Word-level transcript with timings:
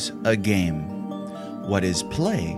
is 0.00 0.12
a 0.24 0.34
game? 0.34 0.80
What 1.68 1.84
is 1.84 2.02
play? 2.04 2.56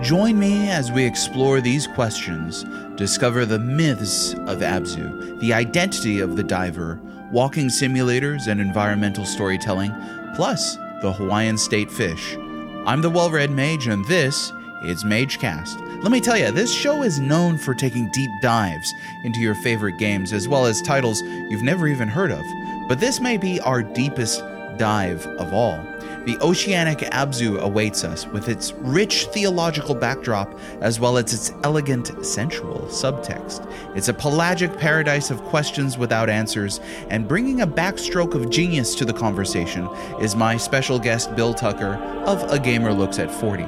Join 0.00 0.38
me 0.38 0.70
as 0.70 0.90
we 0.90 1.04
explore 1.04 1.60
these 1.60 1.86
questions, 1.86 2.64
discover 2.96 3.44
the 3.44 3.58
myths 3.58 4.32
of 4.32 4.60
Abzu, 4.60 5.38
the 5.40 5.52
identity 5.52 6.20
of 6.20 6.36
the 6.36 6.42
diver, 6.42 6.98
walking 7.30 7.66
simulators 7.66 8.46
and 8.46 8.58
environmental 8.58 9.26
storytelling, 9.26 9.92
plus 10.34 10.76
the 11.02 11.12
Hawaiian 11.12 11.58
state 11.58 11.90
fish. 11.90 12.36
I'm 12.86 13.02
the 13.02 13.10
well 13.10 13.30
read 13.30 13.50
mage, 13.50 13.86
and 13.86 14.04
this 14.06 14.50
is 14.82 15.04
MageCast. 15.04 16.02
Let 16.02 16.10
me 16.10 16.20
tell 16.20 16.38
you, 16.38 16.50
this 16.52 16.74
show 16.74 17.02
is 17.02 17.20
known 17.20 17.58
for 17.58 17.74
taking 17.74 18.10
deep 18.12 18.30
dives 18.40 18.90
into 19.24 19.40
your 19.40 19.54
favorite 19.56 19.98
games, 19.98 20.32
as 20.32 20.48
well 20.48 20.64
as 20.64 20.80
titles 20.80 21.20
you've 21.20 21.62
never 21.62 21.86
even 21.86 22.08
heard 22.08 22.32
of. 22.32 22.42
But 22.88 22.98
this 22.98 23.20
may 23.20 23.36
be 23.36 23.60
our 23.60 23.82
deepest 23.82 24.42
dive 24.78 25.26
of 25.38 25.52
all. 25.52 25.91
The 26.24 26.38
oceanic 26.40 26.98
Abzu 26.98 27.58
awaits 27.58 28.04
us 28.04 28.28
with 28.28 28.48
its 28.48 28.72
rich 28.74 29.24
theological 29.26 29.92
backdrop 29.92 30.56
as 30.80 31.00
well 31.00 31.18
as 31.18 31.34
its 31.34 31.52
elegant, 31.64 32.24
sensual 32.24 32.82
subtext. 32.82 33.68
It's 33.96 34.06
a 34.06 34.14
pelagic 34.14 34.78
paradise 34.78 35.32
of 35.32 35.42
questions 35.42 35.98
without 35.98 36.30
answers, 36.30 36.78
and 37.10 37.26
bringing 37.26 37.62
a 37.62 37.66
backstroke 37.66 38.34
of 38.34 38.50
genius 38.50 38.94
to 38.94 39.04
the 39.04 39.12
conversation 39.12 39.88
is 40.20 40.36
my 40.36 40.56
special 40.56 41.00
guest 41.00 41.34
Bill 41.34 41.54
Tucker 41.54 41.94
of 42.24 42.40
A 42.52 42.58
Gamer 42.60 42.92
Looks 42.92 43.18
at 43.18 43.28
40. 43.28 43.64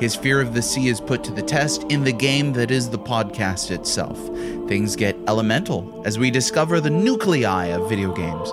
His 0.00 0.16
fear 0.16 0.40
of 0.40 0.54
the 0.54 0.62
sea 0.62 0.88
is 0.88 1.02
put 1.02 1.22
to 1.24 1.32
the 1.32 1.42
test 1.42 1.84
in 1.90 2.02
the 2.02 2.12
game 2.12 2.54
that 2.54 2.70
is 2.70 2.88
the 2.88 2.98
podcast 2.98 3.70
itself. 3.70 4.18
Things 4.68 4.96
get 4.96 5.18
elemental 5.28 6.02
as 6.06 6.18
we 6.18 6.30
discover 6.30 6.80
the 6.80 6.88
nuclei 6.88 7.66
of 7.66 7.90
video 7.90 8.10
games. 8.14 8.52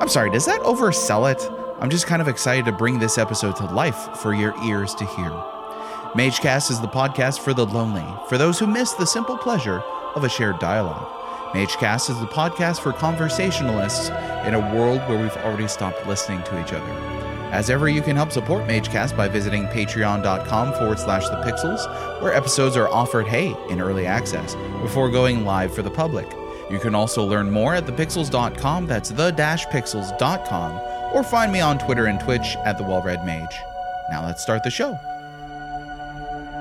I'm 0.00 0.08
sorry, 0.08 0.30
does 0.30 0.46
that 0.46 0.60
oversell 0.60 1.32
it? 1.32 1.55
I'm 1.78 1.90
just 1.90 2.06
kind 2.06 2.22
of 2.22 2.28
excited 2.28 2.64
to 2.64 2.72
bring 2.72 2.98
this 2.98 3.18
episode 3.18 3.54
to 3.56 3.66
life 3.66 4.16
for 4.16 4.32
your 4.32 4.54
ears 4.64 4.94
to 4.94 5.04
hear. 5.04 5.30
MageCast 6.14 6.70
is 6.70 6.80
the 6.80 6.88
podcast 6.88 7.40
for 7.40 7.52
the 7.52 7.66
lonely, 7.66 8.06
for 8.30 8.38
those 8.38 8.58
who 8.58 8.66
miss 8.66 8.92
the 8.92 9.04
simple 9.04 9.36
pleasure 9.36 9.80
of 10.14 10.24
a 10.24 10.28
shared 10.28 10.58
dialogue. 10.58 11.06
MageCast 11.54 12.08
is 12.08 12.18
the 12.18 12.26
podcast 12.28 12.80
for 12.80 12.94
conversationalists 12.94 14.08
in 14.46 14.54
a 14.54 14.74
world 14.74 15.00
where 15.00 15.20
we've 15.20 15.36
already 15.44 15.68
stopped 15.68 16.06
listening 16.06 16.42
to 16.44 16.58
each 16.62 16.72
other. 16.72 16.90
As 17.52 17.68
ever, 17.68 17.90
you 17.90 18.00
can 18.00 18.16
help 18.16 18.32
support 18.32 18.66
MageCast 18.66 19.14
by 19.14 19.28
visiting 19.28 19.66
patreon.com 19.66 20.72
forward 20.74 20.98
slash 20.98 21.28
the 21.28 21.42
pixels, 21.42 22.22
where 22.22 22.32
episodes 22.32 22.78
are 22.78 22.88
offered, 22.88 23.26
hey, 23.26 23.54
in 23.68 23.82
early 23.82 24.06
access, 24.06 24.54
before 24.80 25.10
going 25.10 25.44
live 25.44 25.74
for 25.74 25.82
the 25.82 25.90
public. 25.90 26.26
You 26.70 26.78
can 26.80 26.94
also 26.94 27.22
learn 27.22 27.50
more 27.50 27.74
at 27.74 27.84
thepixels.com, 27.84 28.86
that's 28.86 29.10
the 29.10 29.30
pixels.com, 29.30 30.80
or 31.16 31.22
find 31.22 31.50
me 31.50 31.60
on 31.60 31.78
Twitter 31.78 32.04
and 32.04 32.20
Twitch 32.20 32.56
at 32.66 32.76
the 32.76 32.84
Well 32.84 33.00
Read 33.00 33.24
Mage. 33.24 33.56
Now 34.10 34.26
let's 34.26 34.42
start 34.42 34.62
the 34.62 34.70
show. 34.70 34.98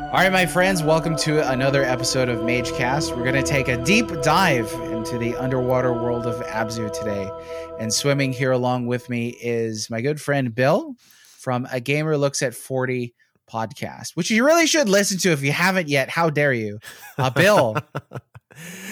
All 0.05 0.21
right, 0.21 0.31
my 0.31 0.45
friends, 0.45 0.81
welcome 0.81 1.17
to 1.17 1.45
another 1.51 1.83
episode 1.83 2.29
of 2.29 2.39
MageCast. 2.39 3.17
We're 3.17 3.25
going 3.25 3.35
to 3.35 3.43
take 3.43 3.67
a 3.67 3.75
deep 3.83 4.07
dive 4.21 4.71
into 4.93 5.17
the 5.17 5.35
underwater 5.35 5.91
world 5.91 6.25
of 6.25 6.41
Abzu 6.45 6.89
today. 6.97 7.29
And 7.81 7.93
swimming 7.93 8.31
here 8.31 8.53
along 8.53 8.87
with 8.87 9.09
me 9.09 9.35
is 9.41 9.89
my 9.89 9.99
good 9.99 10.21
friend 10.21 10.55
Bill 10.55 10.95
from 11.37 11.67
A 11.69 11.81
Gamer 11.81 12.15
Looks 12.15 12.41
at 12.41 12.55
40 12.55 13.13
podcast, 13.51 14.11
which 14.15 14.31
you 14.31 14.45
really 14.45 14.67
should 14.67 14.87
listen 14.87 15.17
to 15.17 15.33
if 15.33 15.43
you 15.43 15.51
haven't 15.51 15.89
yet. 15.89 16.07
How 16.07 16.29
dare 16.29 16.53
you? 16.53 16.79
Uh, 17.17 17.29
Bill, 17.29 17.75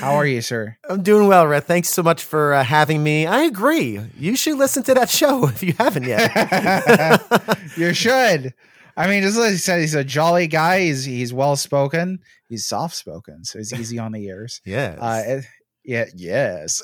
how 0.03 0.15
are 0.15 0.25
you, 0.25 0.41
sir? 0.41 0.77
I'm 0.89 1.01
doing 1.01 1.27
well, 1.27 1.47
Red. 1.47 1.63
Thanks 1.63 1.89
so 1.89 2.03
much 2.03 2.23
for 2.23 2.53
uh, 2.53 2.63
having 2.63 3.01
me. 3.01 3.25
I 3.25 3.43
agree. 3.43 3.99
You 4.17 4.35
should 4.35 4.57
listen 4.57 4.83
to 4.83 4.93
that 4.95 5.09
show 5.09 5.47
if 5.47 5.63
you 5.63 5.73
haven't 5.73 6.03
yet. 6.03 7.21
you 7.77 7.93
should. 7.93 8.53
I 8.95 9.07
mean, 9.07 9.23
just 9.23 9.37
like 9.37 9.53
I 9.53 9.55
said, 9.55 9.79
he's 9.79 9.95
a 9.95 10.03
jolly 10.03 10.47
guy. 10.47 10.81
He's 10.81 11.05
he's 11.05 11.33
well 11.33 11.55
spoken. 11.55 12.19
He's 12.47 12.65
soft 12.65 12.95
spoken, 12.95 13.43
so 13.43 13.57
he's 13.57 13.73
easy 13.73 13.97
on 13.97 14.11
the 14.11 14.23
ears. 14.25 14.61
yes. 14.65 14.99
Uh, 14.99 15.41
yeah. 15.83 16.05
Yes. 16.15 16.81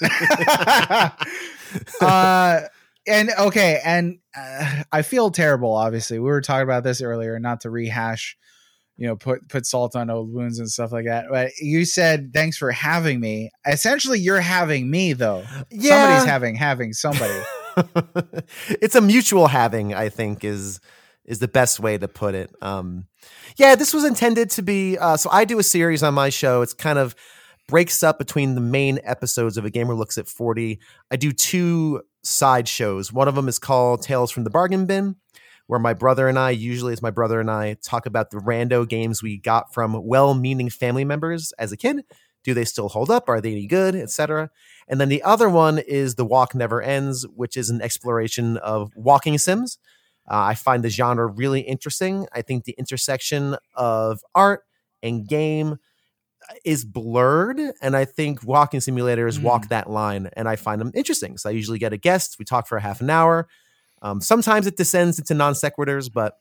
uh, 2.02 2.62
and 3.08 3.30
okay, 3.38 3.80
and 3.84 4.20
uh, 4.36 4.84
I 4.92 5.04
feel 5.04 5.30
terrible. 5.30 5.76
Obviously, 5.76 6.20
we 6.20 6.26
were 6.26 6.42
talking 6.42 6.64
about 6.64 6.84
this 6.84 7.02
earlier. 7.02 7.38
Not 7.40 7.62
to 7.62 7.70
rehash 7.70 8.38
you 9.00 9.08
know 9.08 9.16
put 9.16 9.48
put 9.48 9.66
salt 9.66 9.96
on 9.96 10.10
old 10.10 10.32
wounds 10.32 10.60
and 10.60 10.70
stuff 10.70 10.92
like 10.92 11.06
that. 11.06 11.26
But 11.32 11.52
you 11.60 11.86
said 11.86 12.32
thanks 12.34 12.58
for 12.58 12.70
having 12.70 13.22
me. 13.22 13.50
Essentially 13.66 14.20
you're 14.20 14.42
having 14.42 14.92
me 14.92 15.14
though. 15.14 15.46
Yeah. 15.72 16.06
somebody's 16.06 16.30
having 16.30 16.56
having 16.56 16.94
somebody. 16.94 17.40
It's 18.68 18.96
a 18.96 19.00
mutual 19.00 19.48
having 19.48 19.94
i 19.94 20.10
think 20.10 20.44
is 20.44 20.82
is 21.24 21.40
the 21.40 21.48
best 21.48 21.80
way 21.80 21.98
to 21.98 22.10
put 22.10 22.36
it. 22.36 22.54
Um 22.62 23.06
yeah 23.56 23.76
this 23.76 23.94
was 23.94 24.04
intended 24.04 24.50
to 24.52 24.62
be 24.62 24.98
uh 24.98 25.16
so 25.16 25.30
i 25.32 25.46
do 25.46 25.60
a 25.60 25.64
series 25.64 26.04
on 26.04 26.14
my 26.14 26.28
show. 26.28 26.62
It's 26.62 26.74
kind 26.74 27.00
of 27.00 27.16
breaks 27.70 28.04
up 28.04 28.20
between 28.20 28.56
the 28.56 28.62
main 28.62 29.00
episodes 29.06 29.56
of 29.56 29.64
a 29.64 29.70
gamer 29.70 29.94
looks 29.94 30.18
at 30.18 30.28
40 30.28 30.80
i 31.10 31.16
do 31.16 31.32
two 31.32 32.02
side 32.22 32.68
shows. 32.68 33.14
One 33.14 33.30
of 33.30 33.36
them 33.36 33.48
is 33.48 33.60
called 33.60 34.02
tales 34.02 34.30
from 34.30 34.44
the 34.44 34.50
bargain 34.50 34.86
bin 34.86 35.16
where 35.70 35.80
my 35.80 35.94
brother 35.94 36.28
and 36.28 36.40
I, 36.40 36.50
usually 36.50 36.94
it's 36.94 37.02
my 37.04 37.12
brother 37.12 37.40
and 37.40 37.52
I, 37.52 37.76
talk 37.84 38.08
about 38.08 38.32
the 38.32 38.38
rando 38.38 38.90
games 38.90 39.22
we 39.22 39.38
got 39.38 39.72
from 39.72 40.04
well 40.04 40.34
meaning 40.34 40.68
family 40.68 41.06
members 41.06 41.54
as 41.60 41.72
a 41.72 41.78
kid. 41.78 42.04
Do 42.44 42.56
they 42.56 42.66
still 42.66 42.90
hold 42.90 43.12
up? 43.12 43.30
Are 43.30 43.40
they 43.40 43.52
any 43.52 43.68
good? 43.68 43.94
Etc. 43.94 44.50
And 44.88 45.00
then 45.00 45.10
the 45.10 45.22
other 45.22 45.48
one 45.48 45.78
is 45.78 46.16
The 46.16 46.26
Walk 46.26 46.56
Never 46.56 46.82
Ends, 46.82 47.24
which 47.36 47.56
is 47.56 47.70
an 47.70 47.84
exploration 47.84 48.58
of 48.58 48.92
walking 48.96 49.38
sims. 49.38 49.78
Uh, 50.28 50.42
I 50.42 50.56
find 50.56 50.84
the 50.84 50.90
genre 50.90 51.28
really 51.28 51.62
interesting. 51.62 52.26
I 52.34 52.42
think 52.42 52.64
the 52.64 52.74
intersection 52.80 53.56
of 53.76 54.22
art 54.34 54.64
and 55.04 55.28
game 55.28 55.78
is 56.66 56.84
blurred 56.84 57.60
and 57.80 57.96
i 57.96 58.06
think 58.06 58.44
walking 58.44 58.80
simulators 58.80 59.38
mm. 59.38 59.44
walk 59.44 59.68
that 59.68 59.88
line 59.88 60.30
and 60.34 60.50
i 60.50 60.56
find 60.56 60.82
them 60.82 60.92
interesting 60.96 61.38
so 61.38 61.48
i 61.48 61.52
usually 61.52 61.78
get 61.78 61.94
a 61.94 61.98
guest 61.98 62.38
we 62.40 62.46
talk 62.46 62.66
for 62.66 62.78
a 62.78 62.82
half 62.82 63.02
an 63.02 63.10
hour 63.10 63.48
um, 64.02 64.22
sometimes 64.22 64.68
it 64.68 64.78
descends 64.78 65.20
into 65.20 65.34
non 65.34 65.54
sequiturs, 65.54 66.12
but 66.12 66.40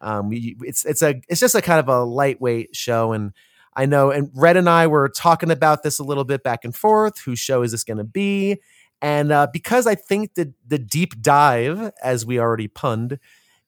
um, 0.00 0.30
it's 0.32 0.84
it's 0.84 1.02
a 1.02 1.20
it's 1.28 1.40
just 1.40 1.54
a 1.54 1.62
kind 1.62 1.80
of 1.80 1.88
a 1.88 2.02
lightweight 2.04 2.74
show. 2.74 3.12
And 3.12 3.32
I 3.74 3.86
know, 3.86 4.10
and 4.10 4.30
Red 4.34 4.56
and 4.56 4.68
I 4.68 4.86
were 4.86 5.08
talking 5.08 5.50
about 5.50 5.82
this 5.82 5.98
a 5.98 6.04
little 6.04 6.24
bit 6.24 6.42
back 6.42 6.64
and 6.64 6.74
forth. 6.74 7.20
Whose 7.20 7.38
show 7.38 7.62
is 7.62 7.72
this 7.72 7.84
going 7.84 7.98
to 7.98 8.04
be? 8.04 8.60
And 9.02 9.32
uh, 9.32 9.46
because 9.52 9.86
I 9.86 9.94
think 9.94 10.34
the 10.34 10.52
the 10.66 10.78
deep 10.78 11.20
dive, 11.20 11.92
as 12.02 12.26
we 12.26 12.38
already 12.38 12.68
punned, 12.68 13.18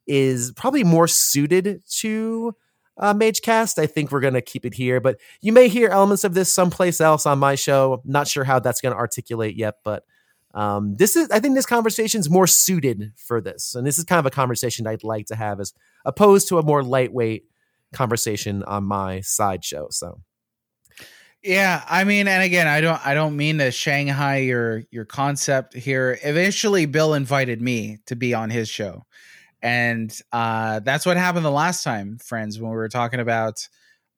is 0.06 0.52
probably 0.52 0.84
more 0.84 1.08
suited 1.08 1.82
to 1.98 2.54
uh, 2.98 3.14
MageCast. 3.14 3.78
I 3.78 3.86
think 3.86 4.10
we're 4.10 4.20
going 4.20 4.34
to 4.34 4.42
keep 4.42 4.66
it 4.66 4.74
here, 4.74 5.00
but 5.00 5.18
you 5.40 5.52
may 5.52 5.68
hear 5.68 5.88
elements 5.88 6.24
of 6.24 6.34
this 6.34 6.52
someplace 6.52 7.00
else 7.00 7.24
on 7.24 7.38
my 7.38 7.54
show. 7.54 8.02
Not 8.04 8.28
sure 8.28 8.44
how 8.44 8.58
that's 8.58 8.80
going 8.80 8.92
to 8.92 8.98
articulate 8.98 9.56
yet, 9.56 9.76
but 9.84 10.04
um, 10.54 10.96
this 10.96 11.16
is, 11.16 11.30
I 11.30 11.40
think, 11.40 11.54
this 11.54 11.66
conversation 11.66 12.20
is 12.20 12.28
more 12.28 12.46
suited 12.46 13.12
for 13.16 13.40
this, 13.40 13.74
and 13.74 13.86
this 13.86 13.98
is 13.98 14.04
kind 14.04 14.18
of 14.18 14.26
a 14.26 14.30
conversation 14.30 14.86
I'd 14.86 15.04
like 15.04 15.26
to 15.26 15.36
have 15.36 15.60
as 15.60 15.72
opposed 16.04 16.48
to 16.48 16.58
a 16.58 16.62
more 16.62 16.82
lightweight 16.82 17.44
conversation 17.92 18.62
on 18.64 18.84
my 18.84 19.20
sideshow. 19.20 19.88
So, 19.90 20.20
yeah, 21.42 21.82
I 21.88 22.04
mean, 22.04 22.28
and 22.28 22.42
again, 22.42 22.66
I 22.68 22.80
don't, 22.80 23.04
I 23.06 23.14
don't 23.14 23.36
mean 23.36 23.58
to 23.58 23.70
Shanghai 23.70 24.38
your 24.38 24.82
your 24.90 25.04
concept 25.04 25.74
here. 25.74 26.18
Eventually, 26.22 26.86
Bill 26.86 27.14
invited 27.14 27.60
me 27.60 27.98
to 28.06 28.16
be 28.16 28.34
on 28.34 28.50
his 28.50 28.68
show, 28.68 29.04
and 29.62 30.16
uh, 30.32 30.80
that's 30.80 31.06
what 31.06 31.16
happened 31.16 31.44
the 31.44 31.50
last 31.50 31.82
time, 31.82 32.18
friends, 32.18 32.60
when 32.60 32.70
we 32.70 32.76
were 32.76 32.88
talking 32.88 33.20
about. 33.20 33.68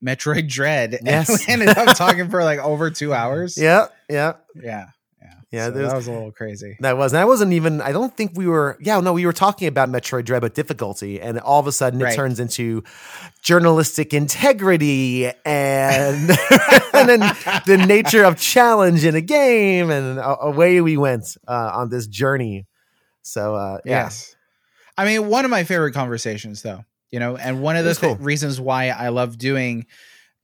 Metroid 0.04 0.48
Dread. 0.48 0.98
Yes. 1.04 1.48
And 1.48 1.60
we 1.60 1.66
ended 1.66 1.78
up 1.78 1.96
talking 1.96 2.28
for 2.28 2.44
like 2.44 2.58
over 2.58 2.90
two 2.90 3.14
hours. 3.14 3.56
Yeah. 3.64 3.86
Yeah. 4.10 4.34
Yeah. 4.54 4.88
Yeah, 5.50 5.66
so 5.66 5.72
that 5.72 5.94
was 5.94 6.06
a 6.06 6.12
little 6.12 6.32
crazy. 6.32 6.76
That 6.80 6.96
was. 6.96 7.12
And 7.12 7.20
I 7.20 7.24
wasn't 7.24 7.52
even. 7.52 7.80
I 7.80 7.92
don't 7.92 8.16
think 8.16 8.32
we 8.34 8.46
were. 8.46 8.76
Yeah, 8.80 9.00
no, 9.00 9.12
we 9.12 9.26
were 9.26 9.32
talking 9.32 9.68
about 9.68 9.88
Metroid 9.88 10.24
Dread, 10.24 10.42
but 10.42 10.54
difficulty, 10.54 11.20
and 11.20 11.38
all 11.38 11.60
of 11.60 11.66
a 11.66 11.72
sudden 11.72 12.00
it 12.00 12.04
right. 12.04 12.16
turns 12.16 12.40
into 12.40 12.82
journalistic 13.42 14.12
integrity 14.14 15.26
and 15.26 16.30
and 16.92 17.08
then 17.08 17.20
the 17.66 17.84
nature 17.86 18.24
of 18.24 18.36
challenge 18.36 19.04
in 19.04 19.14
a 19.14 19.20
game, 19.20 19.90
and 19.90 20.20
away 20.22 20.80
we 20.80 20.96
went 20.96 21.36
uh, 21.46 21.70
on 21.74 21.88
this 21.90 22.06
journey. 22.06 22.66
So 23.22 23.54
uh, 23.54 23.78
yeah. 23.84 24.04
yes, 24.04 24.34
I 24.96 25.04
mean, 25.04 25.28
one 25.28 25.44
of 25.44 25.50
my 25.50 25.64
favorite 25.64 25.92
conversations, 25.92 26.62
though, 26.62 26.84
you 27.10 27.18
know, 27.18 27.36
and 27.36 27.62
one 27.62 27.76
of 27.76 27.84
the 27.84 27.94
th- 27.94 28.16
cool. 28.16 28.24
reasons 28.24 28.60
why 28.60 28.88
I 28.88 29.08
love 29.08 29.38
doing 29.38 29.86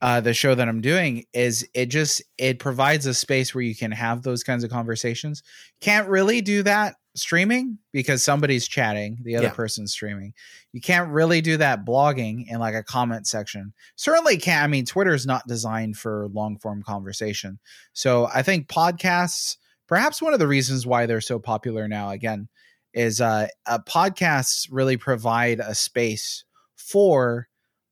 uh, 0.03 0.21
the 0.21 0.33
show 0.33 0.55
that 0.55 0.69
I'm 0.69 0.81
doing 0.81 1.25
is 1.33 1.67
it 1.75 1.87
just 1.87 2.23
it 2.39 2.59
provides 2.59 3.07
a 3.07 3.13
space 3.13 3.55
where 3.55 3.63
you 3.63 3.77
can 3.77 3.93
have 3.93 4.23
those 4.23 4.43
kinds 4.43 4.65
of 4.65 4.71
conversations. 4.71 5.43
Can't 5.81 6.09
really 6.09 6.41
do 6.41 6.63
that 6.63 6.97
streaming 7.15 7.79
because 7.93 8.23
somebody's 8.23 8.67
chatting, 8.67 9.19
the 9.23 9.37
other 9.37 9.49
yeah. 9.49 9.53
person's 9.53 9.93
streaming. 9.93 10.33
You 10.73 10.81
can't 10.81 11.11
really 11.11 11.41
do 11.41 11.57
that 11.59 11.85
blogging 11.85 12.47
in 12.49 12.61
like 12.61 12.75
a 12.75 12.83
comment 12.83 13.27
section. 13.27 13.75
Certainly 13.97 14.39
can't. 14.39 14.65
I 14.65 14.69
mean, 14.69 14.87
Twitter 14.87 15.13
is 15.13 15.27
not 15.27 15.47
designed 15.47 15.97
for 15.97 16.29
long 16.33 16.59
form 16.59 16.83
conversation. 16.83 17.59
So 17.93 18.29
I 18.33 18.43
think 18.43 18.69
podcasts, 18.69 19.57
perhaps 19.87 20.23
one 20.23 20.33
of 20.33 20.39
the 20.39 20.49
reasons 20.49 20.87
why 20.87 21.07
they're 21.07 21.21
so 21.21 21.39
popular 21.39 21.89
now, 21.89 22.11
again, 22.11 22.49
is 22.95 23.21
uh, 23.21 23.49
uh 23.67 23.79
podcasts 23.87 24.67
really 24.71 24.97
provide 24.97 25.61
a 25.61 25.75
space 25.75 26.45
for 26.77 27.49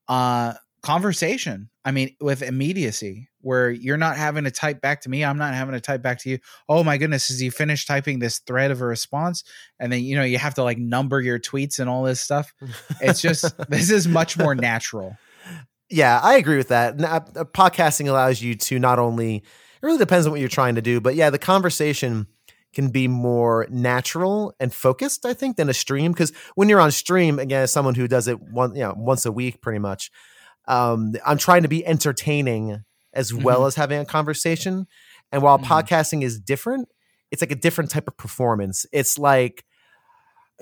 uh 0.07 0.53
conversation. 0.81 1.69
I 1.85 1.91
mean, 1.91 2.15
with 2.19 2.41
immediacy, 2.41 3.29
where 3.41 3.71
you're 3.71 3.97
not 3.97 4.17
having 4.17 4.43
to 4.43 4.51
type 4.51 4.81
back 4.81 5.01
to 5.01 5.09
me, 5.09 5.23
I'm 5.23 5.37
not 5.37 5.53
having 5.53 5.73
to 5.73 5.81
type 5.81 6.01
back 6.01 6.19
to 6.19 6.29
you. 6.29 6.39
Oh 6.67 6.83
my 6.83 6.97
goodness, 6.97 7.29
is 7.29 7.39
he 7.39 7.49
finished 7.49 7.87
typing 7.87 8.19
this 8.19 8.39
thread 8.39 8.71
of 8.71 8.81
a 8.81 8.85
response? 8.85 9.43
And 9.79 9.91
then 9.91 10.03
you 10.03 10.15
know 10.15 10.23
you 10.23 10.37
have 10.37 10.55
to 10.55 10.63
like 10.63 10.77
number 10.77 11.21
your 11.21 11.39
tweets 11.39 11.79
and 11.79 11.89
all 11.89 12.03
this 12.03 12.21
stuff. 12.21 12.53
It's 13.01 13.21
just 13.21 13.57
this 13.69 13.89
is 13.89 14.07
much 14.07 14.37
more 14.37 14.55
natural. 14.55 15.17
Yeah, 15.89 16.19
I 16.21 16.35
agree 16.35 16.57
with 16.57 16.67
that. 16.67 17.01
Uh, 17.01 17.45
podcasting 17.45 18.07
allows 18.07 18.41
you 18.41 18.55
to 18.55 18.79
not 18.79 18.99
only 18.99 19.37
it 19.37 19.43
really 19.85 19.97
depends 19.97 20.25
on 20.25 20.31
what 20.31 20.39
you're 20.39 20.49
trying 20.49 20.75
to 20.75 20.81
do, 20.81 20.99
but 20.99 21.15
yeah, 21.15 21.29
the 21.29 21.39
conversation 21.39 22.27
can 22.73 22.89
be 22.89 23.07
more 23.07 23.65
natural 23.69 24.53
and 24.59 24.73
focused, 24.73 25.25
I 25.25 25.33
think, 25.33 25.57
than 25.57 25.69
a 25.69 25.73
stream. 25.73 26.11
Because 26.11 26.31
when 26.55 26.69
you're 26.69 26.79
on 26.79 26.91
stream, 26.91 27.39
again, 27.39 27.63
as 27.63 27.71
someone 27.71 27.95
who 27.95 28.07
does 28.07 28.27
it 28.27 28.39
one, 28.41 28.75
you 28.75 28.81
know, 28.81 28.93
once 28.95 29.25
a 29.25 29.31
week, 29.31 29.61
pretty 29.61 29.79
much, 29.79 30.11
um, 30.69 31.13
I'm 31.25 31.37
trying 31.37 31.63
to 31.63 31.67
be 31.67 31.85
entertaining 31.85 32.83
as 33.13 33.33
well 33.33 33.59
Mm-hmm. 33.59 33.67
as 33.67 33.75
having 33.75 33.99
a 33.99 34.05
conversation. 34.05 34.87
And 35.31 35.41
while 35.41 35.59
Mhm. 35.59 35.65
podcasting 35.65 36.23
is 36.23 36.39
different, 36.39 36.87
it's 37.31 37.41
like 37.41 37.51
a 37.51 37.55
different 37.55 37.91
type 37.91 38.07
of 38.07 38.15
performance. 38.17 38.85
It's 38.93 39.17
like 39.19 39.65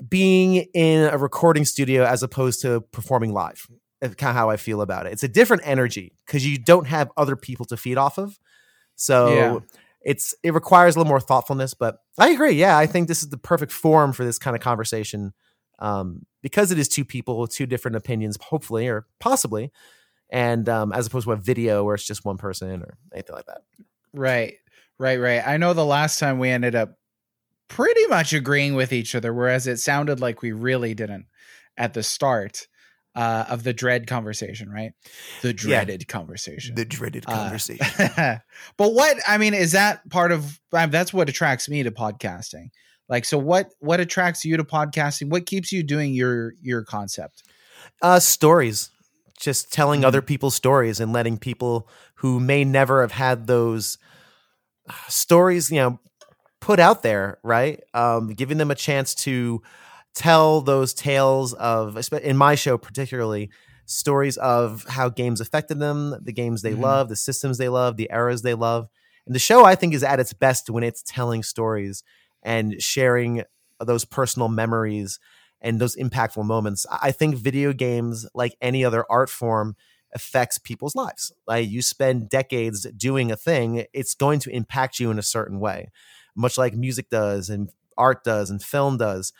being 0.08 0.56
in 0.74 1.08
a 1.12 1.18
recording 1.18 1.64
studio 1.64 2.04
as 2.04 2.22
opposed 2.22 2.62
to 2.62 2.80
performing 2.92 3.32
live. 3.32 3.66
That's 4.00 4.14
kind 4.14 4.30
of 4.30 4.36
how 4.36 4.48
I 4.50 4.56
feel 4.56 4.80
about 4.80 5.06
it. 5.06 5.12
It's 5.12 5.24
a 5.24 5.28
different 5.28 5.62
energy 5.66 6.16
because 6.26 6.46
you 6.46 6.56
don't 6.58 6.86
have 6.86 7.10
other 7.16 7.34
people 7.36 7.66
to 7.66 7.76
feed 7.76 7.98
off 7.98 8.16
of. 8.18 8.38
So 8.94 9.34
Yeah. 9.34 9.58
it's 10.02 10.34
it 10.44 10.54
requires 10.54 10.94
a 10.94 10.98
little 11.00 11.08
more 11.10 11.20
thoughtfulness. 11.20 11.74
But 11.74 11.98
I 12.16 12.30
agree. 12.30 12.52
Yeah, 12.52 12.78
I 12.78 12.86
think 12.86 13.08
this 13.08 13.22
is 13.22 13.30
the 13.30 13.38
perfect 13.38 13.72
forum 13.72 14.12
for 14.12 14.24
this 14.24 14.38
kind 14.38 14.54
of 14.54 14.62
conversation 14.62 15.32
um, 15.80 16.26
because 16.42 16.70
it 16.72 16.78
is 16.78 16.88
two 16.88 17.04
people 17.04 17.38
with 17.40 17.52
two 17.52 17.66
different 17.66 17.96
opinions, 17.96 18.36
hopefully 18.40 18.86
or 18.88 19.06
possibly, 19.20 19.70
and 20.30 20.68
um, 20.68 20.92
as 20.92 21.06
opposed 21.06 21.26
to 21.26 21.32
a 21.32 21.36
video 21.36 21.84
where 21.84 21.94
it's 21.94 22.06
just 22.06 22.24
one 22.24 22.36
person 22.36 22.82
or 22.82 22.98
anything 23.12 23.34
like 23.34 23.46
that. 23.46 23.62
Right, 24.12 24.54
right, 24.98 25.20
right. 25.20 25.42
I 25.46 25.56
know 25.56 25.72
the 25.72 25.84
last 25.84 26.18
time 26.18 26.38
we 26.38 26.50
ended 26.50 26.74
up 26.74 26.98
pretty 27.68 28.06
much 28.06 28.32
agreeing 28.32 28.74
with 28.74 28.92
each 28.92 29.14
other, 29.14 29.32
whereas 29.32 29.66
it 29.66 29.78
sounded 29.78 30.20
like 30.20 30.42
we 30.42 30.52
really 30.52 30.94
didn't 30.94 31.26
at 31.76 31.94
the 31.94 32.02
start 32.02 32.66
uh, 33.14 33.44
of 33.48 33.64
the 33.64 33.72
dread 33.72 34.06
conversation, 34.06 34.70
right? 34.70 34.92
The 35.42 35.52
dreaded 35.52 36.08
conversation. 36.08 36.74
The 36.74 36.84
dreaded 36.84 37.24
Uh, 37.26 38.36
but 38.76 38.94
what 38.94 39.16
I 39.26 39.38
mean 39.38 39.54
is 39.54 39.72
that 39.72 40.08
part 40.10 40.32
of 40.32 40.60
um, 40.72 40.90
that's 40.90 41.12
what 41.12 41.28
attracts 41.28 41.68
me 41.68 41.82
to 41.82 41.90
podcasting. 41.90 42.68
Like, 43.08 43.24
so 43.24 43.38
what 43.38 43.72
what 43.80 44.00
attracts 44.00 44.44
you 44.44 44.56
to 44.56 44.64
podcasting? 44.64 45.30
What 45.30 45.46
keeps 45.46 45.72
you 45.72 45.82
doing 45.82 46.14
your 46.14 46.54
your 46.62 46.84
concept? 46.84 47.42
Uh, 48.02 48.20
stories. 48.20 48.90
Just 49.40 49.72
telling 49.72 50.02
Mhm. 50.02 50.04
other 50.04 50.22
people's 50.22 50.54
stories 50.54 51.00
and 51.00 51.12
letting 51.12 51.38
people 51.38 51.88
who 52.16 52.40
may 52.40 52.64
never 52.64 53.00
have 53.02 53.12
had 53.12 53.46
those 53.46 53.98
uh, 54.88 54.92
stories, 55.08 55.70
you 55.70 55.78
know, 55.78 56.00
put 56.60 56.80
out 56.80 57.02
there, 57.02 57.38
right? 57.42 57.82
Um, 57.94 58.28
giving 58.34 58.58
them 58.58 58.70
a 58.70 58.74
chance 58.74 59.14
to 59.16 59.62
tell 60.14 60.60
those 60.60 60.94
tales 60.94 61.54
of, 61.54 61.98
in 62.22 62.36
my 62.36 62.54
show 62.54 62.78
particularly, 62.78 63.50
stories 63.86 64.36
of 64.38 64.84
how 64.88 65.08
games 65.08 65.40
affected 65.40 65.78
them, 65.78 66.16
the 66.22 66.32
games 66.32 66.62
they 66.62 66.74
Mhm. 66.74 66.80
love, 66.80 67.08
the 67.08 67.16
systems 67.16 67.58
they 67.58 67.68
love, 67.68 67.96
the 67.96 68.08
eras 68.12 68.42
they 68.42 68.54
love. 68.54 68.88
And 69.26 69.34
the 69.34 69.38
show, 69.40 69.64
I 69.64 69.74
think, 69.74 69.94
is 69.94 70.02
at 70.02 70.20
its 70.20 70.32
best 70.32 70.70
when 70.70 70.82
it's 70.84 71.02
telling 71.02 71.42
stories 71.42 72.02
and 72.42 72.80
sharing 72.82 73.44
those 73.80 74.04
personal 74.04 74.48
memories 74.48 75.18
and 75.60 75.80
those 75.80 75.96
impactful 75.96 76.44
moments. 76.44 76.86
I 76.90 77.12
think 77.12 77.36
video 77.36 77.72
games, 77.72 78.26
like 78.34 78.56
any 78.60 78.84
other 78.84 79.04
art 79.10 79.30
form, 79.30 79.76
affects 80.14 80.58
people's 80.58 80.94
lives. 80.94 81.32
Like 81.46 81.68
you 81.68 81.82
spend 81.82 82.28
decades 82.28 82.86
doing 82.96 83.30
a 83.30 83.36
thing, 83.36 83.84
it's 83.92 84.14
going 84.14 84.40
to 84.40 84.50
impact 84.50 84.98
you 84.98 85.10
in 85.10 85.18
a 85.18 85.22
certain 85.22 85.60
way, 85.60 85.90
much 86.34 86.56
like 86.56 86.74
music 86.74 87.10
does 87.10 87.50
and 87.50 87.70
art 87.96 88.24
does 88.24 88.50
and 88.50 88.62
film 88.62 88.96
does. 88.96 89.32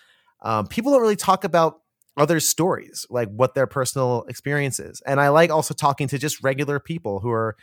Um, 0.43 0.67
people 0.67 0.93
don't 0.93 1.01
really 1.01 1.17
talk 1.17 1.45
about 1.45 1.81
other 2.17 2.41
stories, 2.41 3.07
like 3.09 3.29
what 3.29 3.55
their 3.55 3.67
personal 3.67 4.25
experience 4.29 4.81
is. 4.81 5.01
And 5.07 5.21
I 5.21 5.29
like 5.29 5.51
also 5.51 5.73
talking 5.73 6.09
to 6.09 6.19
just 6.19 6.43
regular 6.43 6.81
people 6.81 7.21
who 7.21 7.31
are, 7.31 7.57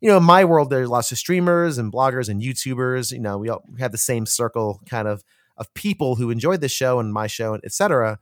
you 0.00 0.10
know, 0.10 0.18
in 0.18 0.24
my 0.24 0.44
world, 0.44 0.70
there's 0.70 0.88
lots 0.88 1.10
of 1.10 1.18
streamers 1.18 1.78
and 1.78 1.92
bloggers 1.92 2.28
and 2.28 2.42
YouTubers. 2.42 3.12
You 3.12 3.20
know, 3.20 3.38
we 3.38 3.48
all 3.48 3.62
have 3.78 3.92
the 3.92 3.98
same 3.98 4.26
circle 4.26 4.82
kind 4.88 5.08
of 5.08 5.24
of 5.56 5.72
people 5.74 6.16
who 6.16 6.30
enjoyed 6.30 6.60
this 6.60 6.72
show 6.72 6.98
and 7.00 7.12
my 7.12 7.26
show, 7.26 7.54
et 7.64 7.72
cetera. 7.72 8.18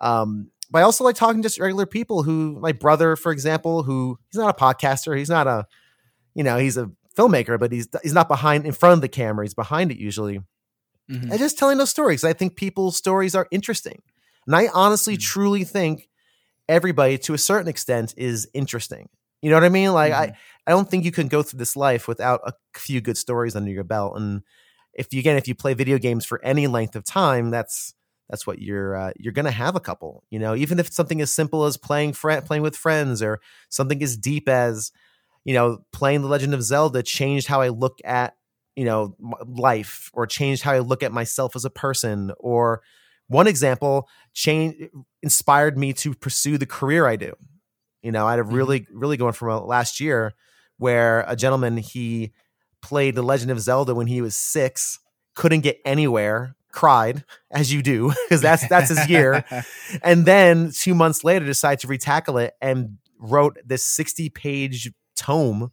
Um, 0.00 0.50
but 0.70 0.78
I 0.80 0.82
also 0.82 1.04
like 1.04 1.16
talking 1.16 1.42
to 1.42 1.46
just 1.46 1.58
regular 1.60 1.86
people 1.86 2.22
who, 2.22 2.58
my 2.60 2.72
brother, 2.72 3.16
for 3.16 3.32
example, 3.32 3.82
who 3.82 4.18
he's 4.30 4.38
not 4.38 4.54
a 4.54 4.58
podcaster, 4.64 5.16
he's 5.16 5.28
not 5.30 5.46
a, 5.46 5.66
you 6.34 6.44
know, 6.44 6.58
he's 6.58 6.76
a 6.76 6.90
filmmaker, 7.16 7.58
but 7.58 7.72
he's 7.72 7.88
he's 8.02 8.12
not 8.14 8.28
behind 8.28 8.64
in 8.66 8.72
front 8.72 8.94
of 8.94 9.00
the 9.00 9.08
camera, 9.08 9.44
he's 9.44 9.54
behind 9.54 9.90
it 9.90 9.98
usually. 9.98 10.38
Mhm. 11.10 11.30
And 11.30 11.38
just 11.38 11.58
telling 11.58 11.78
those 11.78 11.90
stories. 11.90 12.22
I 12.24 12.32
think 12.32 12.54
people's 12.56 12.96
stories 12.96 13.34
are 13.34 13.48
interesting. 13.50 14.00
And 14.46 14.54
I 14.56 14.68
honestly, 14.72 15.16
Mhm. 15.16 15.20
truly 15.22 15.64
think 15.64 16.08
everybody, 16.68 17.18
to 17.18 17.34
a 17.34 17.38
certain 17.38 17.68
extent, 17.68 18.14
is 18.16 18.48
interesting. 18.54 19.08
You 19.42 19.50
know 19.50 19.56
what 19.56 19.64
I 19.64 19.70
mean? 19.70 19.92
Like, 19.92 20.12
I, 20.12 20.26
Mhm. 20.28 20.34
I 20.68 20.70
don't 20.70 20.88
think 20.90 21.04
you 21.04 21.12
can 21.12 21.26
go 21.28 21.42
through 21.42 21.58
this 21.58 21.74
life 21.76 22.06
without 22.06 22.40
a 22.46 22.52
few 22.78 23.00
good 23.00 23.18
stories 23.18 23.56
under 23.56 23.70
your 23.70 23.84
belt. 23.84 24.16
And 24.16 24.42
if 25.00 25.12
you, 25.14 25.20
again, 25.20 25.36
if 25.36 25.48
you 25.48 25.54
play 25.54 25.74
video 25.74 25.98
games 25.98 26.24
for 26.26 26.44
any 26.44 26.66
length 26.66 26.96
of 26.96 27.04
time, 27.04 27.50
that's 27.50 27.94
that's 28.28 28.46
what 28.46 28.60
you're 28.60 28.96
uh, 28.96 29.12
you're 29.18 29.32
gonna 29.32 29.50
have 29.50 29.76
a 29.76 29.80
couple. 29.80 30.24
You 30.30 30.38
know, 30.38 30.54
even 30.54 30.78
if 30.78 30.88
it's 30.88 30.96
something 30.96 31.20
as 31.20 31.32
simple 31.32 31.64
as 31.64 31.76
playing 31.76 32.12
fri 32.14 32.40
playing 32.42 32.62
with 32.62 32.76
friends, 32.76 33.22
or 33.22 33.40
something 33.70 34.02
as 34.02 34.16
deep 34.16 34.48
as 34.48 34.92
you 35.44 35.54
know 35.54 35.78
playing 35.92 36.22
the 36.22 36.28
Legend 36.28 36.54
of 36.54 36.62
Zelda 36.62 37.02
changed 37.02 37.48
how 37.48 37.60
I 37.60 37.68
look 37.68 37.98
at 38.04 38.36
you 38.76 38.84
know 38.84 39.16
life, 39.46 40.10
or 40.14 40.26
changed 40.26 40.62
how 40.62 40.72
I 40.72 40.80
look 40.80 41.02
at 41.02 41.12
myself 41.12 41.56
as 41.56 41.64
a 41.64 41.70
person, 41.70 42.32
or 42.38 42.82
one 43.28 43.46
example 43.46 44.08
change 44.34 44.76
inspired 45.22 45.78
me 45.78 45.92
to 45.94 46.14
pursue 46.14 46.58
the 46.58 46.66
career 46.66 47.06
I 47.06 47.16
do. 47.16 47.32
You 48.02 48.12
know, 48.12 48.26
I 48.26 48.32
had 48.32 48.40
a 48.40 48.44
Mhm. 48.44 48.52
really 48.54 48.86
really 48.92 49.16
going 49.16 49.32
from 49.32 49.50
a 49.50 49.64
last 49.64 50.00
year 50.00 50.34
where 50.78 51.24
a 51.28 51.36
gentleman 51.36 51.76
he 51.76 52.32
played 52.82 53.14
the 53.14 53.22
Legend 53.22 53.50
of 53.50 53.60
Zelda 53.60 53.94
when 53.94 54.06
he 54.06 54.20
was 54.20 54.36
six, 54.36 54.98
couldn't 55.34 55.60
get 55.60 55.80
anywhere, 55.84 56.56
cried 56.72 57.24
as 57.50 57.72
you 57.72 57.82
do 57.82 58.12
because 58.28 58.40
that's 58.40 58.66
that's 58.68 58.88
his 58.88 59.08
year, 59.08 59.44
and 60.02 60.24
then 60.26 60.72
two 60.74 60.94
months 60.94 61.24
later 61.24 61.46
decided 61.46 61.80
to 61.80 61.88
retackle 61.88 62.42
it 62.42 62.54
and 62.60 62.98
wrote 63.18 63.58
this 63.64 63.84
sixty 63.84 64.28
page 64.28 64.90
tome 65.16 65.70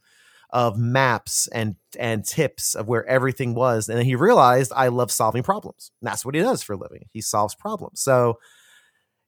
of 0.52 0.78
maps 0.78 1.48
and 1.50 1.76
and 2.00 2.26
tips 2.26 2.76
of 2.76 2.88
where 2.88 3.06
everything 3.06 3.54
was. 3.54 3.90
And 3.90 3.98
then 3.98 4.06
he 4.06 4.16
realized 4.16 4.72
i 4.76 4.88
love 4.88 5.12
solving 5.12 5.44
problems. 5.44 5.92
And 6.02 6.08
that's 6.08 6.26
what 6.26 6.36
he 6.36 6.42
does 6.42 6.64
for 6.64 6.74
a 6.74 6.78
living. 6.78 7.06
He 7.12 7.22
solves 7.22 7.56
problems. 7.56 8.02
So 8.02 8.40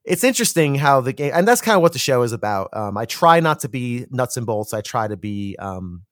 it's 0.05 0.23
interesting 0.23 0.75
how 0.75 1.01
the 1.01 1.13
game 1.13 1.31
and 1.33 1.47
that's 1.47 1.61
kind 1.61 1.75
of 1.75 1.81
what 1.81 1.93
the 1.93 1.99
show 1.99 2.21
is 2.21 2.31
about. 2.31 2.69
Um, 2.73 2.97
i 2.97 3.05
try 3.05 3.39
not 3.39 3.59
to 3.61 3.69
be 3.69 4.05
nuts 4.09 4.37
and 4.37 4.45
bolts. 4.45 4.73
I 4.73 4.81
try 4.81 5.07
to 5.07 5.17
be 5.17 5.55
um, 5.59 6.03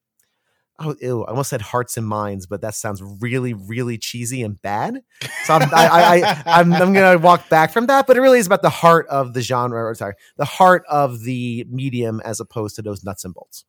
oh 0.78 0.94
ew, 1.00 1.24
i 1.24 1.30
almost 1.30 1.50
said 1.50 1.60
hearts 1.60 1.96
and 1.96 2.06
minds 2.06 2.46
but 2.46 2.60
that 2.60 2.74
sounds 2.74 3.02
really 3.20 3.52
really 3.52 3.98
cheesy 3.98 4.42
and 4.42 4.60
bad 4.62 5.00
so 5.44 5.54
i'm 5.54 5.62
I, 5.74 5.86
I, 5.86 6.16
I, 6.16 6.42
I'm, 6.46 6.72
I'm 6.72 6.92
gonna 6.92 7.18
walk 7.22 7.48
back 7.48 7.72
from 7.72 7.86
that 7.86 8.06
but 8.06 8.16
it 8.16 8.20
really 8.20 8.38
is 8.38 8.46
about 8.46 8.62
the 8.62 8.70
heart 8.70 9.06
of 9.08 9.34
the 9.34 9.40
genre 9.42 9.84
or 9.84 9.94
sorry 9.94 10.14
the 10.36 10.44
heart 10.44 10.84
of 10.88 11.22
the 11.22 11.66
medium 11.70 12.20
as 12.24 12.40
opposed 12.40 12.76
to 12.76 12.82
those 12.82 13.04
nuts 13.04 13.24
and 13.24 13.34
bolts 13.34 13.64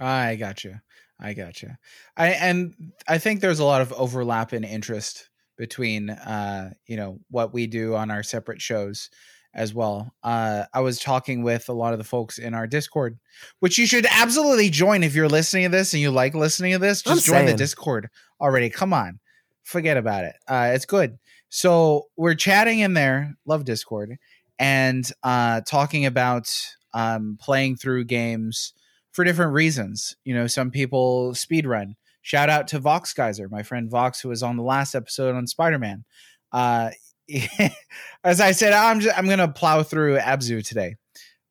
I 0.00 0.36
got 0.36 0.64
you. 0.64 0.76
I 1.20 1.34
got 1.34 1.62
you. 1.62 1.70
I 2.16 2.28
and 2.28 2.74
I 3.06 3.18
think 3.18 3.40
there's 3.40 3.60
a 3.60 3.64
lot 3.64 3.82
of 3.82 3.92
overlap 3.92 4.52
in 4.52 4.64
interest 4.64 5.28
between 5.58 6.10
uh 6.10 6.70
you 6.86 6.96
know 6.96 7.18
what 7.30 7.52
we 7.52 7.66
do 7.66 7.94
on 7.94 8.10
our 8.10 8.22
separate 8.22 8.60
shows 8.60 9.10
as 9.54 9.74
well. 9.74 10.12
Uh 10.22 10.64
I 10.72 10.80
was 10.80 10.98
talking 10.98 11.42
with 11.42 11.68
a 11.68 11.72
lot 11.72 11.92
of 11.92 11.98
the 11.98 12.04
folks 12.04 12.38
in 12.38 12.54
our 12.54 12.66
Discord, 12.66 13.18
which 13.60 13.78
you 13.78 13.86
should 13.86 14.06
absolutely 14.10 14.70
join 14.70 15.02
if 15.02 15.14
you're 15.14 15.28
listening 15.28 15.64
to 15.64 15.68
this 15.68 15.92
and 15.92 16.00
you 16.00 16.10
like 16.10 16.34
listening 16.34 16.72
to 16.72 16.78
this. 16.78 17.02
I'm 17.06 17.14
Just 17.16 17.26
join 17.26 17.46
the. 17.46 17.54
Discord 17.54 18.08
already. 18.40 18.70
Come 18.70 18.92
on. 18.92 19.20
Forget 19.64 19.96
about 19.96 20.24
it. 20.24 20.36
Uh 20.48 20.72
it's 20.74 20.86
good. 20.86 21.18
So 21.48 22.06
we're 22.16 22.34
chatting 22.34 22.80
in 22.80 22.94
there, 22.94 23.34
love 23.46 23.64
Discord, 23.64 24.16
and 24.58 25.08
uh 25.22 25.60
talking 25.62 26.06
about 26.06 26.50
um 26.94 27.36
playing 27.40 27.76
through 27.76 28.04
games 28.04 28.72
for 29.12 29.24
different 29.24 29.52
reasons. 29.52 30.16
You 30.24 30.34
know, 30.34 30.46
some 30.46 30.70
people 30.70 31.34
speed 31.34 31.66
run. 31.66 31.96
Shout 32.22 32.48
out 32.48 32.68
to 32.68 32.78
Vox 32.78 33.12
Geyser, 33.12 33.48
my 33.50 33.62
friend 33.62 33.90
Vox, 33.90 34.20
who 34.20 34.28
was 34.28 34.42
on 34.42 34.56
the 34.56 34.62
last 34.62 34.94
episode 34.94 35.34
on 35.34 35.46
Spider 35.46 35.78
Man. 35.78 36.04
Uh, 36.52 36.90
as 38.24 38.40
I 38.40 38.52
said, 38.52 38.72
I'm 38.72 39.00
just, 39.00 39.16
I'm 39.16 39.28
gonna 39.28 39.48
plow 39.48 39.82
through 39.82 40.18
Abzu 40.18 40.66
today. 40.66 40.96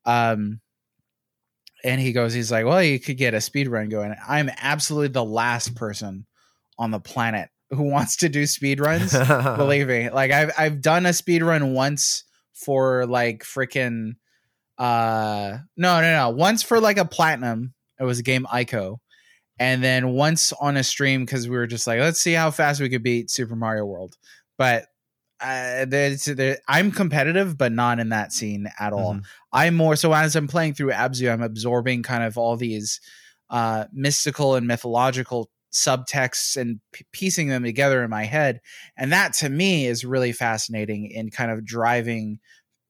Um, 0.06 0.62
and 1.84 2.00
he 2.00 2.12
goes, 2.12 2.34
he's 2.34 2.52
like, 2.52 2.66
well, 2.66 2.84
you 2.84 3.00
could 3.00 3.18
get 3.18 3.34
a 3.34 3.42
speed 3.42 3.68
run 3.68 3.90
going. 3.90 4.16
I'm 4.28 4.50
absolutely 4.58 5.10
the 5.10 5.26
last 5.26 5.76
person 5.76 6.26
on 6.78 6.92
the 6.92 7.00
planet 7.00 7.50
who 7.72 7.84
wants 7.90 8.18
to 8.18 8.30
do 8.30 8.46
speed 8.46 8.80
runs, 8.80 9.14
believe 9.58 9.88
me. 9.88 10.10
Like 10.10 10.32
I've 10.32 10.52
I've 10.58 10.82
done 10.82 11.06
a 11.06 11.14
speed 11.14 11.42
run 11.44 11.74
once 11.74 12.24
for 12.54 13.06
like 13.08 13.44
freaking 13.44 14.16
uh 14.78 15.58
no 15.78 16.02
no 16.02 16.14
no 16.16 16.30
once 16.30 16.64
for 16.64 16.80
like 16.80 16.98
a 16.98 17.06
platinum. 17.06 17.74
It 18.00 18.04
was 18.04 18.20
a 18.20 18.24
game 18.24 18.48
Ico. 18.52 18.98
And 19.60 19.84
then 19.84 20.14
once 20.14 20.54
on 20.54 20.76
a 20.76 20.84
stream 20.84 21.24
because 21.24 21.48
we 21.48 21.56
were 21.56 21.68
just 21.68 21.86
like, 21.86 22.00
let's 22.00 22.20
see 22.20 22.34
how 22.34 22.50
fast 22.50 22.82
we 22.82 22.90
could 22.90 23.04
beat 23.04 23.30
Super 23.30 23.56
Mario 23.56 23.86
World. 23.86 24.18
But 24.58 24.88
uh, 25.42 25.86
there's, 25.86 26.26
there, 26.26 26.60
I'm 26.68 26.92
competitive, 26.92 27.58
but 27.58 27.72
not 27.72 28.00
in 28.00 28.10
that 28.10 28.32
scene 28.32 28.68
at 28.80 28.94
all. 28.94 29.16
Mhm. 29.16 29.24
I'm 29.52 29.76
more 29.76 29.96
so 29.96 30.14
as 30.14 30.36
I'm 30.36 30.48
playing 30.48 30.74
through 30.76 30.92
Abzu, 30.92 31.32
I'm 31.32 31.42
absorbing 31.42 32.04
kind 32.04 32.24
of 32.24 32.38
all 32.38 32.56
these 32.58 33.00
uh, 33.50 33.86
mystical 33.92 34.56
and 34.56 34.66
mythological 34.68 35.50
subtexts 35.74 36.56
and 36.56 36.80
p- 36.94 37.06
piecing 37.12 37.48
them 37.50 37.64
together 37.64 38.04
in 38.04 38.10
my 38.10 38.24
head, 38.24 38.62
and 38.98 39.12
that 39.12 39.34
to 39.34 39.50
me 39.50 39.88
is 39.88 40.06
really 40.06 40.32
fascinating 40.32 41.10
in 41.12 41.30
kind 41.32 41.52
of 41.52 41.66
driving 41.66 42.40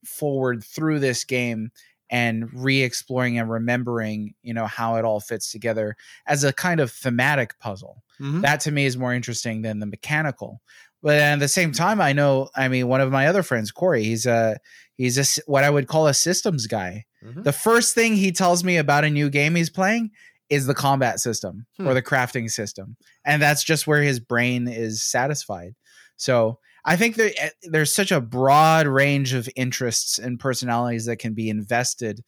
forward 0.05 0.63
through 0.63 0.99
this 0.99 1.23
game 1.23 1.71
and 2.09 2.49
re-exploring 2.53 3.39
and 3.39 3.49
remembering, 3.49 4.33
you 4.41 4.53
know, 4.53 4.65
how 4.65 4.95
it 4.97 5.05
all 5.05 5.19
fits 5.19 5.51
together 5.51 5.95
as 6.27 6.43
a 6.43 6.51
kind 6.51 6.79
of 6.81 6.91
thematic 6.91 7.57
puzzle 7.59 8.03
Mhm. 8.19 8.41
that 8.41 8.59
to 8.61 8.71
me 8.71 8.85
is 8.85 8.97
more 8.97 9.13
interesting 9.13 9.61
than 9.61 9.79
the 9.79 9.85
mechanical 9.85 10.61
but 11.01 11.15
at 11.15 11.39
the 11.39 11.47
same 11.47 11.71
time 11.71 11.99
i 12.01 12.13
know 12.13 12.49
i 12.55 12.67
mean 12.67 12.87
one 12.87 13.01
of 13.01 13.11
my 13.11 13.27
other 13.27 13.43
friends 13.43 13.71
corey 13.71 14.03
he's 14.03 14.25
a 14.25 14.57
he's 14.95 15.17
a 15.17 15.41
what 15.47 15.63
i 15.63 15.69
would 15.69 15.87
call 15.87 16.07
a 16.07 16.13
systems 16.13 16.67
guy 16.67 17.05
Mhm. 17.23 17.43
the 17.43 17.53
first 17.53 17.93
thing 17.93 18.15
he 18.15 18.31
tells 18.31 18.63
me 18.63 18.77
about 18.77 19.03
a 19.03 19.09
new 19.09 19.29
game 19.29 19.53
he's 19.55 19.69
playing 19.69 20.09
is 20.49 20.65
the 20.65 20.73
combat 20.73 21.19
system 21.19 21.65
Hmm. 21.77 21.87
or 21.87 21.93
the 21.93 22.01
crafting 22.01 22.49
system 22.49 22.95
and 23.25 23.41
that's 23.41 23.63
just 23.63 23.85
where 23.87 24.01
his 24.01 24.19
brain 24.19 24.67
is 24.67 25.03
satisfied 25.03 25.75
so 26.17 26.57
i 26.83 26.95
think 26.95 27.15
there, 27.15 27.31
eh, 27.37 27.49
there's 27.63 27.93
such 27.93 28.11
a 28.11 28.19
broad 28.21 28.87
range 28.87 29.33
of 29.33 29.47
interests 29.55 30.17
and 30.19 30.39
personalities 30.39 31.05
that 31.05 31.17
can 31.17 31.33
be 31.35 31.47
invested 31.49 32.23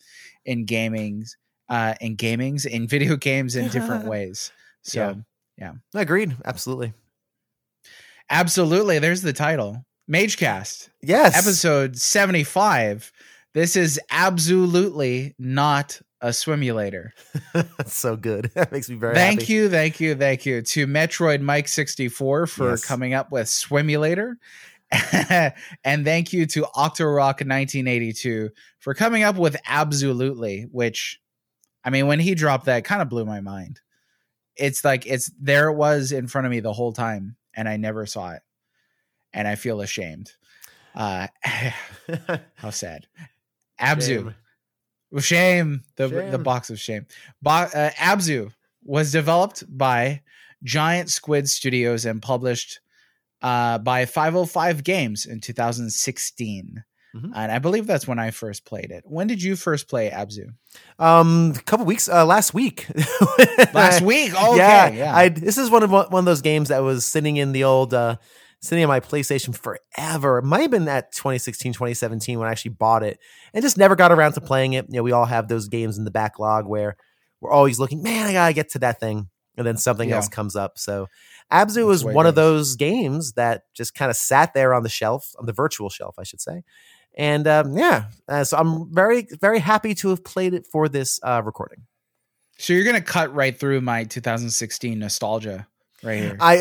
in 0.45 0.65
gaming 0.65 1.25
uh 1.69 1.95
in 1.99 2.15
gamings 2.15 2.65
in 2.67 2.87
video 2.95 3.15
games 3.15 3.55
in 3.55 3.69
different 3.69 4.05
ways 4.13 4.51
so 4.83 5.17
yeah. 5.57 5.73
Agreed. 5.95 6.35
Absolutely. 6.45 6.93
Absolutely. 8.29 8.99
There's 8.99 9.21
the 9.21 9.33
title. 9.33 9.85
Magecast, 10.11 10.89
Yes. 11.01 11.35
episode 11.37 11.97
75. 11.97 13.11
This 13.53 13.75
is 13.75 13.99
absolutely 14.11 15.33
not 15.39 16.01
a 16.19 16.29
swimulator. 16.29 17.09
That's 17.53 17.93
so 17.97 18.15
good. 18.17 18.51
That 18.55 18.71
makes 18.71 18.89
me 18.89 18.95
very 18.97 19.13
Thank 19.15 19.41
happy. 19.41 19.53
you, 19.53 19.69
thank 19.69 19.99
you, 19.99 20.15
thank 20.15 20.45
you 20.45 20.61
to 20.61 20.87
Metroid 20.87 21.41
Mike 21.41 21.67
64 21.67 22.47
for 22.47 22.69
Yes. 22.71 22.83
coming 22.85 23.13
up 23.13 23.31
with 23.31 23.47
Swimulator. 23.47 24.35
and 25.83 26.05
thank 26.05 26.33
you 26.33 26.45
to 26.47 26.61
Octorock 26.75 27.45
1982 27.45 28.49
for 28.79 28.93
coming 28.93 29.23
up 29.23 29.37
with 29.37 29.55
Absolutely, 29.67 30.63
which 30.71 31.19
I 31.85 31.89
mean, 31.89 32.07
when 32.07 32.19
he 32.19 32.35
dropped 32.35 32.65
that, 32.65 32.85
kind 32.85 33.01
of 33.01 33.09
blew 33.09 33.25
my 33.25 33.41
mind. 33.41 33.79
It's 34.55 34.83
like 34.85 35.05
it's 35.07 35.31
there 35.39 35.69
it 35.69 35.75
was 35.75 36.11
in 36.11 36.27
front 36.27 36.45
of 36.45 36.51
me 36.51 36.59
the 36.59 36.73
whole 36.73 36.93
time, 36.93 37.35
and 37.55 37.67
I 37.67 37.77
never 37.77 38.05
saw 38.05 38.31
it. 38.31 38.41
And 39.33 39.47
I 39.47 39.55
feel 39.55 39.81
ashamed. 39.81 40.31
Uh 40.95 41.27
how 42.55 42.69
sad. 42.69 43.07
Abzu. 43.79 44.05
Shame. 44.05 44.35
With 45.11 45.23
shame, 45.23 45.83
the 45.95 46.07
the 46.31 46.39
box 46.39 46.69
of 46.71 46.79
shame. 46.79 47.05
Bo- 47.41 47.51
uh, 47.51 47.91
Abzu 47.91 48.51
was 48.83 49.11
developed 49.11 49.63
by 49.75 50.21
Giant 50.63 51.09
Squid 51.09 51.47
Studios 51.49 52.05
and 52.05 52.21
published 52.21 52.79
uh, 53.41 53.77
by 53.77 54.05
505 54.05 54.83
Games 54.83 55.25
in 55.25 55.39
2016. 55.39 56.83
Mhm. 57.15 57.31
And 57.35 57.51
I 57.51 57.59
believe 57.59 57.85
that's 57.85 58.07
when 58.07 58.17
I 58.19 58.31
first 58.31 58.65
played 58.65 58.89
it. 58.91 59.03
When 59.05 59.27
did 59.27 59.41
you 59.43 59.55
first 59.55 59.87
play 59.87 60.09
Abzu? 60.09 60.47
Um, 60.97 61.53
a 61.55 61.61
couple 61.61 61.85
weeks, 61.85 62.09
uh, 62.09 62.25
last 62.25 62.53
week. 62.53 62.87
Last 63.73 64.01
week. 64.01 64.31
Oh, 64.35 64.55
yeah, 64.57 64.85
okay, 64.87 64.97
yeah. 64.97 65.15
I 65.15 65.29
this 65.29 65.57
is 65.57 65.69
one 65.69 65.83
of 65.83 65.91
one 65.91 66.13
of 66.13 66.25
those 66.25 66.41
games 66.41 66.69
that 66.69 66.79
was 66.79 67.05
sitting 67.05 67.37
in 67.37 67.51
the 67.51 67.63
old 67.65 67.93
uh 67.93 68.15
sitting 68.61 68.83
on 68.83 68.87
my 68.87 68.99
PlayStation 69.01 69.55
forever. 69.55 70.37
It 70.39 70.43
might 70.45 70.61
have 70.61 70.71
been 70.71 70.87
at 70.87 71.11
2016, 71.11 71.73
2017 71.73 72.39
when 72.39 72.47
I 72.47 72.51
actually 72.51 72.71
bought 72.71 73.03
it 73.03 73.19
and 73.53 73.61
just 73.61 73.77
never 73.77 73.95
got 73.95 74.11
around 74.11 74.33
to 74.33 74.41
playing 74.41 74.73
it. 74.73 74.85
You 74.89 74.97
know, 74.97 75.03
we 75.03 75.11
all 75.11 75.25
have 75.25 75.47
those 75.49 75.67
games 75.67 75.97
in 75.97 76.05
the 76.05 76.11
backlog 76.11 76.65
where 76.65 76.95
we're 77.41 77.51
always 77.51 77.77
looking, 77.77 78.01
man, 78.01 78.25
I 78.27 78.31
gotta 78.33 78.53
get 78.53 78.69
to 78.71 78.79
that 78.79 78.99
thing. 79.01 79.29
And 79.57 79.67
then 79.67 79.77
something 79.77 80.09
Yeah. 80.09 80.15
else 80.15 80.29
comes 80.29 80.55
up. 80.55 80.79
So 80.79 81.07
Abzu 81.51 81.75
That's 81.75 81.85
was 81.85 82.05
one 82.05 82.25
of 82.25 82.33
those 82.35 82.75
games 82.75 83.33
that 83.33 83.63
just 83.75 83.93
kind 83.93 84.09
of 84.09 84.15
sat 84.15 84.53
there 84.55 84.73
on 84.73 84.81
the 84.81 84.89
shelf, 84.89 85.33
on 85.37 85.45
the 85.45 85.53
virtual 85.53 85.89
shelf, 85.89 86.15
I 86.17 86.23
should 86.23 86.41
say. 86.41 86.63
And 87.15 87.47
um, 87.47 87.77
yeah, 87.77 88.05
uh, 88.27 88.43
so 88.43 88.57
I'm 88.57 88.91
very, 88.93 89.27
very 89.39 89.59
happy 89.59 89.93
to 89.95 90.09
have 90.09 90.23
played 90.23 90.53
it 90.53 90.65
for 90.65 90.89
this 90.89 91.19
uh, 91.23 91.41
recording. 91.45 91.83
so 92.57 92.73
you're 92.73 92.83
going 92.83 92.95
to 92.95 93.01
cut 93.01 93.33
right 93.33 93.57
through 93.57 93.81
my 93.81 94.03
2016 94.05 94.97
nostalgia 94.99 95.67
right 96.03 96.19
here. 96.19 96.37
I 96.39 96.57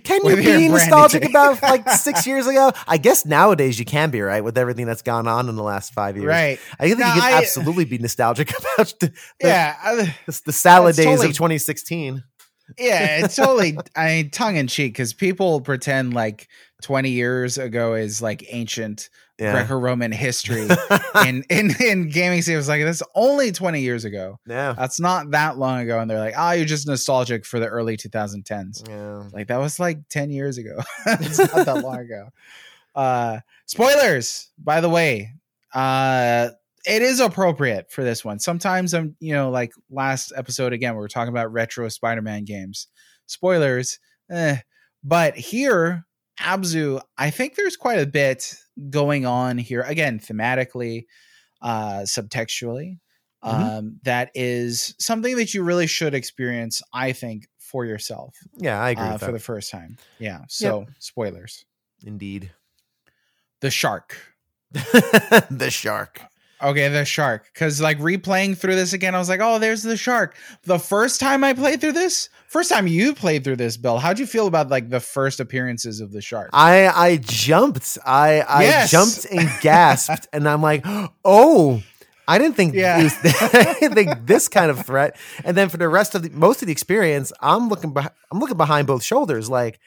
can 0.04 0.20
you 0.24 0.36
With 0.36 0.44
your 0.44 0.58
be 0.58 0.68
nostalgic 0.68 1.24
about 1.28 1.62
like 1.62 1.88
six 2.06 2.26
years 2.26 2.46
ago? 2.46 2.72
I 2.88 2.98
guess 2.98 3.24
nowadays 3.24 3.78
you 3.78 3.84
can 3.84 4.10
be 4.10 4.20
right 4.20 4.42
with 4.42 4.58
everything 4.58 4.86
that's 4.86 5.02
gone 5.02 5.28
on 5.28 5.48
in 5.48 5.54
the 5.56 5.62
last 5.62 5.92
five 5.94 6.16
years. 6.16 6.26
right. 6.26 6.58
I 6.80 6.86
think 6.88 6.98
No, 6.98 7.06
you 7.06 7.20
can 7.20 7.34
I- 7.34 7.38
absolutely 7.38 7.84
be 7.84 7.98
nostalgic 7.98 8.50
about 8.74 8.92
the, 9.00 9.12
the, 9.40 9.48
Yeah. 9.48 9.76
I- 9.82 10.14
the, 10.26 10.40
the 10.46 10.52
salad 10.52 10.96
days 10.96 11.06
totally- 11.06 11.28
of 11.28 11.34
2016. 11.36 12.24
yeah, 12.78 13.24
it's 13.24 13.36
totally 13.36 13.78
I 13.94 14.06
mean 14.08 14.30
tongue 14.30 14.56
in 14.56 14.66
cheek 14.66 14.92
because 14.94 15.14
people 15.14 15.60
pretend 15.60 16.14
like 16.14 16.48
20 16.82 17.10
years 17.10 17.56
ago 17.58 17.94
is 17.94 18.20
like 18.20 18.44
ancient 18.52 19.08
Yeah. 19.38 19.52
Greco-Roman 19.52 20.12
history 20.12 20.66
in 21.26 21.44
in 21.50 21.74
in 21.82 22.08
gaming. 22.08 22.42
It 22.46 22.56
was 22.56 22.68
like 22.68 22.82
that's 22.84 23.02
only 23.14 23.52
20 23.52 23.80
years 23.82 24.04
ago. 24.06 24.38
yeah. 24.46 24.72
That's 24.72 24.98
not 24.98 25.32
that 25.32 25.58
long 25.58 25.80
ago, 25.80 26.00
and 26.00 26.10
they're 26.10 26.18
like, 26.18 26.34
"Oh, 26.36 26.52
you're 26.52 26.64
just 26.64 26.86
nostalgic 26.86 27.44
for 27.44 27.60
the 27.60 27.66
early 27.66 27.96
2010s." 27.98 28.88
Yeah. 28.88 29.28
Like 29.32 29.48
that 29.48 29.58
was 29.58 29.78
like 29.78 30.08
10 30.08 30.30
years 30.30 30.56
ago. 30.56 30.78
it's 31.06 31.38
not 31.38 31.66
that 31.66 31.82
long 31.84 31.98
ago. 31.98 32.28
Uh 32.94 33.40
spoilers, 33.66 34.50
by 34.56 34.80
the 34.80 34.88
way. 34.88 35.34
Uh 35.74 36.48
it 36.86 37.02
is 37.02 37.20
appropriate 37.20 37.90
for 37.90 38.02
this 38.04 38.24
one. 38.24 38.38
Sometimes 38.38 38.94
I'm, 38.94 39.16
you 39.20 39.34
know, 39.34 39.50
like 39.50 39.72
last 39.90 40.32
episode 40.34 40.72
again, 40.72 40.94
we 40.94 41.00
were 41.00 41.08
talking 41.08 41.28
about 41.28 41.52
retro 41.52 41.88
Spider-Man 41.90 42.44
games. 42.44 42.86
Spoilers, 43.26 43.98
eh. 44.30 44.58
But 45.04 45.36
here, 45.36 46.06
Abzu, 46.40 47.00
I 47.16 47.30
think 47.30 47.54
there's 47.54 47.76
quite 47.76 47.98
a 47.98 48.06
bit 48.06 48.54
going 48.90 49.26
on 49.26 49.58
here. 49.58 49.82
Again, 49.82 50.18
thematically, 50.20 51.06
uh, 51.62 52.00
subtextually. 52.00 52.98
Mhm. 53.44 53.78
Um, 53.78 54.00
that 54.02 54.30
is 54.34 54.94
something 54.98 55.36
that 55.36 55.54
you 55.54 55.62
really 55.62 55.86
should 55.86 56.14
experience, 56.14 56.82
I 56.92 57.12
think, 57.12 57.46
for 57.58 57.84
yourself 57.84 58.36
Yeah, 58.56 58.80
I 58.80 58.90
agree 58.90 59.04
uh, 59.04 59.18
for 59.18 59.32
the 59.32 59.40
first 59.40 59.70
time. 59.70 59.98
Yeah. 60.18 60.42
So 60.48 60.86
spoilers. 60.98 61.64
Indeed. 62.04 62.52
The 63.60 63.70
shark. 63.70 64.16
the 64.72 65.68
shark. 65.70 66.22
Okay, 66.62 66.88
the 66.88 67.04
shark. 67.04 67.50
Because 67.52 67.80
like 67.80 67.98
replaying 67.98 68.56
through 68.56 68.76
this 68.76 68.92
again, 68.94 69.14
I 69.14 69.18
was 69.18 69.28
like, 69.28 69.40
oh, 69.42 69.58
there's 69.58 69.82
the 69.82 69.96
shark. 69.96 70.36
The 70.64 70.78
first 70.78 71.20
time 71.20 71.44
I 71.44 71.52
played 71.52 71.80
through 71.82 71.92
this, 71.92 72.30
first 72.48 72.70
time 72.70 72.86
you 72.86 73.14
played 73.14 73.44
through 73.44 73.56
this, 73.56 73.76
Bill, 73.76 73.98
how'd 73.98 74.18
you 74.18 74.26
feel 74.26 74.46
about 74.46 74.70
like 74.70 74.88
the 74.88 75.00
first 75.00 75.38
appearances 75.38 76.00
of 76.00 76.12
the 76.12 76.22
shark? 76.22 76.50
I 76.54 76.86
I 76.88 77.16
jumped. 77.18 77.98
I 78.06 78.40
I 78.40 78.62
Yes. 78.64 78.90
jumped 78.90 79.26
and 79.30 79.50
gasped, 79.60 80.28
and 80.32 80.48
I'm 80.48 80.62
like, 80.62 80.82
oh. 81.24 81.82
I 82.28 82.38
didn't 82.38 82.56
think 82.56 82.74
Yeah. 82.74 83.04
was, 83.04 83.14
I 83.24 83.76
didn't 83.78 83.94
think 83.94 84.26
this 84.26 84.48
kind 84.48 84.68
of 84.68 84.84
threat. 84.84 85.16
And 85.44 85.56
then 85.56 85.68
for 85.68 85.76
the 85.76 85.88
rest 85.88 86.16
of 86.16 86.22
the 86.24 86.30
most 86.30 86.60
of 86.60 86.66
the 86.66 86.72
experience, 86.72 87.32
I'm 87.40 87.68
looking 87.68 87.94
beh- 87.94 88.10
I'm 88.32 88.40
looking 88.40 88.56
behind 88.56 88.88
both 88.88 89.04
shoulders. 89.04 89.48
Like, 89.48 89.78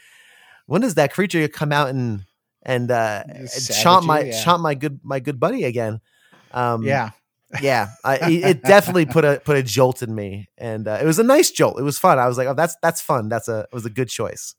when 0.65 0.79
does 0.79 0.95
that 0.95 1.11
creature 1.11 1.45
come 1.49 1.73
out 1.73 1.89
and 1.89 2.23
and 2.63 2.91
uh, 2.91 3.23
Savage 3.47 3.83
chomp 3.83 4.05
my 4.05 4.21
yeah. 4.21 4.41
chomp 4.41 4.61
my 4.61 4.73
good 4.73 5.01
my 5.03 5.19
good 5.19 5.37
buddy 5.37 5.65
again? 5.65 5.99
Um, 6.51 6.83
yeah. 6.83 7.11
yeah. 7.61 7.89
I, 8.03 8.15
it 8.29 8.43
it 8.45 8.63
definitely 8.63 9.05
put 9.05 9.25
a 9.25 9.41
put 9.43 9.57
a 9.57 9.63
jolt 9.63 10.01
in 10.03 10.13
me, 10.13 10.49
and 10.57 10.87
uh, 10.87 10.99
it 11.01 11.05
was 11.05 11.19
a 11.19 11.23
nice 11.23 11.51
jolt. 11.51 11.79
It 11.79 11.83
was 11.83 11.97
fun. 11.99 12.19
I 12.19 12.27
was 12.27 12.37
like, 12.37 12.47
oh, 12.47 12.53
that's 12.53 12.75
that's 12.81 13.01
fun. 13.01 13.29
That's 13.29 13.47
a 13.47 13.61
it 13.61 13.73
was 13.73 13.85
a 13.85 13.89
good 13.89 14.09
choice. 14.09 14.55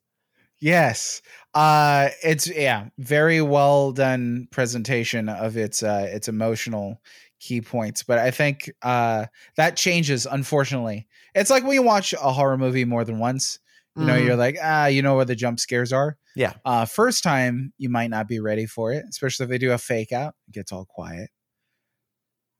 Yes. 0.60 1.22
Uh 1.54 2.10
it's 2.22 2.46
yeah, 2.48 2.88
very 2.98 3.40
well 3.40 3.92
done 3.92 4.46
presentation 4.50 5.28
of 5.28 5.56
its 5.56 5.82
uh 5.82 6.06
its 6.10 6.28
emotional 6.28 7.00
key 7.40 7.60
points. 7.62 8.02
But 8.02 8.18
I 8.18 8.30
think 8.30 8.70
uh 8.82 9.26
that 9.56 9.76
changes 9.76 10.26
unfortunately. 10.26 11.08
It's 11.34 11.50
like 11.50 11.62
when 11.64 11.72
you 11.72 11.82
watch 11.82 12.12
a 12.12 12.32
horror 12.32 12.58
movie 12.58 12.84
more 12.84 13.04
than 13.04 13.18
once. 13.18 13.58
You 13.96 14.04
know, 14.06 14.14
Mhm. 14.14 14.24
you're 14.24 14.36
like, 14.36 14.56
ah, 14.62 14.86
you 14.86 15.02
know 15.02 15.16
where 15.16 15.24
the 15.24 15.34
jump 15.34 15.58
scares 15.58 15.92
are. 15.92 16.16
Yeah. 16.36 16.52
Uh 16.64 16.84
first 16.84 17.22
time 17.24 17.72
you 17.78 17.88
might 17.88 18.10
not 18.10 18.28
be 18.28 18.38
ready 18.38 18.66
for 18.66 18.92
it, 18.92 19.04
especially 19.08 19.44
if 19.44 19.50
they 19.50 19.58
do 19.58 19.72
a 19.72 19.78
fake 19.78 20.12
out, 20.12 20.34
it 20.48 20.52
gets 20.52 20.72
all 20.72 20.84
quiet. 20.84 21.30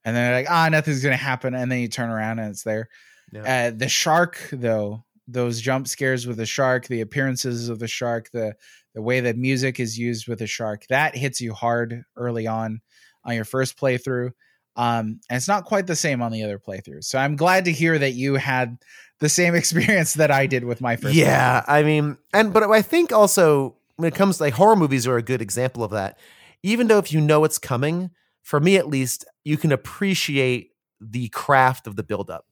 And 0.03 0.15
then 0.15 0.25
they're 0.25 0.41
like, 0.41 0.51
ah, 0.51 0.69
nothing's 0.69 1.03
gonna 1.03 1.15
happen, 1.15 1.53
and 1.53 1.71
then 1.71 1.79
you 1.79 1.87
turn 1.87 2.09
around 2.09 2.39
and 2.39 2.51
it's 2.51 2.63
there. 2.63 2.89
Yeah. 3.31 3.67
Uh 3.67 3.71
the 3.75 3.87
shark 3.87 4.49
though 4.51 5.05
those 5.27 5.61
jump 5.61 5.87
scares 5.87 6.27
with 6.27 6.37
the 6.37 6.45
shark, 6.45 6.87
the 6.87 7.01
appearances 7.01 7.69
of 7.69 7.79
the 7.79 7.87
shark, 7.87 8.29
the 8.31 8.55
the 8.93 9.01
way 9.01 9.21
that 9.21 9.37
music 9.37 9.79
is 9.79 9.97
used 9.97 10.27
with 10.27 10.39
the 10.39 10.47
shark, 10.47 10.85
that 10.89 11.15
hits 11.15 11.39
you 11.39 11.53
hard 11.53 12.03
early 12.17 12.47
on 12.47 12.81
on 13.23 13.35
your 13.35 13.45
first 13.45 13.79
playthrough. 13.79 14.31
Um, 14.75 15.19
and 15.29 15.37
it's 15.37 15.47
not 15.47 15.65
quite 15.65 15.87
the 15.87 15.95
same 15.95 16.21
on 16.21 16.31
the 16.31 16.43
other 16.43 16.59
playthroughs. 16.59 17.05
So 17.05 17.17
I'm 17.17 17.35
glad 17.35 17.65
to 17.65 17.71
hear 17.71 17.97
that 17.97 18.11
you 18.11 18.35
had 18.35 18.77
the 19.19 19.29
same 19.29 19.55
experience 19.61 20.15
that 20.15 20.31
I 20.31 20.47
did 20.47 20.63
with 20.65 20.81
my 20.81 20.95
first. 20.95 21.15
Yeah. 21.15 21.63
I 21.67 21.83
mean, 21.83 22.17
and 22.33 22.53
but 22.53 22.63
I 22.63 22.81
think 22.81 23.11
also 23.11 23.75
when 23.95 24.07
it 24.07 24.15
comes 24.15 24.37
to 24.37 24.43
like 24.43 24.53
horror 24.53 24.75
movies 24.75 25.07
are 25.07 25.17
a 25.17 25.23
good 25.23 25.41
example 25.41 25.83
of 25.83 25.91
that. 25.91 26.17
Even 26.63 26.87
though 26.87 26.99
if 26.99 27.11
you 27.11 27.21
know 27.21 27.43
it's 27.43 27.57
coming, 27.57 28.11
for 28.43 28.59
me 28.59 28.77
at 28.77 28.87
least, 28.87 29.25
you 29.43 29.57
can 29.57 29.71
appreciate 29.71 30.71
the 30.99 31.29
craft 31.29 31.87
of 31.87 31.95
the 31.95 32.03
buildup. 32.03 32.45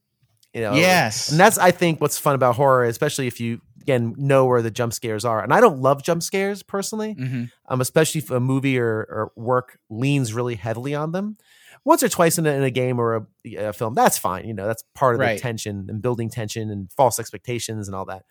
You 0.52 0.62
know, 0.62 0.74
yes, 0.74 1.30
and 1.30 1.38
that's 1.38 1.58
I 1.58 1.70
think 1.70 2.00
what's 2.00 2.18
fun 2.18 2.34
about 2.34 2.56
horror, 2.56 2.84
especially 2.84 3.28
if 3.28 3.38
you 3.40 3.60
again 3.80 4.14
know 4.16 4.46
where 4.46 4.62
the 4.62 4.70
jump 4.70 4.92
scares 4.92 5.24
are. 5.24 5.42
And 5.42 5.52
I 5.52 5.60
don't 5.60 5.80
love 5.80 6.02
jump 6.02 6.22
scares 6.22 6.62
personally, 6.62 7.14
mm-hmm. 7.14 7.44
um, 7.68 7.80
especially 7.80 8.20
if 8.20 8.30
a 8.30 8.40
movie 8.40 8.78
or, 8.78 8.86
or, 8.86 9.32
work 9.36 9.78
leans 9.88 10.34
really 10.34 10.56
heavily 10.56 10.94
on 10.94 11.12
them. 11.12 11.36
Once 11.84 12.02
or 12.02 12.08
twice 12.08 12.36
in 12.36 12.46
a, 12.46 12.50
in 12.50 12.62
a 12.62 12.70
game 12.70 12.98
or 12.98 13.26
a, 13.46 13.56
a, 13.56 13.72
film, 13.72 13.94
that's 13.94 14.18
fine. 14.18 14.46
You 14.46 14.52
know, 14.52 14.66
that's 14.66 14.84
part 14.94 15.14
of 15.14 15.20
right. 15.20 15.36
the 15.36 15.40
tension 15.40 15.86
and 15.88 16.02
building 16.02 16.28
tension 16.28 16.68
and 16.68 16.92
false 16.92 17.18
expectations 17.18 17.88
and 17.88 17.94
all 17.94 18.04
that. 18.06 18.24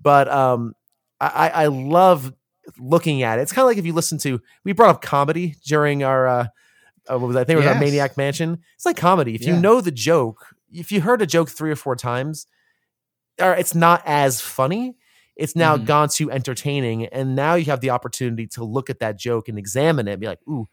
But 0.00 0.28
um, 0.28 0.74
I, 1.20 1.48
I 1.48 1.66
love 1.66 2.32
looking 2.78 3.22
at 3.22 3.38
it. 3.38 3.42
It's 3.42 3.52
kind 3.52 3.64
of 3.64 3.68
like 3.68 3.78
if 3.78 3.86
you 3.86 3.92
listen 3.92 4.18
to 4.18 4.40
we 4.64 4.72
brought 4.72 4.90
up 4.90 5.02
comedy 5.02 5.56
during 5.66 6.04
our 6.04 6.26
uh, 6.26 6.46
uh 7.08 7.18
what 7.18 7.28
was 7.28 7.36
I 7.36 7.44
think 7.44 7.54
it 7.54 7.56
was 7.56 7.64
yes. 7.64 7.74
our 7.74 7.80
Maniac 7.80 8.16
Mansion. 8.16 8.62
It's 8.74 8.86
like 8.86 8.96
comedy. 8.96 9.34
If 9.34 9.42
yeah. 9.42 9.54
you 9.54 9.60
know 9.60 9.80
the 9.80 9.90
joke, 9.90 10.54
if 10.72 10.90
you 10.92 11.00
heard 11.00 11.22
a 11.22 11.26
joke 11.26 11.50
three 11.50 11.70
or 11.70 11.76
four 11.76 11.96
times, 11.96 12.46
or 13.40 13.54
it's 13.54 13.74
not 13.74 14.02
as 14.04 14.40
funny. 14.40 14.96
It's 15.36 15.54
now 15.54 15.76
mm-hmm. 15.76 15.84
gone 15.84 16.08
to 16.14 16.30
entertaining, 16.30 17.06
and 17.06 17.36
now 17.36 17.54
you 17.54 17.66
have 17.66 17.80
the 17.80 17.90
opportunity 17.90 18.46
to 18.48 18.64
look 18.64 18.88
at 18.88 19.00
that 19.00 19.18
joke 19.18 19.48
and 19.48 19.58
examine 19.58 20.08
it. 20.08 20.12
And 20.12 20.20
be 20.20 20.26
like, 20.26 20.40
"Ooh, 20.48 20.66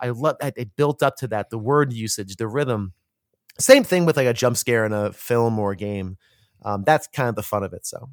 I 0.00 0.08
love 0.08 0.36
that." 0.40 0.54
It 0.56 0.74
built 0.74 1.02
up 1.02 1.16
to 1.18 1.28
that. 1.28 1.50
The 1.50 1.58
word 1.58 1.92
usage, 1.92 2.34
the 2.36 2.48
rhythm. 2.48 2.94
Same 3.60 3.84
thing 3.84 4.06
with 4.06 4.16
like 4.16 4.26
a 4.26 4.34
jump 4.34 4.56
scare 4.56 4.84
in 4.84 4.92
a 4.92 5.12
film 5.12 5.58
or 5.58 5.72
a 5.72 5.76
game. 5.76 6.16
Um, 6.62 6.82
that's 6.84 7.06
kind 7.06 7.28
of 7.28 7.36
the 7.36 7.42
fun 7.44 7.62
of 7.62 7.72
it. 7.72 7.86
So, 7.86 8.10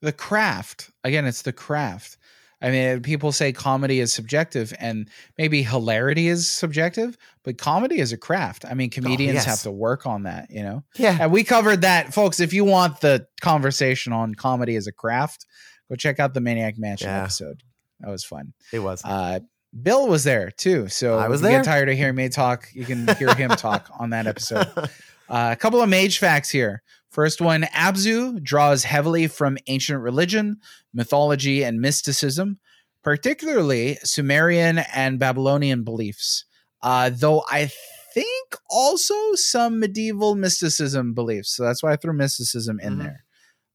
the 0.00 0.12
craft 0.12 0.90
again, 1.04 1.26
it's 1.26 1.42
the 1.42 1.52
craft. 1.52 2.16
I 2.60 2.70
mean, 2.70 3.02
people 3.02 3.30
say 3.30 3.52
comedy 3.52 4.00
is 4.00 4.12
subjective 4.12 4.74
and 4.80 5.08
maybe 5.36 5.62
hilarity 5.62 6.28
is 6.28 6.48
subjective, 6.48 7.16
but 7.44 7.56
comedy 7.56 7.98
is 8.00 8.12
a 8.12 8.16
craft. 8.16 8.64
I 8.68 8.74
mean, 8.74 8.90
oh, 8.92 8.94
comedians 8.94 9.30
oh, 9.30 9.34
yes. 9.34 9.44
have 9.46 9.62
to 9.62 9.70
work 9.70 10.06
on 10.06 10.24
that, 10.24 10.50
you 10.50 10.62
know? 10.62 10.82
Yeah. 10.96 11.18
And 11.20 11.30
we 11.30 11.44
covered 11.44 11.82
that, 11.82 12.12
folks. 12.12 12.40
If 12.40 12.52
you 12.52 12.64
want 12.64 13.00
the 13.00 13.26
conversation 13.40 14.12
on 14.12 14.34
comedy 14.34 14.74
as 14.74 14.88
a 14.88 14.92
craft, 14.92 15.46
go 15.88 15.94
check 15.94 16.18
out 16.18 16.34
the 16.34 16.40
Maniac 16.40 16.78
Mansion 16.78 17.08
yeah. 17.08 17.22
episode. 17.22 17.62
That 18.00 18.10
was 18.10 18.24
fun. 18.24 18.54
It 18.72 18.80
was. 18.80 19.02
Uh, 19.04 19.40
Bill 19.82 20.08
was 20.08 20.24
there 20.24 20.50
too. 20.50 20.88
So 20.88 21.18
I 21.18 21.28
was 21.28 21.40
there. 21.40 21.58
Get 21.58 21.64
tired 21.64 21.88
of 21.88 21.96
hearing 21.96 22.16
me 22.16 22.28
talk. 22.28 22.68
You 22.72 22.84
can 22.84 23.06
hear 23.16 23.34
him 23.34 23.50
talk 23.50 23.88
on 23.98 24.10
that 24.10 24.26
episode. 24.26 24.66
Uh, 25.30 25.50
a 25.52 25.56
couple 25.56 25.82
of 25.82 25.88
mage 25.90 26.18
facts 26.18 26.48
here. 26.48 26.82
First 27.10 27.40
one 27.40 27.62
Abzu 27.62 28.42
draws 28.42 28.84
heavily 28.84 29.26
from 29.26 29.58
ancient 29.66 30.00
religion, 30.00 30.58
mythology, 30.92 31.62
and 31.62 31.80
mysticism, 31.80 32.58
particularly 33.02 33.96
Sumerian 34.04 34.78
and 34.94 35.18
Babylonian 35.18 35.84
beliefs, 35.84 36.44
uh, 36.82 37.10
though 37.12 37.44
I 37.50 37.70
think 38.14 38.56
also 38.68 39.14
some 39.34 39.80
medieval 39.80 40.34
mysticism 40.34 41.14
beliefs. 41.14 41.54
So 41.54 41.64
that's 41.64 41.82
why 41.82 41.92
I 41.92 41.96
threw 41.96 42.12
mysticism 42.12 42.78
in 42.80 42.94
mm-hmm. 42.94 43.02
there. 43.02 43.24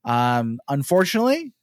Um, 0.06 0.60
unfortunately, 0.70 1.54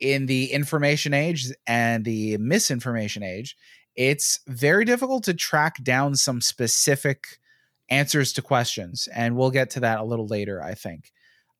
in 0.00 0.26
the 0.26 0.52
information 0.52 1.14
age 1.14 1.46
and 1.66 2.04
the 2.04 2.36
misinformation 2.38 3.22
age, 3.22 3.56
it's 3.96 4.40
very 4.46 4.84
difficult 4.84 5.24
to 5.24 5.34
track 5.34 5.82
down 5.82 6.16
some 6.16 6.40
specific 6.40 7.38
answers 7.88 8.32
to 8.34 8.42
questions. 8.42 9.08
And 9.14 9.36
we'll 9.36 9.50
get 9.50 9.70
to 9.70 9.80
that 9.80 10.00
a 10.00 10.04
little 10.04 10.26
later, 10.26 10.62
I 10.62 10.74
think. 10.74 11.12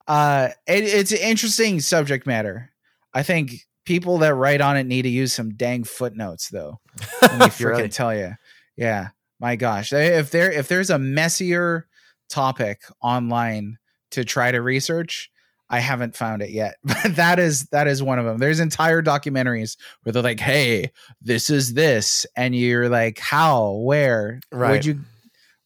Uh, 0.06 0.48
it, 0.66 0.84
it's 0.84 1.12
an 1.12 1.18
interesting 1.18 1.80
subject 1.80 2.26
matter. 2.26 2.70
I 3.12 3.22
think 3.22 3.66
people 3.84 4.18
that 4.18 4.34
write 4.34 4.60
on 4.60 4.76
it 4.76 4.84
need 4.84 5.02
to 5.02 5.08
use 5.08 5.32
some 5.32 5.54
dang 5.54 5.84
footnotes, 5.84 6.48
though. 6.48 6.80
Let 7.22 7.32
me 7.32 7.38
freaking 7.46 7.64
really? 7.64 7.88
tell 7.88 8.14
you. 8.14 8.34
Yeah, 8.76 9.08
my 9.40 9.56
gosh, 9.56 9.92
if 9.92 10.30
there 10.30 10.50
if 10.50 10.68
there's 10.68 10.90
a 10.90 10.98
messier 10.98 11.86
topic 12.28 12.80
online 13.00 13.78
to 14.10 14.24
try 14.24 14.50
to 14.50 14.60
research, 14.60 15.30
I 15.70 15.78
haven't 15.78 16.16
found 16.16 16.42
it 16.42 16.50
yet. 16.50 16.76
But 16.84 17.16
that 17.16 17.38
is 17.38 17.66
that 17.66 17.86
is 17.86 18.02
one 18.02 18.18
of 18.18 18.24
them. 18.24 18.38
There's 18.38 18.60
entire 18.60 19.02
documentaries 19.02 19.76
where 20.02 20.12
they're 20.12 20.22
like, 20.22 20.40
"Hey, 20.40 20.90
this 21.20 21.50
is 21.50 21.74
this," 21.74 22.26
and 22.36 22.54
you're 22.54 22.88
like, 22.88 23.18
"How? 23.18 23.72
Where? 23.72 24.40
Right. 24.50 24.70
Where'd 24.70 24.84
you? 24.84 25.00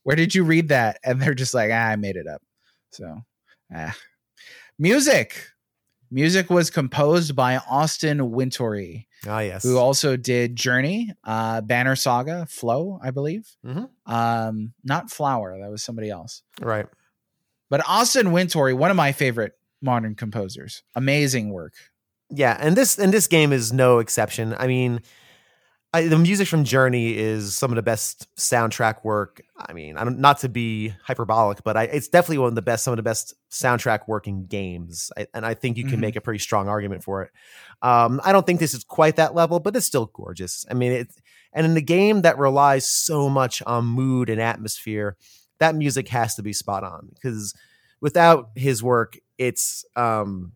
Where 0.09 0.17
did 0.17 0.35
you 0.35 0.43
read 0.43 0.69
that?" 0.69 0.99
And 1.05 1.21
they're 1.21 1.35
just 1.35 1.53
like, 1.53 1.71
ah, 1.71 1.91
"I 1.91 1.97
made 1.97 2.17
it 2.17 2.27
up." 2.27 2.41
So, 2.93 3.21
ah. 3.75 3.95
Music. 4.79 5.51
Music 6.11 6.49
was 6.49 6.71
composed 6.71 7.37
by 7.37 7.59
Austin 7.59 8.31
Wintory. 8.31 9.07
Ah, 9.27 9.41
yes. 9.41 9.63
Who 9.63 9.77
also 9.77 10.17
did 10.17 10.57
Journey, 10.57 11.13
uh, 11.25 11.61
Banner 11.61 11.95
Saga, 11.95 12.47
Flow, 12.47 12.99
I 13.03 13.11
believe. 13.11 13.47
Mm-hmm. 13.67 14.11
Um, 14.11 14.73
not 14.83 15.11
Flower. 15.11 15.59
That 15.61 15.71
was 15.71 15.83
somebody 15.83 16.09
else. 16.09 16.43
Right. 16.63 16.87
But 17.69 17.87
Austin 17.87 18.33
Wintory, 18.33 18.73
one 18.73 18.91
of 18.91 18.97
my 18.97 19.13
favorite 19.13 19.53
modern 19.83 20.15
composers. 20.15 20.83
Amazing 20.95 21.51
work. 21.51 21.75
Yeah, 22.31 22.57
and 22.59 22.75
this 22.77 22.99
and 22.99 23.13
this 23.13 23.27
game 23.27 23.53
is 23.53 23.73
no 23.73 23.99
exception. 23.99 24.55
I 24.59 24.67
mean, 24.67 25.01
I, 25.95 26.07
the 26.07 26.19
music 26.19 26.49
from 26.49 26.65
Journey 26.65 27.17
is 27.17 27.57
some 27.57 27.71
of 27.71 27.77
the 27.77 27.83
best 27.83 28.29
soundtrack 28.37 29.05
work. 29.05 29.41
I 29.57 29.73
mean, 29.73 29.97
I'm 29.97 30.21
not 30.21 30.41
to 30.41 30.49
be 30.49 30.93
hyperbolic, 31.03 31.65
but 31.65 31.79
I, 31.79 31.85
it's 31.85 32.09
definitely 32.09 32.39
one 32.39 32.49
of 32.49 32.55
the 32.55 32.63
best, 32.63 32.85
some 32.85 32.93
of 32.93 32.99
the 32.99 33.03
best 33.03 33.35
soundtrack 33.51 34.01
working 34.07 34.45
games, 34.45 35.11
I, 35.17 35.27
and 35.33 35.47
I 35.47 35.55
think 35.55 35.79
you 35.79 35.85
can 35.85 35.93
mm-hmm. 35.93 36.03
make 36.03 36.17
a 36.17 36.21
pretty 36.21 36.41
strong 36.41 36.69
argument 36.69 37.05
for 37.05 37.23
it. 37.23 37.31
Um, 37.81 38.21
I 38.23 38.33
don't 38.33 38.45
think 38.45 38.61
this 38.61 38.75
is 38.75 38.85
quite 38.85 39.17
that 39.17 39.35
level, 39.35 39.61
but 39.61 39.75
it's 39.77 39.87
still 39.87 40.11
gorgeous. 40.13 40.67
I 40.71 40.75
mean, 40.75 40.93
it 40.93 41.09
and 41.55 41.65
in 41.65 41.73
the 41.73 41.81
game 41.81 42.21
that 42.23 42.39
relies 42.39 42.87
so 42.87 43.31
much 43.31 43.63
on 43.63 43.87
mood 43.87 44.29
and 44.29 44.41
atmosphere, 44.41 45.17
that 45.59 45.75
music 45.75 46.09
has 46.09 46.35
to 46.35 46.43
be 46.43 46.53
spot 46.53 46.85
on 46.85 47.09
because 47.15 47.55
without 48.01 48.51
his 48.55 48.83
work, 48.83 49.19
it's 49.39 49.87
um, 49.97 50.53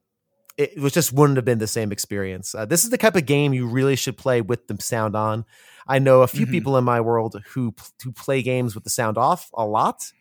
it 0.57 0.79
was 0.79 0.93
just 0.93 1.13
wouldn't 1.13 1.37
have 1.37 1.45
been 1.45 1.59
the 1.59 1.67
same 1.67 1.93
experience. 1.93 2.55
Uh, 2.55 2.65
this 2.65 2.85
is 2.85 2.91
the 2.91 2.99
type 2.99 3.17
of 3.17 3.27
game 3.27 3.53
you 3.53 3.67
really 3.67 3.97
should 3.97 4.17
play 4.17 4.41
with 4.41 4.67
the 4.67 4.81
sound 4.81 5.17
on. 5.17 5.45
I 5.87 5.99
know 5.99 6.23
a 6.23 6.27
few 6.27 6.47
mm-hmm. 6.47 6.53
people 6.53 6.77
in 6.77 6.85
my 6.85 7.01
world 7.01 7.41
who 7.51 7.75
who 8.03 8.13
play 8.13 8.43
games 8.43 8.75
with 8.75 8.85
the 8.85 8.91
sound 8.91 9.19
off 9.19 9.51
a 9.55 9.67
lot. 9.67 10.13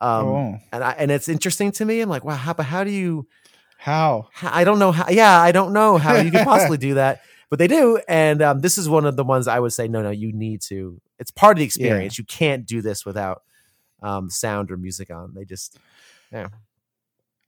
Um, 0.00 0.26
oh. 0.26 0.58
and 0.72 0.82
I, 0.82 0.92
and 0.92 1.10
it's 1.10 1.28
interesting 1.28 1.72
to 1.72 1.84
me. 1.84 2.00
I'm 2.00 2.08
like, 2.08 2.24
wow, 2.24 2.34
how, 2.34 2.54
but 2.54 2.66
how 2.66 2.84
do 2.84 2.90
you? 2.90 3.26
How? 3.78 4.28
how 4.32 4.50
I 4.52 4.64
don't 4.64 4.78
know 4.78 4.92
how. 4.92 5.08
Yeah, 5.08 5.38
I 5.38 5.52
don't 5.52 5.72
know 5.72 5.98
how 5.98 6.16
you 6.16 6.30
could 6.30 6.44
possibly 6.44 6.78
do 6.78 6.94
that, 6.94 7.22
but 7.48 7.58
they 7.58 7.66
do. 7.66 8.00
And 8.08 8.42
um, 8.42 8.60
this 8.60 8.78
is 8.78 8.88
one 8.88 9.06
of 9.06 9.16
the 9.16 9.24
ones 9.24 9.48
I 9.48 9.58
would 9.58 9.72
say, 9.72 9.88
no, 9.88 10.02
no, 10.02 10.10
you 10.10 10.32
need 10.32 10.62
to. 10.62 11.00
It's 11.18 11.30
part 11.30 11.56
of 11.56 11.58
the 11.58 11.64
experience. 11.64 12.18
Yeah. 12.18 12.22
You 12.22 12.26
can't 12.26 12.66
do 12.66 12.82
this 12.82 13.04
without 13.04 13.42
um, 14.02 14.30
sound 14.30 14.70
or 14.70 14.76
music 14.76 15.10
on. 15.10 15.34
They 15.34 15.44
just, 15.44 15.78
yeah. 16.32 16.48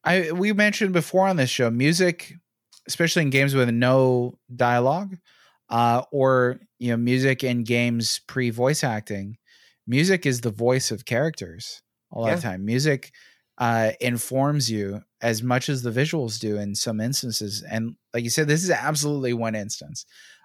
I 0.05 0.33
we 0.33 0.53
mentioned 0.53 0.93
before 0.93 1.29
on 1.29 1.37
this 1.37 1.51
show, 1.51 1.71
music, 1.71 2.35
especially 2.89 3.23
in 3.23 3.31
games 3.31 3.55
with 3.55 3.71
no 3.71 4.39
dialogue, 4.55 5.17
uh, 5.69 6.03
or 6.11 6.61
you 6.79 6.91
know, 6.91 6.97
music 6.97 7.45
in 7.45 7.65
games 7.65 8.21
pre 8.27 8.51
voice 8.51 8.83
acting, 8.83 9.39
music 9.87 10.27
is 10.27 10.41
the 10.41 10.51
voice 10.51 10.91
of 10.91 11.05
characters 11.05 11.83
a 12.13 12.19
lot 12.19 12.29
yeah. 12.29 12.35
of 12.35 12.43
time. 12.43 12.65
Music 12.65 13.13
uh, 13.59 13.93
informs 14.01 14.71
you 14.71 15.03
as 15.21 15.43
much 15.43 15.69
as 15.69 15.83
the 15.83 15.91
visuals 15.91 16.39
do 16.39 16.57
in 16.57 16.75
some 16.75 17.01
instances, 17.01 17.63
and 17.63 17.97
like 18.13 18.25
you 18.25 18.31
said, 18.31 18.49
this 18.49 18.65
is 18.65 18.71
absolutely 18.71 19.33
one 19.33 19.55
instance. 19.55 20.05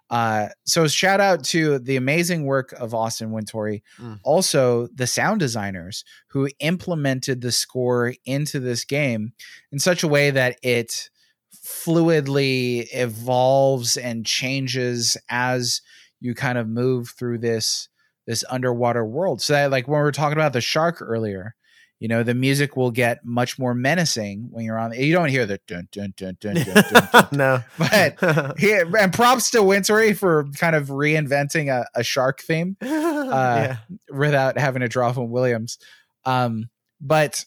Uh, 0.09 0.47
so 0.65 0.87
shout 0.87 1.19
out 1.19 1.43
to 1.43 1.79
the 1.79 1.97
amazing 1.97 2.45
work 2.45 2.71
of 2.73 2.93
Austin 2.93 3.31
Wintory, 3.31 3.83
mm. 3.99 4.19
also 4.23 4.87
the 4.95 5.07
sound 5.07 5.39
designers 5.39 6.05
who 6.29 6.49
implemented 6.59 7.41
the 7.41 7.51
score 7.51 8.13
into 8.25 8.59
this 8.59 8.85
game 8.85 9.33
in 9.71 9.79
such 9.79 10.03
a 10.03 10.07
way 10.07 10.31
that 10.31 10.57
it 10.63 11.09
fluidly 11.53 12.87
evolves 12.93 13.97
and 13.97 14.25
changes 14.25 15.17
as 15.29 15.81
you 16.19 16.33
kind 16.33 16.57
of 16.57 16.67
move 16.67 17.09
through 17.09 17.39
this 17.39 17.89
this 18.25 18.43
underwater 18.49 19.05
world. 19.05 19.41
So 19.41 19.53
that 19.53 19.71
like 19.71 19.87
when 19.87 19.99
we 19.99 20.03
were 20.03 20.11
talking 20.11 20.37
about 20.37 20.53
the 20.53 20.61
shark 20.61 21.01
earlier, 21.01 21.55
you 21.99 22.07
know 22.07 22.23
the 22.23 22.33
music 22.33 22.75
will 22.77 22.91
get 22.91 23.25
much 23.25 23.57
more 23.57 23.73
menacing 23.73 24.47
when 24.51 24.65
you're 24.65 24.77
on 24.77 24.93
you 24.93 25.13
don't 25.13 25.29
hear 25.29 25.45
the 25.45 25.59
dun 25.67 25.87
dun 25.91 26.13
dun 26.17 26.37
dun 26.39 26.53
dun, 26.55 26.65
dun, 26.91 27.07
dun. 27.11 27.27
no 27.31 27.59
but 27.77 28.55
he, 28.59 28.71
and 28.73 29.13
props 29.13 29.49
to 29.51 29.63
Wintory 29.63 30.13
for 30.13 30.45
kind 30.57 30.75
of 30.75 30.87
reinventing 30.87 31.71
a, 31.71 31.87
a 31.95 32.03
shark 32.03 32.41
theme 32.41 32.77
uh, 32.81 32.85
yeah. 32.87 33.77
without 34.11 34.57
having 34.57 34.81
to 34.81 34.87
draw 34.87 35.11
from 35.11 35.29
williams 35.31 35.77
um, 36.25 36.69
but 37.01 37.45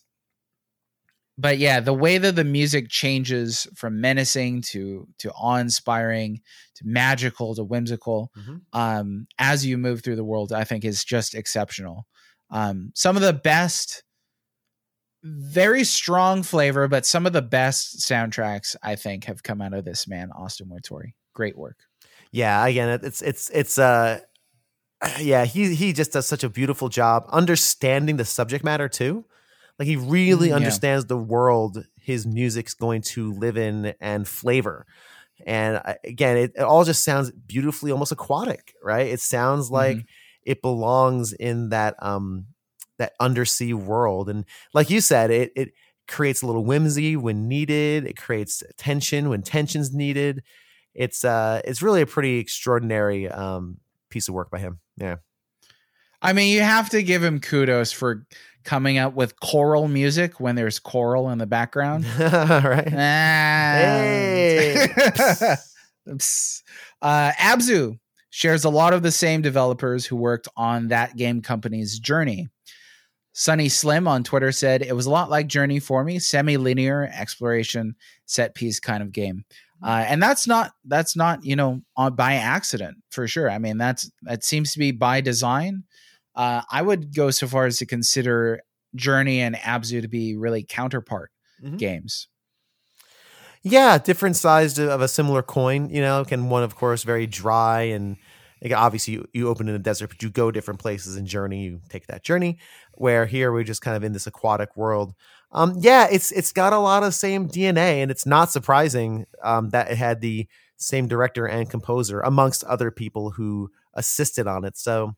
but 1.39 1.57
yeah, 1.57 1.81
the 1.81 1.95
way 1.95 2.19
that 2.19 2.37
the 2.37 2.45
music 2.45 2.91
changes 2.91 3.67
from 3.75 4.01
menacing 4.01 4.61
to 4.63 5.09
to 5.19 5.31
awe-inspiring 5.33 6.41
to 6.75 6.83
magical 6.87 7.55
to 7.55 7.65
whimsical 7.65 8.31
Mhm. 8.37 8.61
um, 8.75 9.27
as 9.39 9.65
you 9.65 9.79
move 9.79 10.03
through 10.03 10.17
the 10.17 10.25
world, 10.25 10.53
I 10.53 10.65
think 10.65 10.85
is 10.85 11.03
just 11.05 11.35
exceptional. 11.35 12.07
Um, 12.51 12.93
some 12.95 13.17
of 13.17 13.23
the 13.23 13.33
best, 13.33 14.03
very 15.23 15.85
strong 15.85 16.43
flavor, 16.43 16.89
but 16.89 17.07
some 17.07 17.27
of 17.27 17.33
the 17.33 17.43
best 17.43 17.99
soundtracks 18.01 18.77
I 18.83 18.97
think 18.97 19.25
have 19.25 19.43
come 19.43 19.61
out 19.61 19.75
of 19.75 19.85
this 19.85 20.09
man, 20.09 20.31
Austin 20.33 20.69
Wintory. 20.69 21.15
Great 21.35 21.57
work. 21.59 21.79
Yeah, 22.33 22.65
again, 22.67 23.01
it's 23.03 23.23
it's 23.23 23.51
it's 23.51 23.79
uh 23.79 24.21
yeah, 25.21 25.47
he 25.47 25.75
he 25.75 25.93
just 25.93 26.13
does 26.13 26.27
such 26.27 26.45
a 26.45 26.49
beautiful 26.51 26.89
job 26.89 27.27
understanding 27.31 28.17
the 28.17 28.25
subject 28.25 28.65
matter 28.65 28.89
too. 28.89 29.27
Like 29.79 29.89
he 29.89 29.97
really 29.97 30.53
Mm, 30.53 30.57
yeah. 30.59 30.79
understands 30.79 31.07
the 31.07 31.19
world 31.19 31.85
his 31.97 32.27
music's 32.27 32.75
going 32.75 33.03
to 33.03 33.33
live 33.35 33.57
in 33.59 33.95
and 34.01 34.29
flavor. 34.29 34.87
And 35.47 35.83
again, 36.05 36.37
it, 36.37 36.53
it 36.57 36.63
all 36.63 36.85
just 36.85 37.05
sounds 37.05 37.31
beautifully 37.33 37.93
almost 37.93 38.13
aquatic, 38.13 38.75
right? 38.83 39.09
It 39.09 39.21
sounds 39.21 39.71
like 39.71 39.99
Mhm. 39.99 40.07
it 40.45 40.63
belongs 40.63 41.33
in 41.33 41.71
that 41.71 41.97
um 42.03 42.47
that 43.01 43.15
undersea 43.19 43.75
world. 43.75 44.29
And 44.31 44.45
like 44.73 44.89
you 44.91 45.01
said, 45.01 45.31
it 45.31 45.53
it 45.57 45.73
creates 46.07 46.43
a 46.43 46.47
little 46.47 46.65
whimsy 46.65 47.17
when 47.17 47.49
needed. 47.49 48.07
It 48.07 48.17
creates 48.17 48.63
tension 48.77 49.29
when 49.29 49.43
tension's 49.43 49.93
needed. 49.93 50.43
It's 50.95 51.25
uh 51.25 51.61
it's 51.65 51.83
really 51.83 52.03
a 52.03 52.07
pretty 52.07 52.39
extraordinary 52.39 53.29
um 53.29 53.79
piece 54.11 54.29
of 54.29 54.35
work 54.35 54.51
by 54.51 54.59
him. 54.59 54.79
Yeah. 54.97 55.17
I 56.23 56.33
mean, 56.35 56.53
you 56.55 56.61
have 56.61 56.91
to 56.91 57.03
give 57.03 57.25
him 57.25 57.41
kudos 57.41 57.93
for 57.93 58.27
coming 58.65 58.99
up 58.99 59.15
with 59.15 59.41
choral 59.41 59.89
music 59.89 60.39
when 60.39 60.55
there's 60.55 60.79
coral 60.79 61.31
in 61.31 61.39
the 61.39 61.47
background. 61.47 62.05
right. 62.19 62.89
Hey. 62.89 64.87
Psst. 66.09 66.63
uh, 67.01 67.33
Abzu 67.33 67.99
shares 68.31 68.65
a 68.65 68.71
lot 68.71 68.93
of 68.93 69.03
the 69.03 69.11
same 69.11 69.43
developers 69.43 70.07
who 70.07 70.17
worked 70.17 70.49
on 70.57 70.89
thatgamecompany's 70.89 71.99
Journey. 71.99 72.49
Sunny 73.41 73.71
Slim 73.71 74.07
on 74.07 74.23
Twitter 74.23 74.53
said 74.53 74.83
it 74.83 74.95
was 74.95 75.07
a 75.07 75.11
lot 75.11 75.31
like 75.31 75.47
Journey 75.47 75.81
for 75.81 76.05
me, 76.05 76.19
semi-linear 76.19 77.11
exploration 77.11 77.97
set 78.27 78.55
piece 78.55 78.79
kind 78.79 79.03
of 79.03 79.13
game. 79.13 79.47
Uh, 79.83 80.05
and 80.07 80.23
that's 80.23 80.47
not 80.47 80.73
that's 80.85 81.17
not 81.17 81.43
you 81.43 81.57
know 81.57 81.81
on 81.97 82.15
by 82.15 82.35
accident 82.35 82.99
for 83.11 83.27
sure. 83.27 83.51
I 83.51 83.57
mean 83.57 83.79
that's 83.79 84.11
that 84.25 84.45
seems 84.45 84.75
to 84.75 84.79
be 84.79 84.93
by 84.93 85.23
design. 85.23 85.85
Uh, 86.35 86.61
I 86.71 86.83
would 86.83 87.15
go 87.15 87.31
so 87.31 87.47
far 87.47 87.65
as 87.65 87.79
to 87.79 87.87
consider 87.87 88.61
Journey 88.95 89.41
and 89.41 89.57
Abzu 89.57 90.03
to 90.03 90.09
be 90.09 90.37
really 90.37 90.63
counterpart 90.63 91.31
Mhm. 91.65 91.79
games. 91.79 92.29
Yeah, 93.63 93.97
different 93.97 94.37
sized 94.37 94.79
of 94.79 95.01
a 95.01 95.09
similar 95.09 95.43
coin. 95.43 95.89
You 95.89 96.03
know, 96.03 96.27
can 96.27 96.51
one 96.51 96.63
of 96.63 96.77
course 96.77 97.05
very 97.05 97.27
dry 97.27 97.85
and 97.85 98.19
like, 98.63 98.73
obviously 98.73 99.15
you, 99.15 99.27
you 99.33 99.49
open 99.49 99.69
in 99.69 99.75
a 99.75 99.79
desert, 99.79 100.09
but 100.09 100.23
you 100.23 100.31
go 100.31 100.51
different 100.51 100.81
places 100.81 101.17
in 101.17 101.27
Journey. 101.27 101.65
You 101.65 101.81
take 101.89 102.07
that 102.09 102.23
journey. 102.23 102.59
Where 102.95 103.27
here 103.27 103.53
we're 103.53 103.65
just 103.65 103.83
kind 103.83 103.97
of 103.97 104.05
in 104.05 104.13
this 104.13 104.27
aquatic 104.27 104.77
world. 104.77 105.15
Um, 105.53 105.75
yeah, 105.81 106.07
it's 106.11 106.31
it's 106.33 106.53
got 106.53 106.73
a 106.73 106.79
lot 106.79 107.03
of 107.03 107.15
same 107.15 107.49
DNA, 107.49 108.03
and 108.03 108.11
it's 108.11 108.27
not 108.27 108.51
surprising 108.53 109.27
um, 109.43 109.71
that 109.71 109.91
it 109.91 109.97
had 109.97 110.21
the 110.21 110.47
same 110.77 111.09
director 111.09 111.47
and 111.47 111.69
composer 111.69 112.21
amongst 112.21 112.63
other 112.65 112.91
people 112.91 113.31
who 113.31 113.71
assisted 113.95 114.47
on 114.47 114.65
it. 114.65 114.77
So, 114.79 115.15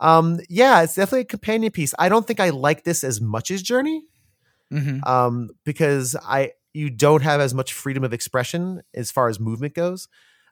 um, 0.00 0.40
yeah, 0.48 0.82
it's 0.82 0.94
definitely 0.94 1.20
a 1.20 1.24
companion 1.24 1.72
piece. 1.72 1.94
I 1.98 2.08
don't 2.08 2.26
think 2.26 2.40
I 2.40 2.50
like 2.50 2.84
this 2.84 3.04
as 3.04 3.20
much 3.20 3.50
as 3.50 3.62
Journey 3.62 4.02
Mhm. 4.72 5.06
um, 5.06 5.50
because 5.64 6.16
I 6.22 6.52
you 6.72 6.90
don't 6.90 7.22
have 7.22 7.40
as 7.40 7.54
much 7.54 7.72
freedom 7.72 8.02
of 8.02 8.12
expression 8.12 8.82
as 8.94 9.10
far 9.12 9.28
as 9.28 9.38
movement 9.38 9.74
goes. 9.74 10.08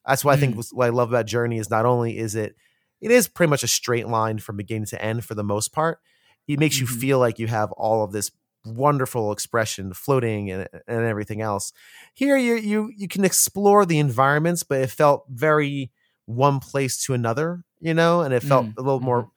That's 0.06 0.24
why 0.24 0.32
I 0.34 0.36
think 0.36 0.56
Mm. 0.56 0.72
what 0.72 0.86
I 0.86 0.90
love 0.90 1.10
about 1.10 1.26
Journey 1.26 1.58
is 1.58 1.70
not 1.70 1.86
only 1.86 2.18
is 2.18 2.34
it 2.34 2.56
it 3.00 3.10
is 3.10 3.26
pretty 3.26 3.50
much 3.50 3.64
a 3.64 3.68
straight 3.68 4.06
line 4.06 4.38
from 4.38 4.56
beginning 4.56 4.86
to 4.86 5.02
end 5.02 5.24
for 5.24 5.34
the 5.34 5.42
most 5.42 5.72
part. 5.72 5.98
It 6.46 6.60
makes 6.60 6.78
you 6.80 6.86
Mhm. 6.86 7.00
feel 7.00 7.18
like 7.18 7.38
you 7.40 7.48
have 7.48 7.72
all 7.72 8.04
of 8.04 8.12
this 8.12 8.30
wonderful 8.64 9.32
expression 9.32 9.92
floating 9.92 10.50
and, 10.50 10.68
and 10.86 11.04
everything 11.04 11.40
else. 11.40 11.72
Here 12.14 12.36
you 12.36 12.54
you 12.54 12.90
you 12.96 13.08
can 13.08 13.24
explore 13.24 13.84
the 13.84 13.98
environments, 13.98 14.62
but 14.62 14.80
it 14.80 14.90
felt 14.90 15.24
very 15.28 15.90
one 16.26 16.60
place 16.60 17.02
to 17.04 17.14
another, 17.14 17.64
you 17.80 17.92
know, 17.94 18.20
and 18.20 18.32
it 18.32 18.42
felt 18.44 18.66
Mm, 18.66 18.74
a 18.78 18.82
little 18.82 19.00
more 19.00 19.30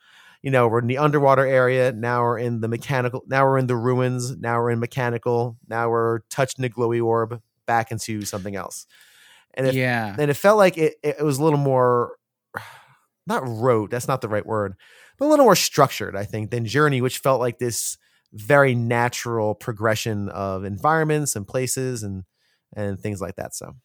you 0.43 0.51
know, 0.51 0.67
we're 0.67 0.77
in 0.77 0.85
the 0.85 0.99
underwater 0.99 1.43
area. 1.43 1.91
Now 1.91 2.21
we're 2.21 2.37
in 2.37 2.61
the 2.61 2.67
mechanical. 2.67 3.23
Now 3.27 3.45
we're 3.47 3.57
in 3.57 3.65
the 3.65 3.75
ruins. 3.75 4.37
Now 4.37 4.59
we're 4.61 4.69
in 4.69 4.79
mechanical. 4.79 5.57
Now 5.67 5.89
we're 5.89 6.19
touching 6.29 6.61
the 6.61 6.69
glowy 6.69 7.03
orb 7.03 7.41
back 7.65 7.91
into 7.91 8.21
something 8.25 8.55
else. 8.55 8.85
And 9.55 9.67
it, 9.67 9.75
yeah. 9.75 10.15
and 10.17 10.29
it 10.29 10.35
felt 10.35 10.57
like 10.57 10.77
it, 10.77 10.95
it 11.03 11.23
was 11.23 11.39
a 11.39 11.43
little 11.43 11.59
more, 11.59 12.15
not 13.27 13.43
rote. 13.45 13.89
That's 13.89 14.07
not 14.07 14.21
the 14.21 14.29
right 14.29 14.45
word, 14.45 14.75
but 15.17 15.25
a 15.25 15.29
little 15.29 15.45
more 15.45 15.55
structured, 15.55 16.15
I 16.15 16.25
think, 16.25 16.51
than 16.51 16.65
Journey, 16.65 17.01
which 17.01 17.19
felt 17.19 17.39
like 17.39 17.57
this 17.57 17.97
very 18.33 18.75
natural 18.75 19.55
progression 19.55 20.29
of 20.29 20.65
environments 20.65 21.35
and 21.35 21.47
places 21.47 22.03
and 22.03 22.23
and 22.75 22.99
things 22.99 23.21
like 23.21 23.35
that. 23.35 23.55
So 23.55 23.75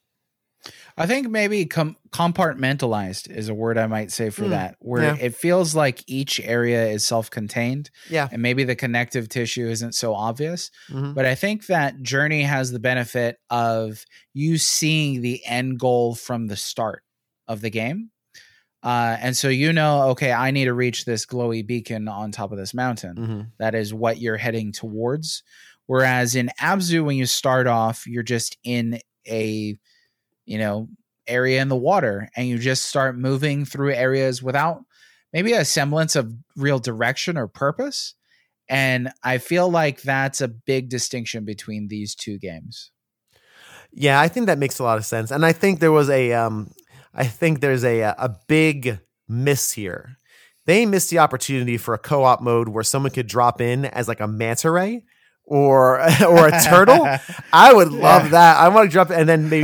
I 0.99 1.07
think 1.07 1.29
maybe 1.31 1.65
com- 1.67 1.97
compartmentalized 2.11 3.31
is 3.31 3.49
a 3.49 3.55
word 3.55 3.79
I 3.79 3.87
might 3.87 4.11
say 4.11 4.31
for 4.31 4.45
Hmm, 4.45 4.51
that, 4.51 4.77
where 4.81 5.03
yeah. 5.03 5.17
it 5.19 5.35
feels 5.35 5.75
like 5.75 6.03
each 6.07 6.41
area 6.41 6.87
is 6.89 7.05
self 7.05 7.31
contained 7.31 7.91
yeah, 8.09 8.29
and 8.31 8.43
maybe 8.43 8.65
the 8.65 8.77
connective 8.77 9.29
tissue 9.29 9.69
isn't 9.69 9.95
so 9.95 10.15
obvious. 10.15 10.71
Mhm. 10.91 11.15
But 11.15 11.25
I 11.27 11.35
think 11.35 11.67
that 11.67 12.03
Journey 12.03 12.43
has 12.43 12.73
the 12.73 12.79
benefit 12.81 13.39
of 13.49 14.05
you 14.35 14.59
seeing 14.59 15.23
the 15.23 15.41
end 15.47 15.79
goal 15.79 16.15
from 16.15 16.47
the 16.49 16.57
start 16.57 17.03
of 17.49 17.61
the 17.61 17.71
game. 17.71 18.11
Uh, 18.83 19.17
and 19.21 19.37
so 19.37 19.49
you 19.49 19.73
know, 19.73 20.09
okay, 20.11 20.33
I 20.33 20.51
need 20.51 20.65
to 20.65 20.73
reach 20.75 21.05
this 21.05 21.27
glowy 21.27 21.67
beacon 21.67 22.09
on 22.09 22.33
top 22.33 22.51
of 22.53 22.59
this 22.59 22.73
mountain. 22.75 23.17
Mhm. 23.17 23.47
That 23.59 23.75
is 23.75 23.93
what 23.93 24.19
you're 24.21 24.39
heading 24.39 24.73
towards. 24.73 25.43
Whereas 25.87 26.35
in 26.35 26.51
Abzu, 26.61 27.05
when 27.05 27.17
you 27.17 27.27
start 27.27 27.67
off, 27.67 28.07
you're 28.07 28.23
just 28.23 28.57
in 28.65 29.01
a, 29.29 29.77
you 30.51 30.59
know, 30.59 30.89
area 31.29 31.63
in 31.63 31.69
the 31.69 31.77
water 31.77 32.29
and 32.35 32.49
you 32.49 32.59
just 32.59 32.87
start 32.87 33.17
moving 33.17 33.65
through 33.65 33.93
areas 33.93 34.43
without 34.43 34.83
maybe 35.33 35.53
a 35.53 35.65
semblance 35.65 36.17
of 36.17 36.35
real 36.57 36.81
direction 36.81 37.39
or 37.39 37.47
purpose. 37.47 38.15
And 38.69 39.13
I 39.23 39.39
feel 39.39 39.71
like 39.71 40.03
that's 40.03 40.41
a 40.41 40.49
big 40.49 40.89
distinction 40.89 41.45
between 41.45 41.87
these 41.87 42.17
two 42.17 42.37
games. 42.37 42.91
Yeah, 43.93 44.21
I 44.21 44.27
think 44.27 44.47
that 44.47 44.59
makes 44.59 44.81
a 44.81 44.83
lot 44.83 44.99
of 44.99 45.05
sense, 45.05 45.31
and 45.31 45.45
I 45.45 45.53
think 45.53 45.81
there 45.81 45.91
was 45.91 46.09
a, 46.11 46.33
um, 46.33 46.71
I 47.13 47.27
think 47.27 47.61
there's 47.61 47.85
a 47.85 48.03
a 48.03 48.37
big 48.47 49.01
miss 49.29 49.73
here. 49.73 50.17
They 50.67 50.87
missed 50.87 51.11
the 51.11 51.19
opportunity 51.19 51.77
for 51.77 51.95
a 51.95 51.99
co-op 51.99 52.41
mode 52.41 52.69
where 52.69 52.85
someone 52.85 53.11
could 53.11 53.27
drop 53.27 53.61
in 53.61 53.85
as 53.87 54.07
like 54.07 54.21
a 54.21 54.29
manta 54.29 54.71
ray 54.71 55.03
or 55.51 56.01
or 56.27 56.49
a 56.49 56.63
turtle. 56.63 57.07
I 57.53 57.75
would 57.75 57.93
love 58.09 58.25
Yeah. 58.25 58.29
that. 58.31 58.57
I 58.57 58.69
want 58.69 58.89
to 58.89 58.93
drop, 58.93 59.11
and 59.11 59.29
then 59.29 59.51
they 59.51 59.63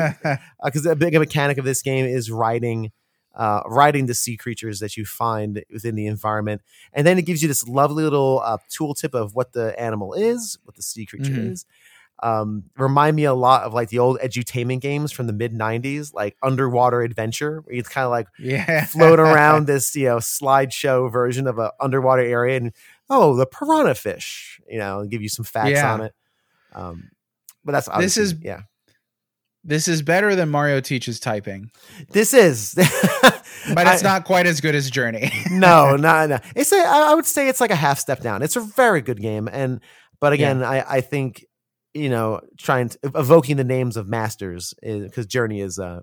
because 0.63 0.85
a 0.87 0.95
big 0.97 1.15
mechanic 1.15 1.57
of 1.57 1.65
this 1.65 1.81
game 1.81 2.05
is 2.05 2.31
riding. 2.31 2.93
Uh, 3.35 3.61
riding 3.67 4.07
the 4.07 4.15
sea 4.15 4.35
creatures 4.35 4.79
that 4.81 4.97
you 4.97 5.05
find 5.05 5.63
within 5.71 5.95
the 5.95 6.07
environment, 6.07 6.63
and 6.95 7.07
then 7.07 7.19
it 7.19 7.27
gives 7.27 7.43
you 7.43 7.49
this 7.49 7.69
lovely 7.69 8.03
little 8.03 8.41
uh, 8.43 8.57
tooltip 8.71 9.13
of 9.15 9.35
what 9.35 9.53
the 9.53 9.79
animal 9.79 10.15
is, 10.15 10.57
what 10.65 10.75
the 10.75 10.81
sea 10.83 11.05
creature 11.05 11.35
Mhm. 11.35 11.53
is, 11.53 11.67
um, 12.23 12.65
remind 12.79 13.15
me 13.15 13.25
a 13.25 13.35
lot 13.35 13.65
of 13.65 13.75
like 13.75 13.91
the 13.91 13.99
old 13.99 14.19
edutainment 14.21 14.81
games 14.81 15.13
from 15.13 15.27
the 15.27 15.35
mid 15.35 15.53
90s 15.53 16.15
like 16.15 16.35
underwater 16.43 17.03
adventure 17.03 17.61
where 17.67 17.77
you 17.77 17.83
kind 17.83 18.07
of 18.07 18.11
like 18.11 18.27
yeah. 18.39 18.87
float 18.87 19.21
around 19.21 19.67
this 19.67 19.95
you 19.95 20.07
know 20.07 20.17
slideshow 20.17 21.13
version 21.13 21.47
of 21.47 21.59
an 21.59 21.69
underwater 21.79 22.23
area 22.23 22.57
and 22.57 22.73
oh 23.11 23.37
the 23.37 23.47
piranha 23.47 23.95
fish 23.95 24.61
you 24.69 24.79
know 24.79 25.01
and 25.01 25.11
give 25.11 25.23
you 25.23 25.29
some 25.29 25.45
facts 25.45 25.71
Yeah. 25.71 25.93
on 25.95 26.01
it 26.03 26.15
um 26.75 27.11
but 27.65 27.73
that's 27.73 27.89
This 27.99 28.17
is- 28.17 28.35
yeah 28.43 28.63
This 29.65 29.89
is 29.89 30.03
better 30.03 30.35
than 30.37 30.49
Mario 30.49 30.81
teaches 30.81 31.19
typing, 31.19 31.71
this 32.11 32.33
is 32.33 32.75
but 33.75 33.87
it's 33.89 34.03
I- 34.05 34.09
not 34.09 34.25
quite 34.25 34.47
as 34.47 34.61
good 34.61 34.75
as 34.77 34.89
Journey. 34.91 35.31
no, 35.51 35.97
no, 35.97 36.27
no. 36.27 36.39
It's 36.55 36.71
a. 36.73 36.77
I 36.87 37.15
would 37.15 37.27
say 37.27 37.49
it's 37.49 37.61
like 37.61 37.73
a 37.73 37.77
half 37.77 37.99
step 37.99 38.21
down. 38.21 38.43
It's 38.43 38.55
a 38.55 38.61
very 38.61 39.01
good 39.01 39.21
game, 39.21 39.49
and 39.51 39.81
but 40.21 40.33
again, 40.33 40.63
I 40.63 40.85
I 40.99 41.01
think 41.01 41.45
you 41.95 42.09
know 42.09 42.41
trying 42.59 42.91
to 42.91 42.99
evoking 43.17 43.57
the 43.57 43.65
names 43.65 43.97
of 43.97 44.07
masters 44.07 44.73
because 44.83 45.27
Journey 45.27 45.61
is 45.61 45.79
a 45.79 46.03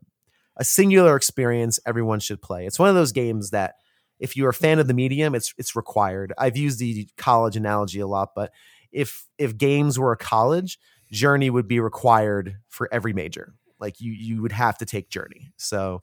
a 0.57 0.63
singular 0.65 1.15
experience 1.15 1.79
everyone 1.85 2.19
should 2.19 2.41
play. 2.41 2.65
It's 2.65 2.77
one 2.79 2.89
of 2.89 2.95
those 2.95 3.13
games 3.13 3.51
that 3.51 3.75
if 4.23 4.37
you're 4.37 4.49
a 4.49 4.53
fan 4.53 4.79
of 4.79 4.87
the 4.87 4.93
medium, 4.93 5.35
it's 5.35 5.53
it's 5.57 5.75
required. 5.75 6.31
I've 6.37 6.55
used 6.57 6.79
the 6.79 7.07
college 7.17 7.57
analogy 7.57 7.99
a 7.99 8.07
lot, 8.07 8.29
but 8.33 8.51
if 8.91 9.27
if 9.37 9.57
games 9.57 9.99
were 9.99 10.13
a 10.13 10.17
college, 10.17 10.79
Journey 11.11 11.49
would 11.49 11.67
be 11.67 11.79
required 11.79 12.57
for 12.69 12.87
every 12.91 13.11
major. 13.13 13.53
Like 13.79 13.99
you 13.99 14.13
you 14.13 14.41
would 14.41 14.53
have 14.53 14.77
to 14.77 14.85
take 14.85 15.09
Journey. 15.09 15.51
So 15.57 15.99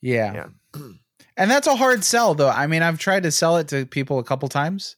Yeah. 0.00 0.46
and 1.36 1.50
that's 1.50 1.66
a 1.66 1.74
hard 1.74 2.04
sell 2.04 2.34
though. 2.34 2.48
I 2.48 2.66
mean, 2.68 2.82
I've 2.82 2.98
tried 2.98 3.24
to 3.24 3.32
sell 3.32 3.56
it 3.56 3.68
to 3.68 3.84
people 3.84 4.18
a 4.20 4.24
couple 4.24 4.48
times. 4.48 4.96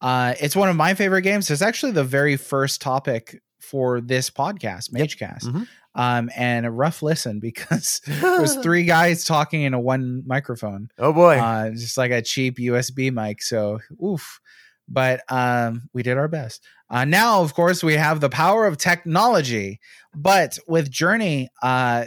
Uh, 0.00 0.34
it's 0.40 0.54
one 0.54 0.68
of 0.68 0.76
my 0.76 0.94
favorite 0.94 1.22
games. 1.22 1.50
It's 1.50 1.62
actually 1.62 1.92
the 1.92 2.04
very 2.04 2.36
first 2.36 2.80
topic 2.80 3.42
for 3.60 4.00
this 4.00 4.30
podcast, 4.30 4.90
Magecast. 4.90 5.44
Mhm. 5.44 5.66
Um, 5.96 6.28
and 6.34 6.66
a 6.66 6.72
rough 6.72 7.02
listen 7.02 7.38
because 7.38 8.00
it 8.06 8.40
was 8.40 8.56
three 8.62 8.84
guys 8.84 9.24
talking 9.24 9.62
in 9.62 9.74
a 9.74 9.80
one 9.80 10.24
microphone, 10.26 10.88
oh 10.98 11.12
boy. 11.12 11.38
uh, 11.38 11.70
just 11.70 11.96
like 11.96 12.10
a 12.10 12.22
cheap 12.22 12.58
USB 12.58 13.12
mic. 13.12 13.42
So, 13.42 13.78
oof. 14.04 14.40
But 14.86 15.22
um, 15.30 15.88
we 15.94 16.02
did 16.02 16.18
our 16.18 16.28
best. 16.28 16.62
Uh, 16.90 17.04
now, 17.04 17.40
of 17.40 17.54
course, 17.54 17.82
we 17.82 17.94
have 17.94 18.20
the 18.20 18.28
power 18.28 18.66
of 18.66 18.76
technology. 18.76 19.80
But 20.14 20.58
with 20.68 20.90
Journey, 20.90 21.48
uh, 21.62 22.04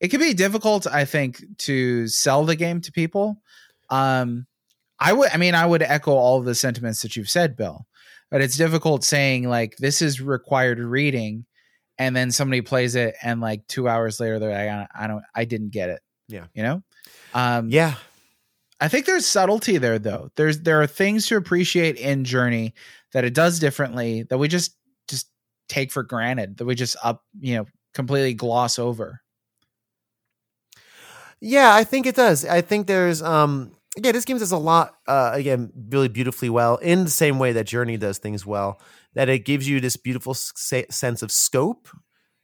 it 0.00 0.08
can 0.08 0.20
be 0.20 0.34
difficult, 0.34 0.86
I 0.86 1.04
think, 1.04 1.44
to 1.58 2.08
sell 2.08 2.44
the 2.44 2.56
game 2.56 2.80
to 2.82 2.92
people. 2.92 3.42
Um, 3.90 4.46
I 4.98 5.12
would, 5.12 5.30
I 5.32 5.36
mean, 5.36 5.54
I 5.54 5.66
would 5.66 5.82
echo 5.82 6.12
all 6.12 6.38
of 6.38 6.44
the 6.44 6.54
sentiments 6.54 7.02
that 7.02 7.16
you've 7.16 7.30
said, 7.30 7.56
Bill. 7.56 7.86
But 8.30 8.40
it's 8.40 8.56
difficult 8.56 9.04
saying 9.04 9.48
like 9.48 9.76
this 9.76 10.02
is 10.02 10.20
required 10.20 10.78
reading, 10.78 11.46
and 11.98 12.14
then 12.14 12.30
somebody 12.30 12.60
plays 12.60 12.94
it, 12.94 13.14
and 13.22 13.40
like 13.40 13.66
two 13.66 13.88
hours 13.88 14.20
later, 14.20 14.38
they're 14.38 14.50
like, 14.50 14.88
I, 14.94 15.06
don't, 15.06 15.22
I 15.34 15.44
didn't 15.44 15.70
get 15.70 15.90
it. 15.90 16.00
Yeah. 16.28 16.46
you 16.54 16.62
know. 16.62 16.82
Um, 17.34 17.70
yeah. 17.70 17.94
I 18.80 18.88
think 18.88 19.06
there's 19.06 19.26
subtlety 19.26 19.78
there 19.78 19.98
though. 19.98 20.30
There's 20.36 20.60
there 20.60 20.82
are 20.82 20.86
things 20.86 21.26
to 21.28 21.36
appreciate 21.36 21.96
in 21.96 22.24
Journey 22.24 22.74
that 23.12 23.24
it 23.24 23.34
does 23.34 23.58
differently 23.58 24.24
that 24.24 24.38
we 24.38 24.48
just 24.48 24.76
just 25.08 25.28
take 25.68 25.90
for 25.90 26.02
granted 26.02 26.58
that 26.58 26.66
we 26.66 26.74
just 26.74 26.96
up 27.02 27.24
you 27.40 27.56
know 27.56 27.66
completely 27.94 28.34
gloss 28.34 28.78
over. 28.78 29.22
Yeah, 31.40 31.74
I 31.74 31.84
think 31.84 32.06
it 32.06 32.16
does. 32.16 32.44
I 32.44 32.60
think 32.60 32.86
there's 32.86 33.22
um 33.22 33.72
yeah, 33.96 34.12
this 34.12 34.26
game 34.26 34.38
does 34.38 34.52
a 34.52 34.58
lot 34.58 34.94
uh 35.06 35.30
again 35.32 35.72
really 35.88 36.08
beautifully 36.08 36.50
well 36.50 36.76
in 36.76 37.04
the 37.04 37.10
same 37.10 37.38
way 37.38 37.52
that 37.52 37.64
Journey 37.64 37.96
does 37.96 38.18
things 38.18 38.44
well. 38.44 38.78
That 39.16 39.28
it 39.28 39.44
gives 39.44 39.68
you 39.68 39.80
this 39.80 39.96
beautiful 39.96 40.34
sense 40.34 41.22
of 41.22 41.32
scope 41.32 41.88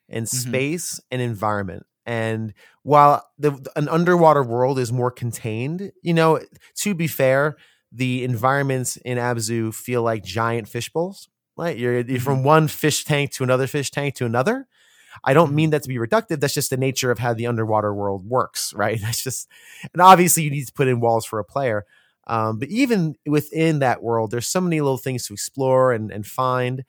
and 0.08 0.26
Mhm. 0.26 0.30
space 0.48 1.00
and 1.12 1.22
environment. 1.22 1.86
And 2.04 2.54
while 2.82 3.24
the 3.38 3.52
an 3.76 3.88
underwater 3.88 4.42
world 4.42 4.80
is 4.80 4.90
more 4.90 5.12
contained, 5.12 5.92
you 6.02 6.14
know, 6.14 6.40
to 6.78 6.94
be 6.94 7.06
fair, 7.06 7.56
the 7.92 8.24
environments 8.24 8.96
in 8.96 9.18
Abzu 9.18 9.72
feel 9.72 10.02
like 10.02 10.24
giant 10.24 10.68
fish 10.68 10.90
bowls. 10.92 11.28
Right? 11.56 11.76
You're, 11.76 12.00
you're 12.00 12.18
from 12.18 12.42
one 12.44 12.66
fish 12.66 13.04
tank 13.04 13.30
to 13.32 13.44
another 13.44 13.66
fish 13.68 13.90
tank 13.90 14.14
to 14.16 14.24
another. 14.24 14.66
I 15.22 15.34
don't 15.34 15.52
mean 15.52 15.68
that 15.70 15.82
to 15.82 15.88
be 15.88 15.96
reductive. 15.98 16.40
That's 16.40 16.54
just 16.54 16.70
the 16.70 16.78
nature 16.78 17.10
of 17.10 17.18
how 17.18 17.34
the 17.34 17.46
underwater 17.46 17.94
world 17.94 18.24
works, 18.26 18.72
right? 18.74 18.98
That's 19.02 19.22
just, 19.22 19.46
and 19.92 20.00
obviously 20.00 20.42
you 20.44 20.50
need 20.50 20.66
to 20.66 20.72
put 20.72 20.88
in 20.88 21.00
walls 21.00 21.26
for 21.26 21.38
a 21.38 21.44
player. 21.44 21.84
Um, 22.26 22.58
but 22.58 22.68
even 22.68 23.16
within 23.26 23.80
that 23.80 24.02
world, 24.02 24.30
there's 24.30 24.46
so 24.48 24.60
many 24.60 24.80
little 24.80 24.98
things 24.98 25.26
to 25.26 25.34
explore 25.34 25.92
and, 25.92 26.10
and 26.12 26.26
find. 26.26 26.84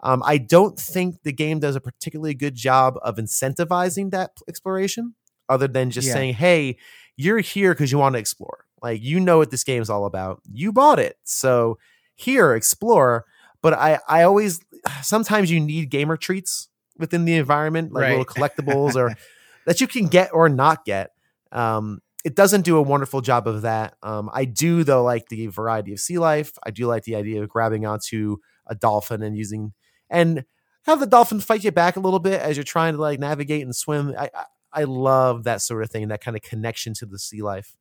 Um, 0.00 0.22
I 0.24 0.38
don't 0.38 0.78
think 0.78 1.22
the 1.24 1.32
game 1.32 1.58
does 1.58 1.74
a 1.74 1.80
particularly 1.80 2.34
good 2.34 2.54
job 2.54 2.98
of 3.02 3.16
incentivizing 3.16 4.12
that 4.12 4.30
exploration, 4.48 5.14
other 5.48 5.66
than 5.66 5.90
just 5.90 6.06
Yeah. 6.06 6.14
saying, 6.14 6.34
"Hey, 6.34 6.76
you're 7.16 7.40
here 7.40 7.74
because 7.74 7.90
you 7.90 7.98
want 7.98 8.14
to 8.14 8.20
explore. 8.20 8.66
Like 8.80 9.02
you 9.02 9.18
know 9.18 9.38
what 9.38 9.50
this 9.50 9.64
game's 9.64 9.90
all 9.90 10.04
about. 10.04 10.40
You 10.52 10.72
bought 10.72 11.00
it, 11.00 11.18
so 11.24 11.78
here, 12.14 12.54
explore." 12.54 13.24
But 13.60 13.74
I, 13.74 13.98
I 14.08 14.22
always, 14.22 14.60
sometimes 15.02 15.50
you 15.50 15.58
need 15.58 15.90
gamer 15.90 16.16
treats 16.16 16.68
within 16.96 17.24
the 17.24 17.34
environment, 17.34 17.92
like 17.92 18.02
little 18.10 18.24
collectibles 18.24 18.94
or 18.94 19.16
that 19.66 19.80
you 19.80 19.88
can 19.88 20.06
get 20.06 20.32
or 20.32 20.48
not 20.48 20.84
get. 20.84 21.10
Um, 21.50 22.00
it 22.28 22.36
doesn't 22.36 22.60
do 22.66 22.76
a 22.76 22.82
wonderful 22.82 23.22
job 23.22 23.48
of 23.48 23.62
that. 23.62 23.94
Um, 24.02 24.28
I 24.34 24.44
do 24.44 24.84
though 24.84 25.02
like 25.02 25.28
the 25.30 25.46
variety 25.46 25.94
of 25.94 25.98
sea 25.98 26.18
life. 26.18 26.52
I 26.62 26.70
do 26.70 26.86
like 26.86 27.04
the 27.04 27.16
idea 27.16 27.42
of 27.42 27.48
grabbing 27.48 27.86
onto 27.86 28.36
a 28.66 28.74
dolphin 28.74 29.22
and 29.22 29.34
using 29.34 29.72
and 30.10 30.44
have 30.84 31.00
the 31.00 31.06
dolphin 31.06 31.40
fight 31.40 31.64
you 31.64 31.72
back 31.72 31.96
a 31.96 32.00
little 32.00 32.18
bit 32.18 32.38
as 32.42 32.58
you're 32.58 32.64
trying 32.64 32.94
to 32.96 33.00
like 33.00 33.18
navigate 33.18 33.62
and 33.62 33.74
swim. 33.74 34.14
I 34.18 34.28
I, 34.34 34.44
I 34.80 34.84
love 34.84 35.44
that 35.44 35.62
sort 35.62 35.82
of 35.82 35.90
thing, 35.90 36.02
and 36.02 36.12
that 36.12 36.20
kind 36.20 36.36
of 36.36 36.42
connection 36.42 36.92
to 36.94 37.06
the 37.06 37.18
sea 37.18 37.40
life. 37.40 37.74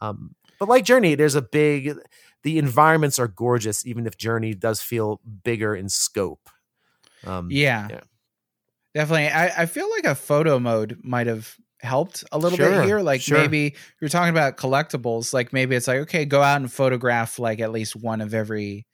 Um, 0.00 0.34
but 0.58 0.68
like 0.70 0.84
Journey, 0.86 1.14
there's 1.14 1.34
a 1.34 1.42
big. 1.42 1.94
The 2.42 2.56
environments 2.58 3.18
are 3.18 3.28
gorgeous, 3.28 3.84
even 3.84 4.06
if 4.06 4.16
Journey 4.16 4.54
does 4.54 4.80
feel 4.80 5.20
bigger 5.44 5.76
in 5.76 5.90
scope. 5.90 6.48
Um, 7.26 7.48
Yeah, 7.50 7.88
yeah. 7.90 8.00
definitely. 8.94 9.28
I, 9.28 9.62
I 9.62 9.66
feel 9.66 9.90
like 9.90 10.06
a 10.06 10.14
photo 10.14 10.58
mode 10.58 10.98
might 11.02 11.26
have 11.26 11.54
helped 11.82 12.24
a 12.32 12.38
little 12.38 12.56
Sure, 12.58 12.70
bit 12.80 12.84
here. 12.86 13.00
Like 13.00 13.20
sure. 13.22 13.38
maybe 13.38 13.74
you're 14.00 14.10
talking 14.10 14.30
about 14.30 14.56
collectibles. 14.56 15.32
Like 15.32 15.52
maybe 15.52 15.76
it's 15.76 15.88
like 15.88 15.98
okay, 16.00 16.24
go 16.24 16.42
out 16.42 16.60
and 16.60 16.72
photograph 16.72 17.38
like 17.38 17.60
at 17.60 17.72
least 17.72 17.96
one 17.96 18.20
of 18.20 18.34
every 18.34 18.86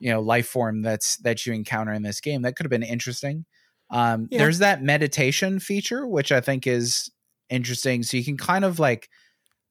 you 0.00 0.10
know 0.10 0.20
life 0.20 0.46
form 0.48 0.82
that's 0.82 1.16
that 1.18 1.46
you 1.46 1.52
encounter 1.52 1.92
in 1.92 2.02
this 2.02 2.20
game. 2.20 2.42
That 2.42 2.56
could 2.56 2.64
have 2.64 2.70
been 2.70 2.82
interesting. 2.82 3.44
Um, 3.90 4.28
Yeah. 4.30 4.38
There's 4.38 4.58
that 4.60 4.82
meditation 4.82 5.60
feature, 5.60 6.06
which 6.06 6.32
I 6.32 6.40
think 6.40 6.66
is 6.66 7.10
interesting. 7.50 8.02
So 8.02 8.16
you 8.16 8.24
can 8.24 8.36
kind 8.36 8.64
of 8.64 8.78
like. 8.78 9.08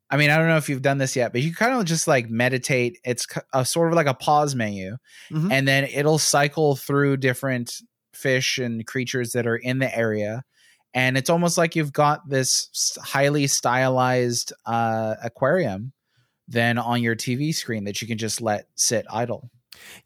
I 0.09 0.17
mean, 0.17 0.29
I 0.29 0.37
don't 0.37 0.47
know 0.47 0.57
if 0.57 0.69
you've 0.69 0.83
done 0.83 0.99
this 0.99 1.15
yet, 1.15 1.31
but 1.31 1.41
you 1.41 1.55
kind 1.55 1.73
of 1.73 1.85
just 1.85 2.07
like 2.07 2.29
meditate. 2.29 2.99
It's 3.03 3.25
a 3.51 3.65
sort 3.65 3.87
of 3.87 3.95
like 3.95 4.05
a 4.05 4.13
pause 4.13 4.53
menu, 4.53 4.97
Mhm. 5.31 5.51
and 5.51 5.67
then 5.67 5.85
it'll 5.85 6.19
cycle 6.19 6.75
through 6.75 7.17
different 7.17 7.73
fish 8.13 8.59
and 8.59 8.85
creatures 8.85 9.31
that 9.31 9.47
are 9.47 9.55
in 9.55 9.79
the 9.79 9.97
area. 9.97 10.43
And 10.93 11.17
it's 11.17 11.29
almost 11.29 11.57
like 11.57 11.75
you've 11.75 11.93
got 11.93 12.27
this 12.29 12.97
highly 13.01 13.47
stylized 13.47 14.53
uh, 14.65 15.15
aquarium 15.23 15.91
then 16.47 16.77
on 16.77 17.01
your 17.01 17.15
TV 17.15 17.53
screen 17.53 17.85
that 17.85 18.01
you 18.01 18.07
can 18.07 18.17
just 18.17 18.41
let 18.41 18.67
sit 18.75 19.05
idle. 19.09 19.49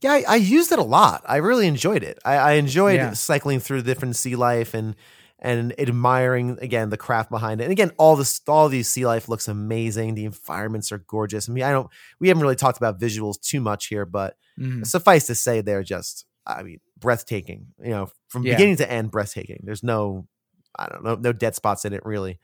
Yeah, 0.02 0.14
I, 0.14 0.24
I 0.28 0.36
used 0.38 0.72
it 0.72 0.80
a 0.80 0.84
lot. 0.84 1.24
I 1.28 1.38
really 1.38 1.68
enjoyed 1.68 2.04
it. 2.04 2.20
I, 2.24 2.36
I 2.36 2.52
enjoyed 2.54 2.96
Yeah. 2.96 3.14
cycling 3.14 3.60
through 3.60 3.82
different 3.82 4.16
sea 4.16 4.36
life 4.36 4.74
and 4.74 4.96
and 5.40 5.80
admiring 5.80 6.58
again 6.62 6.90
the 6.90 6.98
craft 6.98 7.30
behind 7.30 7.62
it. 7.62 7.66
And 7.66 7.72
again, 7.72 7.92
all 7.98 8.16
this 8.16 8.40
all 8.48 8.70
these 8.70 8.88
sea 8.90 9.06
life 9.06 9.28
looks 9.30 9.48
amazing. 9.48 10.16
The 10.16 10.26
environments 10.26 10.92
are 10.92 11.00
gorgeous. 11.00 11.50
I 11.50 11.52
mean, 11.52 11.64
I 11.64 11.72
don't 11.72 11.90
we 12.20 12.30
haven't 12.30 12.42
really 12.42 12.56
talked 12.56 12.78
about 12.78 13.00
visuals 13.00 13.40
too 13.42 13.60
much 13.62 13.88
here, 13.88 14.06
but 14.06 14.36
Mhm. 14.60 14.86
suffice 14.88 15.28
to 15.28 15.36
say 15.36 15.62
they're 15.62 15.84
just 15.84 16.26
I 16.46 16.64
mean 16.64 16.80
breathtaking. 16.98 17.68
You 17.84 17.90
know, 17.92 18.10
from 18.30 18.46
Yeah. 18.46 18.54
beginning 18.54 18.78
to 18.78 18.90
end, 18.92 19.12
breathtaking. 19.12 19.62
There's 19.64 19.84
no 19.84 20.28
I 20.78 20.88
don't 20.90 21.04
know 21.04 21.16
no 21.16 21.34
dead 21.34 21.56
spots 21.56 21.86
in 21.86 21.94
it 21.94 22.06
really. 22.06 22.40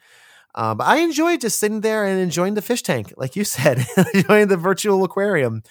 Um, 0.56 0.78
but 0.78 0.86
I 0.88 0.98
enjoy 0.98 1.38
just 1.38 1.60
sitting 1.60 1.82
there 1.82 2.06
and 2.06 2.20
enjoying 2.20 2.54
the 2.54 2.62
fish 2.62 2.84
tank, 2.84 3.12
like 3.18 3.36
you 3.36 3.44
said, 3.58 3.86
enjoying 4.14 4.48
the 4.50 4.58
virtual 4.58 5.04
aquarium. 5.04 5.64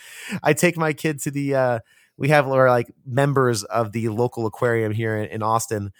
I 0.42 0.55
take 0.55 0.77
my 0.77 0.92
kid 0.92 1.20
to 1.20 1.31
the 1.31 1.55
uh, 1.55 1.79
we 2.16 2.29
have 2.29 2.46
we're 2.46 2.68
like 2.68 2.90
members 3.07 3.62
of 3.64 3.92
the 3.92 4.09
local 4.09 4.44
aquarium 4.46 4.92
here 4.92 5.16
in, 5.16 5.27
in 5.27 5.42
Austin, 5.42 5.92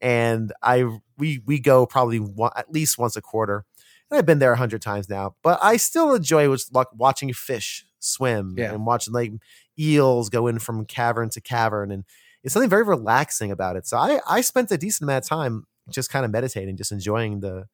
and 0.00 0.52
I 0.62 0.84
we 1.18 1.42
we 1.44 1.58
go 1.60 1.86
probably 1.86 2.18
one, 2.18 2.52
at 2.56 2.72
least 2.72 2.98
once 2.98 3.16
a 3.16 3.20
quarter. 3.22 3.64
And 4.10 4.18
I've 4.18 4.26
been 4.26 4.38
there 4.40 4.52
a 4.52 4.56
hundred 4.56 4.82
times 4.82 5.08
now, 5.08 5.36
but 5.42 5.58
I 5.62 5.76
still 5.76 6.14
enjoy 6.14 6.48
was 6.48 6.70
like 6.72 6.88
watching 6.94 7.32
fish 7.32 7.84
swim 8.00 8.54
Yeah. 8.58 8.72
and 8.72 8.84
watching 8.86 9.12
like 9.14 9.32
eels 9.78 10.30
go 10.30 10.46
in 10.46 10.58
from 10.58 10.84
cavern 10.86 11.28
to 11.30 11.40
cavern, 11.40 11.90
and 11.92 12.04
it's 12.42 12.54
something 12.54 12.70
very 12.70 12.82
relaxing 12.84 13.50
about 13.52 13.76
it. 13.76 13.86
So 13.86 13.98
I 13.98 14.20
I 14.26 14.40
spent 14.40 14.70
a 14.72 14.78
decent 14.78 15.02
amount 15.08 15.24
of 15.24 15.28
time 15.28 15.64
just 15.90 16.10
kind 16.10 16.24
of 16.24 16.30
meditating, 16.30 16.76
just 16.76 16.92
enjoying 16.92 17.40
the 17.40 17.66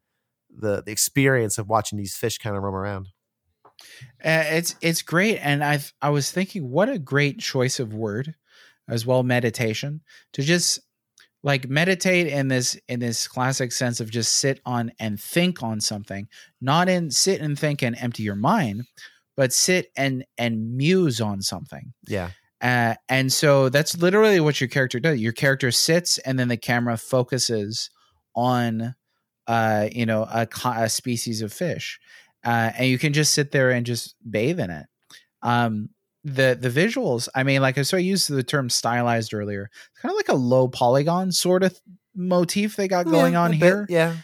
the, 0.59 0.83
the 0.85 0.93
experience 0.93 1.59
of 1.59 1.69
watching 1.69 1.99
these 1.99 2.15
fish 2.15 2.39
kind 2.39 2.57
of 2.57 2.63
roam 2.63 2.75
around. 2.75 3.09
Uh, 4.25 4.45
it's 4.47 4.75
it's 4.81 5.03
great, 5.03 5.39
and 5.39 5.63
I 5.63 5.81
I 6.01 6.11
was 6.11 6.31
thinking, 6.31 6.71
what 6.71 6.89
a 6.89 6.99
great 6.99 7.39
choice 7.39 7.79
of 7.79 7.93
word, 7.93 8.35
as 8.89 9.05
well 9.05 9.23
meditation 9.23 10.01
to 10.33 10.43
just 10.43 10.81
like 11.43 11.69
meditate 11.69 12.27
in 12.27 12.49
this 12.49 12.79
in 12.89 13.01
this 13.01 13.29
classic 13.29 13.73
sense 13.73 14.01
of 14.01 14.11
just 14.11 14.33
sit 14.39 14.61
on 14.65 14.93
and 14.99 15.21
think 15.21 15.63
on 15.63 15.81
something, 15.81 16.27
not 16.61 16.89
in 16.89 17.11
sit 17.11 17.41
and 17.41 17.59
think 17.59 17.83
and 17.83 17.97
empty 18.01 18.23
your 18.23 18.35
mind, 18.35 18.85
but 19.37 19.53
sit 19.53 19.89
and 19.97 20.25
and 20.39 20.77
muse 20.77 21.21
on 21.21 21.43
something. 21.43 21.93
Yeah, 22.09 22.31
Uh, 22.61 22.95
and 23.09 23.33
so 23.33 23.69
that's 23.69 23.97
literally 23.99 24.41
what 24.41 24.61
your 24.61 24.69
character 24.69 24.99
does. 24.99 25.21
Your 25.21 25.33
character 25.33 25.71
sits, 25.71 26.19
and 26.19 26.39
then 26.39 26.49
the 26.49 26.57
camera 26.57 26.97
focuses 26.97 27.91
on, 28.37 28.95
uh, 29.49 29.89
you 29.91 30.07
know, 30.07 30.23
a, 30.25 30.47
a 30.77 30.89
species 30.89 31.43
of 31.43 31.53
fish, 31.53 31.99
uh, 32.45 32.71
and 32.79 32.87
you 32.89 32.99
can 32.99 33.13
just 33.13 33.33
sit 33.35 33.51
there 33.51 33.71
and 33.71 33.85
just 33.87 34.15
bathe 34.31 34.61
in 34.61 34.71
it. 34.71 34.87
Um, 35.43 35.89
the 36.23 36.57
the 36.61 36.71
visuals, 36.71 37.29
I 37.35 37.43
mean, 37.45 37.63
like 37.63 37.79
I 37.79 37.83
so 37.83 37.97
I 37.97 38.01
used 38.01 38.29
the 38.29 38.43
term 38.43 38.69
stylized 38.69 39.33
earlier. 39.33 39.71
It's 39.93 40.03
kind 40.03 40.11
of 40.13 40.17
like 40.17 40.29
a 40.29 40.35
low 40.35 40.69
polygon 40.69 41.33
sort 41.33 41.63
of 41.63 41.81
motif 42.15 42.77
they 42.77 42.89
got 42.89 43.07
going 43.07 43.35
Yeah, 43.35 43.43
on 43.43 43.55
a 43.55 43.59
bit, 43.59 43.61
here 43.63 43.87
yeah. 43.89 44.17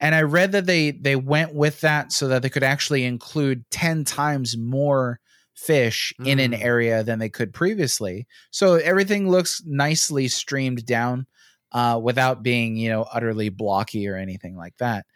and 0.00 0.14
I 0.14 0.22
read 0.22 0.52
that 0.52 0.66
they 0.66 0.90
they 0.90 1.14
went 1.14 1.54
with 1.54 1.80
that 1.82 2.12
so 2.12 2.28
that 2.28 2.42
they 2.42 2.50
could 2.50 2.62
actually 2.64 3.04
include 3.04 3.64
ten 3.70 4.04
times 4.04 4.56
more 4.56 5.20
fish 5.54 6.12
in 6.24 6.38
an 6.40 6.52
Mm. 6.52 6.64
area 6.64 7.02
than 7.04 7.18
they 7.18 7.28
could 7.28 7.52
previously. 7.52 8.26
So 8.50 8.74
everything 8.76 9.28
looks 9.28 9.62
nicely 9.66 10.26
streamed 10.28 10.86
down 10.86 11.26
uh, 11.72 12.00
without 12.02 12.42
being 12.42 12.76
you 12.76 12.88
know 12.90 13.02
utterly 13.12 13.48
blocky 13.50 14.08
or 14.08 14.16
anything 14.16 14.56
like 14.56 14.76
that. 14.78 15.06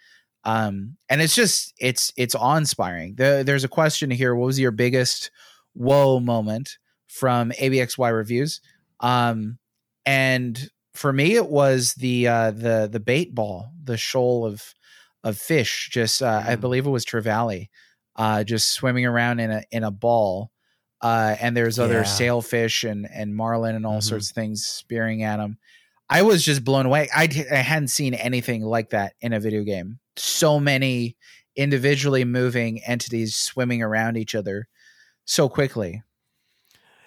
Um, 0.45 0.97
and 1.09 1.21
it's 1.23 1.35
just 1.37 1.75
it's 1.79 2.13
it's 2.17 2.35
awe 2.35 2.57
inspiring. 2.57 3.15
The, 3.17 3.43
there's 3.47 3.65
a 3.65 3.69
question 3.69 4.11
here: 4.11 4.35
What 4.35 4.47
was 4.47 4.61
your 4.61 4.73
biggest 4.73 5.31
whoa 5.75 6.21
moment 6.21 6.79
from 7.09 7.51
ABXY 7.53 8.15
reviews? 8.15 8.61
Um, 9.01 9.59
and 10.07 10.69
for 10.95 11.13
me 11.13 11.37
it 11.37 11.49
was 11.49 11.95
the 11.95 12.29
uh 12.29 12.51
the 12.51 12.89
the 12.91 13.01
bait 13.01 13.35
ball 13.35 13.71
the 13.83 13.97
shoal 13.97 14.45
of 14.45 14.75
of 15.25 15.39
fish 15.39 15.89
just 15.91 16.21
uh, 16.23 16.43
i 16.47 16.55
Mm. 16.57 16.61
believe 16.61 16.87
it 16.87 16.91
was 16.91 17.07
trevally 17.07 17.69
uh 18.17 18.45
just 18.45 18.73
swimming 18.73 19.07
around 19.07 19.41
in 19.41 19.51
a 19.51 19.63
in 19.71 19.85
a 19.85 19.91
ball 19.91 20.51
uh 21.01 21.35
and 21.41 21.57
there's 21.57 21.79
other 21.79 21.99
Yeah. 22.01 22.03
sailfish 22.03 22.85
and 22.85 23.09
and 23.11 23.35
marlin 23.35 23.75
and 23.75 23.87
all 23.87 24.01
Mhm. 24.01 24.03
sorts 24.03 24.31
of 24.31 24.35
things 24.35 24.67
spearing 24.67 25.23
at 25.23 25.41
him 25.41 25.57
i 26.13 26.23
was 26.23 26.45
just 26.45 26.65
blown 26.65 26.85
away. 26.87 27.09
I 27.15 27.27
hadn't 27.57 27.89
seen 27.89 28.15
anything 28.15 28.63
like 28.63 28.91
that 28.91 29.15
in 29.21 29.33
a 29.33 29.41
video 29.41 29.65
game. 29.65 29.99
So 30.17 30.61
many 30.61 31.17
individually 31.57 32.25
moving 32.25 32.83
entities 32.85 33.35
swimming 33.35 33.83
around 33.83 34.17
each 34.17 34.35
other 34.35 34.69
so 35.25 35.49
quickly. 35.49 36.03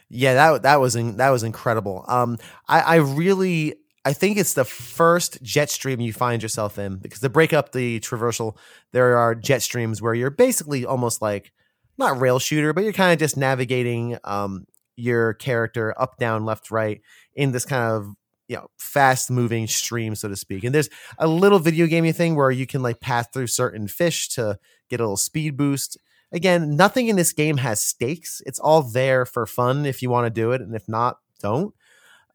Yeah, 0.09 0.33
that 0.33 0.63
that 0.63 0.79
was 0.79 0.95
in, 0.95 1.17
that 1.17 1.29
was 1.29 1.43
incredible. 1.43 2.03
Um, 2.07 2.37
I, 2.67 2.79
I 2.81 2.95
really 2.95 3.75
I 4.03 4.13
think 4.13 4.37
it's 4.37 4.53
the 4.53 4.65
first 4.65 5.41
jet 5.41 5.69
stream 5.69 5.99
you 5.99 6.13
find 6.13 6.41
yourself 6.41 6.77
in 6.77 6.97
because 6.97 7.19
to 7.19 7.29
break 7.29 7.53
up 7.53 7.71
the 7.71 7.99
traversal, 7.99 8.57
there 8.91 9.17
are 9.17 9.35
jet 9.35 9.61
streams 9.61 10.01
where 10.01 10.13
you're 10.13 10.29
basically 10.29 10.85
almost 10.85 11.21
like 11.21 11.51
not 11.97 12.19
rail 12.19 12.39
shooter, 12.39 12.73
but 12.73 12.83
you're 12.83 12.93
kind 12.93 13.13
of 13.13 13.19
just 13.19 13.37
navigating 13.37 14.17
um 14.23 14.65
your 14.95 15.33
character 15.33 15.93
up, 15.99 16.17
down, 16.17 16.45
left, 16.45 16.71
right 16.71 17.01
in 17.35 17.51
this 17.51 17.65
kind 17.65 17.91
of 17.91 18.15
you 18.47 18.55
know 18.57 18.67
fast 18.77 19.29
moving 19.31 19.67
stream, 19.67 20.15
so 20.15 20.27
to 20.29 20.35
speak. 20.35 20.63
And 20.63 20.73
there's 20.73 20.89
a 21.17 21.27
little 21.27 21.59
video 21.59 21.87
gamey 21.87 22.11
thing 22.11 22.35
where 22.35 22.51
you 22.51 22.65
can 22.67 22.81
like 22.81 22.99
pass 22.99 23.27
through 23.33 23.47
certain 23.47 23.87
fish 23.87 24.29
to 24.29 24.57
get 24.89 24.99
a 24.99 25.03
little 25.03 25.17
speed 25.17 25.57
boost 25.57 25.97
again, 26.31 26.75
nothing 26.75 27.07
in 27.07 27.15
this 27.15 27.31
game 27.31 27.57
has 27.57 27.79
stakes. 27.79 28.41
It's 28.45 28.59
all 28.59 28.81
there 28.81 29.25
for 29.25 29.45
fun 29.45 29.85
if 29.85 30.01
you 30.01 30.09
want 30.09 30.25
to 30.25 30.29
do 30.41 30.51
it, 30.51 30.61
and 30.61 30.75
if 30.75 30.87
not, 30.89 31.17
don't. 31.39 31.73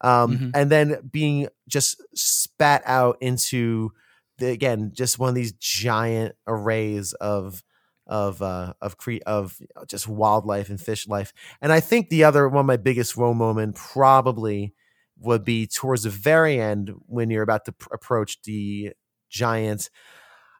Um, 0.01 0.37
Mhm. 0.37 0.51
And 0.55 0.71
then 0.71 1.09
being 1.11 1.47
just 1.67 2.01
spat 2.15 2.81
out 2.85 3.17
into 3.21 3.91
the 4.39 4.47
again, 4.51 4.91
just 4.93 5.19
one 5.19 5.29
of 5.29 5.35
these 5.35 5.53
giant 5.53 6.35
arrays 6.47 7.13
of 7.13 7.63
of 8.07 8.41
uh 8.41 8.73
of 8.81 8.97
cre- 8.97 9.23
of 9.27 9.57
just 9.87 10.07
wildlife 10.07 10.69
and 10.69 10.81
fish 10.81 11.07
life. 11.07 11.33
And 11.61 11.71
I 11.71 11.79
think 11.79 12.09
the 12.09 12.23
other 12.23 12.47
one 12.49 12.61
of 12.61 12.65
my 12.65 12.77
biggest 12.77 13.15
woe 13.15 13.33
moment 13.33 13.75
probably 13.75 14.73
would 15.21 15.43
be 15.45 15.67
towards 15.67 16.03
the 16.03 16.09
very 16.09 16.59
end 16.59 16.91
when 17.07 17.29
you're 17.29 17.43
about 17.43 17.65
to 17.65 17.71
pr- 17.71 17.93
approach 17.93 18.41
the 18.43 18.91
giant 19.29 19.89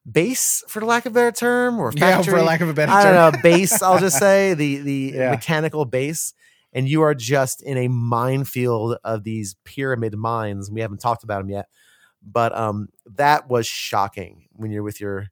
base 0.10 0.64
for 0.68 0.80
the 0.80 0.86
lack 0.86 1.06
of 1.06 1.12
a 1.12 1.16
better 1.16 1.32
term 1.32 1.80
or 1.80 1.92
yeah 1.96 2.22
for 2.22 2.42
lack 2.42 2.62
of 2.62 2.70
a 2.70 2.74
better 2.74 2.92
I 2.92 3.04
term 3.04 3.16
don't 3.16 3.34
know, 3.36 3.42
base, 3.42 3.82
I'll 3.82 4.00
just 4.00 4.18
say 4.20 4.54
the 4.54 4.78
the 4.78 5.12
Yeah. 5.16 5.30
mechanical 5.32 5.86
base. 5.86 6.34
And 6.74 6.88
you 6.88 7.02
are 7.02 7.14
just 7.14 7.62
in 7.62 7.78
a 7.78 7.90
minefield 7.90 8.98
of 9.04 9.26
these 9.26 9.56
pyramid 9.66 10.16
mines. 10.16 10.72
We 10.72 10.80
haven't 10.80 11.02
talked 11.02 11.24
about 11.24 11.40
them 11.42 11.50
yet. 11.50 11.68
But 12.24 12.58
um 12.58 12.88
that 13.18 13.50
was 13.50 13.68
shocking 13.68 14.48
when 14.54 14.72
you're 14.72 14.84
with 14.84 15.02
your 15.02 15.28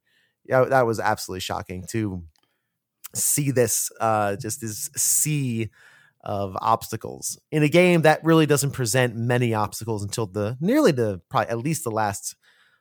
yeah, 0.45 0.65
that 0.65 0.85
was 0.85 0.99
absolutely 0.99 1.41
shocking 1.41 1.85
to 1.91 2.23
see 3.15 3.51
this 3.51 3.89
uh 3.99 4.35
just 4.35 4.61
this 4.61 4.89
sea 4.95 5.69
of 6.23 6.57
obstacles 6.61 7.39
in 7.51 7.63
a 7.63 7.69
game 7.69 8.01
that 8.01 8.23
really 8.23 8.45
doesn't 8.45 8.71
present 8.71 9.15
many 9.15 9.53
obstacles 9.53 10.03
until 10.03 10.25
the 10.27 10.57
nearly 10.59 10.91
the 10.91 11.21
probably 11.29 11.49
at 11.49 11.57
least 11.59 11.83
the 11.83 11.91
last 11.91 12.35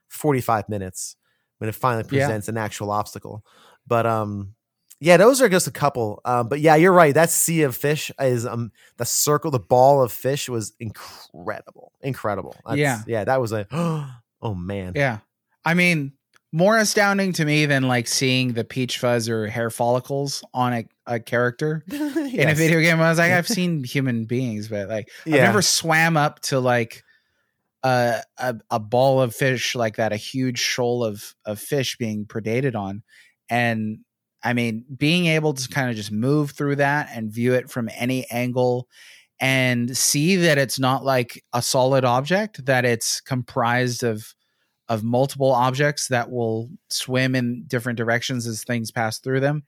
45 0.09 0.68
minutes 0.68 1.16
when 1.59 1.68
it 1.68 1.74
finally 1.74 2.05
Yeah. 2.11 2.27
presents 2.27 2.48
an 2.48 2.57
actual 2.57 2.90
obstacle. 2.90 3.44
But 3.87 4.07
um 4.07 4.55
yeah, 5.01 5.16
those 5.16 5.40
are 5.40 5.48
just 5.48 5.68
a 5.68 5.70
couple. 5.70 6.20
Um, 6.24 6.48
but 6.48 6.59
yeah, 6.59 6.74
you're 6.74 6.92
right. 6.92 7.14
That 7.14 7.31
sea 7.31 7.62
of 7.62 7.77
fish 7.77 8.11
is 8.20 8.44
um 8.44 8.72
the 8.96 9.05
circle, 9.05 9.53
the 9.53 9.61
ball 9.61 10.03
of 10.03 10.11
fish 10.11 10.48
was 10.48 10.74
incredible, 10.81 11.92
incredible. 12.01 12.57
That's- 12.66 12.79
Yeah. 12.79 13.03
yeah, 13.07 13.24
that 13.24 13.40
was 13.40 13.53
a 13.53 13.66
oh 14.42 14.55
man, 14.55 14.94
Yeah. 14.96 15.18
I 15.64 15.74
mean, 15.74 16.12
more 16.52 16.78
astounding 16.78 17.32
to 17.34 17.44
me 17.44 17.66
than 17.66 17.88
like 17.88 18.06
seeing 18.06 18.54
the 18.54 18.64
peach 18.64 18.98
fuzz 18.98 19.28
or 19.28 19.46
hair 19.48 19.70
follicles 19.70 20.42
on 20.54 20.72
a, 20.72 20.84
a 21.06 21.20
character 21.20 21.84
in 21.90 22.48
a 22.48 22.54
video 22.54 22.80
game. 22.80 23.00
I 23.00 23.11
was 23.11 23.18
like, 23.18 23.32
I've 23.32 23.48
seen 23.48 23.84
human 23.84 24.24
beings, 24.24 24.68
but 24.68 24.88
like 24.88 25.11
I've 25.26 25.32
never 25.32 25.62
swam 25.62 26.16
up 26.16 26.40
to 26.42 26.61
like 26.61 27.04
a, 27.82 28.22
a 28.38 28.56
a 28.70 28.80
ball 28.80 29.20
of 29.20 29.34
fish 29.34 29.74
like 29.74 29.96
that, 29.96 30.12
a 30.12 30.16
huge 30.16 30.58
shoal 30.58 31.04
of 31.04 31.34
of 31.44 31.61
fish 31.61 31.96
being 31.96 32.24
predated 32.24 32.74
on. 32.74 33.02
And 33.50 33.98
I 34.42 34.52
mean, 34.52 34.84
being 34.96 35.26
able 35.26 35.54
to 35.54 35.68
kind 35.68 35.90
of 35.90 35.96
just 35.96 36.12
move 36.12 36.52
through 36.52 36.76
that 36.76 37.08
and 37.12 37.30
view 37.30 37.54
it 37.54 37.70
from 37.70 37.90
any 37.94 38.26
angle 38.30 38.88
and 39.40 39.96
see 39.96 40.37
that 40.37 40.58
it's 40.58 40.78
not 40.78 41.04
like 41.04 41.44
a 41.52 41.62
solid 41.62 42.04
object, 42.04 42.64
that 42.66 42.84
it's 42.84 43.20
comprised 43.20 44.02
of 44.02 44.34
of 44.88 45.05
multiple 45.05 45.53
objects 45.53 46.09
that 46.09 46.31
will 46.31 46.70
swim 46.90 47.35
in 47.35 47.64
different 47.66 47.96
directions 47.98 48.46
as 48.46 48.64
things 48.64 48.90
pass 48.90 49.18
through 49.18 49.40
them. 49.40 49.64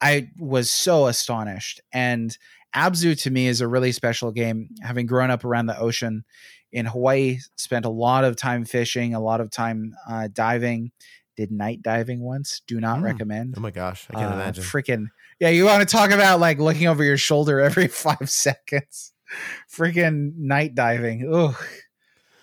I 0.00 0.28
was 0.38 0.70
so 0.70 1.06
astonished. 1.06 1.80
And 1.92 2.36
Abzu 2.74 3.20
to 3.22 3.30
me 3.30 3.46
is 3.46 3.60
a 3.60 3.68
really 3.68 3.92
special 3.92 4.30
game. 4.32 4.68
Having 4.82 5.06
grown 5.06 5.30
up 5.30 5.44
around 5.44 5.66
the 5.66 5.78
ocean 5.78 6.24
in 6.72 6.84
Hawaii, 6.86 7.38
spent 7.56 7.84
a 7.84 7.90
lot 7.90 8.24
of 8.24 8.36
time 8.36 8.64
fishing, 8.64 9.14
a 9.14 9.20
lot 9.20 9.40
of 9.40 9.50
time 9.50 9.94
uh, 10.08 10.28
diving. 10.32 10.90
Did 11.36 11.50
night 11.52 11.82
diving 11.82 12.20
once. 12.20 12.62
Do 12.66 12.80
not 12.80 13.00
Mm. 13.00 13.02
recommend. 13.02 13.54
Oh 13.58 13.60
my 13.60 13.70
gosh, 13.70 14.06
I 14.10 14.14
can't 14.14 14.32
Uh, 14.32 14.36
imagine. 14.36 14.64
Freaking 14.64 15.06
yeah, 15.38 15.50
you 15.50 15.66
want 15.66 15.86
to 15.86 15.90
talk 15.96 16.10
about 16.10 16.40
like 16.40 16.58
looking 16.58 16.86
over 16.86 17.04
your 17.04 17.18
shoulder 17.18 17.60
every 17.60 17.88
five 18.06 18.30
seconds? 18.30 19.12
Freaking 19.70 20.34
night 20.36 20.74
diving. 20.74 21.30
Ugh. 21.30 21.54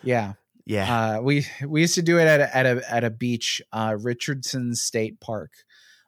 Yeah. 0.03 0.33
Yeah, 0.65 1.17
Uh, 1.17 1.21
we 1.21 1.45
we 1.67 1.81
used 1.81 1.95
to 1.95 2.01
do 2.01 2.19
it 2.19 2.27
at 2.27 2.39
a, 2.39 2.55
at 2.57 2.65
a 2.65 2.91
at 2.93 3.03
a 3.03 3.09
beach, 3.09 3.61
uh, 3.71 3.97
Richardson 3.99 4.75
State 4.75 5.19
Park, 5.19 5.51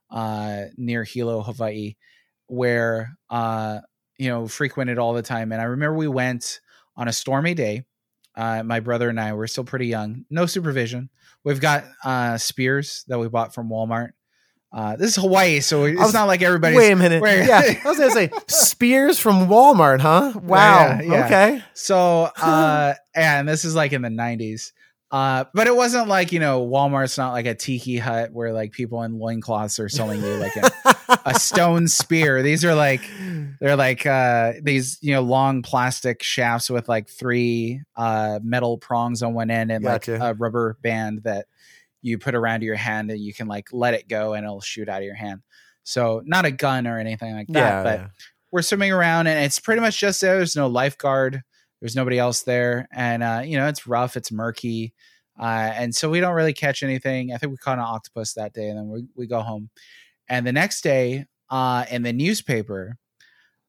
uh, 0.09 0.65
near 0.77 1.03
Hilo, 1.03 1.41
Hawaii, 1.41 1.95
where 2.47 3.17
uh, 3.29 3.79
you 4.17 4.29
know 4.29 4.47
frequented 4.47 4.97
all 4.97 5.13
the 5.13 5.21
time. 5.21 5.51
And 5.51 5.61
I 5.61 5.65
remember 5.65 5.97
we 5.97 6.07
went 6.07 6.61
on 6.95 7.07
a 7.07 7.13
stormy 7.13 7.53
day. 7.53 7.83
Uh, 8.35 8.63
my 8.63 8.81
brother 8.81 9.09
and 9.09 9.19
I 9.19 9.33
were 9.33 9.47
still 9.47 9.63
pretty 9.63 9.87
young, 9.87 10.25
no 10.29 10.45
supervision. 10.45 11.09
We've 11.43 11.61
got 11.61 11.85
uh, 12.03 12.37
spears 12.37 13.05
that 13.07 13.17
we 13.19 13.29
bought 13.29 13.53
from 13.53 13.69
Walmart. 13.69 14.11
Uh, 14.75 14.97
this 14.97 15.11
is 15.11 15.15
Hawaii, 15.15 15.61
so 15.61 15.85
it's 15.85 15.97
was- 15.97 16.13
not 16.13 16.25
like 16.27 16.41
everybody's. 16.41 16.75
Wait 16.77 16.91
a 16.91 16.95
minute. 16.97 17.21
where- 17.21 17.47
yeah, 17.47 17.61
I 17.85 17.87
was 17.87 17.97
gonna 17.97 18.11
say 18.11 18.29
spears 18.47 19.17
from 19.17 19.47
Walmart, 19.47 20.01
huh? 20.01 20.33
Wow. 20.35 20.79
Yeah, 20.79 21.01
yeah. 21.01 21.25
Okay. 21.25 21.63
So, 21.73 22.23
uh, 22.41 22.93
and 23.15 23.47
this 23.47 23.63
is 23.63 23.73
like 23.73 23.93
in 23.93 24.01
the 24.01 24.09
90s. 24.09 24.73
Uh, 25.11 25.45
but 25.53 25.67
it 25.67 25.75
wasn't 25.75 26.09
like, 26.09 26.33
you 26.33 26.39
know, 26.41 26.67
Walmart's 26.67 27.17
not 27.17 27.31
like 27.31 27.45
a 27.45 27.55
tiki 27.55 27.97
hut 27.97 28.31
where 28.33 28.51
like 28.51 28.73
people 28.73 29.01
in 29.03 29.17
loincloths 29.17 29.79
are 29.79 29.87
selling 29.87 30.21
you 30.21 30.33
like 30.35 30.55
a, 30.57 30.71
a 31.25 31.33
stone 31.39 31.87
spear. 31.87 32.41
These 32.43 32.65
are 32.65 32.75
like, 32.75 32.99
they're 33.61 33.77
like, 33.77 34.05
uh, 34.05 34.53
these, 34.61 34.97
you 35.01 35.13
know, 35.13 35.21
long 35.21 35.61
plastic 35.61 36.21
shafts 36.21 36.69
with 36.69 36.89
like 36.89 37.07
three, 37.07 37.81
uh, 37.95 38.39
metal 38.43 38.77
prongs 38.77 39.23
on 39.23 39.33
one 39.33 39.49
end 39.51 39.71
and 39.71 39.83
Gotcha. 39.85 40.13
like 40.17 40.21
a 40.21 40.33
rubber 40.33 40.77
band 40.81 41.21
that 41.23 41.45
you 42.05 42.19
put 42.19 42.35
around 42.35 42.61
your 42.61 42.75
hand 42.75 43.09
and 43.09 43.19
you 43.19 43.33
can 43.33 43.47
like 43.47 43.67
let 43.71 43.95
it 43.95 44.07
go 44.07 44.33
and 44.33 44.45
it'll 44.45 44.61
shoot 44.61 44.87
out 44.87 44.99
of 44.99 45.05
your 45.05 45.15
hand. 45.15 45.41
So, 45.83 46.21
not 46.23 46.45
a 46.45 46.51
gun 46.51 46.85
or 46.85 46.99
anything 46.99 47.33
like 47.33 47.47
that, 47.47 47.59
yeah, 47.59 47.83
but 47.83 47.99
yeah. 47.99 48.07
we're 48.51 48.61
swimming 48.61 48.91
around 48.91 49.25
and 49.25 49.43
it's 49.43 49.59
pretty 49.59 49.81
much 49.81 49.99
just 49.99 50.21
there. 50.21 50.35
There's 50.35 50.55
no 50.55 50.67
lifeguard. 50.67 51.41
There's 51.81 51.95
nobody 51.95 52.19
else 52.19 52.43
there. 52.43 52.87
And, 52.91 53.23
uh, 53.23 53.41
you 53.43 53.57
know, 53.57 53.67
it's 53.67 53.87
rough. 53.87 54.15
It's 54.17 54.31
murky. 54.31 54.93
Uh, 55.39 55.71
and 55.73 55.95
so 55.95 56.09
we 56.09 56.19
don't 56.19 56.35
really 56.35 56.53
catch 56.53 56.83
anything. 56.83 57.33
I 57.33 57.37
think 57.37 57.51
we 57.51 57.57
caught 57.57 57.79
an 57.79 57.85
octopus 57.85 58.33
that 58.33 58.53
day 58.53 58.69
and 58.69 58.77
then 58.77 58.87
we, 58.87 59.05
we 59.15 59.27
go 59.27 59.41
home. 59.41 59.69
And 60.29 60.45
the 60.45 60.53
next 60.53 60.81
day 60.81 61.25
uh, 61.49 61.85
in 61.89 62.03
the 62.03 62.13
newspaper, 62.13 62.97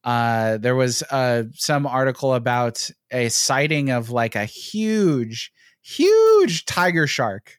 uh, 0.04 0.58
there 0.58 0.76
was 0.76 1.02
uh, 1.04 1.44
some 1.54 1.86
article 1.86 2.34
about 2.34 2.90
a 3.10 3.30
sighting 3.30 3.90
of 3.90 4.10
like 4.10 4.36
a 4.36 4.44
huge, 4.44 5.52
huge 5.82 6.66
tiger 6.66 7.06
shark 7.06 7.58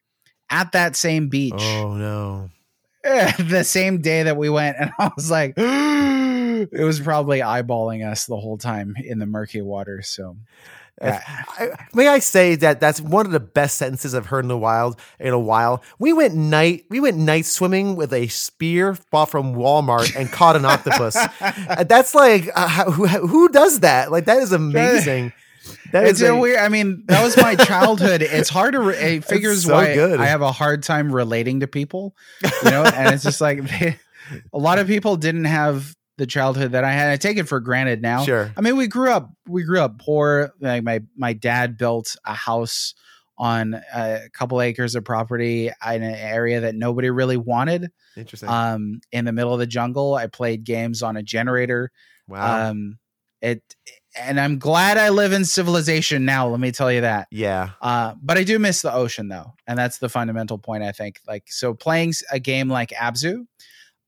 at 0.50 0.72
that 0.72 0.96
same 0.96 1.28
beach 1.28 1.54
Oh 1.56 1.94
no. 1.94 2.50
the 3.04 3.64
same 3.64 4.00
day 4.00 4.24
that 4.24 4.36
we 4.36 4.50
went 4.50 4.76
and 4.78 4.90
i 4.98 5.10
was 5.16 5.30
like 5.30 5.54
it 5.56 6.84
was 6.84 7.00
probably 7.00 7.40
eyeballing 7.40 8.06
us 8.06 8.26
the 8.26 8.36
whole 8.36 8.58
time 8.58 8.94
in 9.02 9.18
the 9.18 9.26
murky 9.26 9.62
water 9.62 10.02
so 10.02 10.36
I, 11.00 11.70
may 11.94 12.08
I 12.08 12.18
say 12.18 12.56
that 12.56 12.80
that's 12.80 13.00
one 13.00 13.26
of 13.26 13.32
the 13.32 13.40
best 13.40 13.78
sentences 13.78 14.14
I've 14.14 14.26
heard 14.26 14.44
in 14.44 14.50
a 14.50 14.58
while. 14.58 14.98
In 15.20 15.32
a 15.32 15.38
while, 15.38 15.82
we 15.98 16.12
went 16.12 16.34
night 16.34 16.86
we 16.90 17.00
went 17.00 17.16
night 17.16 17.46
swimming 17.46 17.96
with 17.96 18.12
a 18.12 18.28
spear 18.28 18.96
bought 19.10 19.30
from 19.30 19.54
Walmart 19.54 20.16
and 20.16 20.30
caught 20.30 20.56
an 20.56 20.64
octopus. 20.64 21.14
That's 21.86 22.14
like 22.14 22.50
uh, 22.54 22.90
who 22.90 23.06
who 23.06 23.48
does 23.48 23.80
that? 23.80 24.10
Like 24.10 24.24
that 24.24 24.38
is 24.38 24.52
amazing. 24.52 25.32
That 25.92 26.06
it's 26.06 26.20
is 26.20 26.28
a 26.28 26.36
weird 26.36 26.58
i 26.58 26.68
mean 26.68 27.04
that 27.06 27.22
was 27.24 27.36
my 27.36 27.54
childhood 27.54 28.22
it's 28.22 28.48
hard 28.48 28.72
to 28.72 28.80
re- 28.80 28.96
it 28.96 29.24
figures 29.24 29.64
so 29.64 29.74
why 29.74 29.94
good. 29.94 30.20
i 30.20 30.26
have 30.26 30.42
a 30.42 30.52
hard 30.52 30.82
time 30.82 31.10
relating 31.12 31.60
to 31.60 31.66
people 31.66 32.14
you 32.64 32.70
know 32.70 32.84
and 32.84 33.14
it's 33.14 33.24
just 33.24 33.40
like 33.40 33.60
a 34.52 34.58
lot 34.58 34.78
of 34.78 34.86
people 34.86 35.16
didn't 35.16 35.46
have 35.46 35.94
the 36.18 36.26
childhood 36.26 36.72
that 36.72 36.84
I 36.84 36.90
had. 36.92 37.10
I 37.10 37.16
take 37.16 37.38
it 37.38 37.48
for 37.48 37.60
granted 37.60 38.02
now. 38.02 38.24
Sure. 38.24 38.52
I 38.56 38.60
mean, 38.60 38.76
we 38.76 38.88
grew 38.88 39.10
up 39.10 39.30
we 39.46 39.62
grew 39.62 39.80
up 39.80 39.98
poor. 40.00 40.52
Like 40.60 40.82
my 40.82 41.00
my 41.16 41.32
dad 41.32 41.78
built 41.78 42.16
a 42.24 42.34
house 42.34 42.94
on 43.38 43.80
a 43.94 44.22
couple 44.32 44.60
acres 44.60 44.96
of 44.96 45.04
property 45.04 45.68
in 45.68 46.02
an 46.02 46.14
area 46.14 46.60
that 46.62 46.74
nobody 46.74 47.08
really 47.08 47.36
wanted. 47.36 47.90
Interesting. 48.16 48.48
Um, 48.48 49.00
in 49.12 49.24
the 49.24 49.32
middle 49.32 49.52
of 49.52 49.60
the 49.60 49.66
jungle, 49.66 50.16
I 50.16 50.26
played 50.26 50.64
games 50.64 51.02
on 51.02 51.16
a 51.16 51.22
generator. 51.22 51.92
wow. 52.26 52.70
Um, 52.70 52.98
it 53.40 53.62
and 54.16 54.40
I'm 54.40 54.58
glad 54.58 54.96
I 54.98 55.10
live 55.10 55.32
in 55.32 55.44
civilization 55.44 56.24
now. 56.24 56.48
Let 56.48 56.60
me 56.60 56.72
tell 56.72 56.90
you 56.92 57.02
that. 57.02 57.28
yeah. 57.30 57.70
Uh, 57.80 58.14
but 58.22 58.38
I 58.38 58.44
do 58.44 58.58
miss 58.58 58.82
the 58.82 58.92
ocean 58.92 59.28
though, 59.28 59.54
and 59.66 59.78
that's 59.78 59.98
the 59.98 60.08
fundamental 60.08 60.58
point. 60.58 60.82
I 60.82 60.92
think. 60.92 61.20
Like 61.26 61.44
so, 61.48 61.74
playing 61.74 62.14
a 62.32 62.38
game 62.40 62.68
like 62.68 62.90
Abzu, 62.90 63.46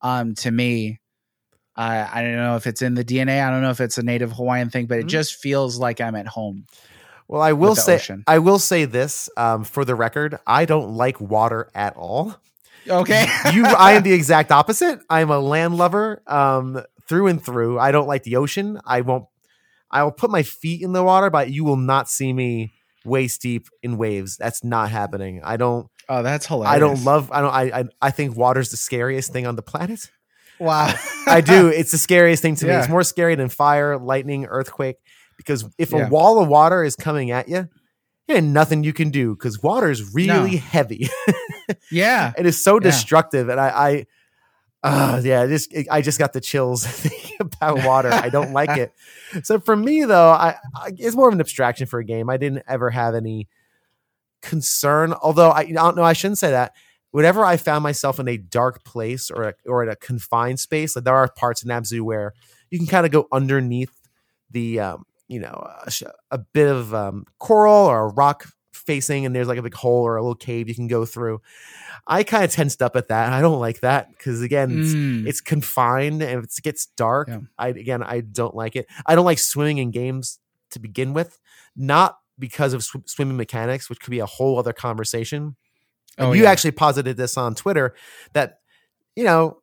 um, 0.03 0.35
to 0.37 0.51
me, 0.51 1.01
uh, 1.77 2.09
I 2.13 2.23
don't 2.23 2.37
know 2.37 2.57
if 2.57 2.67
it's 2.67 2.83
in 2.83 2.95
the 2.95 3.05
DNA. 3.05 3.47
I 3.47 3.51
don't 3.51 3.63
know 3.63 3.71
if 3.71 3.81
it's 3.81 3.99
a 3.99 4.03
native 4.03 4.33
Hawaiian 4.33 4.71
thing, 4.71 4.87
but 4.87 4.99
it 4.99 5.07
Mhm. 5.07 5.11
just 5.11 5.35
feels 5.37 5.79
like 5.79 6.01
I'm 6.01 6.15
at 6.15 6.27
home. 6.27 6.67
Well, 7.29 7.43
I 7.43 7.53
will 7.53 7.77
say 7.77 7.95
ocean. 7.95 8.25
I 8.27 8.39
will 8.41 8.59
say 8.59 8.87
this 8.87 9.31
um, 9.37 9.63
for 9.65 9.85
the 9.85 9.95
record. 9.95 10.39
I 10.47 10.65
don't 10.65 10.97
like 10.97 11.21
water 11.21 11.71
at 11.75 11.95
all. 11.97 12.35
Okay, 12.89 13.27
you 13.53 13.67
I 13.67 13.93
am 13.93 14.03
the 14.03 14.13
exact 14.13 14.51
opposite. 14.51 14.99
I'm 15.09 15.31
a 15.31 15.39
land 15.39 15.77
lover 15.77 16.23
um 16.27 16.83
through 17.07 17.27
and 17.29 17.45
through. 17.45 17.79
I 17.79 17.93
don't 17.93 18.09
like 18.09 18.23
the 18.25 18.37
ocean. 18.37 18.81
I 18.85 19.03
won't 19.03 19.27
I 19.91 20.03
will 20.05 20.13
put 20.13 20.31
my 20.31 20.43
feet 20.43 20.83
in 20.83 20.93
the 20.93 21.03
water, 21.03 21.31
but 21.31 21.51
you 21.51 21.65
will 21.65 21.77
not 21.77 22.09
see 22.09 22.33
me 22.33 22.73
waist 23.05 23.41
deep 23.43 23.67
in 23.83 23.97
waves. 23.97 24.37
That's 24.37 24.63
not 24.63 24.91
happening. 24.91 25.41
I 25.45 25.57
don't 25.57 25.89
oh, 26.09 26.23
that's 26.23 26.47
hilarious. 26.47 26.77
I 26.77 26.79
don't 26.79 27.05
love 27.05 27.31
I 27.33 27.41
don't 27.41 27.53
I 27.55 27.81
I, 27.81 27.85
I 28.03 28.11
think 28.11 28.37
water's 28.37 28.71
the 28.71 28.77
scariest 28.77 29.33
thing 29.33 29.47
on 29.47 29.57
the 29.57 29.63
planet. 29.63 30.11
Wow, 30.59 30.95
I 31.27 31.41
do. 31.41 31.69
It's 31.75 31.91
the 31.91 31.99
scariest 31.99 32.43
thing 32.43 32.57
to 32.57 32.67
me. 32.67 32.73
It's 32.75 32.89
more 32.89 33.03
scary 33.03 33.35
than 33.35 33.49
fire, 33.49 33.99
lightning, 33.99 34.45
earthquake 34.45 34.97
because 35.37 35.65
if 35.79 35.93
Yeah. 35.93 36.07
a 36.07 36.09
wall 36.11 36.39
of 36.43 36.49
water 36.49 36.85
is 36.85 36.97
coming 36.97 37.31
at 37.31 37.49
you, 37.49 37.69
ain't 38.29 38.49
nothing 38.49 38.85
you 38.85 38.93
can 38.93 39.11
do 39.11 39.35
because 39.35 39.63
water 39.63 39.91
is 39.91 40.15
really 40.15 40.53
No. 40.53 40.59
heavy. 40.59 41.09
yeah, 41.91 42.33
it 42.37 42.47
is 42.47 42.63
so 42.63 42.75
Yeah. 42.75 42.81
destructive 42.81 43.49
and 43.49 43.59
i 43.61 43.69
i 43.69 44.07
uh 44.83 45.21
yeah 45.23 45.45
this 45.47 45.69
i 45.91 46.01
just 46.01 46.19
got 46.19 46.33
the 46.33 46.41
chills 46.41 46.87
about 47.41 47.85
water. 47.85 48.11
I 48.11 48.29
don't 48.29 48.53
like 48.53 48.71
it. 48.79 48.93
So 49.45 49.59
for 49.59 49.77
me 49.77 50.05
though 50.05 50.31
I, 50.31 50.57
I 50.75 50.93
it's 50.97 51.17
more 51.17 51.29
of 51.29 51.35
an 51.35 51.41
abstraction 51.41 51.87
for 51.87 51.99
a 51.99 52.05
game. 52.05 52.31
I 52.31 52.37
didn't 52.37 52.63
ever 52.69 52.91
have 52.91 53.15
any 53.15 53.49
concern 54.43 55.13
although 55.23 55.51
i, 55.51 55.61
I 55.61 55.71
don't 55.71 55.97
know 55.97 56.03
i 56.03 56.15
shouldn't 56.15 56.39
say 56.39 56.51
that. 56.51 56.73
Whenever 57.11 57.45
i 57.45 57.57
found 57.57 57.83
myself 57.83 58.19
in 58.19 58.29
a 58.29 58.37
dark 58.37 58.85
place 58.85 59.31
or 59.31 59.43
a, 59.43 59.55
or 59.67 59.83
in 59.83 59.89
a 59.89 59.97
confined 59.97 60.61
space 60.61 60.95
like 60.97 61.05
there 61.05 61.15
are 61.17 61.29
parts 61.29 61.63
in 61.63 61.71
abzu 61.71 62.01
where 62.03 62.33
you 62.71 62.79
can 62.79 62.87
kind 62.87 63.05
of 63.05 63.13
go 63.13 63.27
underneath 63.33 63.93
the 64.51 64.81
um 64.81 65.05
you 65.29 65.41
know 65.41 65.67
a, 65.87 65.93
a 66.31 66.39
bit 66.39 66.69
of 66.69 66.95
um 66.95 67.25
coral 67.39 67.87
or 67.87 68.07
a 68.07 68.13
rock 68.13 68.47
facing 68.91 69.25
and 69.27 69.35
there's 69.35 69.47
like 69.49 69.59
a 69.59 69.63
big 69.63 69.75
hole 69.75 70.03
or 70.07 70.17
a 70.17 70.23
little 70.23 70.35
cave 70.35 70.69
you 70.69 70.75
can 70.75 70.89
go 70.89 71.05
through 71.05 71.41
I 72.07 72.23
kind 72.25 72.45
of 72.45 72.51
tensed 72.51 72.81
up 72.83 72.97
at 72.97 73.09
that. 73.09 73.33
I 73.33 73.41
don't 73.41 73.61
like 73.61 73.81
that 73.81 74.09
because 74.11 74.41
again, 74.43 74.71
it's, 74.81 74.95
Mm. 74.95 75.27
it's 75.29 75.41
confined 75.41 76.23
and 76.23 76.39
if 76.39 76.45
it 76.59 76.63
gets 76.63 76.87
dark. 76.97 77.29
Yeah. 77.29 77.41
I 77.59 77.69
again, 77.69 78.03
I 78.03 78.21
don't 78.21 78.55
like 78.55 78.75
it. 78.75 78.87
I 79.07 79.15
don't 79.15 79.27
like 79.27 79.39
swimming 79.39 79.79
in 79.79 79.91
games 79.91 80.39
to 80.71 80.79
begin 80.81 81.13
with, 81.13 81.39
not 81.77 82.17
because 82.39 82.73
of 82.73 82.83
sw- 82.83 83.05
swimming 83.07 83.37
mechanics, 83.37 83.89
which 83.91 84.01
could 84.01 84.11
be 84.13 84.19
a 84.21 84.27
whole 84.27 84.59
other 84.59 84.73
conversation. 84.73 85.57
And 86.19 86.29
Oh, 86.29 86.33
you 86.33 86.45
yeah. 86.45 86.51
actually 86.51 86.73
posited 86.73 87.17
this 87.17 87.37
on 87.37 87.55
Twitter 87.55 87.95
that 88.33 88.61
you 89.15 89.25
know 89.25 89.59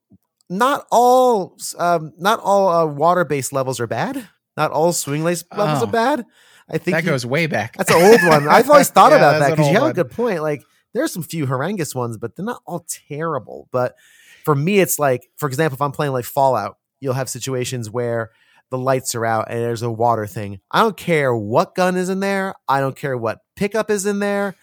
not 0.49 0.85
all 0.91 1.57
um, 1.79 2.13
not 2.17 2.39
all 2.41 2.69
uh, 2.69 2.85
water 2.85 3.25
based 3.25 3.51
levels 3.51 3.79
are 3.79 3.87
bad. 3.87 4.29
Not 4.55 4.71
all 4.71 4.93
swing 4.93 5.23
lace 5.23 5.43
levels 5.55 5.81
Oh. 5.81 5.87
are 5.87 5.91
bad. 5.91 6.25
I 6.69 6.77
think 6.77 6.95
that 6.97 7.03
you- 7.03 7.09
goes 7.11 7.25
way 7.25 7.47
back. 7.47 7.75
that's 7.77 7.91
an 7.91 8.01
old 8.01 8.21
one. 8.23 8.47
I've 8.47 8.69
always 8.69 8.89
thought 8.95 9.11
Yeah, 9.11 9.17
about 9.17 9.39
that 9.39 9.49
because 9.51 9.67
you 9.69 9.73
have 9.75 9.89
a 9.89 9.93
good 9.93 10.11
point. 10.11 10.41
Like 10.41 10.63
there's 10.93 11.11
some 11.13 11.23
few 11.23 11.45
horrendous 11.45 11.93
ones, 11.95 12.17
but 12.17 12.35
they're 12.35 12.45
not 12.45 12.61
all 12.65 12.85
terrible. 13.07 13.67
But 13.71 13.95
for 14.43 14.55
me, 14.55 14.79
it's 14.79 14.99
like, 14.99 15.29
for 15.37 15.47
example, 15.47 15.75
if 15.75 15.81
I'm 15.81 15.91
playing 15.91 16.13
like 16.13 16.25
Fallout, 16.25 16.77
you'll 16.99 17.13
have 17.13 17.29
situations 17.29 17.89
where 17.89 18.31
the 18.69 18.77
lights 18.77 19.15
are 19.15 19.25
out 19.25 19.49
and 19.49 19.59
there's 19.61 19.81
a 19.81 19.91
water 19.91 20.25
thing. 20.27 20.59
I 20.71 20.81
don't 20.81 20.97
care 20.97 21.33
what 21.35 21.73
gun 21.75 21.95
is 21.95 22.09
in 22.09 22.19
there. 22.19 22.53
I 22.67 22.79
don't 22.81 22.95
care 22.95 23.15
what 23.17 23.39
pickup 23.55 23.89
is 23.89 24.05
in 24.05 24.19
there. 24.19 24.55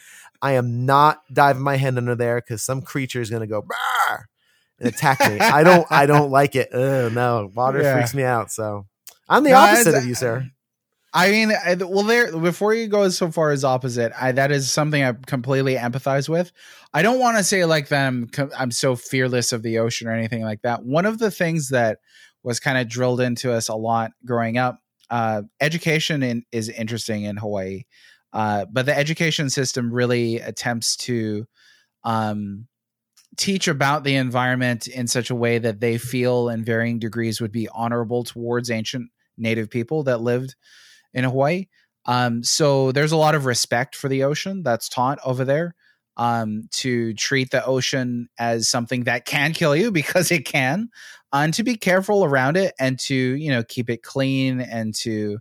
I 0.42 0.52
am 0.52 0.84
not 0.84 1.22
diving 1.32 1.62
my 1.62 1.76
hand 1.76 1.96
under 1.96 2.14
there 2.14 2.36
because 2.36 2.62
some 2.62 2.82
creature 2.82 3.22
is 3.22 3.30
going 3.30 3.40
to 3.40 3.46
go 3.46 3.64
and 4.78 4.88
attack 4.88 5.20
me. 5.20 5.38
I 5.40 5.62
don't. 5.62 5.86
I 5.90 6.04
don't 6.06 6.30
like 6.40 6.54
it. 6.54 6.68
Ugh, 6.74 7.12
no, 7.12 7.50
water 7.54 7.80
Yeah. 7.80 7.94
freaks 7.94 8.12
me 8.14 8.24
out. 8.24 8.50
So 8.52 8.84
I'm 9.28 9.42
the 9.44 9.50
No, 9.50 9.56
opposite 9.56 9.94
of 9.94 10.04
you, 10.04 10.14
sir. 10.14 10.50
I 11.16 11.30
mean, 11.30 11.52
I, 11.52 11.76
well, 11.76 12.02
there 12.02 12.36
before 12.36 12.74
you 12.74 12.88
go 12.88 13.08
so 13.08 13.30
far 13.30 13.52
as 13.52 13.62
opposite, 13.62 14.12
I, 14.20 14.32
that 14.32 14.50
is 14.50 14.70
something 14.70 15.04
I 15.04 15.12
completely 15.26 15.76
empathize 15.76 16.28
with. 16.28 16.50
I 16.92 17.02
don't 17.02 17.20
want 17.20 17.36
to 17.38 17.44
say 17.44 17.64
like 17.64 17.88
that 17.88 18.08
I'm 18.08 18.28
I'm 18.58 18.72
so 18.72 18.96
fearless 18.96 19.52
of 19.52 19.62
the 19.62 19.78
ocean 19.78 20.08
or 20.08 20.12
anything 20.12 20.42
like 20.42 20.62
that. 20.62 20.84
One 20.84 21.06
of 21.06 21.20
the 21.20 21.30
things 21.30 21.68
that 21.68 21.98
was 22.42 22.58
kind 22.58 22.78
of 22.78 22.88
drilled 22.88 23.20
into 23.20 23.52
us 23.52 23.68
a 23.68 23.76
lot 23.76 24.10
growing 24.26 24.58
up, 24.58 24.80
uh, 25.08 25.42
education 25.60 26.24
in, 26.24 26.42
is 26.50 26.68
interesting 26.68 27.22
in 27.22 27.36
Hawaii, 27.36 27.84
uh, 28.32 28.66
but 28.70 28.84
the 28.84 28.96
education 28.96 29.50
system 29.50 29.94
really 29.94 30.40
attempts 30.40 30.96
to 30.96 31.46
um, 32.02 32.66
teach 33.36 33.68
about 33.68 34.02
the 34.02 34.16
environment 34.16 34.88
in 34.88 35.06
such 35.06 35.30
a 35.30 35.34
way 35.34 35.58
that 35.58 35.78
they 35.78 35.96
feel 35.96 36.48
in 36.48 36.64
varying 36.64 36.98
degrees 36.98 37.40
would 37.40 37.52
be 37.52 37.68
honorable 37.68 38.24
towards 38.24 38.68
ancient 38.68 39.10
native 39.38 39.70
people 39.70 40.02
that 40.02 40.20
lived 40.20 40.56
in 41.14 41.24
Hawaii. 41.24 41.66
Um, 42.06 42.42
so 42.42 42.92
there's 42.92 43.12
a 43.12 43.16
lot 43.16 43.34
of 43.34 43.46
respect 43.46 43.96
for 43.96 44.08
the 44.08 44.24
ocean 44.24 44.62
that's 44.62 44.88
taught 44.88 45.18
over 45.24 45.44
there. 45.44 45.74
Um, 46.16 46.68
to 46.70 47.12
treat 47.14 47.50
the 47.50 47.64
ocean 47.64 48.28
as 48.38 48.68
something 48.68 49.02
that 49.02 49.24
can 49.24 49.52
kill 49.52 49.74
you 49.74 49.90
because 49.92 50.30
it 50.30 50.44
can, 50.44 50.90
and 51.32 51.52
to 51.54 51.64
be 51.64 51.76
careful 51.76 52.24
around 52.24 52.56
it 52.56 52.72
and 52.78 53.00
to 53.00 53.14
you 53.14 53.50
know 53.50 53.64
keep 53.64 53.90
it 53.90 54.04
clean 54.04 54.60
and 54.60 54.94
to 54.96 55.38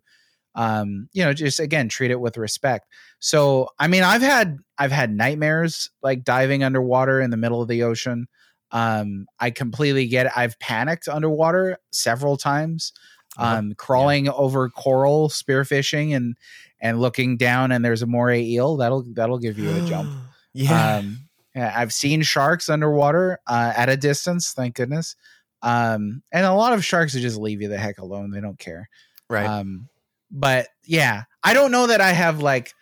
um, 0.55 1.09
you 1.13 1.24
know 1.24 1.34
just 1.34 1.59
again 1.59 1.89
treat 1.89 2.09
it 2.09 2.19
with 2.19 2.38
respect. 2.38 2.88
So 3.19 3.69
I 3.78 3.88
mean 3.88 4.01
I've 4.01 4.24
had 4.24 4.57
I've 4.80 4.91
had 4.91 5.11
nightmares 5.15 5.91
like 6.01 6.24
diving 6.24 6.63
underwater 6.63 7.21
in 7.21 7.30
the 7.30 7.38
middle 7.38 7.61
of 7.61 7.67
the 7.67 7.84
ocean. 7.84 8.28
Um, 8.71 9.28
I 9.39 9.51
completely 9.51 10.07
get 10.07 10.26
it. 10.26 10.32
I've 10.36 10.57
panicked 10.57 11.07
underwater 11.07 11.78
several 11.91 12.38
times 12.38 12.91
Uh-huh. 13.38 13.57
um, 13.57 13.73
crawling 13.75 14.29
over 14.29 14.69
coral, 14.69 15.29
spearfishing, 15.29 16.15
and 16.15 16.38
and 16.79 16.99
looking 16.99 17.38
down, 17.38 17.71
and 17.71 17.84
there's 17.84 18.01
a 18.01 18.07
moray 18.07 18.43
eel. 18.43 18.77
That'll 18.77 19.03
that'll 19.13 19.39
give 19.39 19.57
you 19.57 19.71
a 19.71 19.88
jump. 19.88 20.11
yeah. 20.53 20.97
Um, 20.97 21.19
yeah, 21.55 21.73
I've 21.75 21.93
seen 21.93 22.23
sharks 22.23 22.67
underwater 22.69 23.39
uh, 23.47 23.73
at 23.75 23.89
a 23.89 23.97
distance. 23.97 24.53
Thank 24.53 24.75
goodness. 24.75 25.15
Um, 25.61 26.23
and 26.31 26.45
a 26.45 26.53
lot 26.53 26.73
of 26.73 26.84
sharks 26.84 27.13
will 27.13 27.21
just 27.21 27.38
leave 27.38 27.61
you 27.61 27.69
the 27.69 27.77
heck 27.77 27.99
alone. 27.99 28.31
They 28.31 28.41
don't 28.41 28.59
care. 28.59 28.89
right. 29.29 29.45
Um, 29.45 29.88
but 30.31 30.67
yeah, 30.84 31.23
I 31.43 31.53
don't 31.53 31.71
know 31.71 31.88
that 31.88 32.01
I 32.01 32.11
have 32.11 32.41
like 32.41 32.73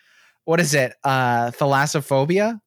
what 0.46 0.60
is 0.60 0.74
it? 0.74 0.94
Uh, 1.04 1.52
thalassophobia. 1.52 2.60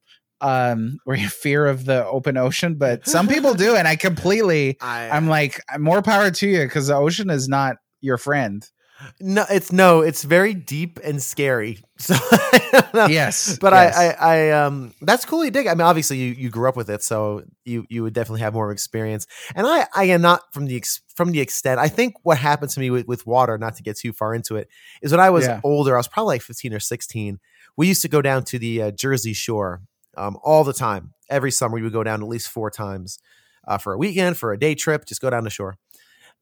Um, 0.45 0.99
or 1.07 1.17
fear 1.17 1.67
of 1.67 1.85
the 1.87 2.05
open 2.07 2.37
ocean, 2.37 2.75
but 2.75 3.07
some 3.09 3.27
people 3.29 3.55
do, 3.55 3.75
and 3.77 3.89
I 3.89 3.97
completely 3.97 4.77
I, 4.81 5.09
I'm 5.09 5.27
like, 5.29 5.61
more 5.79 6.03
power 6.03 6.31
to 6.31 6.47
you 6.47 6.63
because 6.65 6.89
the 6.89 6.97
ocean 6.97 7.31
is 7.31 7.49
not 7.49 7.77
your 8.01 8.19
friend. 8.19 8.69
No, 9.21 9.45
it's 9.51 9.73
no, 9.73 10.03
it's 10.03 10.23
very 10.23 10.55
deep 10.55 10.99
and 11.03 11.23
scary. 11.23 11.79
So 11.99 12.15
I 12.17 12.69
don't 12.73 12.95
know. 12.95 13.07
Yes, 13.07 13.57
but 13.61 13.73
yes. 13.73 13.97
I, 13.97 14.07
I, 14.11 14.37
I, 14.49 14.51
um, 14.65 14.93
that's 15.01 15.25
cool. 15.25 15.45
You 15.45 15.51
dig. 15.51 15.67
I 15.69 15.75
mean, 15.75 15.81
obviously, 15.83 16.19
you 16.19 16.33
you 16.33 16.51
grew 16.51 16.69
up 16.69 16.77
with 16.77 16.91
it, 16.91 17.03
so 17.03 17.43
you 17.65 17.87
you 17.89 18.03
would 18.03 18.13
definitely 18.15 18.41
have 18.41 18.53
more 18.53 18.71
experience. 18.73 19.27
And 19.55 19.67
I, 19.67 19.87
I 19.95 20.05
am 20.07 20.21
not 20.21 20.41
from 20.53 20.67
the 20.67 20.77
ex, 20.77 21.01
from 21.17 21.31
the 21.33 21.41
extent. 21.41 21.79
I 21.81 21.89
think 21.89 22.15
what 22.23 22.37
happened 22.39 22.71
to 22.73 22.81
me 22.81 22.91
with, 22.91 23.07
with 23.07 23.27
water, 23.27 23.57
not 23.59 23.77
to 23.77 23.83
get 23.83 23.97
too 23.97 24.13
far 24.13 24.35
into 24.35 24.57
it, 24.57 24.69
is 25.03 25.13
when 25.13 25.21
I 25.21 25.31
was 25.31 25.47
Yeah. 25.47 25.61
older. 25.65 25.95
I 25.95 25.99
was 25.99 26.09
probably 26.09 26.35
like 26.35 26.43
fifteen 26.43 26.75
or 26.75 26.81
sixteen. 26.81 27.39
We 27.77 27.87
used 27.89 28.03
to 28.03 28.09
go 28.09 28.21
down 28.23 28.45
to 28.45 28.59
the 28.59 28.83
uh, 28.83 28.91
Jersey 28.91 29.33
Shore 29.35 29.83
um, 30.17 30.39
all 30.43 30.65
the 30.65 30.73
time. 30.73 31.13
Every 31.31 31.51
summer, 31.51 31.75
we 31.75 31.83
would 31.83 31.93
go 31.93 32.05
down 32.05 32.23
at 32.23 32.29
least 32.29 32.49
four 32.49 32.71
times 32.71 33.19
uh, 33.67 33.79
for 33.79 33.93
a 33.95 33.99
weekend, 33.99 34.37
for 34.37 34.53
a 34.53 34.59
day 34.59 34.75
trip. 34.75 35.07
Just 35.07 35.21
go 35.21 35.31
down 35.31 35.45
the 35.45 35.51
shore, 35.51 35.77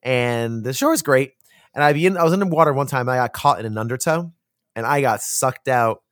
and 0.03 0.65
the 0.65 0.73
shore 0.73 0.93
is 0.93 1.03
great. 1.03 1.33
And 1.75 1.83
I 1.83 1.91
in, 1.93 2.17
I 2.17 2.25
was 2.25 2.33
in 2.33 2.41
the 2.41 2.47
water 2.47 2.73
one 2.73 2.87
time. 2.87 3.09
I 3.09 3.17
got 3.17 3.33
caught 3.33 3.61
in 3.61 3.67
an 3.67 3.79
undertow, 3.79 4.33
and 4.77 4.85
I 4.87 5.01
got 5.01 5.23
sucked 5.23 5.69
out 5.69 6.03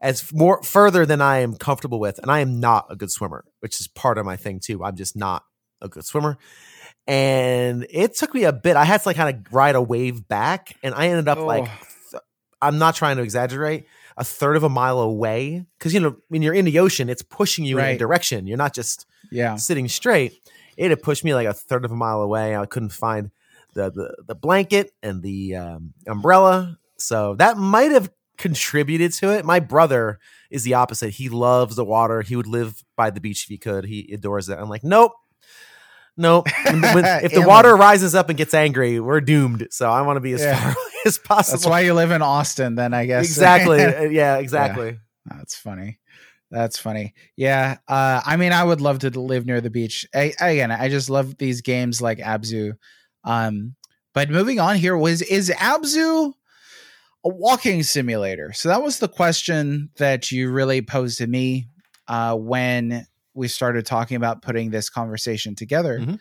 as 0.00 0.30
more 0.32 0.62
further 0.62 1.06
than 1.06 1.20
I 1.22 1.38
am 1.38 1.56
comfortable 1.56 1.98
with. 1.98 2.18
And 2.18 2.30
I 2.30 2.40
am 2.40 2.60
not 2.60 2.86
a 2.90 2.96
good 2.96 3.10
swimmer, 3.10 3.44
which 3.60 3.80
is 3.80 3.88
part 3.88 4.18
of 4.18 4.26
my 4.26 4.36
thing 4.36 4.60
too. 4.60 4.84
I'm 4.84 4.94
just 4.96 5.16
not 5.16 5.42
a 5.80 5.88
good 5.88 6.04
swimmer. 6.04 6.36
And 7.08 7.86
it 7.88 8.14
took 8.14 8.34
me 8.34 8.44
a 8.44 8.52
bit. 8.52 8.76
I 8.76 8.84
had 8.84 9.00
to 9.02 9.08
like 9.08 9.16
kind 9.16 9.34
of 9.46 9.52
ride 9.52 9.74
a 9.74 9.82
wave 9.82 10.26
back, 10.28 10.76
and 10.82 10.94
I 10.94 11.08
ended 11.08 11.28
up 11.28 11.38
like, 11.38 11.64
Oh. 11.64 11.86
th- 12.10 12.22
I'm 12.60 12.78
not 12.78 12.94
trying 12.94 13.16
to 13.16 13.22
exaggerate, 13.22 13.86
a 14.16 14.24
third 14.24 14.56
of 14.56 14.62
a 14.62 14.68
mile 14.68 14.98
away. 15.00 15.66
Because 15.78 15.92
you 15.94 16.00
know, 16.00 16.16
when 16.28 16.42
you're 16.42 16.54
in 16.54 16.64
the 16.64 16.78
ocean, 16.78 17.08
it's 17.08 17.22
pushing 17.22 17.64
you 17.64 17.78
in 17.78 17.84
a 17.84 17.98
direction. 17.98 18.46
You're 18.46 18.56
not 18.58 18.74
just 18.74 19.06
yeah, 19.30 19.56
sitting 19.56 19.88
straight. 19.88 20.32
It 20.76 20.90
had 20.90 21.02
pushed 21.02 21.24
me 21.24 21.34
like 21.34 21.46
a 21.46 21.52
third 21.54 21.84
of 21.84 21.90
a 21.92 21.96
mile 21.96 22.20
away. 22.20 22.56
I 22.56 22.66
couldn't 22.66 22.90
find 22.92 23.30
the 23.74 23.90
the, 23.90 24.16
the 24.28 24.34
blanket 24.34 24.92
and 25.02 25.22
the 25.22 25.56
um, 25.56 25.94
umbrella. 26.06 26.78
So 26.98 27.34
that 27.36 27.56
might 27.58 27.92
have 27.92 28.10
contributed 28.38 29.12
to 29.14 29.30
it. 29.36 29.44
My 29.44 29.60
brother 29.60 30.18
is 30.50 30.64
the 30.64 30.74
opposite. 30.74 31.10
He 31.10 31.28
loves 31.28 31.76
the 31.76 31.84
water. 31.84 32.22
He 32.22 32.36
would 32.36 32.46
live 32.46 32.82
by 32.96 33.10
the 33.10 33.20
beach 33.20 33.44
if 33.44 33.48
he 33.48 33.58
could. 33.58 33.84
He 33.84 34.10
adores 34.12 34.48
it. 34.48 34.58
I'm 34.58 34.68
like, 34.68 34.84
nope. 34.84 35.12
Nope. 36.16 36.46
When- 36.64 36.80
when- 36.82 37.04
if 37.24 37.32
the 37.32 37.42
water 37.46 37.74
rises 37.76 38.14
up 38.14 38.28
and 38.28 38.38
gets 38.38 38.54
angry, 38.54 39.00
we're 39.00 39.20
doomed. 39.20 39.68
So 39.70 39.90
I 39.90 40.02
want 40.02 40.16
to 40.16 40.20
be 40.20 40.32
as 40.32 40.40
Yeah. 40.42 40.58
far 40.58 40.70
away 40.82 40.90
as 41.06 41.18
possible. 41.18 41.58
That's 41.58 41.66
why 41.66 41.80
you 41.80 41.94
live 41.94 42.10
in 42.10 42.22
Austin, 42.22 42.74
then 42.74 42.92
I 42.92 43.06
guess. 43.06 43.24
exactly. 43.24 43.80
Uh, 43.84 44.02
yeah, 44.02 44.36
exactly. 44.38 44.98
That's 45.24 45.56
funny. 45.56 45.98
That's 46.50 46.78
funny. 46.78 47.14
Yeah. 47.36 47.78
Uh, 47.88 48.20
I 48.24 48.36
mean, 48.36 48.52
I 48.52 48.62
would 48.62 48.80
love 48.80 49.00
to 49.00 49.10
live 49.10 49.46
near 49.46 49.60
the 49.60 49.70
beach. 49.70 50.06
I, 50.14 50.32
again, 50.40 50.70
I 50.70 50.88
just 50.88 51.10
love 51.10 51.38
these 51.38 51.60
games 51.60 52.00
like 52.00 52.18
Abzu. 52.18 52.74
Um, 53.24 53.74
but 54.14 54.30
moving 54.30 54.60
on 54.60 54.76
here 54.76 54.96
was 54.96 55.22
is 55.22 55.50
Abzu 55.50 56.32
a 57.24 57.28
walking 57.28 57.82
simulator? 57.82 58.52
So 58.52 58.68
that 58.68 58.82
was 58.82 58.98
the 59.00 59.08
question 59.08 59.90
that 59.98 60.30
you 60.30 60.50
really 60.50 60.82
posed 60.82 61.18
to 61.18 61.26
me 61.26 61.68
uh, 62.06 62.36
when 62.36 63.06
we 63.34 63.48
started 63.48 63.84
talking 63.84 64.16
about 64.16 64.42
putting 64.42 64.70
this 64.70 64.88
conversation 64.88 65.54
together. 65.56 65.98
Mhm. 65.98 66.18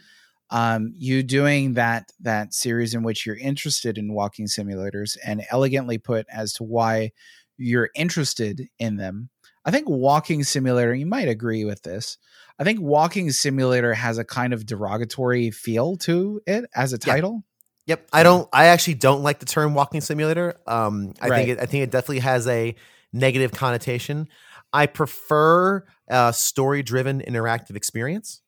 Um, 0.52 0.94
you 0.96 1.24
doing 1.24 1.74
that 1.74 2.12
that 2.20 2.54
series 2.54 2.94
in 2.94 3.04
which 3.04 3.26
you're 3.26 3.38
interested 3.38 3.98
in 3.98 4.14
walking 4.14 4.46
simulators 4.48 5.18
and 5.26 5.44
elegantly 5.50 5.98
put 5.98 6.28
as 6.32 6.54
to 6.54 6.64
why 6.64 7.12
you're 7.58 7.90
interested 7.96 8.68
in 8.78 8.98
them. 8.98 9.30
I 9.66 9.72
think 9.72 9.90
walking 9.90 10.44
simulator, 10.44 10.94
you 10.94 11.08
might 11.08 11.28
agree 11.28 11.66
with 11.66 11.82
this. 11.82 12.18
I 12.60 12.64
think 12.64 12.80
walking 12.80 13.32
simulator 13.32 13.94
has 13.96 14.18
a 14.20 14.24
kind 14.24 14.54
of 14.54 14.66
derogatory 14.66 15.50
feel 15.52 15.98
to 15.98 16.42
it 16.46 16.66
as 16.76 16.94
a 16.94 16.98
title. 17.00 17.44
Yep. 17.88 18.10
I 18.14 18.24
don't. 18.24 18.48
I 18.54 18.66
actually 18.68 18.96
don't 18.96 19.24
like 19.24 19.40
the 19.40 19.46
term 19.46 19.74
walking 19.74 20.02
simulator. 20.02 20.56
Um, 20.68 21.14
I 21.22 21.30
Right. 21.30 21.38
think 21.38 21.50
it, 21.50 21.62
I 21.62 21.66
think 21.66 21.84
it 21.84 21.92
definitely 21.92 22.20
has 22.20 22.48
a 22.48 22.76
negative 23.14 23.52
connotation. 23.52 24.28
I 24.74 24.88
prefer 24.88 25.86
a 26.08 26.34
story 26.34 26.84
driven 26.84 27.22
interactive 27.22 27.76
experience. 27.76 28.42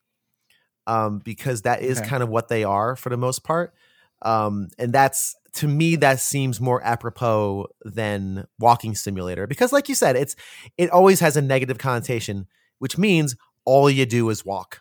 Um, 0.88 1.18
because 1.22 1.62
that 1.62 1.82
is 1.82 1.98
Okay. 1.98 2.08
kind 2.08 2.22
of 2.22 2.30
what 2.30 2.48
they 2.48 2.64
are 2.64 2.96
for 2.96 3.10
the 3.10 3.16
most 3.18 3.44
part. 3.44 3.74
Um, 4.22 4.68
and 4.78 4.92
that's 4.92 5.36
to 5.52 5.68
me 5.68 5.96
that 5.96 6.18
seems 6.18 6.60
more 6.60 6.82
apropos 6.82 7.66
than 7.84 8.46
walking 8.58 8.94
simulator 8.94 9.46
because 9.46 9.72
like 9.72 9.88
you 9.88 9.94
said, 9.94 10.16
it's 10.16 10.34
it 10.76 10.90
always 10.90 11.20
has 11.20 11.36
a 11.36 11.42
negative 11.42 11.78
connotation, 11.78 12.46
which 12.78 12.96
means 12.98 13.36
all 13.64 13.90
you 13.90 14.06
do 14.06 14.30
is 14.30 14.44
walk. 14.44 14.80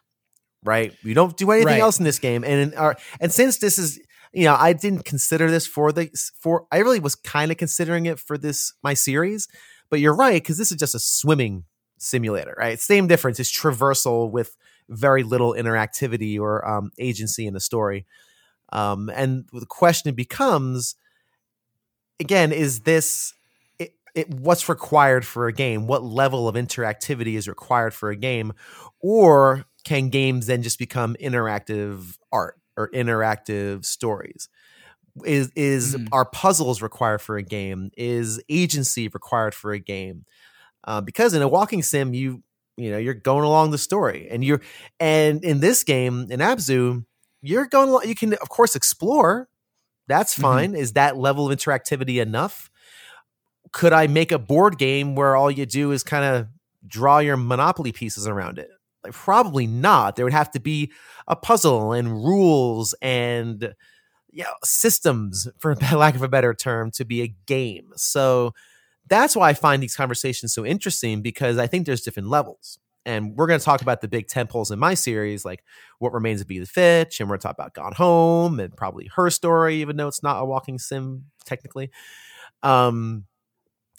Right? 0.63 0.93
You 1.03 1.13
don't 1.13 1.37
do 1.37 1.51
anything 1.51 1.67
Right. 1.67 1.79
else 1.81 1.99
in 1.99 2.05
this 2.05 2.19
game. 2.19 2.43
And 2.43 2.71
in 2.71 2.77
our, 2.77 2.95
and 3.19 3.31
since 3.31 3.57
this 3.57 3.77
is 3.77 3.99
you 4.33 4.43
know, 4.45 4.55
I 4.55 4.73
didn't 4.73 5.05
consider 5.05 5.49
this 5.49 5.67
for 5.67 5.91
the 5.91 6.09
for 6.39 6.67
I 6.71 6.77
really 6.79 6.99
was 6.99 7.15
kind 7.15 7.51
of 7.51 7.57
considering 7.57 8.05
it 8.05 8.19
for 8.19 8.37
this 8.37 8.73
my 8.83 8.93
series, 8.93 9.47
but 9.89 9.99
you're 9.99 10.15
right 10.15 10.41
because 10.41 10.57
this 10.57 10.71
is 10.71 10.77
just 10.77 10.95
a 10.95 10.99
swimming 10.99 11.63
simulator, 11.97 12.55
right? 12.57 12.79
Same 12.79 13.07
difference. 13.07 13.39
It's 13.39 13.51
traversal 13.51 14.29
with 14.29 14.55
very 14.89 15.23
little 15.23 15.53
interactivity 15.53 16.39
or 16.39 16.67
um, 16.67 16.91
agency 16.99 17.45
in 17.45 17.53
the 17.53 17.59
story. 17.59 18.05
Um, 18.71 19.09
and 19.09 19.45
the 19.53 19.65
question 19.65 20.13
becomes, 20.15 20.95
again, 22.19 22.51
is 22.51 22.81
this 22.81 23.33
it, 23.79 23.95
it, 24.15 24.29
what's 24.29 24.67
required 24.69 25.25
for 25.25 25.47
a 25.47 25.53
game? 25.53 25.87
What 25.87 26.03
level 26.03 26.47
of 26.47 26.55
interactivity 26.55 27.35
is 27.35 27.47
required 27.47 27.93
for 27.93 28.09
a 28.09 28.15
game, 28.15 28.53
or 28.99 29.65
can 29.85 30.09
games 30.09 30.47
then 30.47 30.61
just 30.61 30.79
become 30.79 31.15
interactive 31.21 32.17
art 32.31 32.59
or 32.75 32.89
interactive 32.91 33.85
stories? 33.85 34.49
Is 35.25 35.51
is 35.55 35.95
Mhm. 35.95 36.07
are 36.11 36.25
puzzles 36.25 36.81
required 36.81 37.21
for 37.21 37.37
a 37.37 37.43
game? 37.43 37.89
Is 37.97 38.41
agency 38.49 39.07
required 39.07 39.55
for 39.55 39.71
a 39.71 39.79
game? 39.79 40.25
Uh, 40.83 41.01
because 41.01 41.33
in 41.33 41.41
a 41.41 41.47
walking 41.47 41.83
sim, 41.83 42.13
you 42.13 42.43
you 42.77 42.91
know 42.91 42.97
you're 42.97 43.13
going 43.13 43.43
along 43.43 43.71
the 43.71 43.77
story, 43.77 44.27
and 44.29 44.43
you're 44.43 44.61
and 44.99 45.43
in 45.43 45.59
this 45.59 45.83
game 45.83 46.27
in 46.29 46.39
Abzu, 46.39 47.05
you're 47.41 47.65
going. 47.67 47.89
al- 47.89 48.05
You 48.05 48.15
can 48.15 48.33
of 48.35 48.49
course 48.49 48.75
explore. 48.75 49.49
That's 50.07 50.35
Mhm. 50.37 50.41
fine. 50.41 50.75
Is 50.75 50.93
that 50.93 51.17
level 51.17 51.51
of 51.51 51.57
interactivity 51.57 52.21
enough? 52.21 52.69
Could 53.73 53.93
I 53.93 54.07
make 54.07 54.31
a 54.31 54.39
board 54.39 54.77
game 54.77 55.15
where 55.15 55.35
all 55.35 55.51
you 55.51 55.65
do 55.65 55.91
is 55.91 56.03
kind 56.03 56.23
of 56.23 56.47
draw 56.87 57.19
your 57.19 57.37
Monopoly 57.37 57.91
pieces 57.91 58.27
around 58.27 58.59
it? 58.59 58.69
Like 59.03 59.13
probably 59.13 59.67
not. 59.67 60.15
There 60.15 60.25
would 60.25 60.33
have 60.33 60.51
to 60.51 60.59
be 60.59 60.91
a 61.27 61.35
puzzle 61.35 61.91
and 61.93 62.09
rules 62.23 62.95
and 63.01 63.73
you 64.31 64.43
know, 64.43 64.53
systems, 64.63 65.47
for 65.57 65.75
lack 65.93 66.15
of 66.15 66.21
a 66.21 66.27
better 66.27 66.53
term, 66.53 66.91
to 66.91 67.05
be 67.05 67.21
a 67.23 67.35
game. 67.47 67.89
So 67.95 68.53
that's 69.09 69.35
why 69.35 69.49
I 69.49 69.53
find 69.53 69.81
these 69.81 69.95
conversations 69.95 70.53
so 70.53 70.65
interesting 70.65 71.21
because 71.21 71.57
I 71.57 71.67
think 71.67 71.85
there's 71.85 72.01
different 72.01 72.29
levels. 72.29 72.79
And 73.05 73.37
we're 73.37 73.47
going 73.47 73.59
to 73.59 73.65
talk 73.65 73.81
about 73.81 74.01
the 74.01 74.09
big 74.09 74.27
temples 74.27 74.69
in 74.69 74.79
my 74.79 74.93
series, 74.93 75.45
like 75.45 75.63
What 75.99 76.11
Remains 76.11 76.41
of 76.41 76.51
Edith 76.51 76.67
the 76.67 76.73
Finch, 76.73 77.21
and 77.21 77.29
we're 77.29 77.37
talking 77.37 77.55
about 77.57 77.73
Gone 77.73 77.93
Home 77.93 78.59
and 78.59 78.75
probably 78.75 79.09
her 79.15 79.29
story, 79.29 79.77
even 79.77 79.95
though 79.95 80.09
it's 80.09 80.23
not 80.23 80.41
a 80.41 80.45
walking 80.45 80.77
sim 80.77 81.25
technically. 81.45 81.89
Um, 82.63 83.23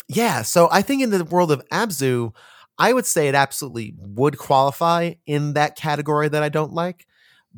yeah, 0.08 0.42
so 0.42 0.68
I 0.70 0.82
think 0.82 1.02
in 1.02 1.10
the 1.10 1.24
world 1.24 1.50
of 1.52 1.66
Abzu, 1.70 2.34
I 2.78 2.92
would 2.92 3.06
say 3.06 3.28
it 3.28 3.34
absolutely 3.34 3.94
would 3.98 4.36
qualify 4.36 5.14
in 5.26 5.54
that 5.54 5.76
category 5.76 6.28
that 6.28 6.42
I 6.42 6.48
don't 6.48 6.72
like. 6.72 7.06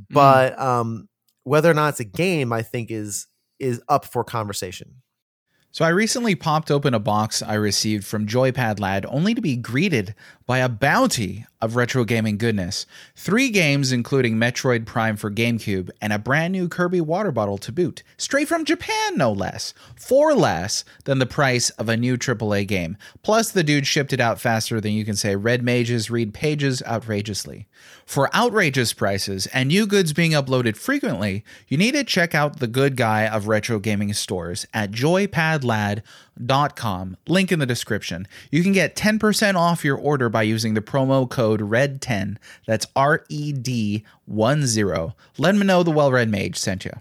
But 0.08 0.58
um, 0.58 1.08
whether 1.44 1.70
or 1.70 1.74
not 1.74 1.90
it's 1.90 2.00
a 2.00 2.04
game, 2.04 2.52
I 2.52 2.62
think 2.62 2.90
is 2.90 3.26
is 3.58 3.82
up 3.88 4.04
for 4.04 4.24
conversation. 4.24 5.02
So 5.72 5.84
I 5.84 5.90
recently 5.90 6.34
popped 6.34 6.68
open 6.68 6.94
a 6.94 6.98
box 6.98 7.42
I 7.42 7.54
received 7.54 8.04
from 8.04 8.26
Joypad 8.26 8.80
Lad 8.80 9.06
only 9.06 9.36
to 9.36 9.40
be 9.40 9.54
greeted 9.54 10.16
by 10.44 10.58
a 10.58 10.68
bounty 10.68 11.46
of 11.60 11.76
retro 11.76 12.04
gaming 12.04 12.38
goodness. 12.38 12.86
Three 13.14 13.50
games 13.50 13.92
including 13.92 14.34
Metroid 14.34 14.84
Prime 14.84 15.16
for 15.16 15.30
GameCube 15.30 15.88
and 16.00 16.12
a 16.12 16.18
brand 16.18 16.50
new 16.50 16.68
Kirby 16.68 17.00
water 17.00 17.30
bottle 17.30 17.56
to 17.58 17.70
boot. 17.70 18.02
Straight 18.16 18.48
from 18.48 18.64
Japan 18.64 19.16
no 19.16 19.30
less. 19.30 19.72
For 19.94 20.34
less 20.34 20.84
than 21.04 21.20
the 21.20 21.26
price 21.26 21.70
of 21.70 21.88
a 21.88 21.96
new 21.96 22.16
AAA 22.16 22.66
game. 22.66 22.96
Plus 23.22 23.52
the 23.52 23.62
dude 23.62 23.86
shipped 23.86 24.12
it 24.12 24.18
out 24.18 24.40
faster 24.40 24.80
than 24.80 24.90
you 24.90 25.04
can 25.04 25.14
say 25.14 25.36
red 25.36 25.62
mages 25.62 26.10
read 26.10 26.34
pages 26.34 26.82
outrageously. 26.84 27.68
For 28.10 28.28
outrageous 28.34 28.92
prices 28.92 29.46
and 29.54 29.68
new 29.68 29.86
goods 29.86 30.12
being 30.12 30.32
uploaded 30.32 30.76
frequently, 30.76 31.44
you 31.68 31.78
need 31.78 31.92
to 31.92 32.02
check 32.02 32.34
out 32.34 32.58
the 32.58 32.66
good 32.66 32.96
guy 32.96 33.28
of 33.28 33.46
retro 33.46 33.78
gaming 33.78 34.12
stores 34.14 34.66
at 34.74 34.90
joypadlad.com. 34.90 37.16
Link 37.28 37.52
in 37.52 37.60
the 37.60 37.66
description. 37.66 38.26
You 38.50 38.64
can 38.64 38.72
get 38.72 38.96
10% 38.96 39.54
off 39.54 39.84
your 39.84 39.96
order 39.96 40.28
by 40.28 40.42
using 40.42 40.74
the 40.74 40.80
promo 40.80 41.30
code 41.30 41.60
RED10. 41.60 42.38
That's 42.66 42.88
R 42.96 43.24
E 43.28 43.52
D 43.52 44.04
1 44.24 44.66
0. 44.66 45.14
Let 45.38 45.54
me 45.54 45.64
know 45.64 45.84
the 45.84 45.92
well 45.92 46.10
read 46.10 46.28
mage 46.28 46.56
sent 46.56 46.84
you. 46.84 46.94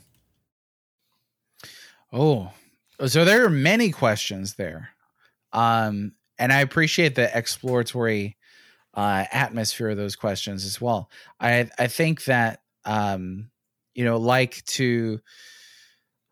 Oh, 2.14 2.52
so 3.08 3.26
there 3.26 3.44
are 3.44 3.50
many 3.50 3.90
questions 3.90 4.58
there. 4.58 4.90
Um, 5.54 6.12
and 6.38 6.54
I 6.54 6.62
appreciate 6.62 7.16
the 7.16 7.36
exploratory 7.36 8.36
uh, 8.94 9.26
atmosphere 9.32 9.90
of 9.90 9.98
those 9.98 10.16
questions 10.16 10.66
as 10.66 10.80
well. 10.82 11.10
I 11.40 11.70
I 11.78 11.88
think 11.88 12.26
that 12.26 12.62
um, 12.86 13.50
you 13.94 14.06
know, 14.06 14.18
like 14.18 14.64
to 14.66 15.20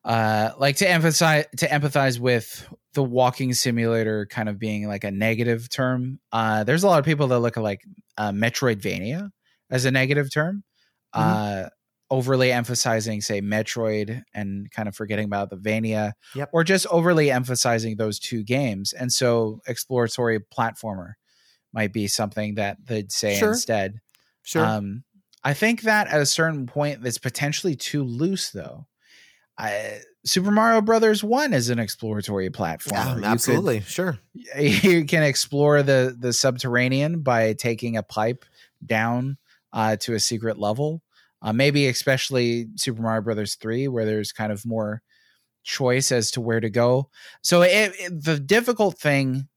uh, 0.04 0.52
like 0.58 0.78
to 0.78 0.90
emphasize 0.90 1.46
to 1.58 1.68
empathize 1.68 2.20
with 2.20 2.68
the 2.94 3.04
walking 3.04 3.54
simulator 3.54 4.26
kind 4.26 4.50
of 4.50 4.58
being 4.58 4.88
like 4.88 5.04
a 5.04 5.12
negative 5.12 5.70
term. 5.70 6.20
Uh, 6.32 6.64
there's 6.64 6.84
a 6.84 6.88
lot 6.88 7.00
of 7.00 7.06
people 7.06 7.28
that 7.28 7.40
look 7.40 7.58
at 7.58 7.64
like 7.64 7.82
uh, 8.18 8.32
Metroidvania 8.32 9.30
as 9.70 9.86
a 9.86 9.92
negative 9.92 10.34
term, 10.34 10.64
uh, 11.14 11.66
overly 12.10 12.52
emphasizing 12.54 13.20
say 13.22 13.42
Metroid 13.42 14.24
and 14.34 14.72
kind 14.72 14.88
of 14.88 14.96
forgetting 14.96 15.26
about 15.26 15.50
the 15.50 15.58
Vania, 15.58 16.14
Yep. 16.36 16.50
or 16.54 16.64
just 16.64 16.88
overly 16.88 17.30
emphasizing 17.30 17.98
those 17.98 18.18
two 18.18 18.44
games. 18.44 18.94
And 18.94 19.12
so, 19.12 19.60
exploratory 19.68 20.40
platformer 20.40 21.14
might 21.78 21.94
be 21.94 22.08
something 22.08 22.56
that 22.56 22.78
they'd 22.86 23.12
say 23.12 23.38
Sure. 23.38 23.50
instead. 23.50 24.02
Sure. 24.42 24.66
Um, 24.66 25.04
I 25.44 25.54
think 25.54 25.84
that 25.84 26.08
at 26.08 26.20
a 26.20 26.26
certain 26.26 26.66
point, 26.66 27.04
that's 27.04 27.20
potentially 27.20 27.76
too 27.76 28.04
loose, 28.04 28.50
though. 28.50 28.88
I, 29.60 30.02
Super 30.26 30.50
Mario 30.52 30.82
Brothers 30.82 31.24
One 31.24 31.54
is 31.54 31.70
an 31.70 31.78
exploratory 31.80 32.50
platform. 32.50 32.96
yeah, 33.00 33.10
You 33.10 33.16
could- 33.16 33.24
absolutely. 33.26 33.82
Sure. 33.82 34.18
you 34.60 35.06
can 35.06 35.22
explore 35.24 35.84
the 35.84 36.16
the 36.20 36.34
subterranean 36.34 37.22
by 37.22 37.54
taking 37.54 37.96
a 37.96 38.04
pipe 38.04 38.44
down 38.86 39.38
uh, 39.72 39.96
to 39.98 40.16
a 40.16 40.20
secret 40.20 40.58
level. 40.58 41.02
Uh, 41.44 41.54
maybe 41.54 41.88
especially 41.88 42.68
Super 42.76 43.02
Mario 43.04 43.22
Brothers 43.22 43.56
Three, 43.56 43.88
where 43.88 44.06
there's 44.06 44.32
kind 44.32 44.52
of 44.52 44.66
more 44.66 45.02
choice 45.64 46.12
as 46.12 46.32
to 46.32 46.42
where 46.42 46.60
to 46.60 46.70
go. 46.70 47.10
So 47.44 47.62
it, 47.62 47.94
it- 48.00 48.24
the 48.24 48.40
difficult 48.40 48.98
thing 49.00 49.48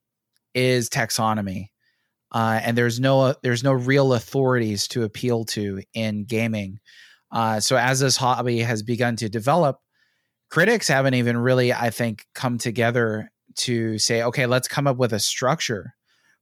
is 0.54 0.88
taxonomy, 0.90 1.68
uh, 2.32 2.60
and 2.62 2.76
there's 2.76 3.00
no 3.00 3.34
there's 3.42 3.64
no 3.64 3.72
real 3.72 4.14
authorities 4.14 4.88
to 4.88 5.04
appeal 5.04 5.44
to 5.44 5.82
in 5.94 6.24
gaming. 6.24 6.80
Uh, 7.32 7.60
so 7.60 7.76
as 7.76 8.00
this 8.00 8.16
hobby 8.16 8.60
has 8.60 8.82
begun 8.82 9.16
to 9.16 9.28
develop, 9.28 9.80
critics 10.50 10.88
haven't 10.88 11.14
even 11.14 11.36
really, 11.36 11.72
I 11.72 11.90
think, 11.90 12.26
come 12.34 12.58
together 12.58 13.30
to 13.56 13.98
say, 13.98 14.22
okay, 14.22 14.46
let's 14.46 14.68
come 14.68 14.86
up 14.86 14.96
with 14.96 15.12
a 15.12 15.20
structure 15.20 15.94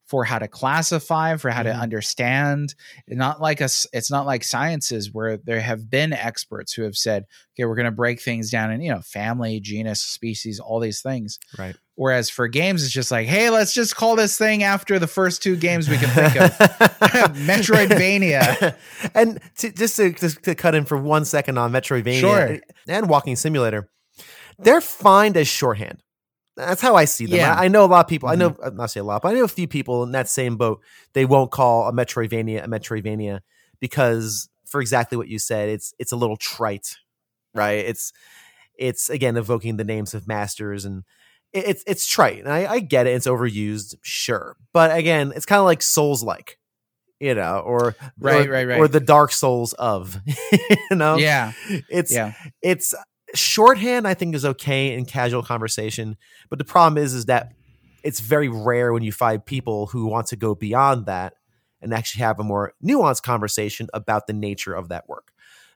for 0.07 0.25
how 0.25 0.39
to 0.39 0.49
classify, 0.49 1.37
for 1.37 1.51
how 1.51 1.63
mm-hmm. 1.63 1.73
to 1.73 1.83
understand. 1.83 2.75
Not 3.07 3.43
like 3.43 3.61
us, 3.61 3.87
it's 3.93 4.11
not 4.11 4.25
like 4.25 4.43
sciences 4.43 5.13
where 5.13 5.37
there 5.37 5.61
have 5.61 5.91
been 5.91 6.15
experts 6.15 6.73
who 6.73 6.83
have 6.83 6.97
said, 6.97 7.25
okay, 7.55 7.67
we're 7.67 7.77
going 7.77 7.85
to 7.85 7.91
break 7.91 8.23
things 8.23 8.51
down 8.51 8.73
in, 8.73 8.81
you 8.81 8.91
know, 8.91 9.03
family, 9.03 9.61
genus, 9.61 10.01
species, 10.01 10.61
all 10.61 10.81
these 10.81 11.03
things. 11.03 11.39
Right. 11.59 11.77
Whereas 11.99 12.31
for 12.31 12.47
games, 12.47 12.85
it's 12.85 12.93
just 12.93 13.11
like, 13.11 13.27
hey, 13.27 13.51
let's 13.51 13.75
just 13.75 13.97
call 13.97 14.15
this 14.15 14.39
thing 14.39 14.63
after 14.63 15.01
the 15.01 15.09
first 15.09 15.43
two 15.43 15.57
games 15.57 15.89
we 15.89 15.97
can 15.97 16.09
think 16.11 16.37
of 16.37 16.53
Metroidvania. 17.39 18.77
and 19.17 19.41
to, 19.57 19.73
just 19.73 19.97
to, 19.97 20.13
to, 20.13 20.55
cut 20.55 20.77
in 20.77 20.85
for 20.85 20.97
one 20.97 21.25
second 21.25 21.59
on 21.59 21.73
Metroidvania 21.73 22.21
sure. 22.21 22.61
and 22.87 23.09
Walking 23.09 23.35
Simulator, 23.35 23.91
they're 24.61 24.81
fine 24.81 25.37
as 25.37 25.49
shorthand. 25.49 26.01
That's 26.55 26.81
how 26.81 26.95
I 26.95 27.05
see 27.05 27.27
them. 27.27 27.39
Yeah. 27.39 27.53
I, 27.53 27.65
I, 27.65 27.69
know 27.69 27.85
a 27.85 27.87
lot 27.87 28.05
of 28.05 28.09
people. 28.09 28.29
Mm-hmm. 28.29 28.43
I 28.43 28.47
know 28.47 28.57
uh, 28.63 28.71
not 28.71 28.93
say 28.93 29.01
a 29.01 29.05
lot, 29.05 29.23
but 29.23 29.31
I 29.31 29.35
know 29.35 29.43
a 29.43 29.49
few 29.49 29.67
people 29.67 30.05
in 30.05 30.13
that 30.13 30.29
same 30.29 30.57
boat. 30.57 30.81
They 31.15 31.25
won't 31.25 31.51
call 31.51 31.89
a 31.89 31.93
Metroidvania 31.93 32.63
a 32.63 32.69
Metroidvania 32.69 33.41
because, 33.81 34.49
for 34.67 34.81
exactly 34.81 35.19
what 35.19 35.27
you 35.27 35.41
said, 35.41 35.69
it's 35.69 35.93
it's 35.99 36.13
a 36.13 36.17
little 36.17 36.37
trite, 36.37 36.95
right? 37.55 37.85
It's 37.85 38.13
it's 38.77 39.11
again 39.11 39.37
evoking 39.37 39.79
the 39.79 39.85
names 39.85 40.15
of 40.15 40.29
masters 40.29 40.85
and 40.85 41.03
it's 41.67 41.85
it's 41.87 42.07
trite. 42.07 42.41
And 42.41 42.53
I, 42.53 42.67
I 42.67 42.81
get 42.81 43.07
it. 43.07 43.11
It's 43.11 43.27
overused, 43.27 43.97
sure, 44.03 44.57
but 44.73 44.97
again, 44.97 45.33
it's 45.35 45.47
kind 45.47 45.61
of 45.61 45.65
like 45.65 45.83
Souls 45.83 46.23
like, 46.23 46.59
you 47.21 47.35
know, 47.35 47.59
or 47.61 47.97
right, 48.19 48.47
or, 48.47 48.51
right, 48.51 48.67
right, 48.67 48.79
or 48.79 48.89
the 48.89 49.01
Dark 49.01 49.33
Souls 49.33 49.73
of, 49.75 50.21
you 50.53 50.97
know, 50.97 51.17
yeah, 51.17 51.53
it's 51.89 52.13
yeah, 52.13 52.35
it's 52.63 52.95
shorthand 53.35 54.09
I 54.09 54.15
think 54.15 54.35
is 54.35 54.45
okay 54.45 54.95
in 54.95 55.05
casual 55.05 55.43
conversation, 55.43 56.17
but 56.51 56.59
the 56.59 56.65
problem 56.65 57.03
is 57.03 57.15
is 57.15 57.27
that 57.27 57.53
it's 58.03 58.21
very 58.21 58.49
rare 58.49 58.93
when 58.93 59.03
you 59.03 59.13
find 59.13 59.45
people 59.45 59.87
who 59.87 60.07
want 60.07 60.29
to 60.29 60.37
go 60.37 60.55
beyond 60.55 61.07
that 61.07 61.35
and 61.81 61.93
actually 61.93 62.21
have 62.21 62.41
a 62.41 62.45
more 62.45 62.73
nuanced 62.85 63.23
conversation 63.23 63.89
about 63.93 64.27
the 64.27 64.33
nature 64.33 64.75
of 64.75 64.89
that 64.89 65.09
work. 65.09 65.33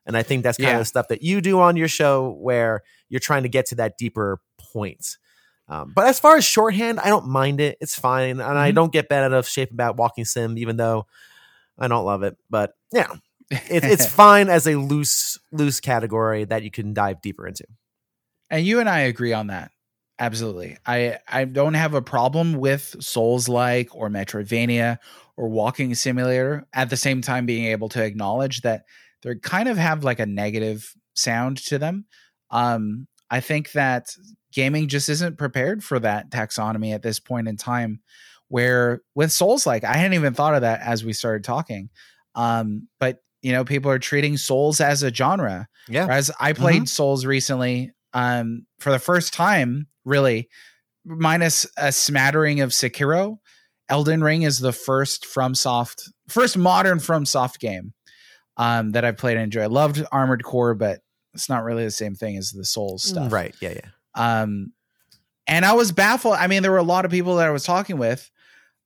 And 0.07 0.17
I 0.17 0.23
think 0.23 0.43
that's 0.43 0.59
kind 0.59 0.69
yeah. 0.69 0.75
of 0.75 0.81
the 0.81 0.87
stuff 0.87 1.09
that 1.09 1.23
you 1.23 1.41
do 1.41 1.61
on 1.61 1.77
your 1.77 1.89
show 1.89 2.37
where 2.41 2.83
you're 3.09 3.21
trying 3.21 3.45
to 3.45 3.49
get 3.49 3.67
to 3.67 3.77
that 3.77 3.99
deeper 3.99 4.41
point. 4.59 5.17
Um, 5.69 5.93
but 5.95 6.07
as 6.07 6.19
far 6.21 6.37
as 6.37 6.45
shorthand, 6.45 7.01
I 7.01 7.09
don't 7.09 7.29
mind 7.29 7.61
it. 7.61 7.79
It's 7.81 7.99
fine. 7.99 8.31
And 8.31 8.41
mm-hmm. 8.41 8.57
I 8.57 8.73
don't 8.73 8.93
get 8.93 9.09
bad 9.09 9.25
out 9.25 9.33
of 9.33 9.49
shape 9.49 9.71
about 9.71 9.97
walking 9.97 10.25
sim, 10.25 10.59
even 10.59 10.77
though 10.77 11.07
I 11.79 11.89
don't 11.89 12.05
love 12.05 12.23
it. 12.23 12.37
But 12.51 12.75
yeah, 12.93 13.15
it's 13.51 13.87
it's 13.87 14.07
fine 14.15 14.49
as 14.49 14.67
a 14.67 14.77
loose 14.77 15.39
loose 15.51 15.81
category 15.81 16.45
that 16.45 16.63
you 16.63 16.71
can 16.71 16.93
dive 16.93 17.23
deeper 17.23 17.47
into. 17.47 17.65
And 18.51 18.67
you 18.67 18.81
and 18.81 18.89
I 18.89 19.01
agree 19.01 19.33
on 19.33 19.47
that. 19.49 19.71
Absolutely. 20.19 20.77
I 20.87 21.19
I 21.27 21.45
don't 21.45 21.75
have 21.75 21.95
a 21.95 22.03
problem 22.03 22.55
with 22.55 22.97
Souls 23.01 23.49
like 23.49 23.95
or 23.95 24.09
Metroidvania 24.09 24.99
or 25.37 25.49
walking 25.49 25.95
simulator 25.95 26.67
at 26.73 26.91
the 26.91 26.97
same 26.97 27.23
time 27.23 27.47
being 27.47 27.67
able 27.67 27.89
to 27.91 28.05
acknowledge 28.05 28.61
that 28.61 28.85
they 29.23 29.35
kind 29.37 29.69
of 29.69 29.79
have 29.79 30.05
like 30.05 30.21
a 30.21 30.27
negative 30.27 30.95
sound 31.15 31.59
to 31.65 31.79
them. 31.79 32.05
Um 32.51 33.09
I 33.31 33.41
think 33.41 33.73
that 33.73 34.15
gaming 34.53 34.89
just 34.89 35.09
isn't 35.09 35.39
prepared 35.39 35.83
for 35.83 35.99
that 35.99 36.31
taxonomy 36.31 36.95
at 36.95 37.03
this 37.03 37.19
point 37.19 37.49
in 37.49 37.57
time 37.57 38.01
where 38.49 39.01
with 39.15 39.33
Souls 39.33 39.67
like 39.67 39.85
I 39.85 39.95
hadn't 39.95 40.15
even 40.15 40.35
thought 40.35 40.55
of 40.55 40.61
that 40.61 40.81
as 40.81 41.05
we 41.05 41.13
started 41.13 41.45
talking. 41.45 41.91
Um 42.35 42.89
but 43.01 43.19
you 43.43 43.53
know 43.53 43.65
people 43.65 43.91
are 43.91 43.99
treating 43.99 44.37
souls 44.37 44.81
as 44.81 45.03
a 45.03 45.13
genre 45.13 45.69
yeah 45.89 46.07
as 46.09 46.31
i 46.41 46.53
played 46.53 46.77
mm-hmm. 46.77 46.85
souls 46.87 47.27
recently 47.27 47.91
um 48.15 48.65
for 48.79 48.91
the 48.91 48.99
first 48.99 49.35
time 49.35 49.87
really 50.05 50.49
minus 51.05 51.67
a 51.77 51.93
smattering 51.93 52.61
of 52.61 52.71
sekiro 52.71 53.39
elden 53.89 54.23
ring 54.23 54.43
is 54.43 54.61
the 54.61 54.73
first 54.73 55.25
FromSoft 55.25 56.09
first 56.29 56.57
modern 56.57 56.99
FromSoft 56.99 57.59
game 57.59 57.93
um 58.57 58.93
that 58.93 59.05
i've 59.05 59.19
played 59.19 59.37
and 59.37 59.45
enjoyed 59.45 59.65
i 59.65 59.67
loved 59.67 60.03
armored 60.13 60.45
core 60.45 60.75
but 60.75 61.01
it's 61.35 61.49
not 61.49 61.65
really 61.65 61.85
the 61.85 61.91
same 61.91 62.15
thing 62.15 62.37
as 62.37 62.51
the 62.51 62.65
souls 62.65 63.03
stuff 63.03 63.33
right 63.33 63.55
yeah 63.61 63.71
yeah 63.71 63.91
um 64.15 64.73
and 65.47 65.65
i 65.65 65.73
was 65.73 65.93
baffled 65.93 66.35
i 66.35 66.47
mean 66.47 66.63
there 66.63 66.73
were 66.73 66.79
a 66.79 66.83
lot 66.83 67.05
of 67.05 67.11
people 67.11 67.37
that 67.37 67.47
i 67.47 67.51
was 67.51 67.65
talking 67.65 67.99
with 67.99 68.31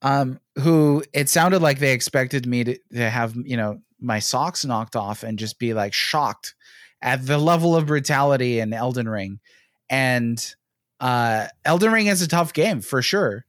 um 0.02 0.38
who 0.56 1.02
it 1.12 1.28
sounded 1.28 1.60
like 1.60 1.78
they 1.78 1.92
expected 1.92 2.46
me 2.46 2.64
to, 2.64 2.78
to 2.92 3.10
have 3.10 3.34
you 3.36 3.56
know 3.56 3.80
my 4.00 4.18
socks 4.18 4.64
knocked 4.64 4.96
off 4.96 5.22
and 5.22 5.38
just 5.38 5.58
be 5.58 5.74
like 5.74 5.92
shocked 5.92 6.54
at 7.02 7.24
the 7.26 7.38
level 7.38 7.76
of 7.76 7.86
brutality 7.86 8.58
in 8.58 8.72
Elden 8.72 9.08
Ring. 9.08 9.40
And 9.88 10.54
uh 11.00 11.46
Elden 11.64 11.92
Ring 11.92 12.06
is 12.06 12.22
a 12.22 12.28
tough 12.28 12.52
game 12.52 12.80
for 12.80 13.02
sure. 13.02 13.44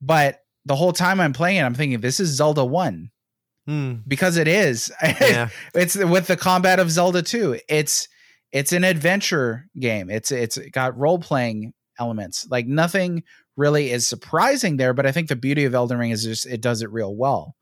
But 0.00 0.40
the 0.64 0.76
whole 0.76 0.92
time 0.92 1.20
I'm 1.20 1.32
playing 1.32 1.58
it, 1.58 1.62
I'm 1.62 1.74
thinking 1.74 2.00
this 2.00 2.20
is 2.20 2.30
Zelda 2.30 2.64
1. 2.64 3.10
Hmm. 3.66 3.94
Because 4.06 4.36
it 4.36 4.48
is. 4.48 4.90
Yeah. 5.02 5.48
it's 5.74 5.96
with 5.96 6.26
the 6.26 6.36
combat 6.36 6.80
of 6.80 6.90
Zelda 6.90 7.22
2. 7.22 7.60
It's 7.68 8.08
it's 8.52 8.72
an 8.72 8.84
adventure 8.84 9.66
game. 9.78 10.10
It's 10.10 10.30
it's 10.30 10.58
got 10.70 10.98
role 10.98 11.18
playing 11.18 11.72
elements. 11.98 12.46
Like 12.50 12.66
nothing 12.66 13.22
really 13.56 13.90
is 13.90 14.06
surprising 14.06 14.76
there, 14.76 14.94
but 14.94 15.06
I 15.06 15.12
think 15.12 15.28
the 15.28 15.36
beauty 15.36 15.64
of 15.64 15.74
Elden 15.74 15.98
Ring 15.98 16.10
is 16.10 16.24
just 16.24 16.46
it 16.46 16.60
does 16.60 16.82
it 16.82 16.90
real 16.90 17.16
well. 17.16 17.56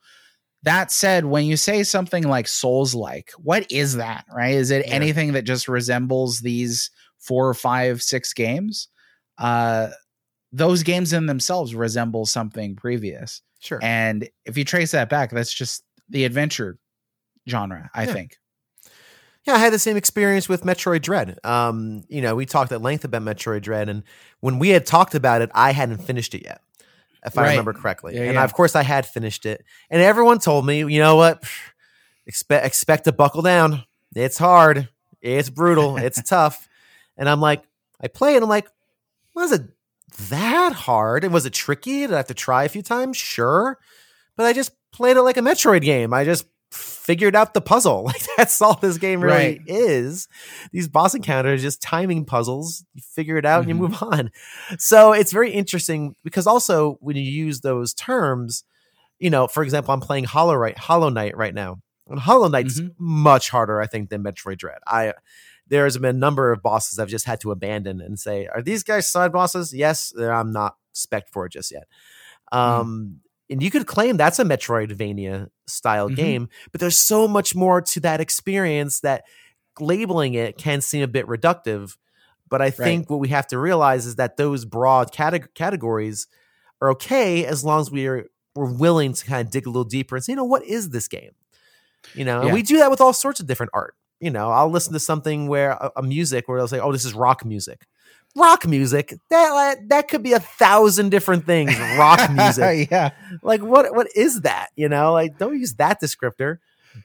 That 0.62 0.92
said, 0.92 1.24
when 1.24 1.46
you 1.46 1.56
say 1.56 1.82
something 1.84 2.24
like 2.24 2.46
Souls 2.46 2.94
like, 2.94 3.30
what 3.38 3.70
is 3.72 3.96
that, 3.96 4.26
right? 4.34 4.54
Is 4.54 4.70
it 4.70 4.86
yeah. 4.86 4.92
anything 4.92 5.32
that 5.32 5.44
just 5.44 5.68
resembles 5.68 6.40
these 6.40 6.90
four 7.18 7.48
or 7.48 7.54
five, 7.54 8.02
six 8.02 8.34
games? 8.34 8.88
Uh, 9.38 9.88
those 10.52 10.82
games 10.82 11.14
in 11.14 11.24
themselves 11.26 11.74
resemble 11.74 12.26
something 12.26 12.76
previous. 12.76 13.40
Sure. 13.60 13.78
And 13.80 14.28
if 14.44 14.58
you 14.58 14.64
trace 14.64 14.90
that 14.90 15.08
back, 15.08 15.30
that's 15.30 15.52
just 15.52 15.82
the 16.10 16.24
adventure 16.24 16.78
genre, 17.48 17.90
I 17.94 18.04
yeah. 18.04 18.12
think. 18.12 18.36
Yeah, 19.46 19.54
I 19.54 19.58
had 19.58 19.72
the 19.72 19.78
same 19.78 19.96
experience 19.96 20.48
with 20.48 20.64
Metroid 20.64 21.02
Dread. 21.02 21.38
Um, 21.44 22.04
you 22.08 22.20
know, 22.20 22.34
we 22.34 22.44
talked 22.44 22.72
at 22.72 22.82
length 22.82 23.04
about 23.04 23.22
Metroid 23.22 23.62
Dread, 23.62 23.88
and 23.88 24.02
when 24.40 24.58
we 24.58 24.68
had 24.70 24.84
talked 24.84 25.14
about 25.14 25.40
it, 25.40 25.50
I 25.54 25.72
hadn't 25.72 25.98
finished 25.98 26.34
it 26.34 26.44
yet 26.44 26.60
if 27.24 27.36
right. 27.36 27.46
I 27.46 27.50
remember 27.50 27.72
correctly. 27.72 28.16
Yeah, 28.16 28.24
and 28.24 28.34
yeah. 28.34 28.44
of 28.44 28.52
course, 28.52 28.76
I 28.76 28.82
had 28.82 29.06
finished 29.06 29.46
it, 29.46 29.64
and 29.90 30.02
everyone 30.02 30.38
told 30.38 30.66
me, 30.66 30.78
you 30.78 31.00
know 31.00 31.16
what, 31.16 31.44
expect 32.26 32.66
expect 32.66 33.04
to 33.04 33.12
buckle 33.12 33.42
down. 33.42 33.84
It's 34.14 34.38
hard. 34.38 34.88
It's 35.20 35.50
brutal. 35.50 35.96
it's 35.98 36.22
tough. 36.22 36.68
And 37.16 37.28
I'm 37.28 37.40
like, 37.40 37.62
I 38.00 38.08
play 38.08 38.34
it. 38.34 38.42
I'm 38.42 38.48
like, 38.48 38.68
was 39.34 39.52
it 39.52 39.62
that 40.30 40.72
hard? 40.72 41.24
And 41.24 41.32
was 41.32 41.46
it 41.46 41.52
tricky? 41.52 42.00
Did 42.00 42.12
I 42.12 42.18
have 42.18 42.26
to 42.26 42.34
try 42.34 42.64
a 42.64 42.68
few 42.68 42.82
times? 42.82 43.16
Sure, 43.16 43.78
but 44.36 44.46
I 44.46 44.52
just 44.52 44.72
played 44.92 45.16
it 45.16 45.22
like 45.22 45.36
a 45.36 45.40
Metroid 45.40 45.82
game. 45.82 46.12
I 46.12 46.24
just 46.24 46.46
figured 47.10 47.34
out 47.34 47.54
the 47.54 47.60
puzzle. 47.60 48.04
Like 48.10 48.22
that's 48.36 48.60
all 48.62 48.74
this 48.74 48.98
game 48.98 49.20
really 49.20 49.58
right. 49.58 49.60
is. 49.66 50.28
These 50.72 50.88
boss 50.88 51.14
encounters 51.14 51.62
just 51.62 51.82
timing 51.82 52.24
puzzles. 52.24 52.84
You 52.94 53.02
figure 53.02 53.36
it 53.36 53.44
out 53.44 53.62
mm-hmm. 53.62 53.70
and 53.70 53.80
you 53.80 53.88
mm-hmm. 53.88 54.04
move 54.06 54.12
on. 54.14 54.30
So 54.78 55.12
it's 55.12 55.32
very 55.32 55.50
interesting 55.52 56.14
because 56.24 56.46
also 56.46 56.98
when 57.00 57.16
you 57.16 57.22
use 57.22 57.60
those 57.60 57.94
terms, 57.94 58.64
you 59.18 59.30
know, 59.30 59.46
for 59.46 59.62
example, 59.62 59.92
I'm 59.92 60.00
playing 60.00 60.24
Hollow 60.24 60.54
right 60.54 60.76
Hollow 60.76 61.08
Knight 61.08 61.36
right 61.36 61.54
now. 61.54 61.78
And 62.08 62.18
Hollow 62.18 62.48
Knight's 62.48 62.80
mm-hmm. 62.80 62.90
much 62.98 63.50
harder, 63.50 63.80
I 63.80 63.86
think, 63.86 64.10
than 64.10 64.24
Metroid 64.24 64.58
Dread. 64.58 64.78
I 64.86 65.14
there's 65.66 65.96
been 65.98 66.16
a 66.16 66.18
number 66.18 66.52
of 66.52 66.62
bosses 66.62 66.98
I've 66.98 67.08
just 67.08 67.26
had 67.26 67.40
to 67.40 67.52
abandon 67.52 68.00
and 68.00 68.18
say, 68.18 68.48
are 68.48 68.62
these 68.62 68.82
guys 68.82 69.10
side 69.10 69.32
bosses? 69.32 69.72
Yes, 69.72 70.12
I'm 70.18 70.52
not 70.52 70.76
spec 70.92 71.28
for 71.28 71.46
it 71.46 71.52
just 71.52 71.70
yet. 71.70 71.86
Mm. 72.52 72.58
Um, 72.58 73.20
mm 73.24 73.30
and 73.50 73.62
you 73.62 73.70
could 73.70 73.86
claim 73.86 74.16
that's 74.16 74.38
a 74.38 74.44
Metroidvania 74.44 75.48
style 75.70 76.06
mm-hmm. 76.06 76.16
game, 76.16 76.48
but 76.72 76.80
there's 76.80 76.98
so 76.98 77.26
much 77.26 77.54
more 77.54 77.80
to 77.80 78.00
that 78.00 78.20
experience 78.20 79.00
that 79.00 79.24
labeling 79.78 80.34
it 80.34 80.58
can 80.58 80.80
seem 80.80 81.02
a 81.02 81.08
bit 81.08 81.26
reductive. 81.26 81.96
But 82.48 82.60
I 82.60 82.70
think 82.70 83.02
right. 83.02 83.10
what 83.10 83.20
we 83.20 83.28
have 83.28 83.46
to 83.48 83.58
realize 83.58 84.06
is 84.06 84.16
that 84.16 84.36
those 84.36 84.64
broad 84.64 85.12
cate- 85.12 85.54
categories 85.54 86.26
are 86.82 86.90
okay 86.90 87.44
as 87.44 87.64
long 87.64 87.80
as 87.80 87.90
we're 87.90 88.28
we're 88.54 88.72
willing 88.72 89.12
to 89.12 89.24
kind 89.24 89.46
of 89.46 89.52
dig 89.52 89.66
a 89.66 89.70
little 89.70 89.84
deeper 89.84 90.16
and 90.16 90.24
say, 90.24 90.32
you 90.32 90.36
know, 90.36 90.44
what 90.44 90.64
is 90.64 90.90
this 90.90 91.06
game? 91.06 91.30
You 92.14 92.24
know, 92.24 92.40
yeah. 92.40 92.46
and 92.46 92.54
we 92.54 92.62
do 92.62 92.78
that 92.78 92.90
with 92.90 93.00
all 93.00 93.12
sorts 93.12 93.40
of 93.40 93.46
different 93.46 93.70
art. 93.72 93.94
You 94.20 94.30
know, 94.30 94.50
I'll 94.50 94.70
listen 94.70 94.92
to 94.94 95.00
something 95.00 95.46
where 95.46 95.70
a, 95.70 95.92
a 95.96 96.02
music 96.02 96.48
where 96.48 96.58
they'll 96.58 96.68
say, 96.68 96.80
"Oh, 96.80 96.92
this 96.92 97.04
is 97.04 97.14
rock 97.14 97.44
music." 97.44 97.86
Rock 98.36 98.66
music 98.66 99.14
that 99.30 99.76
that 99.88 100.08
could 100.08 100.22
be 100.22 100.32
a 100.32 100.40
thousand 100.40 101.10
different 101.10 101.44
things 101.46 101.76
rock 101.98 102.30
music 102.34 102.88
yeah 102.90 103.10
like 103.42 103.60
what 103.60 103.94
what 103.94 104.06
is 104.14 104.42
that 104.42 104.68
you 104.76 104.88
know 104.88 105.12
like 105.12 105.36
don't 105.38 105.58
use 105.58 105.74
that 105.74 106.00
descriptor 106.00 106.58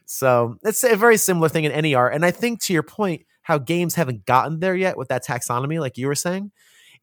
so 0.05 0.55
it's 0.63 0.83
a 0.83 0.95
very 0.95 1.17
similar 1.17 1.49
thing 1.49 1.63
in 1.63 1.71
ner 1.71 2.07
and 2.07 2.23
i 2.25 2.31
think 2.31 2.61
to 2.61 2.73
your 2.73 2.83
point 2.83 3.23
how 3.41 3.57
games 3.57 3.95
haven't 3.95 4.25
gotten 4.25 4.59
there 4.59 4.75
yet 4.75 4.97
with 4.97 5.07
that 5.07 5.25
taxonomy 5.25 5.79
like 5.79 5.97
you 5.97 6.07
were 6.07 6.15
saying 6.15 6.51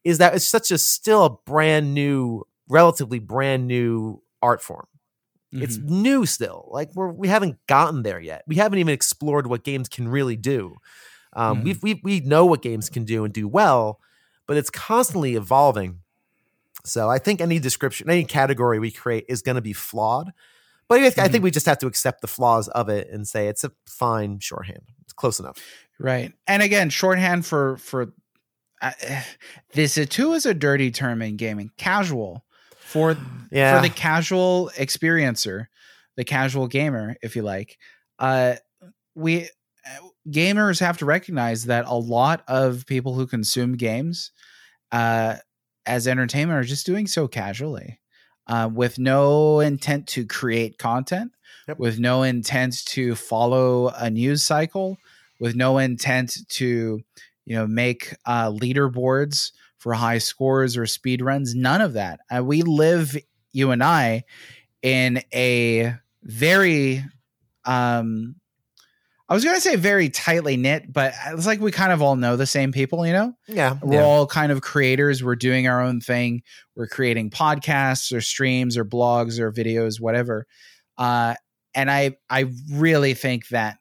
is 0.05 0.18
that 0.18 0.35
it's 0.35 0.47
such 0.49 0.70
a 0.70 0.79
still 0.79 1.25
a 1.25 1.31
brand 1.45 1.93
new 1.95 2.43
relatively 2.68 3.18
brand 3.18 3.66
new 3.66 4.23
art 4.41 4.62
form 4.62 4.87
It's 5.53 5.77
Mhm. 5.79 5.89
new 5.91 6.27
still. 6.27 6.68
Like 6.73 6.89
we're 6.95 7.12
we 7.12 7.29
haven't 7.29 7.59
gotten 7.66 8.03
there 8.05 8.18
yet. 8.20 8.43
We 8.47 8.57
haven't 8.57 8.79
even 8.79 8.95
explored 8.95 9.47
what 9.47 9.64
games 9.64 9.87
can 9.89 10.09
really 10.09 10.37
do. 10.37 10.77
Um, 11.35 11.59
Mhm. 11.61 11.64
we 11.64 11.75
we 11.83 12.01
we 12.03 12.20
know 12.20 12.47
what 12.47 12.62
games 12.62 12.89
can 12.89 13.05
do 13.05 13.25
and 13.25 13.35
do 13.35 13.47
well, 13.47 14.01
but 14.47 14.57
it's 14.57 14.70
constantly 14.70 15.34
evolving. 15.34 16.01
So 16.84 17.09
I 17.09 17.18
think 17.18 17.40
any 17.40 17.59
description, 17.59 18.11
any 18.11 18.24
category 18.24 18.78
we 18.78 18.90
create 18.90 19.24
is 19.28 19.43
going 19.43 19.55
to 19.57 19.61
be 19.62 19.72
flawed. 19.72 20.32
But 20.88 20.99
I, 21.01 21.09
Mm-hmm. 21.11 21.32
think 21.32 21.45
we 21.45 21.51
just 21.51 21.66
have 21.66 21.78
to 21.78 21.86
accept 21.86 22.20
the 22.20 22.26
flaws 22.26 22.68
of 22.68 22.88
it 22.88 23.09
and 23.11 23.26
say 23.26 23.49
it's 23.49 23.64
a 23.64 23.72
fine 23.86 24.40
shorthand. 24.40 24.82
It's 25.03 25.12
close 25.12 25.38
enough. 25.40 25.59
Right. 25.99 26.32
And 26.47 26.62
again, 26.62 26.90
shorthand 26.90 27.47
for 27.47 27.76
for 27.78 28.12
uh, 28.82 28.90
this 29.74 29.95
too 30.11 30.32
is 30.32 30.45
a 30.45 30.53
dirty 30.55 30.90
term 30.90 31.22
in 31.22 31.36
gaming. 31.36 31.70
Casual 31.78 32.45
for 32.78 33.16
Yeah. 33.51 33.76
for 33.76 33.82
the 33.88 33.95
casual 33.95 34.70
experiencer, 34.76 35.66
the 36.16 36.24
casual 36.24 36.66
gamer, 36.66 37.16
if 37.22 37.36
you 37.36 37.43
like. 37.43 37.78
Uh, 38.18 38.57
we 39.14 39.45
uh, 39.45 40.09
gamers 40.29 40.81
have 40.81 40.99
to 40.99 41.05
recognize 41.05 41.64
that 41.64 41.85
a 41.87 41.95
lot 41.97 42.43
of 42.49 42.87
people 42.87 43.14
who 43.14 43.27
consume 43.27 43.77
games 43.77 44.31
uh, 44.93 45.37
as 45.87 46.07
entertainment 46.07 46.59
are 46.59 46.64
just 46.68 46.87
doing 46.87 47.07
so 47.07 47.27
casually, 47.27 47.99
uh, 48.47 48.68
with 48.73 48.99
no 48.99 49.61
intent 49.61 50.07
to 50.09 50.27
create 50.27 50.79
content, 50.79 51.33
Yep. 51.68 51.79
with 51.79 51.99
no 52.01 52.23
intent 52.25 52.85
to 52.87 53.14
follow 53.14 53.89
a 53.91 54.11
news 54.11 54.43
cycle, 54.43 54.99
with 55.39 55.55
no 55.55 55.79
intent 55.79 56.37
to 56.49 57.01
you 57.45 57.57
know 57.57 57.66
make 57.66 58.14
uh, 58.27 58.49
leaderboards 58.51 59.53
for 59.79 59.95
high 59.95 60.18
scores 60.18 60.77
or 60.77 60.87
speed 60.87 61.23
runs. 61.23 61.55
None 61.55 61.81
of 61.81 61.93
that. 61.95 62.20
Uh, 62.35 62.43
we 62.43 62.62
live, 62.62 63.16
you 63.53 63.70
and 63.70 63.83
I, 63.83 64.25
in 64.83 65.23
a 65.33 65.95
very 66.25 67.05
um 67.64 68.35
I 69.33 69.35
was 69.35 69.47
gonna 69.47 69.61
say 69.62 69.76
very 69.76 70.11
tightly 70.11 70.59
knit, 70.59 70.93
but 70.93 71.14
it's 71.28 71.47
like 71.47 71.59
we 71.59 71.72
kind 71.72 71.91
of 71.91 72.03
all 72.03 72.16
know 72.16 72.37
the 72.37 72.45
same 72.45 72.70
people, 72.70 73.07
you 73.07 73.14
know? 73.14 73.33
Yeah. 73.49 73.78
We're 73.83 73.95
yeah. 74.01 74.05
all 74.05 74.26
kind 74.26 74.53
of 74.53 74.61
creators. 74.61 75.24
We're 75.24 75.37
doing 75.37 75.66
our 75.66 75.80
own 75.80 76.03
thing. 76.03 76.43
We're 76.76 76.87
creating 76.87 77.30
podcasts 77.30 78.14
or 78.14 78.20
streams 78.20 78.76
or 78.76 78.85
blogs 78.85 79.39
or 79.39 79.51
videos, 79.51 79.99
whatever. 79.99 80.47
Uh, 80.99 81.37
and 81.74 81.91
I 81.91 82.18
I 82.28 82.53
really 82.70 83.14
think 83.14 83.49
that 83.49 83.78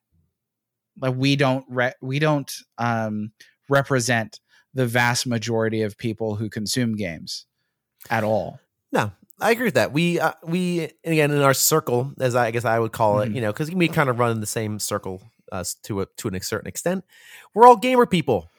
like 1.01 1.15
we 1.17 1.35
don't 1.35 1.65
re- 1.67 1.95
we 2.01 2.19
don't 2.19 2.49
um, 2.77 3.33
represent 3.67 4.39
the 4.73 4.87
vast 4.87 5.27
majority 5.27 5.81
of 5.81 5.97
people 5.97 6.37
who 6.37 6.49
consume 6.49 6.95
games 6.95 7.45
at 8.09 8.23
all. 8.23 8.61
No, 8.93 9.11
I 9.41 9.51
agree 9.51 9.65
with 9.65 9.73
that. 9.73 9.91
We 9.91 10.17
uh, 10.17 10.31
we 10.45 10.79
and 11.03 11.11
again 11.11 11.31
in 11.31 11.41
our 11.41 11.53
circle, 11.53 12.13
as 12.21 12.37
I 12.37 12.51
guess 12.51 12.63
I 12.63 12.79
would 12.79 12.93
call 12.93 13.19
it, 13.19 13.31
Mhm. 13.31 13.35
you 13.35 13.41
know, 13.41 13.51
because 13.51 13.69
we 13.69 13.89
kind 13.89 14.09
of 14.09 14.17
run 14.17 14.31
in 14.31 14.39
the 14.39 14.47
same 14.47 14.79
circle 14.79 15.21
uh, 15.51 15.63
to 15.83 16.01
a 16.01 16.05
to 16.17 16.27
a 16.29 16.41
certain 16.41 16.67
extent. 16.67 17.03
We're 17.53 17.67
all 17.67 17.75
gamer 17.77 18.05
people 18.05 18.49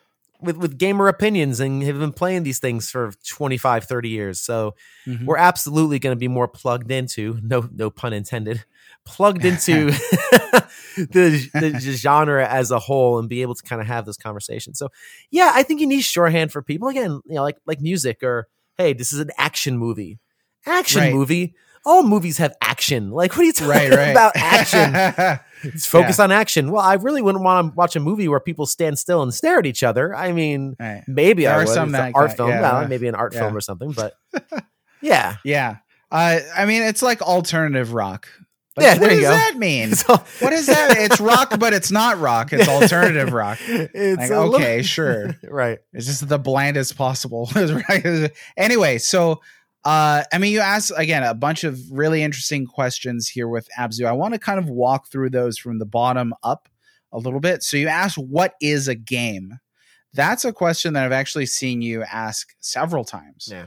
with 0.41 0.57
with 0.57 0.79
gamer 0.79 1.09
opinions 1.09 1.61
and 1.61 1.83
have 1.83 1.99
been 1.99 2.13
playing 2.13 2.43
these 2.43 2.59
things 2.59 2.91
for 2.91 3.13
25 3.29 3.85
30 3.85 4.09
years 4.09 4.41
so 4.41 4.75
Mhm. 5.07 5.25
we're 5.25 5.37
absolutely 5.37 6.01
going 6.01 6.17
to 6.17 6.19
be 6.19 6.27
more 6.27 6.49
plugged 6.49 6.91
into 6.91 7.39
no 7.45 7.69
no 7.73 7.91
pun 7.91 8.13
intended 8.13 8.65
plugged 9.05 9.45
into 9.45 9.87
the, 10.97 11.49
the 11.55 11.79
genre 11.93 12.47
as 12.49 12.71
a 12.73 12.79
whole 12.81 13.19
and 13.21 13.29
be 13.29 13.43
able 13.43 13.55
to 13.55 13.63
kind 13.63 13.81
of 13.81 13.87
have 13.87 14.05
this 14.05 14.17
conversation 14.17 14.75
so 14.75 14.89
yeah 15.31 15.53
i 15.55 15.63
think 15.63 15.81
you 15.81 15.87
need 15.87 16.01
shorthand 16.03 16.51
for 16.53 16.61
people 16.63 16.89
again 16.89 17.21
you 17.27 17.35
know 17.37 17.43
like 17.43 17.59
like 17.67 17.81
music 17.81 18.23
or 18.25 18.49
hey 18.77 18.93
this 18.93 19.13
is 19.13 19.21
an 19.21 19.31
action 19.39 19.79
movie 19.79 20.19
action 20.67 21.03
Right. 21.03 21.13
movie 21.13 21.55
all 21.85 22.03
movies 22.03 22.39
have 22.39 22.55
action 22.61 23.11
like 23.11 23.33
what 23.33 23.41
are 23.41 23.45
you 23.45 23.53
talking 23.53 23.69
Right, 23.71 23.91
right. 23.91 24.09
about 24.11 24.33
action 24.37 25.41
it's 25.65 25.87
focused 25.87 26.21
on 26.21 26.31
action 26.33 26.71
well 26.71 26.83
i 26.83 26.95
really 26.95 27.23
wouldn't 27.23 27.43
want 27.45 27.73
to 27.73 27.77
watch 27.77 27.97
a 27.97 28.01
movie 28.01 28.29
where 28.29 28.41
people 28.41 28.67
stand 28.67 28.99
still 28.99 29.23
and 29.23 29.33
stare 29.35 29.59
at 29.59 29.67
each 29.67 29.83
other 29.83 30.15
i 30.15 30.33
mean 30.33 30.77
Right. 30.79 31.03
maybe 31.07 31.45
There 31.45 31.55
I 31.55 31.59
would. 31.59 31.69
some 31.69 31.95
It's 31.95 31.99
an 32.05 32.13
art 32.15 32.29
got- 32.29 32.37
film, 32.37 32.49
yeah, 32.51 32.81
yeah, 32.83 32.87
maybe 32.89 33.09
an 33.09 33.15
art 33.15 33.33
yeah. 33.35 33.41
film 33.41 33.57
or 33.57 33.61
something. 33.61 33.93
But 33.93 34.15
yeah, 35.01 35.37
Yeah. 35.45 35.77
Uh, 36.11 36.41
I 36.55 36.67
mean, 36.67 36.83
it's 36.83 37.01
like 37.03 37.23
alternative 37.23 37.95
rock. 37.95 38.29
Like, 38.77 38.85
Yeah, 38.85 38.93
what 38.93 39.01
there 39.01 39.15
you 39.15 39.21
does 39.23 39.31
go. 39.31 39.37
that 39.37 39.57
mean? 39.59 39.93
All- 40.09 40.25
What 40.41 40.53
is 40.53 40.67
that? 40.67 40.97
It's 40.99 41.21
rock, 41.21 41.59
but 41.59 41.73
it's 41.73 41.91
not 41.91 42.19
rock. 42.21 42.53
It's 42.53 42.69
alternative 42.69 43.33
rock. 43.33 43.59
It's 43.67 44.19
Like, 44.21 44.31
a 44.31 44.39
little- 44.41 44.55
okay, 44.57 44.83
sure. 44.83 45.37
right. 45.45 45.79
It's 45.95 46.05
just 46.07 46.29
the 46.29 46.39
blandest 46.39 46.97
possible. 46.99 47.51
anyway, 48.57 48.99
so 48.99 49.41
uh, 49.85 50.23
I 50.33 50.39
mean, 50.39 50.53
you 50.53 50.61
asked 50.61 50.93
again 50.97 51.25
a 51.25 51.35
bunch 51.35 51.65
of 51.65 51.81
really 51.91 52.23
interesting 52.23 52.67
questions 52.67 53.29
here 53.29 53.49
with 53.49 53.69
Abzu. 53.79 54.07
I 54.07 54.13
want 54.13 54.35
to 54.35 54.41
kind 54.41 54.59
of 54.59 54.69
walk 54.69 55.09
through 55.09 55.31
those 55.31 55.59
from 55.59 55.79
the 55.79 55.87
bottom 55.87 56.35
up 56.43 56.69
a 57.13 57.19
little 57.19 57.41
bit. 57.41 57.63
So 57.63 57.77
you 57.77 57.89
asked, 57.89 58.17
"What 58.17 58.55
is 58.61 58.87
a 58.87 58.95
game?" 58.95 59.59
That's 60.15 60.45
a 60.45 60.53
question 60.53 60.93
that 60.93 61.05
I've 61.05 61.13
actually 61.13 61.47
seen 61.47 61.83
you 61.83 62.03
ask 62.03 62.55
several 62.61 63.05
times. 63.05 63.49
Yeah. 63.51 63.67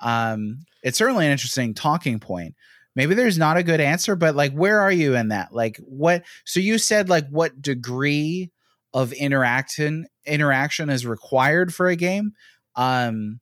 Um, 0.00 0.66
it's 0.82 0.98
certainly 0.98 1.26
an 1.26 1.32
interesting 1.32 1.74
talking 1.74 2.20
point. 2.20 2.54
Maybe 2.94 3.14
there's 3.14 3.38
not 3.38 3.56
a 3.56 3.62
good 3.62 3.80
answer, 3.80 4.14
but 4.14 4.36
like, 4.36 4.52
where 4.52 4.80
are 4.80 4.92
you 4.92 5.16
in 5.16 5.28
that? 5.28 5.52
Like, 5.52 5.78
what? 5.78 6.24
So 6.44 6.60
you 6.60 6.78
said 6.78 7.08
like, 7.08 7.28
what 7.28 7.60
degree 7.60 8.50
of 8.94 9.12
interaction 9.12 10.06
interaction 10.24 10.90
is 10.90 11.06
required 11.06 11.74
for 11.74 11.88
a 11.88 11.96
game? 11.96 12.32
Um, 12.76 13.40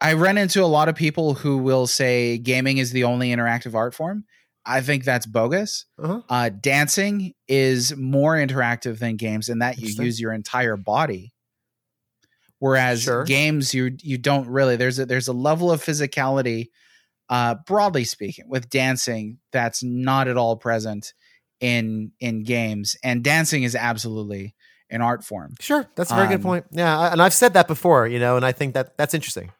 I 0.00 0.14
run 0.14 0.38
into 0.38 0.62
a 0.62 0.66
lot 0.66 0.88
of 0.88 0.94
people 0.94 1.34
who 1.34 1.58
will 1.58 1.86
say 1.86 2.38
gaming 2.38 2.78
is 2.78 2.90
the 2.92 3.04
only 3.04 3.30
interactive 3.30 3.74
art 3.74 3.94
form. 3.94 4.24
I 4.64 4.80
think 4.82 5.04
that's 5.04 5.26
bogus. 5.26 5.86
Uh-huh. 5.98 6.20
Uh, 6.28 6.48
dancing 6.50 7.32
is 7.48 7.96
more 7.96 8.34
interactive 8.36 8.98
than 8.98 9.16
games, 9.16 9.48
in 9.48 9.58
that 9.60 9.78
you 9.78 9.88
use 10.04 10.20
your 10.20 10.32
entire 10.32 10.76
body. 10.76 11.32
Whereas 12.58 13.02
Sure. 13.02 13.24
games, 13.24 13.72
you 13.72 13.96
you 14.02 14.18
don't 14.18 14.46
really. 14.48 14.76
There's 14.76 14.98
a 14.98 15.06
there's 15.06 15.28
a 15.28 15.32
level 15.32 15.70
of 15.70 15.82
physicality, 15.82 16.68
uh, 17.30 17.54
broadly 17.66 18.04
speaking, 18.04 18.44
with 18.48 18.68
dancing 18.68 19.38
that's 19.50 19.82
not 19.82 20.28
at 20.28 20.36
all 20.36 20.56
present 20.56 21.14
in 21.60 22.12
in 22.20 22.42
games, 22.44 22.96
and 23.02 23.24
dancing 23.24 23.62
is 23.62 23.74
absolutely 23.74 24.54
an 24.90 25.00
art 25.00 25.24
form. 25.24 25.54
Sure, 25.60 25.88
that's 25.94 26.10
a 26.10 26.14
very 26.14 26.26
Um, 26.26 26.32
good 26.34 26.42
point. 26.42 26.66
Yeah, 26.70 27.10
and 27.12 27.22
I've 27.22 27.32
said 27.34 27.54
that 27.54 27.66
before, 27.66 28.06
you 28.06 28.18
know, 28.18 28.36
and 28.36 28.44
I 28.44 28.52
think 28.52 28.74
that 28.74 28.96
that's 28.98 29.14
interesting. 29.14 29.52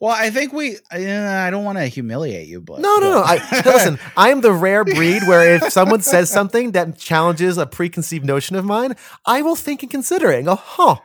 Well, 0.00 0.10
I 0.12 0.30
think 0.30 0.52
we. 0.52 0.76
Uh, 0.92 0.98
I 1.46 1.50
don't 1.50 1.64
want 1.64 1.78
to 1.78 1.86
humiliate 1.86 2.48
you, 2.48 2.60
but 2.60 2.80
No, 2.80 2.96
no, 2.98 3.10
no. 3.10 3.22
I, 3.24 3.34
listen, 3.64 3.98
I 4.16 4.30
am 4.30 4.40
the 4.40 4.52
rare 4.52 4.84
breed 4.84 5.22
where 5.26 5.54
if 5.56 5.72
someone 5.72 6.00
says 6.00 6.30
something 6.30 6.72
that 6.72 6.98
challenges 6.98 7.58
a 7.58 7.66
preconceived 7.66 8.24
notion 8.24 8.56
of 8.56 8.64
mine, 8.64 8.96
I 9.26 9.42
will 9.42 9.56
think 9.56 9.82
and 9.82 9.90
consider 9.90 10.30
it 10.32 10.36
and 10.38 10.46
go, 10.46 10.56
"Huh, 10.56 10.96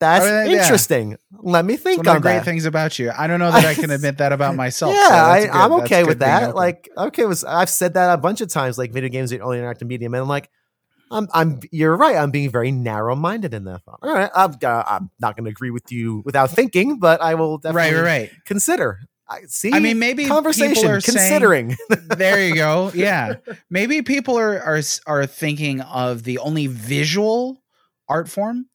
that's 0.00 0.24
Oh, 0.24 0.42
yeah. 0.44 0.62
interesting. 0.62 1.16
Let 1.40 1.64
me 1.64 1.76
think 1.76 2.06
on 2.06 2.20
great 2.20 2.34
that." 2.34 2.44
things 2.44 2.64
about 2.66 2.98
you. 2.98 3.10
I 3.16 3.26
don't 3.26 3.40
know 3.40 3.50
that 3.50 3.64
I 3.64 3.74
can 3.74 3.90
admit 3.90 4.18
that 4.18 4.32
about 4.32 4.54
myself. 4.64 4.94
yeah, 4.94 5.08
so 5.08 5.14
I, 5.14 5.64
I'm 5.64 5.72
okay 5.82 6.00
good 6.02 6.08
with 6.08 6.18
that. 6.20 6.54
Like, 6.54 6.88
okay, 6.96 7.24
was 7.24 7.44
I've 7.44 7.70
said 7.70 7.94
that 7.94 8.12
a 8.12 8.18
bunch 8.18 8.40
of 8.40 8.48
times. 8.48 8.78
Like, 8.78 8.92
video 8.92 9.08
games 9.10 9.32
are 9.32 9.38
the 9.38 9.44
only 9.44 9.58
interactive 9.58 9.86
medium, 9.88 10.14
and 10.14 10.22
I'm 10.22 10.28
like, 10.28 10.50
I'm, 11.10 11.28
I'm. 11.32 11.60
You're 11.70 11.96
right. 11.96 12.16
I'm 12.16 12.30
being 12.30 12.50
very 12.50 12.70
narrow-minded 12.70 13.54
in 13.54 13.64
that. 13.64 13.82
All 13.86 13.98
right, 14.02 14.30
I'm, 14.34 14.56
uh, 14.62 14.82
I'm 14.86 15.10
not 15.20 15.36
going 15.36 15.44
to 15.44 15.50
agree 15.50 15.70
with 15.70 15.90
you 15.90 16.22
without 16.24 16.50
thinking, 16.50 16.98
but 16.98 17.20
I 17.20 17.34
will 17.34 17.58
definitely 17.58 17.94
right, 18.00 18.04
right. 18.04 18.30
consider. 18.44 19.00
I 19.28 19.42
see. 19.46 19.72
I 19.72 19.78
mean, 19.78 19.98
maybe 19.98 20.24
people 20.24 20.36
conversation 20.36 20.88
are 20.90 21.00
saying- 21.00 21.18
considering. 21.18 21.76
there 22.16 22.46
you 22.46 22.54
go. 22.54 22.90
Yeah, 22.94 23.34
maybe 23.70 24.02
people 24.02 24.38
are 24.38 24.58
are 24.60 24.80
are 25.06 25.26
thinking 25.26 25.80
of 25.82 26.22
the 26.22 26.38
only 26.38 26.66
visual 26.66 27.62
art 28.08 28.28
form 28.28 28.66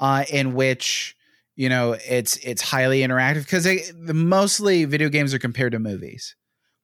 uh, 0.00 0.24
in 0.30 0.54
which 0.54 1.14
you 1.56 1.68
know 1.68 1.96
it's 2.08 2.36
it's 2.38 2.62
highly 2.62 3.00
interactive 3.00 3.44
because 3.44 3.92
mostly 4.12 4.84
video 4.86 5.08
games 5.08 5.34
are 5.34 5.38
compared 5.38 5.72
to 5.72 5.78
movies. 5.78 6.34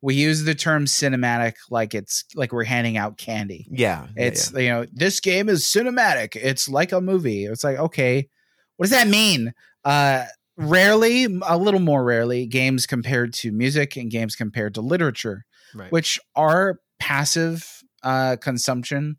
We 0.00 0.14
use 0.14 0.44
the 0.44 0.54
term 0.54 0.84
cinematic 0.84 1.54
like 1.70 1.94
it's 1.94 2.24
like 2.34 2.52
we're 2.52 2.64
handing 2.64 2.96
out 2.96 3.18
candy. 3.18 3.66
yeah, 3.70 4.06
yeah, 4.16 4.24
It's 4.24 4.52
you 4.52 4.68
know 4.68 4.86
this 4.92 5.20
game 5.20 5.48
is 5.48 5.64
cinematic. 5.64 6.36
It's 6.36 6.68
like 6.68 6.92
a 6.92 7.00
movie. 7.00 7.44
It's 7.44 7.64
like 7.64 7.78
okay, 7.78 8.28
what 8.76 8.84
does 8.84 8.90
that 8.90 9.08
mean? 9.08 9.52
Uh, 9.84 10.24
rarely, 10.56 11.26
a 11.46 11.58
little 11.58 11.80
more 11.80 12.04
rarely, 12.04 12.46
games 12.46 12.86
compared 12.86 13.32
to 13.34 13.52
music 13.52 13.96
and 13.96 14.10
games 14.10 14.36
compared 14.36 14.74
to 14.74 14.80
literature, 14.80 15.44
right. 15.74 15.90
which 15.90 16.20
are 16.36 16.78
passive 16.98 17.82
uh, 18.02 18.36
consumption 18.36 19.16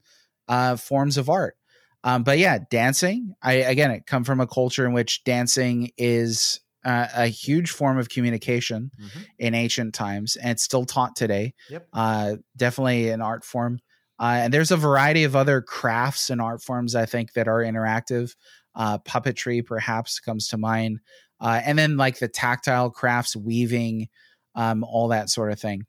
uh, 0.47 0.75
forms 0.75 1.17
of 1.17 1.29
art. 1.29 1.55
Um, 2.03 2.23
but 2.23 2.39
yeah, 2.39 2.59
dancing. 2.69 3.33
I 3.41 3.53
again, 3.53 3.91
it 3.91 4.05
come 4.05 4.23
from 4.23 4.39
a 4.39 4.47
culture 4.47 4.85
in 4.85 4.93
which 4.93 5.23
dancing 5.23 5.91
is 5.97 6.61
uh, 6.85 7.07
a 7.13 7.27
huge 7.27 7.71
form 7.71 7.97
of 7.97 8.09
communication 8.09 8.91
Mhm. 8.99 9.25
in 9.37 9.53
ancient 9.55 9.93
times, 9.93 10.35
and 10.35 10.51
it's 10.51 10.63
still 10.63 10.85
taught 10.85 11.15
today. 11.15 11.53
Yep. 11.69 11.87
Uh, 11.93 12.35
definitely 12.55 13.09
an 13.09 13.21
art 13.21 13.43
form. 13.43 13.79
Uh, 14.19 14.39
and 14.43 14.53
there's 14.53 14.71
a 14.71 14.77
variety 14.77 15.23
of 15.23 15.35
other 15.35 15.61
crafts 15.61 16.29
and 16.29 16.41
art 16.41 16.61
forms 16.61 16.95
I 16.95 17.05
think 17.05 17.33
that 17.33 17.47
are 17.47 17.59
interactive. 17.59 18.35
Uh, 18.75 18.97
puppetry 18.99 19.65
perhaps 19.65 20.19
comes 20.19 20.47
to 20.49 20.57
mind, 20.57 20.99
uh, 21.41 21.61
and 21.63 21.77
then 21.77 21.97
like 21.97 22.19
the 22.19 22.27
tactile 22.27 22.89
crafts, 22.91 23.35
weaving, 23.35 24.07
um, 24.55 24.83
all 24.83 25.07
that 25.09 25.29
sort 25.29 25.51
of 25.51 25.59
thing. 25.59 25.85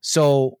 So 0.00 0.58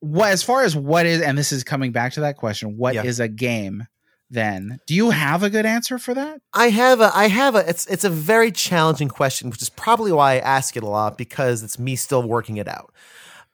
what 0.00 0.30
as 0.30 0.42
far 0.42 0.62
as 0.62 0.76
what 0.76 1.06
is 1.06 1.20
and 1.20 1.36
this 1.38 1.52
is 1.52 1.64
coming 1.64 1.90
back 1.92 2.12
to 2.12 2.20
that 2.20 2.36
question, 2.36 2.76
what 2.76 2.94
is 2.96 3.18
a 3.20 3.28
game 3.28 3.86
then? 4.30 4.78
Do 4.86 4.94
you 4.94 5.10
have 5.10 5.42
a 5.42 5.50
good 5.50 5.66
answer 5.66 5.98
for 5.98 6.14
that? 6.14 6.40
I 6.52 6.68
have 6.70 7.00
a 7.00 7.10
I 7.14 7.28
have 7.28 7.54
a 7.54 7.68
it's 7.68 7.86
it's 7.86 8.04
a 8.04 8.10
very 8.10 8.50
challenging 8.50 9.08
question, 9.08 9.50
which 9.50 9.62
is 9.62 9.68
probably 9.70 10.12
why 10.12 10.34
I 10.34 10.38
ask 10.38 10.76
it 10.76 10.82
a 10.82 10.88
lot 10.88 11.16
because 11.18 11.62
it's 11.62 11.78
me 11.78 11.96
still 11.96 12.22
working 12.22 12.56
it 12.56 12.68
out. 12.68 12.92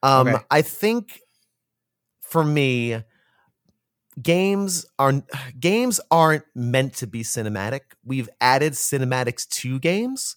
Um 0.02 0.28
Okay. 0.28 0.44
I 0.50 0.62
think 0.62 1.20
for 2.22 2.44
me 2.44 3.02
games 4.20 4.84
are 4.98 5.22
games 5.58 6.00
aren't 6.10 6.44
meant 6.54 6.94
to 6.96 7.06
be 7.06 7.22
cinematic. 7.22 7.80
We've 8.04 8.28
added 8.40 8.74
cinematics 8.74 9.48
to 9.48 9.78
games, 9.78 10.36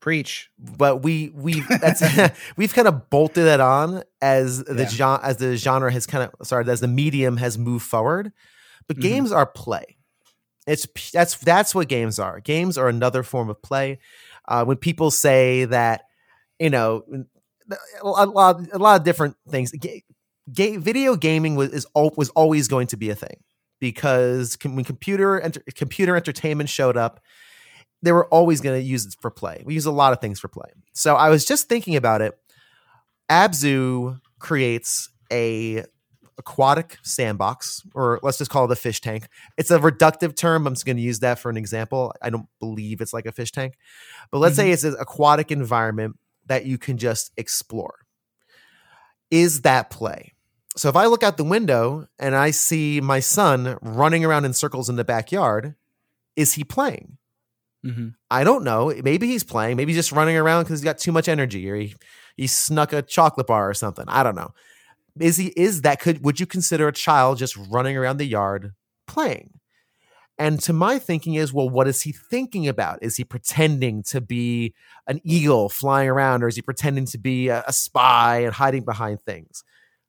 Preach. 0.00 0.50
but 0.58 1.02
we 1.02 1.30
we 1.34 1.60
that's 1.60 2.02
we've 2.56 2.74
kind 2.74 2.88
of 2.88 3.08
bolted 3.10 3.46
it 3.46 3.60
on 3.60 4.02
as 4.20 4.62
the 4.64 4.82
Yeah. 4.82 4.88
genre 4.88 5.24
as 5.26 5.36
the 5.38 5.56
genre 5.56 5.90
has 5.92 6.06
kind 6.06 6.30
of 6.38 6.46
sorry 6.46 6.68
as 6.68 6.80
the 6.80 6.88
medium 6.88 7.36
has 7.38 7.56
moved 7.58 7.86
forward. 7.86 8.32
But 8.86 8.96
Mhm. 8.98 9.02
games 9.02 9.32
are 9.32 9.46
play. 9.46 9.96
It's 10.66 10.86
that's 11.12 11.36
that's 11.36 11.74
what 11.74 11.88
games 11.88 12.18
are. 12.18 12.40
Games 12.40 12.78
are 12.78 12.88
another 12.88 13.22
form 13.22 13.50
of 13.50 13.60
play. 13.62 13.98
Uh, 14.48 14.64
when 14.64 14.76
people 14.78 15.10
say 15.10 15.64
that, 15.66 16.02
you 16.58 16.70
know, 16.70 17.04
a 18.02 18.26
lot, 18.26 18.60
a 18.72 18.78
lot, 18.78 19.00
of 19.00 19.04
different 19.04 19.36
things. 19.48 19.72
Ga- 19.72 20.04
ga- 20.52 20.76
video 20.76 21.16
gaming 21.16 21.54
was 21.54 21.70
is 21.70 21.86
was 21.94 22.30
always 22.30 22.68
going 22.68 22.86
to 22.88 22.96
be 22.96 23.10
a 23.10 23.14
thing 23.14 23.42
because 23.80 24.56
com- 24.56 24.74
when 24.76 24.84
computer 24.84 25.40
enter- 25.40 25.62
computer 25.74 26.16
entertainment 26.16 26.68
showed 26.70 26.96
up, 26.96 27.20
they 28.02 28.12
were 28.12 28.26
always 28.28 28.60
going 28.60 28.78
to 28.80 28.86
use 28.86 29.04
it 29.06 29.16
for 29.20 29.30
play. 29.30 29.62
We 29.66 29.74
use 29.74 29.86
a 29.86 29.92
lot 29.92 30.12
of 30.12 30.20
things 30.20 30.40
for 30.40 30.48
play. 30.48 30.70
So 30.94 31.14
I 31.16 31.28
was 31.30 31.44
just 31.44 31.68
thinking 31.68 31.96
about 31.96 32.20
it. 32.22 32.38
Abzu 33.30 34.20
creates 34.38 35.08
a 35.32 35.84
aquatic 36.38 36.98
sandbox, 37.02 37.82
or 37.94 38.20
let's 38.22 38.38
just 38.38 38.50
call 38.50 38.64
it 38.64 38.70
a 38.70 38.76
fish 38.76 39.00
tank. 39.00 39.28
It's 39.56 39.70
a 39.70 39.78
reductive 39.78 40.36
term. 40.36 40.66
I'm 40.66 40.74
just 40.74 40.86
going 40.86 40.96
to 40.96 41.02
use 41.02 41.20
that 41.20 41.38
for 41.38 41.50
an 41.50 41.56
example. 41.56 42.12
I 42.20 42.30
don't 42.30 42.46
believe 42.60 43.00
it's 43.00 43.12
like 43.12 43.26
a 43.26 43.32
fish 43.32 43.52
tank, 43.52 43.74
but 44.30 44.38
let's 44.38 44.56
say 44.56 44.70
it's 44.70 44.84
an 44.84 44.96
aquatic 44.98 45.50
environment 45.50 46.18
that 46.46 46.66
you 46.66 46.78
can 46.78 46.98
just 46.98 47.32
explore. 47.36 48.00
Is 49.30 49.62
that 49.62 49.90
play? 49.90 50.32
So 50.76 50.88
if 50.88 50.96
I 50.96 51.06
look 51.06 51.22
out 51.22 51.36
the 51.36 51.44
window 51.44 52.06
and 52.18 52.34
I 52.34 52.50
see 52.50 53.00
my 53.00 53.20
son 53.20 53.78
running 53.80 54.24
around 54.24 54.44
in 54.44 54.52
circles 54.52 54.88
in 54.88 54.96
the 54.96 55.04
backyard, 55.04 55.74
is 56.36 56.54
he 56.54 56.64
playing? 56.64 57.18
hmm 57.84 58.08
I 58.30 58.44
don't 58.44 58.64
know. 58.64 58.92
Maybe 59.02 59.26
he's 59.26 59.44
playing. 59.44 59.76
Maybe 59.76 59.92
he's 59.92 59.98
just 59.98 60.12
running 60.12 60.36
around 60.36 60.64
because 60.64 60.80
he's 60.80 60.84
got 60.84 60.98
too 60.98 61.12
much 61.12 61.28
energy, 61.28 61.70
or 61.70 61.76
he 61.76 61.94
he 62.36 62.46
snuck 62.46 62.92
a 62.92 63.02
chocolate 63.02 63.46
bar 63.46 63.68
or 63.68 63.74
something. 63.74 64.06
I 64.08 64.22
don't 64.22 64.34
know. 64.34 64.52
Is 65.20 65.36
he? 65.36 65.48
Is 65.56 65.82
that 65.82 66.00
could? 66.00 66.24
Would 66.24 66.40
you 66.40 66.46
consider 66.46 66.88
a 66.88 66.92
child 66.92 67.38
just 67.38 67.56
running 67.70 67.96
around 67.96 68.16
the 68.18 68.24
yard 68.26 68.72
playing? 69.06 69.50
And 70.36 70.58
to 70.62 70.72
my 70.72 70.98
thinking 70.98 71.34
is, 71.34 71.52
well, 71.52 71.68
what 71.68 71.86
is 71.86 72.02
he 72.02 72.10
thinking 72.10 72.66
about? 72.66 72.98
Is 73.02 73.16
he 73.16 73.22
pretending 73.24 74.02
to 74.04 74.20
be 74.20 74.74
an 75.06 75.20
eagle 75.22 75.68
flying 75.68 76.08
around, 76.08 76.42
or 76.42 76.48
is 76.48 76.56
he 76.56 76.62
pretending 76.62 77.06
to 77.06 77.18
be 77.18 77.48
a, 77.48 77.62
a 77.68 77.72
spy 77.72 78.38
and 78.40 78.52
hiding 78.52 78.84
behind 78.84 79.20
things? 79.22 79.62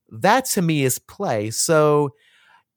That 0.10 0.46
to 0.52 0.62
me 0.64 0.84
is 0.84 0.98
play. 0.98 1.52
So, 1.52 2.16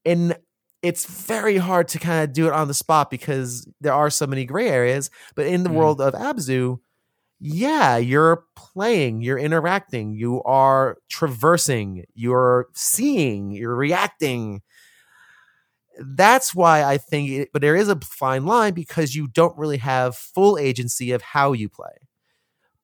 in 0.05 0.35
it's 0.83 1.07
very 1.07 1.57
hard 1.57 1.89
to 1.89 1.99
kind 1.99 2.23
of 2.25 2.33
do 2.33 2.47
it 2.47 2.53
on 2.53 2.69
the 2.69 2.75
spot 2.75 3.11
because 3.11 3.67
there 3.81 3.93
are 3.95 4.11
so 4.11 4.27
many 4.27 4.45
gray 4.45 4.69
areas. 4.69 5.11
But 5.35 5.47
in 5.47 5.63
the 5.65 5.71
Mhm. 5.71 5.75
world 5.75 6.01
of 6.01 6.15
Abzu, 6.15 6.79
yeah, 7.41 7.97
you're 7.97 8.45
playing, 8.57 9.21
you're 9.23 9.39
interacting, 9.39 10.15
you 10.15 10.43
are 10.43 10.99
traversing, 11.09 12.05
you're 12.15 12.67
seeing, 12.75 13.53
you're 13.53 13.77
reacting. 13.77 14.63
That's 16.01 16.55
why 16.55 16.85
I 16.85 16.99
think, 16.99 17.31
it, 17.31 17.51
but 17.53 17.63
there 17.63 17.77
is 17.77 17.89
a 17.89 17.97
fine 17.97 18.47
line 18.47 18.75
because 18.75 19.15
you 19.15 19.27
don't 19.29 19.57
really 19.59 19.79
have 19.79 20.17
full 20.17 20.59
agency 20.59 21.13
of 21.13 21.23
how 21.23 21.53
you 21.53 21.69
play. 21.69 21.91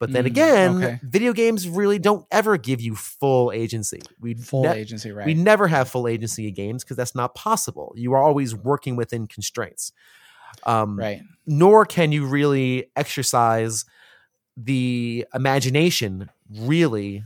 But 0.00 0.12
then 0.12 0.24
Mm, 0.24 0.26
again, 0.26 0.76
okay. 0.76 1.00
video 1.02 1.32
games 1.32 1.68
really 1.68 1.98
don't 1.98 2.26
ever 2.30 2.56
give 2.58 2.80
you 2.80 2.94
full 2.94 3.52
agency. 3.52 4.02
We 4.20 4.34
Full 4.34 4.64
ne- 4.64 4.72
agency, 4.72 5.12
right? 5.12 5.26
we 5.26 5.34
never 5.34 5.68
have 5.68 5.88
full 5.88 6.08
agency 6.08 6.48
in 6.48 6.54
games 6.54 6.84
because 6.84 6.96
that's 6.96 7.14
not 7.14 7.34
possible. 7.34 7.92
You 7.96 8.12
are 8.12 8.22
always 8.22 8.54
working 8.54 8.96
within 8.96 9.26
constraints. 9.26 9.92
Um, 10.64 10.98
right. 10.98 11.20
Nor 11.46 11.86
can 11.86 12.12
you 12.12 12.26
really 12.26 12.90
exercise 12.96 13.84
the 14.56 15.26
imagination, 15.34 16.30
really, 16.50 17.24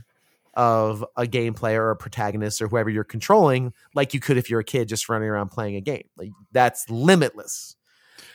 of 0.55 1.05
a 1.15 1.25
game 1.27 1.53
player 1.53 1.83
or 1.85 1.91
a 1.91 1.95
protagonist 1.95 2.61
or 2.61 2.67
whoever 2.67 2.89
you're 2.89 3.03
controlling, 3.03 3.71
like 3.95 4.13
you 4.13 4.19
could 4.19 4.37
if 4.37 4.49
you're 4.49 4.59
a 4.59 4.63
kid 4.63 4.87
just 4.89 5.07
running 5.07 5.29
around 5.29 5.49
playing 5.49 5.75
a 5.75 5.81
game. 5.81 6.03
Like 6.17 6.31
that's 6.51 6.89
limitless. 6.89 7.75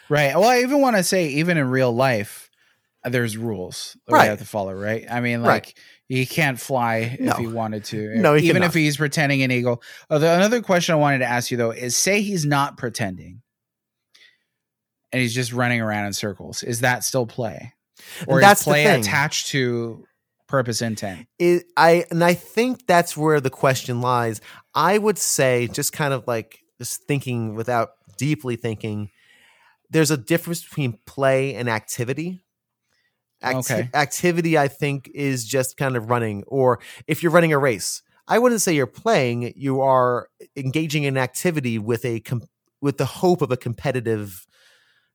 Right. 0.08 0.34
Well, 0.34 0.44
I 0.48 0.60
even 0.60 0.80
want 0.80 0.96
to 0.96 1.02
say, 1.02 1.28
even 1.28 1.56
in 1.58 1.68
real 1.68 1.92
life, 1.92 2.50
uh, 3.04 3.08
there's 3.10 3.36
rules 3.36 3.96
that 4.06 4.12
Right. 4.14 4.22
we 4.22 4.28
have 4.28 4.38
to 4.38 4.44
follow. 4.46 4.72
Right. 4.72 5.04
I 5.10 5.20
mean, 5.20 5.40
Right. 5.40 5.48
like 5.66 5.78
he 6.08 6.24
can't 6.24 6.58
fly 6.60 7.16
No. 7.20 7.32
if 7.32 7.38
he 7.38 7.46
wanted 7.46 7.84
to. 7.86 8.14
No, 8.16 8.34
he 8.34 8.44
even 8.44 8.56
cannot. 8.56 8.66
if 8.68 8.74
he's 8.74 8.96
pretending 8.96 9.42
an 9.42 9.50
eagle. 9.50 9.82
Uh, 10.08 10.16
another 10.16 10.62
question 10.62 10.94
I 10.94 10.98
wanted 10.98 11.18
to 11.18 11.26
ask 11.26 11.50
you 11.50 11.56
though 11.56 11.72
is: 11.72 11.96
say 11.96 12.22
he's 12.22 12.44
not 12.46 12.76
pretending, 12.78 13.42
and 15.12 15.20
he's 15.20 15.34
just 15.34 15.52
running 15.52 15.80
around 15.80 16.06
in 16.06 16.12
circles. 16.12 16.62
Is 16.62 16.80
that 16.80 17.04
still 17.04 17.26
play, 17.26 17.72
or 18.26 18.40
that's 18.40 18.60
is 18.60 18.64
the 18.64 18.70
play 18.70 18.84
thing. 18.84 19.00
attached 19.00 19.48
to 19.48 20.04
purpose 20.48 20.82
intent? 20.82 21.26
it, 21.38 21.64
I 21.76 22.04
and 22.10 22.22
I 22.22 22.34
think 22.34 22.86
that's 22.86 23.16
where 23.16 23.40
the 23.40 23.50
question 23.50 24.00
lies. 24.00 24.40
I 24.74 24.98
would 24.98 25.18
say, 25.18 25.68
just 25.68 25.92
kind 25.92 26.12
of 26.14 26.26
like 26.26 26.60
just 26.78 27.04
thinking 27.04 27.54
without 27.54 27.90
deeply 28.18 28.56
thinking 28.56 29.10
there's 29.90 30.10
a 30.10 30.16
difference 30.16 30.62
between 30.64 30.98
play 31.06 31.54
and 31.54 31.68
activity. 31.68 32.40
Acti- 33.42 33.58
Okay. 33.74 33.90
Activity, 33.94 34.56
I 34.58 34.68
think, 34.68 35.10
is 35.14 35.44
just 35.44 35.76
kind 35.76 35.96
of 35.96 36.08
running, 36.10 36.42
or 36.46 36.80
if 37.06 37.22
you're 37.22 37.30
running 37.32 37.52
a 37.52 37.58
race, 37.58 38.02
I 38.26 38.38
wouldn't 38.38 38.62
say 38.62 38.74
you're 38.74 38.86
playing. 38.86 39.52
You 39.56 39.82
are 39.82 40.28
engaging 40.56 41.04
in 41.04 41.18
activity 41.18 41.78
with 41.78 42.04
a 42.04 42.20
com- 42.20 42.48
with 42.80 42.96
the 42.98 43.04
hope 43.06 43.42
of 43.42 43.50
a 43.52 43.56
competitive 43.56 44.46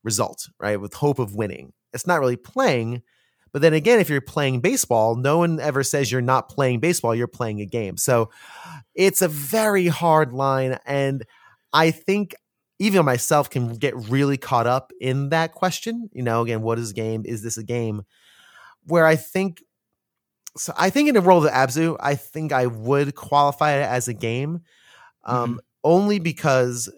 result, 0.03 0.47
right? 0.59 0.79
With 0.79 0.93
hope 0.93 1.19
of 1.19 1.35
winning. 1.35 1.73
It's 1.93 2.07
not 2.07 2.19
really 2.19 2.37
playing, 2.37 3.01
but 3.51 3.61
then 3.61 3.73
again, 3.73 3.99
if 3.99 4.09
you're 4.09 4.21
playing 4.21 4.61
baseball, 4.61 5.15
no 5.15 5.39
one 5.39 5.59
ever 5.59 5.83
says 5.83 6.11
you're 6.11 6.21
not 6.21 6.49
playing 6.49 6.79
baseball, 6.79 7.15
you're 7.15 7.27
playing 7.27 7.61
a 7.61 7.65
game. 7.65 7.97
So 7.97 8.29
it's 8.93 9.21
a 9.21 9.27
very 9.27 9.87
hard 9.87 10.33
line. 10.33 10.77
And 10.85 11.25
I 11.73 11.91
think 11.91 12.35
even 12.79 13.05
myself 13.05 13.49
can 13.49 13.75
get 13.75 13.95
really 14.09 14.37
caught 14.37 14.67
up 14.67 14.91
in 15.01 15.29
that 15.29 15.53
question. 15.53 16.09
You 16.13 16.23
know, 16.23 16.41
again, 16.41 16.61
what 16.61 16.79
is 16.79 16.91
a 16.91 16.93
game? 16.93 17.23
Is 17.25 17.41
this 17.41 17.57
a 17.57 17.63
game? 17.63 18.03
Where 18.85 19.05
I 19.05 19.15
think, 19.15 19.63
so 20.55 20.73
I 20.77 20.89
think 20.89 21.09
in 21.09 21.15
the 21.15 21.21
world 21.21 21.45
of 21.45 21.51
Abzu, 21.51 21.97
I 21.99 22.15
think 22.15 22.51
I 22.51 22.67
would 22.67 23.15
qualify 23.15 23.73
it 23.73 23.83
as 23.83 24.07
a 24.07 24.13
game, 24.13 24.61
um, 25.25 25.59
only 25.83 26.19
because 26.19 26.89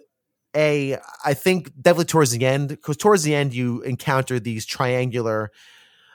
a 0.56 0.98
I 1.24 1.34
think 1.34 1.72
definitely 1.80 2.06
towards 2.06 2.30
the 2.30 2.44
end, 2.44 2.68
because 2.68 2.96
towards 2.96 3.22
the 3.22 3.34
end 3.34 3.54
you 3.54 3.82
encounter 3.82 4.38
these 4.38 4.66
triangular 4.66 5.50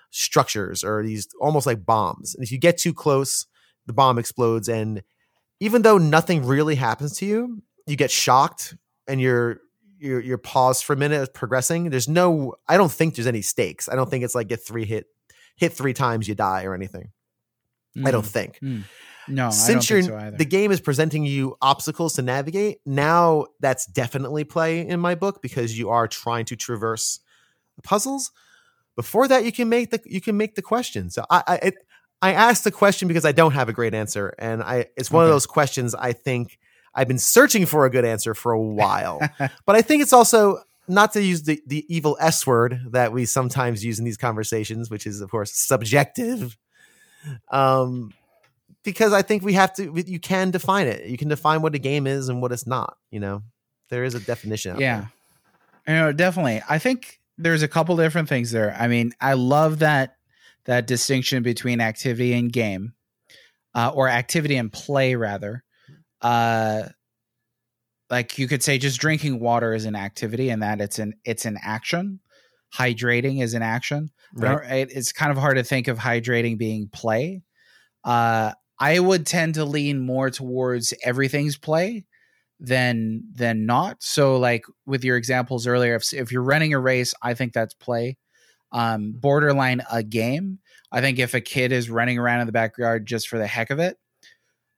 structures 0.09 0.83
or 0.83 1.03
these 1.03 1.27
almost 1.39 1.65
like 1.65 1.85
bombs, 1.85 2.35
and 2.35 2.43
if 2.43 2.51
you 2.51 2.57
get 2.57 2.77
too 2.77 2.93
close, 2.93 3.45
the 3.85 3.93
bomb 3.93 4.17
explodes, 4.17 4.69
and 4.69 5.03
even 5.59 5.81
though 5.81 5.97
nothing 5.97 6.45
really 6.45 6.75
happens 6.75 7.17
to 7.17 7.25
you, 7.25 7.63
you 7.87 7.95
get 7.95 8.11
shocked 8.11 8.75
and 9.07 9.19
you're 9.19 9.59
you're 9.99 10.19
you're 10.19 10.37
paused 10.37 10.83
for 10.83 10.93
a 10.93 10.97
minute 10.97 11.33
progressing. 11.33 11.89
There's 11.89 12.07
no 12.07 12.55
I 12.67 12.77
don't 12.77 12.91
think 12.91 13.15
there's 13.15 13.27
any 13.27 13.41
stakes. 13.41 13.89
I 13.89 13.95
don't 13.95 14.09
think 14.09 14.23
it's 14.23 14.35
like 14.35 14.47
get 14.47 14.63
three 14.63 14.85
hit 14.85 15.07
hit 15.55 15.73
three 15.73 15.93
times 15.93 16.27
you 16.27 16.35
die 16.35 16.65
or 16.65 16.75
anything. 16.75 17.11
I 18.05 18.11
don't 18.11 18.25
Mm. 18.61 18.83
No, 19.27 19.49
Since 19.49 19.91
I 19.91 19.93
you're 19.93 20.01
think 20.03 20.13
so 20.13 20.17
either. 20.19 20.37
the 20.37 20.45
game 20.45 20.71
is 20.71 20.79
presenting 20.79 21.25
you 21.25 21.57
obstacles 21.61 22.13
to 22.13 22.21
navigate, 22.21 22.79
now 22.85 23.47
that's 23.59 23.85
definitely 23.85 24.43
play 24.43 24.87
in 24.87 24.99
my 24.99 25.15
book 25.15 25.41
because 25.41 25.77
you 25.77 25.89
are 25.89 26.07
trying 26.07 26.45
to 26.45 26.55
traverse 26.55 27.19
puzzles. 27.83 28.31
Before 28.95 29.27
that, 29.27 29.45
you 29.45 29.51
can 29.51 29.69
make 29.69 29.91
the 29.91 30.01
you 30.05 30.21
can 30.21 30.37
make 30.37 30.55
the 30.55 30.61
question. 30.61 31.09
So 31.09 31.25
I 31.29 31.43
I, 31.47 31.55
it, 31.55 31.75
I 32.21 32.33
asked 32.33 32.63
the 32.63 32.71
question 32.71 33.07
because 33.07 33.25
I 33.25 33.31
don't 33.31 33.51
have 33.53 33.69
a 33.69 33.73
great 33.73 33.93
answer, 33.93 34.33
and 34.39 34.63
I 34.63 34.87
it's 34.95 35.11
one 35.11 35.23
of 35.23 35.29
those 35.29 35.45
questions 35.45 35.93
I 35.93 36.13
think 36.13 36.57
I've 36.95 37.07
been 37.07 37.19
searching 37.19 37.65
for 37.65 37.85
a 37.85 37.91
good 37.91 38.05
answer 38.05 38.33
for 38.33 38.51
a 38.51 38.61
while. 38.61 39.19
but 39.65 39.75
I 39.75 39.81
think 39.81 40.01
it's 40.01 40.13
also 40.13 40.63
not 40.87 41.13
to 41.13 41.21
use 41.21 41.43
the, 41.43 41.61
the 41.67 41.85
evil 41.93 42.17
S 42.19 42.47
word 42.47 42.81
that 42.91 43.11
we 43.11 43.25
sometimes 43.25 43.83
use 43.83 43.99
in 43.99 44.05
these 44.05 44.17
conversations, 44.17 44.89
which 44.89 45.05
is 45.05 45.21
of 45.21 45.29
course 45.29 45.53
subjective. 45.53 46.57
Um, 47.51 48.13
because 48.87 49.11
I 49.13 49.21
think 49.21 49.43
we 49.43 49.53
have 49.53 49.73
to, 49.75 49.93
you 50.05 50.19
can 50.19 50.49
define 50.51 50.87
it. 50.87 51.05
You 51.07 51.17
can 51.17 51.27
define 51.27 51.61
what 51.61 51.75
a 51.75 51.79
game 51.79 52.07
is 52.07 52.29
and 52.29 52.41
what 52.41 52.51
it's 52.53 52.65
not. 52.65 52.97
You 53.11 53.19
know, 53.19 53.43
there 53.89 54.03
is 54.05 54.15
a 54.15 54.19
definition. 54.19 54.79
yeah 54.79 55.05
there. 55.85 55.95
you 55.95 56.01
know 56.01 56.11
definitely 56.11 56.61
i 56.69 56.77
think 56.79 57.19
there's 57.37 57.63
a 57.63 57.67
couple 57.67 57.95
different 57.95 58.27
things 58.27 58.51
there 58.51 58.75
i 58.79 58.87
mean 58.87 59.13
i 59.21 59.33
love 59.33 59.79
that 59.79 60.17
that 60.65 60.87
distinction 60.87 61.43
between 61.43 61.79
activity 61.79 62.33
and 62.33 62.51
game 62.51 62.93
uh, 63.75 63.91
or 63.93 64.09
activity 64.09 64.55
and 64.57 64.73
play 64.73 65.15
rather 65.15 65.63
uh 66.21 66.83
like 68.09 68.37
you 68.37 68.47
could 68.47 68.63
say 68.63 68.77
just 68.77 68.99
drinking 68.99 69.39
water 69.39 69.73
is 69.73 69.85
an 69.85 69.95
activity 69.95 70.49
and 70.49 70.61
that 70.63 70.81
it's 70.81 70.99
an 70.99 71.13
it's 71.23 71.45
an 71.45 71.57
action 71.63 72.19
hydrating 72.73 73.41
is 73.41 73.53
an 73.53 73.61
action 73.61 74.09
Right. 74.33 74.69
it, 74.81 74.91
it's 74.91 75.13
kind 75.13 75.31
of 75.31 75.37
hard 75.37 75.55
to 75.57 75.63
think 75.63 75.87
of 75.87 75.97
hydrating 75.97 76.57
being 76.57 76.89
play 76.91 77.43
uh 78.03 78.51
i 78.79 78.99
would 78.99 79.25
tend 79.25 79.55
to 79.55 79.65
lean 79.65 79.99
more 79.99 80.29
towards 80.29 80.93
everything's 81.03 81.57
play 81.57 82.05
than 82.59 83.23
than 83.33 83.65
not. 83.65 84.01
So 84.01 84.37
like 84.37 84.65
with 84.85 85.03
your 85.03 85.17
examples 85.17 85.67
earlier 85.67 85.95
if, 85.95 86.11
if 86.13 86.31
you're 86.31 86.41
running 86.41 86.73
a 86.73 86.79
race 86.79 87.13
i 87.21 87.33
think 87.33 87.53
that's 87.53 87.73
play. 87.73 88.17
Um 88.71 89.13
borderline 89.15 89.81
a 89.91 90.03
game. 90.03 90.59
I 90.91 91.01
think 91.01 91.19
if 91.19 91.33
a 91.33 91.41
kid 91.41 91.71
is 91.71 91.89
running 91.89 92.17
around 92.17 92.41
in 92.41 92.47
the 92.47 92.53
backyard 92.53 93.05
just 93.05 93.27
for 93.27 93.37
the 93.37 93.47
heck 93.47 93.69
of 93.69 93.79
it 93.79 93.97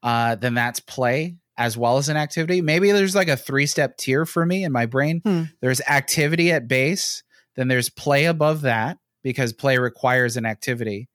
uh 0.03 0.35
then 0.35 0.53
that's 0.53 0.79
play 0.79 1.37
as 1.57 1.77
well 1.77 1.97
as 1.97 2.07
an 2.07 2.15
activity. 2.17 2.61
Maybe 2.61 2.91
there's 2.91 3.15
like 3.15 3.27
a 3.27 3.35
three 3.37 3.65
step 3.65 3.97
tier 3.97 4.25
for 4.25 4.45
me 4.45 4.63
in 4.63 4.71
my 4.71 4.85
brain. 4.85 5.21
Hmm. 5.23 5.43
there's 5.61 5.81
activity 5.81 6.51
at 6.51 6.67
base 6.67 7.23
then 7.55 7.67
there's 7.67 7.89
play 7.89 8.25
above 8.25 8.61
that 8.61 8.97
because 9.23 9.51
play 9.53 9.77
requires 9.77 10.37
an 10.37 10.45
activity 10.45 11.09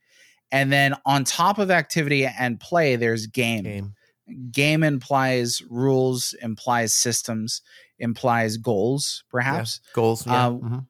and 0.53 0.73
then 0.73 0.95
on 1.07 1.25
top 1.25 1.59
of 1.59 1.71
activity 1.71 2.27
and 2.27 2.61
play 2.61 2.97
there's 2.97 3.27
game 3.27 3.63
Game. 3.65 3.95
game 4.53 4.83
implies 4.83 5.63
rules 5.69 6.35
implies 6.43 6.93
systems 6.93 7.63
implies 7.99 8.57
goals 8.57 9.25
perhaps 9.31 9.81
Goals. 9.93 10.27
Yeah. 10.27 10.47
Uh, 10.47 10.51
mhm. 10.53 10.87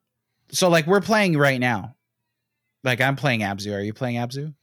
so 0.50 0.68
like 0.68 0.86
we're 0.86 1.00
playing 1.00 1.36
right 1.36 1.60
now 1.60 1.94
like 2.82 3.00
i'm 3.00 3.16
playing 3.16 3.40
abzu 3.40 3.74
are 3.74 3.80
you 3.80 3.92
playing 3.92 4.16
abzu 4.16 4.54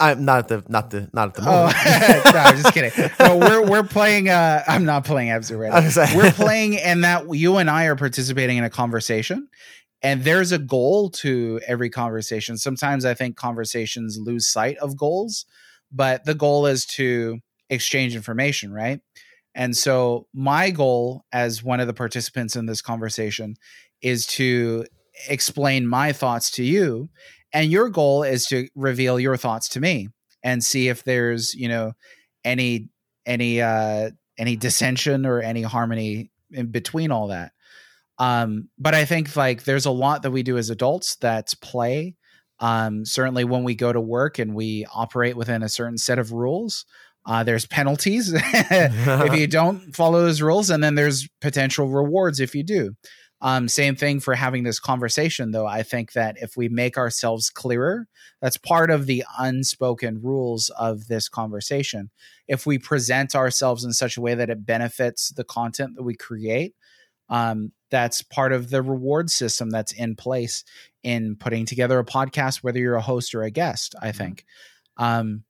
I'm 0.00 0.24
not 0.24 0.38
at 0.38 0.48
the 0.48 0.64
not 0.70 0.90
the 0.90 1.10
not 1.12 1.28
at 1.30 1.34
the 1.34 1.42
oh 1.42 1.44
moment. 1.66 2.34
no 2.34 2.40
i'm 2.40 2.56
just 2.56 2.72
kidding 2.72 3.10
no 3.18 3.36
we're 3.36 3.66
we're 3.68 3.82
playing 3.82 4.28
uh 4.28 4.62
i'm 4.68 4.84
not 4.84 5.04
playing 5.04 5.28
abzu 5.30 5.58
right 5.58 5.72
now 5.72 6.16
we're 6.16 6.30
playing 6.30 6.76
and 6.78 7.02
that 7.02 7.34
you 7.34 7.56
and 7.56 7.68
i 7.68 7.86
are 7.86 7.96
participating 7.96 8.58
in 8.58 8.64
a 8.64 8.70
conversation 8.70 9.48
and 10.02 10.22
there's 10.24 10.52
a 10.52 10.58
goal 10.58 11.10
to 11.10 11.60
every 11.66 11.90
conversation. 11.90 12.56
Sometimes 12.56 13.04
i 13.04 13.14
think 13.14 13.36
conversations 13.36 14.18
lose 14.20 14.48
sight 14.48 14.76
of 14.78 14.96
goals 14.96 15.44
but 15.90 16.24
the 16.24 16.34
goal 16.34 16.66
is 16.66 16.84
to 16.84 17.38
exchange 17.70 18.14
information 18.16 18.72
right? 18.72 19.00
And 19.54 19.76
so 19.76 20.26
my 20.32 20.70
goal 20.70 21.24
as 21.32 21.64
one 21.64 21.80
of 21.80 21.86
the 21.86 21.94
participants 21.94 22.54
in 22.54 22.66
this 22.66 22.80
conversation 22.82 23.56
is 24.02 24.26
to 24.26 24.86
explain 25.28 25.86
my 25.86 26.12
thoughts 26.12 26.50
to 26.52 26.62
you 26.62 27.08
and 27.52 27.70
your 27.70 27.88
goal 27.88 28.22
is 28.22 28.46
to 28.46 28.68
reveal 28.74 29.18
your 29.18 29.36
thoughts 29.36 29.68
to 29.70 29.80
me 29.80 30.08
and 30.44 30.62
see 30.62 30.88
if 30.88 31.02
there's 31.04 31.54
you 31.54 31.68
know 31.68 31.92
any 32.44 32.88
any 33.26 33.60
uh 33.60 34.10
any 34.38 34.54
dissension 34.54 35.26
or 35.26 35.40
any 35.40 35.62
harmony 35.62 36.30
in 36.52 36.68
between 36.68 37.10
all 37.10 37.28
that 37.28 37.52
um 38.18 38.68
but 38.78 38.94
i 38.94 39.04
think 39.04 39.34
like 39.36 39.64
there's 39.64 39.86
a 39.86 39.90
lot 39.90 40.22
that 40.22 40.30
we 40.30 40.42
do 40.42 40.58
as 40.58 40.70
adults 40.70 41.16
that's 41.16 41.54
play. 41.54 42.16
Um 42.60 43.04
certainly 43.04 43.44
when 43.44 43.62
we 43.62 43.76
go 43.76 43.92
to 43.92 44.00
work 44.00 44.38
and 44.38 44.54
we 44.54 44.84
operate 44.92 45.36
within 45.36 45.62
a 45.62 45.68
certain 45.68 45.98
set 45.98 46.18
of 46.18 46.32
rules 46.32 46.84
uh 47.24 47.44
there's 47.44 47.66
penalties 47.66 48.32
if 48.34 49.34
you 49.34 49.46
don't 49.60 49.94
follow 49.94 50.22
those 50.22 50.42
rules 50.42 50.70
and 50.70 50.82
then 50.82 50.94
there's 50.94 51.28
potential 51.40 51.88
rewards 51.88 52.40
if 52.40 52.54
you 52.54 52.64
do. 52.64 52.94
Um, 53.40 53.68
same 53.68 53.94
thing 53.94 54.18
for 54.18 54.34
having 54.34 54.64
this 54.64 54.80
conversation 54.80 55.52
though. 55.52 55.66
I 55.66 55.84
think 55.84 56.14
that 56.14 56.36
if 56.40 56.56
we 56.56 56.68
make 56.68 56.98
ourselves 56.98 57.50
clearer 57.50 58.08
that's 58.40 58.56
part 58.56 58.90
of 58.90 59.06
the 59.06 59.24
unspoken 59.38 60.20
rules 60.22 60.70
of 60.78 61.08
this 61.08 61.28
conversation. 61.28 62.10
If 62.46 62.66
we 62.66 62.78
present 62.78 63.34
ourselves 63.34 63.84
in 63.84 63.92
such 63.92 64.16
a 64.16 64.20
way 64.20 64.34
that 64.34 64.50
it 64.50 64.64
benefits 64.64 65.30
the 65.30 65.44
content 65.44 65.96
that 65.96 66.04
we 66.04 66.14
create 66.14 66.74
um, 67.28 67.72
that's 67.90 68.22
part 68.22 68.52
of 68.52 68.70
the 68.70 68.82
reward 68.82 69.30
system 69.30 69.70
that's 69.70 69.92
in 69.92 70.14
place 70.16 70.64
in 71.02 71.36
putting 71.36 71.64
together 71.64 71.98
a 71.98 72.04
podcast 72.04 72.62
whether 72.62 72.78
you're 72.78 72.96
a 72.96 73.00
host 73.00 73.34
or 73.34 73.42
a 73.42 73.50
guest 73.50 73.94
i 74.00 74.12
think. 74.12 74.44
Um, 74.96 75.44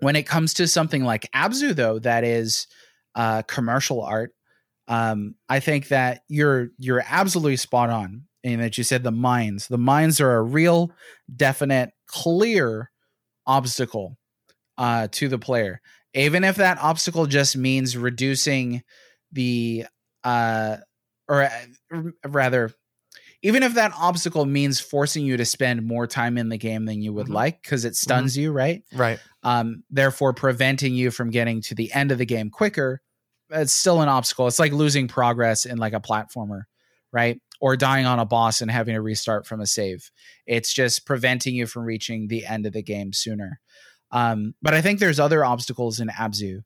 when 0.00 0.16
it 0.16 0.26
comes 0.26 0.54
to 0.54 0.68
something 0.68 1.04
like 1.04 1.30
abzu 1.34 1.74
though 1.74 1.98
that 2.00 2.24
is 2.24 2.66
uh, 3.14 3.42
commercial 3.42 4.02
art 4.02 4.34
um, 4.88 5.34
i 5.48 5.60
think 5.60 5.88
that 5.88 6.22
you're 6.28 6.68
you're 6.78 7.02
absolutely 7.08 7.56
spot 7.56 7.90
on 7.90 8.26
in 8.46 8.60
that 8.60 8.78
you 8.78 8.84
said 8.84 9.02
the 9.02 9.10
mines. 9.10 9.66
The 9.66 9.76
mines 9.76 10.20
are 10.20 10.36
a 10.36 10.42
real 10.42 10.92
definite 11.34 11.90
clear 12.06 12.92
obstacle 13.44 14.16
uh, 14.78 15.08
to 15.12 15.28
the 15.28 15.38
player. 15.38 15.80
Even 16.14 16.44
if 16.44 16.56
that 16.56 16.78
obstacle 16.78 17.26
just 17.26 17.56
means 17.56 17.96
reducing 17.96 18.84
the 19.32 19.86
uh, 20.22 20.76
or 21.28 21.42
uh, 21.44 21.50
rather 22.28 22.72
even 23.42 23.62
if 23.62 23.74
that 23.74 23.92
obstacle 23.96 24.46
means 24.46 24.80
forcing 24.80 25.24
you 25.24 25.36
to 25.36 25.44
spend 25.44 25.84
more 25.86 26.06
time 26.06 26.38
in 26.38 26.48
the 26.48 26.56
game 26.56 26.86
than 26.86 27.02
you 27.02 27.12
would 27.12 27.26
Mhm. 27.26 27.34
like 27.34 27.62
because 27.62 27.84
it 27.84 27.94
stuns 27.96 28.36
you 28.36 28.50
right 28.52 28.82
right. 28.94 29.18
um, 29.42 29.82
therefore 29.90 30.32
preventing 30.32 30.94
you 30.94 31.10
from 31.10 31.30
getting 31.30 31.60
to 31.62 31.74
the 31.74 31.92
end 31.92 32.10
of 32.12 32.18
the 32.18 32.26
game 32.26 32.50
quicker. 32.50 33.00
It's 33.50 33.72
still 33.72 34.00
an 34.02 34.08
obstacle. 34.08 34.46
It's 34.48 34.58
like 34.58 34.72
losing 34.72 35.06
progress 35.06 35.66
in 35.66 35.78
like 35.78 35.92
a 35.92 36.00
platformer, 36.00 36.62
right? 37.12 37.40
Or 37.60 37.76
dying 37.76 38.04
on 38.06 38.18
a 38.18 38.24
boss 38.24 38.60
and 38.60 38.70
having 38.70 38.94
to 38.94 39.00
restart 39.02 39.46
from 39.46 39.60
a 39.60 39.66
save. 39.66 40.10
It's 40.46 40.72
just 40.72 41.06
preventing 41.06 41.54
you 41.54 41.66
from 41.66 41.84
reaching 41.84 42.26
the 42.26 42.44
end 42.44 42.66
of 42.66 42.72
the 42.72 42.82
game 42.82 43.12
sooner. 43.12 43.60
Um, 44.10 44.54
but 44.62 44.74
I 44.74 44.80
think 44.82 44.98
there's 44.98 45.20
other 45.20 45.44
obstacles 45.44 46.00
in 46.00 46.08
Abzu 46.08 46.64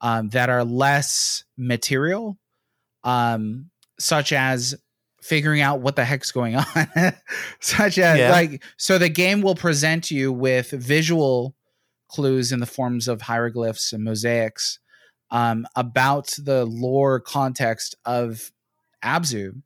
um, 0.00 0.30
that 0.30 0.48
are 0.48 0.64
less 0.64 1.44
material, 1.58 2.38
um, 3.04 3.70
such 3.98 4.32
as 4.32 4.74
figuring 5.22 5.60
out 5.60 5.80
what 5.80 5.94
the 5.96 6.04
heck's 6.04 6.32
going 6.32 6.56
on, 6.56 6.64
such 7.60 7.98
as 7.98 8.18
Yeah. 8.18 8.30
like 8.32 8.62
so 8.76 8.98
the 8.98 9.08
game 9.08 9.40
will 9.42 9.54
present 9.54 10.10
you 10.10 10.32
with 10.32 10.70
visual 10.70 11.54
clues 12.08 12.52
in 12.52 12.60
the 12.60 12.66
forms 12.66 13.08
of 13.08 13.22
hieroglyphs 13.22 13.92
and 13.92 14.04
mosaics 14.04 14.78
um, 15.30 15.66
about 15.76 16.34
the 16.38 16.64
lore 16.66 17.20
context 17.20 17.94
of 18.04 18.50
Abzu. 19.04 19.62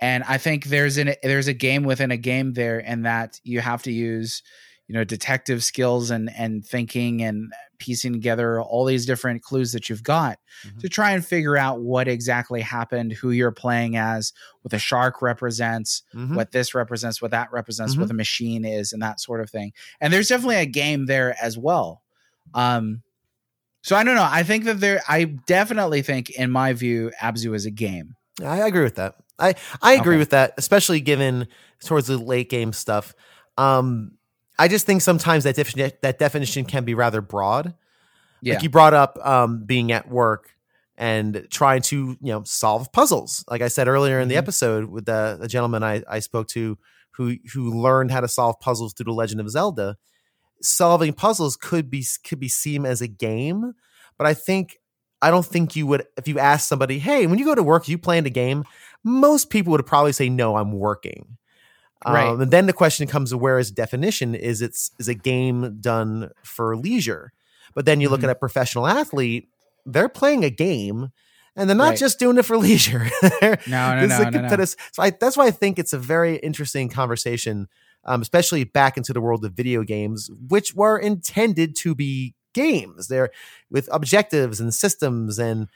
And 0.00 0.22
I 0.24 0.38
think 0.38 0.66
there's 0.66 0.96
an 0.98 1.14
there's 1.22 1.48
a 1.48 1.54
game 1.54 1.82
within 1.84 2.10
a 2.10 2.16
game 2.16 2.52
there, 2.52 2.78
and 2.78 3.04
that 3.06 3.40
you 3.42 3.60
have 3.60 3.82
to 3.84 3.92
use, 3.92 4.42
you 4.86 4.94
know, 4.94 5.02
detective 5.04 5.64
skills 5.64 6.10
and 6.10 6.30
and 6.36 6.64
thinking 6.64 7.22
and 7.22 7.50
piecing 7.78 8.12
together 8.12 8.60
all 8.60 8.84
these 8.84 9.06
different 9.06 9.42
clues 9.42 9.72
that 9.72 9.88
you've 9.88 10.02
got 10.02 10.38
Mhm. 10.66 10.80
to 10.80 10.88
try 10.88 11.12
and 11.12 11.24
figure 11.24 11.56
out 11.56 11.80
what 11.80 12.08
exactly 12.08 12.60
happened, 12.60 13.12
who 13.12 13.30
you're 13.30 13.50
playing 13.52 13.96
as, 13.96 14.32
what 14.62 14.70
the 14.70 14.78
shark 14.78 15.22
represents, 15.22 16.02
Mhm. 16.14 16.34
what 16.34 16.50
this 16.52 16.74
represents, 16.74 17.22
what 17.22 17.30
that 17.30 17.50
represents, 17.52 17.94
Mhm. 17.94 17.98
what 18.00 18.08
the 18.08 18.14
machine 18.14 18.64
is, 18.64 18.92
and 18.92 19.00
that 19.02 19.20
sort 19.20 19.40
of 19.40 19.48
thing. 19.50 19.72
And 20.00 20.12
there's 20.12 20.28
definitely 20.28 20.56
a 20.56 20.66
game 20.66 21.06
there 21.06 21.36
as 21.42 21.56
well. 21.56 22.02
Um, 22.54 23.02
so 23.82 23.94
I 23.96 24.04
don't 24.04 24.16
know. 24.16 24.28
I 24.28 24.42
think 24.42 24.64
that 24.64 24.80
there. 24.80 25.02
I 25.08 25.24
definitely 25.24 26.02
think, 26.02 26.30
in 26.30 26.50
my 26.50 26.72
view, 26.72 27.12
Abzu 27.20 27.54
is 27.54 27.64
a 27.64 27.70
game. 27.70 28.16
I 28.44 28.58
agree 28.66 28.82
with 28.84 28.96
that. 28.96 29.14
I 29.38 29.54
I 29.80 29.94
agree 29.94 30.14
Okay. 30.14 30.18
with 30.18 30.30
that, 30.30 30.54
especially 30.58 31.00
given 31.00 31.46
towards 31.84 32.08
the 32.08 32.18
late 32.18 32.50
game 32.50 32.72
stuff. 32.72 33.14
Um, 33.56 34.17
I 34.58 34.68
just 34.68 34.86
think 34.86 35.02
sometimes 35.02 35.44
that 35.44 35.56
definition 35.56 35.92
that 36.02 36.18
definition 36.18 36.64
can 36.64 36.84
be 36.84 36.94
rather 36.94 37.20
broad. 37.20 37.74
Yeah. 38.42 38.54
Like 38.54 38.62
you 38.62 38.70
brought 38.70 38.94
up 38.94 39.18
um, 39.24 39.64
being 39.64 39.92
at 39.92 40.08
work 40.08 40.54
and 40.96 41.46
trying 41.50 41.82
to 41.82 42.16
you 42.20 42.32
know 42.32 42.42
solve 42.44 42.90
puzzles. 42.92 43.44
Like 43.48 43.62
I 43.62 43.68
said 43.68 43.88
earlier 43.88 44.20
in 44.20 44.28
the 44.28 44.34
Mhm. 44.34 44.38
episode 44.38 44.84
with 44.86 45.06
the, 45.06 45.38
the 45.40 45.48
gentleman 45.48 45.82
I, 45.82 46.02
I 46.08 46.18
spoke 46.20 46.48
to 46.48 46.76
who 47.12 47.36
who 47.52 47.80
learned 47.80 48.10
how 48.10 48.20
to 48.20 48.28
solve 48.28 48.58
puzzles 48.60 48.92
through 48.94 49.04
the 49.04 49.12
Legend 49.12 49.40
of 49.40 49.50
Zelda. 49.50 49.96
Solving 50.60 51.12
puzzles 51.12 51.56
could 51.56 51.88
be 51.88 52.04
could 52.24 52.40
be 52.40 52.48
seen 52.48 52.84
as 52.84 53.00
a 53.00 53.06
game, 53.06 53.74
but 54.16 54.26
I 54.26 54.34
think 54.34 54.78
I 55.22 55.30
don't 55.30 55.46
think 55.46 55.76
you 55.76 55.86
would 55.86 56.04
if 56.16 56.26
you 56.26 56.40
ask 56.40 56.66
somebody, 56.68 56.98
"Hey, 56.98 57.26
when 57.28 57.38
you 57.38 57.44
go 57.44 57.54
to 57.54 57.62
work, 57.62 57.86
you 57.88 57.96
playing 57.96 58.26
a 58.26 58.30
game?" 58.30 58.64
Most 59.04 59.50
people 59.50 59.70
would 59.72 59.86
probably 59.86 60.12
say, 60.12 60.28
"No, 60.28 60.56
I'm 60.56 60.72
working." 60.72 61.38
Right. 62.06 62.28
Um, 62.28 62.40
and 62.40 62.50
then 62.50 62.66
the 62.66 62.72
question 62.72 63.06
comes 63.08 63.32
of 63.32 63.40
where 63.40 63.58
is 63.58 63.70
definition? 63.70 64.34
Is 64.34 64.62
it's 64.62 64.90
is 64.98 65.08
a 65.08 65.14
game 65.14 65.78
done 65.80 66.30
for 66.44 66.76
leisure? 66.76 67.32
But 67.74 67.86
then 67.86 68.00
you 68.00 68.08
look 68.08 68.20
Mhm. 68.20 68.24
at 68.24 68.30
a 68.30 68.34
professional 68.36 68.86
athlete, 68.86 69.48
they're 69.84 70.08
playing 70.08 70.44
a 70.44 70.50
game 70.50 71.08
and 71.56 71.68
they're 71.68 71.76
not 71.76 71.90
Right. 71.90 71.98
just 71.98 72.18
doing 72.20 72.38
it 72.38 72.44
for 72.44 72.56
leisure. 72.68 73.08
No, 73.42 73.56
no, 73.66 74.06
no, 74.06 74.30
no, 74.30 74.40
no. 74.42 74.48
So 74.92 75.02
I, 75.02 75.10
that's 75.10 75.36
why 75.36 75.46
I 75.46 75.50
think 75.50 75.78
it's 75.78 75.92
a 75.92 75.98
very 75.98 76.36
interesting 76.36 76.88
conversation, 76.88 77.66
um, 78.04 78.22
especially 78.22 78.62
back 78.64 78.96
into 78.96 79.12
the 79.12 79.20
world 79.20 79.44
of 79.44 79.54
video 79.54 79.82
games, 79.82 80.30
which 80.48 80.74
were 80.74 80.98
intended 80.98 81.74
to 81.76 81.94
be 81.96 82.34
games. 82.54 83.08
They're 83.08 83.30
with 83.70 83.88
objectives 83.92 84.60
and 84.60 84.72
systems 84.72 85.38
and 85.38 85.66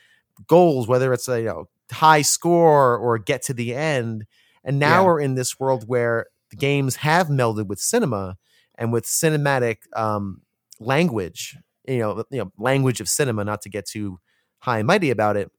goals, 0.47 0.87
whether 0.87 1.13
it's 1.13 1.29
a 1.29 1.41
you 1.41 1.47
know 1.47 1.69
high 1.91 2.23
score 2.23 2.97
or 2.97 3.19
get 3.19 3.43
to 3.43 3.55
the 3.55 3.75
end. 3.75 4.25
And 4.65 4.79
now 4.79 5.01
Yeah. 5.01 5.07
we're 5.07 5.21
in 5.21 5.35
this 5.35 5.59
world 5.59 5.85
where 5.89 6.27
the 6.51 6.57
games 6.57 6.97
have 6.97 7.29
melded 7.29 7.67
with 7.67 7.81
cinema 7.81 8.37
and 8.77 8.93
with 8.93 9.05
cinematic 9.05 9.79
um, 9.97 10.43
language. 10.81 11.57
You 11.87 11.99
know, 11.99 12.25
you 12.31 12.39
know, 12.39 12.53
language 12.59 13.01
of 13.01 13.09
cinema. 13.09 13.45
Not 13.45 13.63
to 13.63 13.69
get 13.69 13.87
too 13.87 14.21
high 14.61 14.79
and 14.79 14.87
mighty 14.87 15.11
about 15.11 15.37
it. 15.37 15.51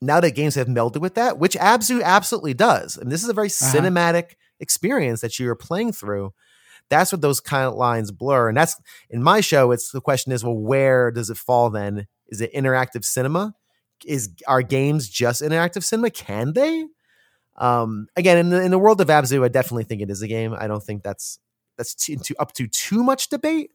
Now 0.00 0.20
that 0.20 0.32
games 0.32 0.56
have 0.56 0.66
melded 0.66 1.00
with 1.00 1.14
that, 1.14 1.38
which 1.38 1.54
Abzu 1.54 2.02
absolutely 2.02 2.52
does, 2.54 2.96
and 2.96 3.10
this 3.10 3.22
is 3.22 3.28
a 3.28 3.32
very 3.32 3.48
Uh-huh. 3.48 3.72
cinematic 3.78 4.32
experience 4.60 5.20
that 5.22 5.38
you're 5.38 5.54
playing 5.54 5.92
through. 5.92 6.32
That's 6.90 7.12
what 7.12 7.20
those 7.20 7.40
kind 7.40 7.66
of 7.66 7.74
lines 7.74 8.10
blur, 8.12 8.48
and 8.48 8.56
that's 8.56 8.76
in 9.08 9.22
my 9.22 9.40
show. 9.40 9.70
It's 9.72 9.90
the 9.92 10.00
question 10.00 10.32
is, 10.32 10.44
well, 10.44 10.56
where 10.56 11.10
does 11.10 11.30
it 11.30 11.36
fall 11.38 11.70
then? 11.70 12.06
Is 12.28 12.40
it 12.40 12.52
interactive 12.52 13.04
cinema? 13.04 13.54
Is 14.04 14.28
are 14.46 14.62
games 14.62 15.08
just 15.08 15.40
interactive 15.42 15.82
cinema? 15.84 16.10
Can 16.10 16.52
they? 16.52 16.86
Um, 17.58 18.08
again, 18.16 18.38
in 18.38 18.50
the 18.50 18.62
in 18.62 18.70
the 18.70 18.78
world 18.78 19.00
of 19.00 19.08
Abzu, 19.08 19.44
I 19.44 19.48
definitely 19.48 19.84
think 19.84 20.02
it 20.02 20.10
is 20.10 20.22
a 20.22 20.28
game. 20.28 20.54
I 20.58 20.66
don't 20.66 20.82
think 20.82 21.02
that's 21.02 21.38
that's 21.78 21.94
too, 21.94 22.16
too 22.16 22.34
up 22.38 22.52
to 22.54 22.66
too 22.66 23.02
much 23.02 23.28
debate. 23.28 23.70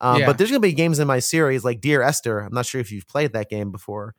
Um, 0.00 0.20
Yeah. 0.20 0.26
But 0.26 0.38
there's 0.38 0.50
going 0.50 0.60
to 0.60 0.68
be 0.68 0.74
games 0.74 0.98
in 0.98 1.06
my 1.06 1.18
series 1.20 1.64
like 1.64 1.80
Dear 1.80 2.02
Esther. 2.02 2.40
I'm 2.40 2.52
not 2.52 2.66
sure 2.66 2.80
if 2.80 2.92
you've 2.92 3.08
played 3.08 3.32
that 3.32 3.48
game 3.48 3.70
before, 3.72 4.14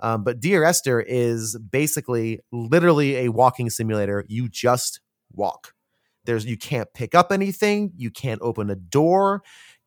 um, 0.00 0.24
but 0.24 0.40
Dear 0.40 0.64
Esther 0.64 1.00
is 1.00 1.56
basically 1.58 2.40
literally 2.50 3.16
a 3.18 3.28
walking 3.28 3.70
simulator. 3.70 4.24
You 4.28 4.48
just 4.48 5.00
walk. 5.32 5.74
There's 6.24 6.44
you 6.44 6.56
can't 6.56 6.92
pick 6.92 7.14
up 7.14 7.30
anything. 7.32 7.92
You 7.96 8.10
can't 8.10 8.40
open 8.42 8.70
a 8.70 8.76
door. 8.76 9.42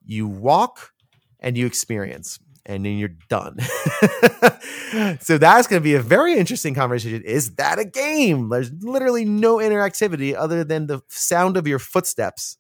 You 0.06 0.28
walk 0.28 0.92
and 1.40 1.58
you 1.58 1.66
experience, 1.66 2.40
and 2.66 2.86
then 2.86 2.98
you're 2.98 3.16
done. 3.30 3.58
so 5.20 5.38
that's 5.38 5.68
going 5.68 5.82
to 5.82 5.84
be 5.84 5.96
a 5.96 6.02
very 6.02 6.38
interesting 6.38 6.74
conversation. 6.74 7.22
Is 7.24 7.56
that 7.56 7.80
a 7.80 7.86
game? 7.86 8.50
There's 8.50 8.72
literally 8.82 9.26
no 9.26 9.58
interactivity 9.58 10.36
other 10.36 10.64
than 10.64 10.88
the 10.88 11.02
sound 11.10 11.58
of 11.58 11.68
your 11.68 11.80
footsteps, 11.80 12.58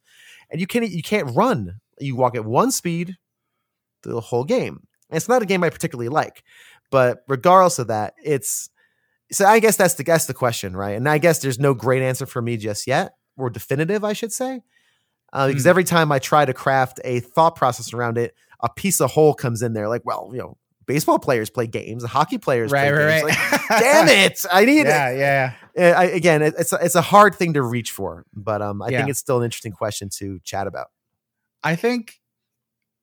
and 0.49 0.59
you 0.59 0.67
can't 0.67 0.89
you 0.89 1.03
can't 1.03 1.33
run. 1.35 1.79
You 1.99 2.15
walk 2.15 2.35
at 2.35 2.45
one 2.45 2.71
speed 2.71 3.17
the 4.03 4.19
whole 4.19 4.43
game. 4.43 4.81
And 5.09 5.17
it's 5.17 5.29
not 5.29 5.41
a 5.41 5.45
game 5.45 5.63
I 5.63 5.69
particularly 5.69 6.09
like, 6.09 6.43
but 6.91 7.19
regardless 7.27 7.79
of 7.79 7.87
that, 7.87 8.13
it's 8.23 8.69
so 9.31 9.45
I 9.45 9.59
guess 9.59 9.77
that's 9.77 9.95
the 9.95 10.03
that's 10.03 10.25
the 10.25 10.33
question, 10.33 10.75
right? 10.75 10.95
And 10.95 11.07
I 11.09 11.17
guess 11.17 11.39
there's 11.39 11.59
no 11.59 11.73
great 11.73 12.03
answer 12.03 12.25
for 12.25 12.41
me 12.41 12.57
just 12.57 12.87
yet, 12.87 13.13
or 13.37 13.49
definitive, 13.49 14.03
I 14.03 14.13
should 14.13 14.33
say, 14.33 14.61
uh, 15.33 15.47
because 15.47 15.63
Hmm. 15.63 15.69
every 15.69 15.83
time 15.83 16.11
I 16.11 16.19
try 16.19 16.45
to 16.45 16.53
craft 16.53 16.99
a 17.03 17.19
thought 17.21 17.55
process 17.55 17.93
around 17.93 18.17
it, 18.17 18.35
a 18.63 18.69
piece 18.69 18.99
of 19.01 19.11
hole 19.11 19.35
comes 19.35 19.61
in 19.61 19.73
there. 19.73 19.87
Like, 19.87 20.01
well, 20.05 20.29
you 20.31 20.39
know, 20.39 20.57
baseball 20.87 21.19
players 21.19 21.49
play 21.51 21.67
games, 21.67 22.03
hockey 22.03 22.37
players 22.39 22.71
Right, 22.71 22.91
play 22.91 23.05
right, 23.05 23.23
games. 23.25 23.37
right. 23.37 23.69
Like, 23.69 23.79
damn 23.81 24.07
it, 24.07 24.45
I 24.51 24.65
need 24.65 24.85
yeah, 24.87 25.09
it. 25.09 25.17
yeah. 25.19 25.53
Uh, 25.77 25.81
I, 25.99 26.03
again, 26.05 26.41
it- 26.41 26.55
it's 26.57 26.73
a, 26.73 26.77
it's 26.81 26.95
a 26.95 27.01
hard 27.01 27.35
thing 27.35 27.53
to 27.53 27.61
reach 27.61 27.91
for, 27.91 28.25
but 28.33 28.61
um, 28.61 28.81
I 28.81 28.89
Yeah. 28.89 28.97
think 28.99 29.09
it's 29.11 29.19
still 29.19 29.37
an 29.39 29.43
interesting 29.45 29.71
question 29.71 30.09
to 30.17 30.39
chat 30.43 30.65
about. 30.67 30.87
I 31.63 31.75
think 31.75 32.19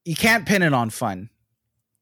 you 0.05 0.15
can't 0.17 0.47
pin 0.47 0.63
it 0.63 0.73
on 0.75 0.91
fun, 0.91 1.31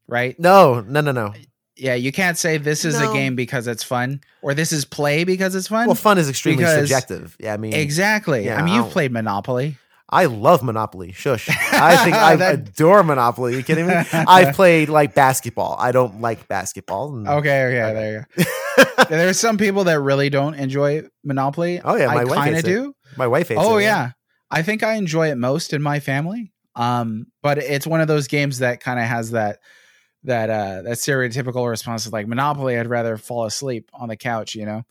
right? 0.07 0.37
No, 0.39 0.81
no, 0.81 1.01
no, 1.01 1.11
no. 1.11 1.33
Yeah, 1.77 1.93
you 1.95 2.11
can't 2.11 2.37
say 2.37 2.57
this 2.57 2.83
is 2.83 2.99
No. 2.99 3.09
a 3.09 3.13
game 3.13 3.35
because 3.37 3.65
it's 3.65 3.83
fun 3.83 4.19
or 4.41 4.53
this 4.53 4.73
is 4.73 4.83
play 4.83 5.23
because 5.23 5.55
it's 5.55 5.67
fun. 5.69 5.87
Well, 5.87 5.95
fun 5.95 6.17
is 6.17 6.29
extremely 6.29 6.63
Because- 6.65 6.89
subjective. 6.89 7.37
Yeah, 7.39 7.53
I 7.53 7.57
mean, 7.57 7.73
exactly. 7.73 8.45
Yeah, 8.45 8.57
I 8.59 8.63
mean, 8.63 8.73
I 8.73 8.77
you've 8.83 8.89
played 8.91 9.11
Monopoly. 9.13 9.77
I 10.11 10.25
love 10.25 10.63
Monopoly. 10.63 11.11
Shush. 11.11 11.49
I 11.71 11.95
think 12.03 12.15
I 12.15 12.35
That- 12.35 12.53
adore 12.55 13.03
Monopoly. 13.03 13.55
you 13.55 13.63
kidding 13.63 13.85
me? 13.87 13.93
I've 14.13 14.55
played 14.55 14.89
like 14.89 15.13
basketball. 15.13 15.75
I 15.79 15.91
don't 15.91 16.19
like 16.21 16.47
basketball. 16.47 17.15
Okay, 17.27 17.65
okay, 17.65 17.93
there 17.93 18.27
you 18.37 18.43
go. 18.45 19.03
There's 19.09 19.39
some 19.39 19.57
people 19.57 19.83
that 19.85 19.99
really 19.99 20.29
don't 20.29 20.55
enjoy 20.55 21.03
Monopoly. 21.23 21.79
Oh, 21.83 21.95
yeah, 21.95 22.07
my 22.07 22.21
I 22.21 22.23
wife 22.23 22.35
kind 22.35 22.49
of 22.49 22.55
hates 22.55 22.67
it. 22.67 22.71
do. 22.71 22.93
My 23.17 23.27
wife 23.27 23.49
hates 23.49 23.61
Oh 23.63 23.77
it. 23.77 23.83
yeah. 23.83 24.11
I 24.51 24.63
think 24.63 24.81
I 24.81 24.95
enjoy 24.95 25.29
it 25.29 25.35
most 25.37 25.73
in 25.73 25.81
my 25.81 25.99
family. 25.99 26.51
Um, 26.75 27.27
but 27.43 27.57
it's 27.59 27.85
one 27.85 28.01
of 28.01 28.07
those 28.07 28.27
games 28.27 28.59
that 28.59 28.79
kind 28.79 28.99
of 28.99 29.05
has 29.05 29.31
that 29.31 29.59
that 30.23 30.49
uh 30.49 30.81
that 30.81 30.97
stereotypical 30.97 31.69
response 31.69 32.05
of 32.05 32.13
like 32.13 32.27
Monopoly, 32.27 32.77
I'd 32.77 32.87
rather 32.87 33.15
fall 33.17 33.45
asleep 33.45 33.89
on 33.93 34.09
the 34.09 34.17
couch, 34.17 34.55
you 34.55 34.65
know, 34.65 34.83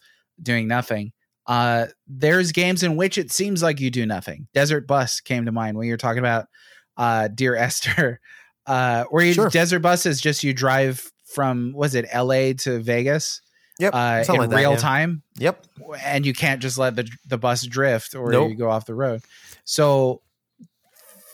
doing 0.43 0.69
nothing. 0.69 1.13
Uh 1.49 1.87
there's 2.07 2.53
games 2.53 2.83
in 2.85 2.95
which 2.95 3.19
it 3.19 3.33
seems 3.33 3.63
like 3.63 3.81
you 3.81 3.91
do 3.91 4.05
nothing. 4.07 4.47
Desert 4.55 4.87
Bus 4.87 5.21
came 5.21 5.47
to 5.47 5.53
mind 5.53 5.77
when 5.77 5.89
you're 5.89 5.97
talking 5.97 6.19
about 6.21 6.47
uh 6.97 7.29
Dear 7.29 7.57
Esther. 7.57 8.21
Uh 8.67 9.05
where 9.05 9.25
you 9.25 9.33
Sure. 9.33 9.49
Desert 9.49 9.79
Bus 9.81 10.05
is 10.05 10.21
just 10.21 10.45
you 10.45 10.53
drive 10.53 11.11
from 11.33 11.73
was 11.75 11.95
it 11.95 12.05
LA 12.15 12.53
to 12.59 12.81
Vegas 12.81 13.41
Yep. 13.79 13.95
uh 13.95 14.25
in 14.29 14.35
like 14.37 14.51
that, 14.51 14.57
real 14.57 14.73
yeah. 14.73 14.77
time 14.77 15.23
Yep. 15.39 15.67
and 16.05 16.27
you 16.27 16.35
can't 16.35 16.61
just 16.61 16.77
let 16.77 16.95
the 16.95 17.09
the 17.27 17.39
bus 17.39 17.65
drift 17.65 18.15
or 18.15 18.31
Nope. 18.31 18.51
you 18.51 18.57
go 18.57 18.69
off 18.71 18.85
the 18.85 18.95
road. 18.95 19.23
So 19.65 20.21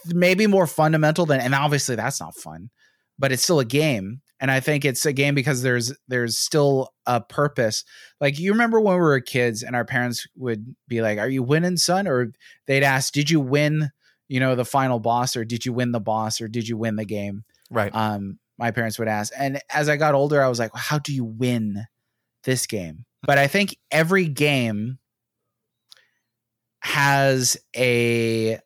maybe 0.07 0.47
more 0.47 0.67
fundamental 0.69 1.27
than 1.27 1.41
and 1.41 1.55
obviously 1.57 1.97
that's 1.97 2.21
not 2.21 2.37
fun, 2.37 2.71
but 3.19 3.33
it's 3.33 3.43
still 3.43 3.59
a 3.59 3.65
game. 3.65 4.21
And 4.41 4.51
I 4.51 4.61
think 4.61 4.85
it's 4.85 5.07
a 5.07 5.12
game 5.12 5.35
because 5.35 5.62
there's 5.62 5.93
there's 6.09 6.37
still 6.37 6.93
a 7.07 7.20
purpose. 7.20 7.85
Like 8.20 8.39
you 8.39 8.53
remember 8.53 8.80
when 8.80 8.95
we 8.95 9.01
were 9.01 9.20
kids 9.20 9.62
and 9.62 9.76
our 9.76 9.85
parents 9.85 10.26
would 10.37 10.74
be 10.89 11.03
like, 11.03 11.18
"Are 11.18 11.28
you 11.28 11.43
winning, 11.43 11.76
son?" 11.76 12.07
Or 12.07 12.32
they'd 12.66 12.82
ask, 12.82 13.12
"Did 13.12 13.30
you 13.30 13.41
win, 13.41 13.91
you 14.28 14.41
know, 14.41 14.55
the 14.55 14.64
final 14.64 14.99
boss 14.99 15.37
or 15.37 15.45
did 15.45 15.64
you 15.64 15.72
win 15.72 15.93
the 15.93 16.01
boss 16.01 16.41
or 16.41 16.49
did 16.49 16.68
you 16.68 16.76
win 16.76 16.97
the 16.97 17.05
game?" 17.05 17.45
Right. 17.70 17.95
um, 17.95 18.39
my 18.59 18.70
parents 18.70 18.99
would 18.99 19.09
ask. 19.09 19.32
And 19.37 19.61
as 19.70 19.89
I 19.89 19.97
got 19.97 20.14
older, 20.14 20.43
I 20.43 20.49
was 20.49 20.59
like, 20.59 20.70
how 20.74 20.99
do 20.99 21.12
you 21.12 21.24
win 21.24 21.85
this 22.45 22.66
game? 22.66 23.05
But 23.22 23.39
I 23.39 23.47
think 23.47 23.76
every 23.91 24.26
game 24.26 24.99
has 26.80 27.57
a 27.74 28.59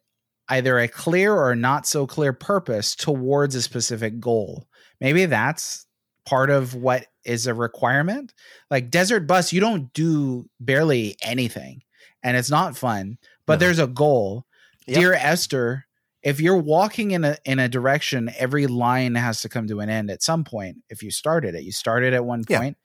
either 0.49 0.79
a 0.79 0.89
clear 0.89 1.35
or 1.35 1.55
not 1.55 1.87
so 1.87 2.07
clear 2.07 2.33
purpose 2.33 2.97
towards 2.97 3.55
a 3.55 3.63
specific 3.63 4.19
goal. 4.19 4.67
Maybe 5.01 5.27
that's 5.27 5.87
part 6.27 6.51
of 6.51 6.75
what 6.75 7.07
is 7.25 7.47
a 7.47 7.55
requirement. 7.55 8.35
Like 8.71 8.91
Desert 8.91 9.27
Bus, 9.27 9.53
you 9.53 9.61
don't 9.61 9.93
do 9.93 10.49
barely 10.61 11.17
anything 11.23 11.83
and 12.23 12.37
it's 12.37 12.51
not 12.51 12.77
fun, 12.77 13.19
but 13.47 13.55
No. 13.55 13.59
there's 13.67 13.79
a 13.79 13.87
goal. 13.87 14.45
Yep. 14.87 14.99
Dear 14.99 15.15
Esther, 15.15 15.87
if 16.23 16.41
you're 16.41 16.57
walking 16.57 17.13
in 17.13 17.25
a 17.25 17.37
in 17.45 17.59
a 17.59 17.69
direction, 17.69 18.31
every 18.37 18.67
line 18.67 19.15
has 19.15 19.41
to 19.43 19.49
come 19.49 19.67
to 19.69 19.81
an 19.81 19.89
end 19.89 20.11
at 20.11 20.23
some 20.23 20.45
point. 20.45 20.79
If 20.91 21.03
you 21.03 21.11
started 21.11 21.55
it, 21.55 21.63
you 21.65 21.73
started 21.73 22.13
at 22.13 22.25
one 22.25 22.45
Yeah. 22.49 22.59
point, 22.59 22.77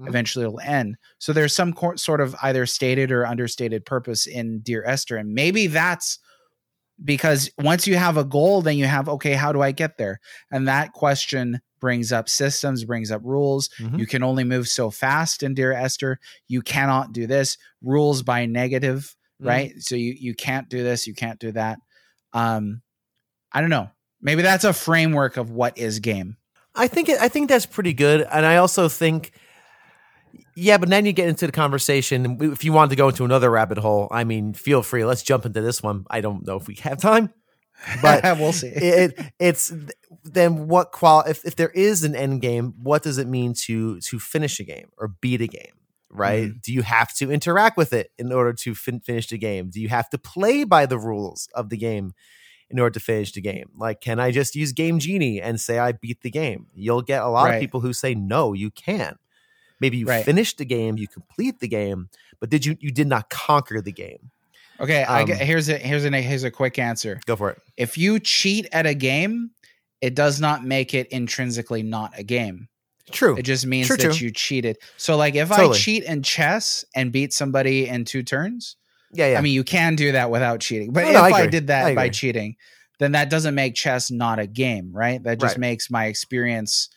Mhm. 0.00 0.08
eventually 0.08 0.44
it'll 0.44 0.60
end. 0.60 0.96
So 1.18 1.32
there's 1.32 1.54
some 1.54 1.72
cor- 1.72 1.96
sort 1.96 2.20
of 2.20 2.36
either 2.42 2.66
stated 2.66 3.10
or 3.10 3.26
understated 3.26 3.86
purpose 3.86 4.26
in 4.26 4.60
Dear 4.60 4.84
Esther, 4.84 5.16
and 5.16 5.32
maybe 5.32 5.66
that's 5.66 6.18
because 7.02 7.50
once 7.58 7.86
you 7.86 7.96
have 7.96 8.16
a 8.16 8.24
goal, 8.24 8.62
then 8.62 8.76
you 8.76 8.86
have 8.86 9.08
okay, 9.08 9.32
how 9.32 9.52
do 9.52 9.62
I 9.62 9.72
get 9.72 9.96
there? 9.98 10.20
And 10.50 10.68
that 10.68 10.92
question 10.92 11.60
brings 11.80 12.12
up 12.12 12.28
systems, 12.28 12.84
brings 12.84 13.10
up 13.10 13.20
rules. 13.24 13.68
Mhm. 13.78 13.98
You 13.98 14.06
can 14.06 14.22
only 14.22 14.44
move 14.44 14.68
so 14.68 14.90
fast 14.90 15.42
in 15.42 15.54
Dear 15.54 15.72
Esther. 15.72 16.18
You 16.48 16.62
cannot 16.62 17.12
do 17.12 17.26
this. 17.26 17.58
Rules 17.82 18.22
by 18.22 18.46
negative 18.46 19.14
Mhm. 19.42 19.46
right? 19.46 19.72
So 19.78 19.96
you 19.96 20.14
you 20.18 20.34
can't 20.34 20.68
do 20.68 20.82
this, 20.82 21.06
you 21.06 21.14
can't 21.14 21.40
do 21.40 21.52
that. 21.52 21.78
Um, 22.32 22.82
I 23.52 23.60
don't 23.60 23.70
know. 23.70 23.90
Maybe 24.22 24.42
that's 24.42 24.64
a 24.64 24.72
framework 24.72 25.36
of 25.36 25.50
what 25.50 25.76
is 25.76 25.98
game. 26.00 26.36
I 26.74 26.88
think 26.88 27.08
it, 27.08 27.20
I 27.20 27.28
think 27.28 27.48
that's 27.48 27.66
pretty 27.66 27.92
good, 27.92 28.26
and 28.32 28.44
I 28.46 28.56
also 28.56 28.88
think, 28.88 29.32
yeah. 30.56 30.78
But 30.78 30.88
then 30.88 31.06
you 31.06 31.12
get 31.12 31.28
into 31.28 31.46
the 31.46 31.52
conversation. 31.52 32.38
If 32.40 32.64
you 32.64 32.72
want 32.72 32.90
to 32.90 32.96
go 32.96 33.08
into 33.08 33.24
another 33.24 33.50
rabbit 33.50 33.78
hole, 33.78 34.08
I 34.10 34.24
mean, 34.24 34.52
feel 34.54 34.82
free. 34.82 35.04
Let's 35.04 35.22
jump 35.22 35.46
into 35.46 35.60
this 35.60 35.82
one. 35.82 36.04
I 36.10 36.20
don't 36.20 36.46
know 36.46 36.56
if 36.56 36.66
we 36.66 36.74
have 36.76 36.98
time, 36.98 37.32
but 38.02 38.22
we'll 38.38 38.52
see. 38.52 38.68
it, 38.68 39.18
it 39.18 39.32
it's 39.38 39.72
then 40.24 40.68
what 40.68 40.92
qual 40.92 41.20
if, 41.22 41.44
if 41.44 41.56
there 41.56 41.70
is 41.70 42.04
an 42.04 42.14
end 42.14 42.40
game 42.40 42.74
what 42.82 43.02
does 43.02 43.18
it 43.18 43.28
mean 43.28 43.52
to 43.54 44.00
to 44.00 44.18
finish 44.18 44.60
a 44.60 44.64
game 44.64 44.88
or 44.96 45.08
beat 45.20 45.40
a 45.42 45.46
game 45.46 45.72
right 46.10 46.50
mm. 46.50 46.62
do 46.62 46.72
you 46.72 46.82
have 46.82 47.12
to 47.14 47.30
interact 47.30 47.76
with 47.76 47.92
it 47.92 48.10
in 48.18 48.32
order 48.32 48.52
to 48.52 48.74
fin- 48.74 49.00
finish 49.00 49.26
the 49.28 49.36
game 49.38 49.68
do 49.70 49.80
you 49.80 49.88
have 49.88 50.08
to 50.08 50.16
play 50.18 50.64
by 50.64 50.86
the 50.86 50.98
rules 50.98 51.48
of 51.54 51.68
the 51.68 51.76
game 51.76 52.12
in 52.70 52.78
order 52.78 52.94
to 52.94 53.00
finish 53.00 53.32
the 53.32 53.40
game 53.40 53.68
like 53.76 54.00
can 54.00 54.18
i 54.18 54.30
just 54.30 54.54
use 54.54 54.72
game 54.72 54.98
genie 54.98 55.40
and 55.40 55.60
say 55.60 55.78
i 55.78 55.92
beat 55.92 56.22
the 56.22 56.30
game 56.30 56.66
you'll 56.74 57.02
get 57.02 57.22
a 57.22 57.28
lot 57.28 57.44
Right. 57.44 57.54
of 57.56 57.60
people 57.60 57.80
who 57.80 57.92
say 57.92 58.14
no 58.14 58.52
you 58.52 58.70
can't 58.70 59.18
maybe 59.80 59.96
you 59.98 60.06
Right. 60.06 60.24
finished 60.24 60.58
the 60.58 60.64
game 60.64 60.96
you 60.98 61.08
complete 61.08 61.60
the 61.60 61.68
game 61.68 62.08
but 62.40 62.50
did 62.50 62.64
you 62.64 62.76
you 62.80 62.90
did 62.90 63.06
not 63.06 63.30
conquer 63.30 63.80
the 63.80 63.92
game 63.92 64.30
okay, 64.80 65.04
I 65.04 65.20
um, 65.22 65.26
get, 65.28 65.40
here's 65.40 65.68
a 65.68 65.78
here's 65.78 66.04
a 66.04 66.10
here's 66.10 66.44
a 66.44 66.50
quick 66.50 66.78
answer. 66.78 67.20
go 67.26 67.36
for 67.36 67.50
it 67.50 67.58
If 67.76 67.96
you 67.98 68.18
cheat 68.20 68.66
at 68.72 68.86
a 68.86 68.94
game, 68.94 69.50
it 70.00 70.14
does 70.14 70.40
not 70.40 70.64
make 70.64 70.94
it 70.94 71.08
intrinsically 71.08 71.82
not 71.82 72.12
a 72.18 72.22
game. 72.22 72.68
true 73.12 73.36
It 73.36 73.42
just 73.42 73.66
means 73.66 73.88
True, 73.88 73.96
that 73.98 74.18
true. 74.18 74.26
you 74.26 74.32
cheated. 74.32 74.78
So 74.96 75.16
like 75.16 75.34
if 75.34 75.50
I 75.52 75.70
cheat 75.72 76.04
in 76.04 76.22
chess 76.22 76.84
and 76.94 77.12
beat 77.12 77.32
somebody 77.32 77.88
in 77.88 78.04
two 78.04 78.22
turns, 78.22 78.76
yeah 79.12 79.28
yeah 79.28 79.38
I 79.38 79.42
mean 79.42 79.54
you 79.54 79.64
can 79.64 79.96
do 79.96 80.12
that 80.12 80.30
without 80.30 80.60
cheating. 80.60 80.92
But 80.92 81.04
No, 81.04 81.10
if 81.10 81.14
no, 81.14 81.22
I 81.22 81.30
I, 81.42 81.46
did 81.46 81.66
that 81.68 81.86
I 81.86 81.94
by 81.94 82.08
cheating, 82.08 82.56
then 82.98 83.12
that 83.12 83.30
doesn't 83.30 83.54
make 83.54 83.74
chess 83.74 84.10
not 84.10 84.38
a 84.38 84.46
game, 84.46 84.92
right? 84.92 85.22
That 85.22 85.38
just 85.40 85.54
Right. 85.54 85.60
makes 85.60 85.90
my 85.90 86.06
experience 86.06 86.88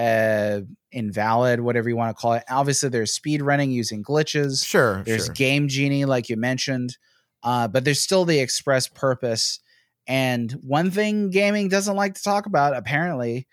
uh 0.00 0.60
invalid, 0.92 1.60
whatever 1.60 1.88
you 1.88 1.96
want 1.96 2.16
to 2.16 2.20
call 2.20 2.32
it. 2.32 2.44
Obviously 2.48 2.88
there's 2.88 3.12
speed 3.12 3.42
running 3.42 3.70
using 3.70 4.02
glitches. 4.02 4.66
sure 4.66 5.02
There's 5.04 5.26
sure. 5.26 5.34
game 5.34 5.68
genie 5.68 6.04
like 6.04 6.28
you 6.28 6.36
mentioned. 6.36 6.96
Uh 7.42 7.68
but 7.68 7.84
there's 7.84 8.00
still 8.00 8.24
the 8.24 8.40
express 8.40 8.88
purpose. 8.88 9.60
And 10.06 10.50
one 10.62 10.90
thing 10.90 11.30
gaming 11.30 11.68
doesn't 11.68 11.94
like 11.94 12.14
to 12.14 12.22
talk 12.22 12.46
about 12.46 12.76
apparently 12.76 13.46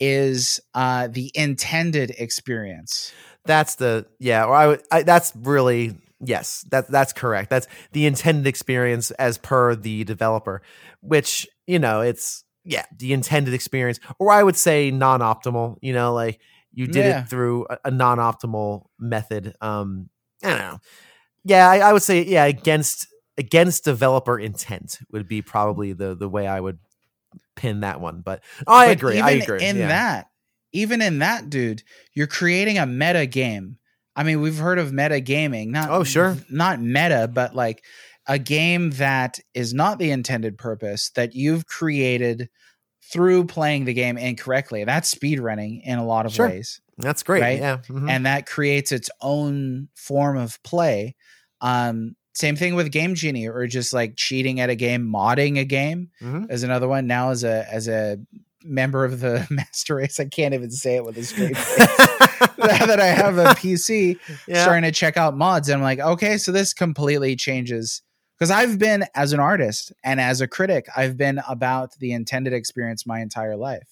is 0.00 0.60
uh, 0.74 1.08
the 1.08 1.30
intended 1.34 2.10
experience. 2.18 3.12
That's 3.44 3.76
the 3.76 4.06
yeah. 4.18 4.44
Or 4.44 4.54
I 4.54 4.66
would. 4.68 4.82
I, 4.90 5.02
that's 5.02 5.32
really 5.36 5.96
yes. 6.20 6.64
That 6.70 6.88
that's 6.88 7.12
correct. 7.12 7.50
That's 7.50 7.66
the 7.92 8.06
intended 8.06 8.46
experience 8.46 9.10
as 9.12 9.38
per 9.38 9.74
the 9.74 10.04
developer, 10.04 10.62
which 11.00 11.46
you 11.66 11.78
know 11.78 12.00
it's 12.00 12.43
yeah 12.64 12.84
the 12.96 13.12
intended 13.12 13.54
experience, 13.54 14.00
or 14.18 14.30
I 14.30 14.42
would 14.42 14.56
say 14.56 14.90
non-optimal. 14.90 15.76
You 15.82 15.92
know, 15.92 16.12
like 16.14 16.40
you 16.72 16.86
did 16.86 17.04
Yeah. 17.06 17.20
it 17.22 17.28
through 17.28 17.66
a, 17.70 17.78
a 17.86 17.90
non-optimal 17.90 18.86
method. 18.98 19.54
Um, 19.60 20.08
I 20.42 20.48
don't 20.50 20.58
know. 20.58 20.78
Yeah, 21.44 21.68
I, 21.68 21.78
I 21.78 21.92
would 21.92 22.02
say 22.02 22.24
yeah 22.24 22.44
against 22.44 23.06
against 23.36 23.84
developer 23.84 24.38
intent 24.38 24.98
would 25.10 25.28
be 25.28 25.42
probably 25.42 25.92
the 25.92 26.14
the 26.14 26.28
way 26.28 26.46
I 26.46 26.60
would 26.60 26.78
pin 27.56 27.80
that 27.80 28.00
one. 28.00 28.20
But 28.20 28.42
I 28.66 28.86
But 28.86 28.92
agree. 28.96 29.20
I 29.20 29.30
agree. 29.32 29.64
In 29.64 29.76
yeah. 29.76 29.88
that, 29.88 30.26
even 30.72 31.02
in 31.02 31.18
that, 31.20 31.50
dude, 31.50 31.82
you're 32.14 32.26
creating 32.26 32.78
a 32.78 32.86
meta 32.86 33.26
game. 33.26 33.78
I 34.16 34.22
mean, 34.22 34.40
we've 34.40 34.58
heard 34.58 34.78
of 34.78 34.92
meta 34.92 35.20
gaming, 35.20 35.72
not 35.72 35.90
Oh, 35.90 36.04
sure. 36.04 36.36
not 36.48 36.80
meta, 36.80 37.28
but 37.32 37.54
like 37.54 37.84
a 38.26 38.38
game 38.38 38.90
that 38.92 39.38
is 39.54 39.74
not 39.74 39.98
the 39.98 40.10
intended 40.10 40.56
purpose 40.58 41.10
that 41.10 41.34
you've 41.34 41.66
created 41.66 42.48
through 43.12 43.44
playing 43.44 43.84
the 43.84 43.92
game 43.94 44.16
incorrectly. 44.16 44.84
That's 44.84 45.14
speedrunning 45.14 45.82
in 45.84 45.98
a 45.98 46.04
lot 46.06 46.24
of 46.26 46.32
Sure. 46.32 46.48
ways. 46.48 46.80
That's 46.96 47.22
great. 47.22 47.40
right? 47.42 47.58
Yeah. 47.58 47.78
mhm. 47.88 48.08
and 48.10 48.24
that 48.26 48.46
creates 48.46 48.92
its 48.92 49.10
own 49.20 49.88
form 49.96 50.38
of 50.38 50.62
play. 50.62 51.16
Um, 51.60 52.16
same 52.34 52.56
thing 52.56 52.74
with 52.74 52.90
Game 52.92 53.14
Genie, 53.14 53.46
or 53.48 53.66
just 53.66 53.92
like 53.92 54.14
cheating 54.16 54.58
at 54.60 54.70
a 54.70 54.74
game, 54.74 55.02
modding 55.06 55.58
a 55.58 55.64
game 55.64 56.10
Mhm. 56.22 56.50
is 56.50 56.62
another 56.62 56.88
one. 56.88 57.06
Now, 57.06 57.30
as 57.30 57.44
a 57.44 57.66
as 57.72 57.88
a 57.88 58.18
member 58.64 59.04
of 59.04 59.20
the 59.20 59.46
master 59.50 59.96
race, 59.96 60.18
I 60.18 60.24
can't 60.24 60.54
even 60.54 60.70
say 60.70 60.96
it 60.96 61.04
with 61.04 61.18
a 61.18 61.22
straight 61.24 61.56
face. 61.56 61.78
now 62.58 62.86
that 62.86 62.98
I 63.00 63.06
have 63.06 63.36
a 63.38 63.54
PC, 63.54 64.18
yeah. 64.48 64.62
starting 64.62 64.82
to 64.84 64.92
check 64.92 65.16
out 65.16 65.36
mods, 65.36 65.68
and 65.68 65.76
I'm 65.76 65.82
like, 65.82 66.00
okay, 66.00 66.38
so 66.38 66.50
this 66.52 66.72
completely 66.72 67.36
changes. 67.36 68.02
Because 68.44 68.58
I've 68.62 68.78
been 68.78 69.06
as 69.14 69.32
an 69.32 69.40
artist 69.40 69.90
and 70.04 70.20
as 70.20 70.42
a 70.42 70.46
critic, 70.46 70.86
I've 70.94 71.16
been 71.16 71.40
about 71.48 71.92
the 71.98 72.12
intended 72.12 72.52
experience 72.52 73.06
my 73.06 73.20
entire 73.20 73.56
life. 73.56 73.88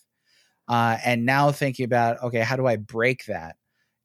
Uh, 0.68 0.98
and 1.02 1.24
now 1.24 1.52
thinking 1.52 1.86
about, 1.86 2.22
okay, 2.22 2.40
how 2.40 2.56
do 2.56 2.66
I 2.66 2.76
break 2.76 3.24
that? 3.28 3.56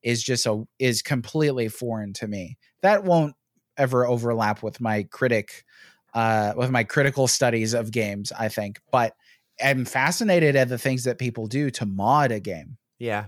Is 0.03 0.23
just 0.23 0.45
a 0.45 0.63
is 0.79 1.01
completely 1.01 1.67
foreign 1.67 2.13
to 2.13 2.29
me. 2.29 2.57
That 2.81 3.03
won't 3.03 3.35
ever 3.75 4.07
overlap 4.07 4.63
with 4.63 4.79
my 4.79 5.03
critic, 5.03 5.65
uh, 6.13 6.53
with 6.55 6.71
my 6.71 6.85
critical 6.85 7.27
studies 7.27 7.73
of 7.73 7.91
games. 7.91 8.31
I 8.31 8.47
think, 8.47 8.79
but 8.89 9.17
I'm 9.61 9.83
fascinated 9.83 10.55
at 10.55 10.69
the 10.69 10.77
things 10.77 11.03
that 11.03 11.19
people 11.19 11.47
do 11.47 11.69
to 11.71 11.85
mod 11.85 12.31
a 12.31 12.39
game. 12.39 12.77
Yeah. 12.99 13.25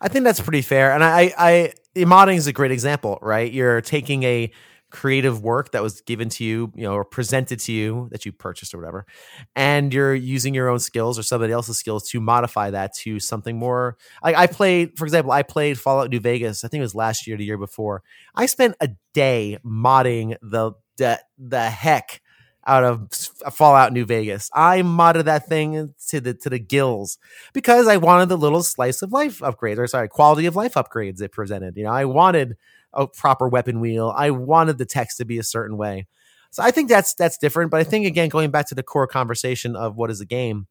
I 0.00 0.08
think 0.08 0.24
that's 0.24 0.40
pretty 0.40 0.62
fair. 0.62 0.92
And 0.92 1.04
I, 1.04 1.32
I, 1.38 1.72
modding 1.94 2.38
is 2.38 2.48
a 2.48 2.52
great 2.52 2.72
example, 2.72 3.20
right? 3.22 3.52
You're 3.52 3.80
taking 3.82 4.24
a 4.24 4.50
creative 4.90 5.42
work 5.42 5.72
that 5.72 5.82
was 5.82 6.00
given 6.00 6.28
to 6.30 6.44
you, 6.44 6.72
you 6.74 6.82
know, 6.82 6.94
or 6.94 7.04
presented 7.04 7.60
to 7.60 7.72
you 7.72 8.08
that 8.10 8.24
you 8.24 8.32
purchased 8.32 8.74
or 8.74 8.78
whatever, 8.78 9.06
and 9.54 9.92
you're 9.92 10.14
using 10.14 10.54
your 10.54 10.68
own 10.68 10.78
skills 10.78 11.18
or 11.18 11.22
somebody 11.22 11.52
else's 11.52 11.78
skills 11.78 12.08
to 12.10 12.20
modify 12.20 12.70
that 12.70 12.94
to 12.94 13.20
something 13.20 13.58
more. 13.58 13.96
Like 14.22 14.36
I 14.36 14.46
played, 14.46 14.98
for 14.98 15.04
example, 15.04 15.32
I 15.32 15.42
played 15.42 15.78
Fallout 15.78 16.10
New 16.10 16.20
Vegas. 16.20 16.64
I 16.64 16.68
think 16.68 16.80
it 16.80 16.84
was 16.84 16.94
last 16.94 17.26
year, 17.26 17.36
the 17.36 17.44
year 17.44 17.58
before. 17.58 18.02
I 18.34 18.46
spent 18.46 18.76
a 18.80 18.90
day 19.12 19.58
modding 19.64 20.36
the 20.40 20.72
the, 20.96 21.20
the 21.38 21.70
heck 21.70 22.20
out 22.66 22.84
of 22.84 23.08
uh, 23.44 23.50
Fallout 23.50 23.92
New 23.92 24.04
Vegas. 24.04 24.50
I 24.54 24.82
modded 24.82 25.24
that 25.24 25.48
thing 25.48 25.94
to 26.08 26.20
the 26.20 26.34
to 26.34 26.50
the 26.50 26.58
gills 26.58 27.18
because 27.52 27.88
I 27.88 27.96
wanted 27.96 28.28
the 28.28 28.36
little 28.36 28.62
slice 28.62 29.02
of 29.02 29.10
life 29.10 29.38
upgrades, 29.40 29.78
or 29.78 29.86
sorry, 29.86 30.08
quality 30.08 30.46
of 30.46 30.54
life 30.54 30.74
upgrades 30.74 31.22
it 31.22 31.32
presented. 31.32 31.76
You 31.76 31.84
know, 31.84 31.92
I 31.92 32.04
wanted 32.04 32.56
a 32.98 33.06
proper 33.06 33.48
weapon 33.48 33.80
wheel. 33.80 34.12
I 34.14 34.30
wanted 34.30 34.78
the 34.78 34.84
text 34.84 35.16
to 35.18 35.24
be 35.24 35.38
a 35.38 35.42
certain 35.42 35.76
way. 35.76 36.06
So 36.50 36.62
I 36.62 36.70
think 36.70 36.88
that's 36.88 37.14
that's 37.14 37.38
different. 37.38 37.70
But 37.70 37.80
I 37.80 37.84
think 37.84 38.06
again, 38.06 38.28
going 38.28 38.50
back 38.50 38.68
to 38.68 38.74
the 38.74 38.82
core 38.82 39.06
conversation 39.06 39.76
of 39.76 39.96
what 39.96 40.10
is 40.10 40.20
a 40.20 40.26
game, 40.26 40.66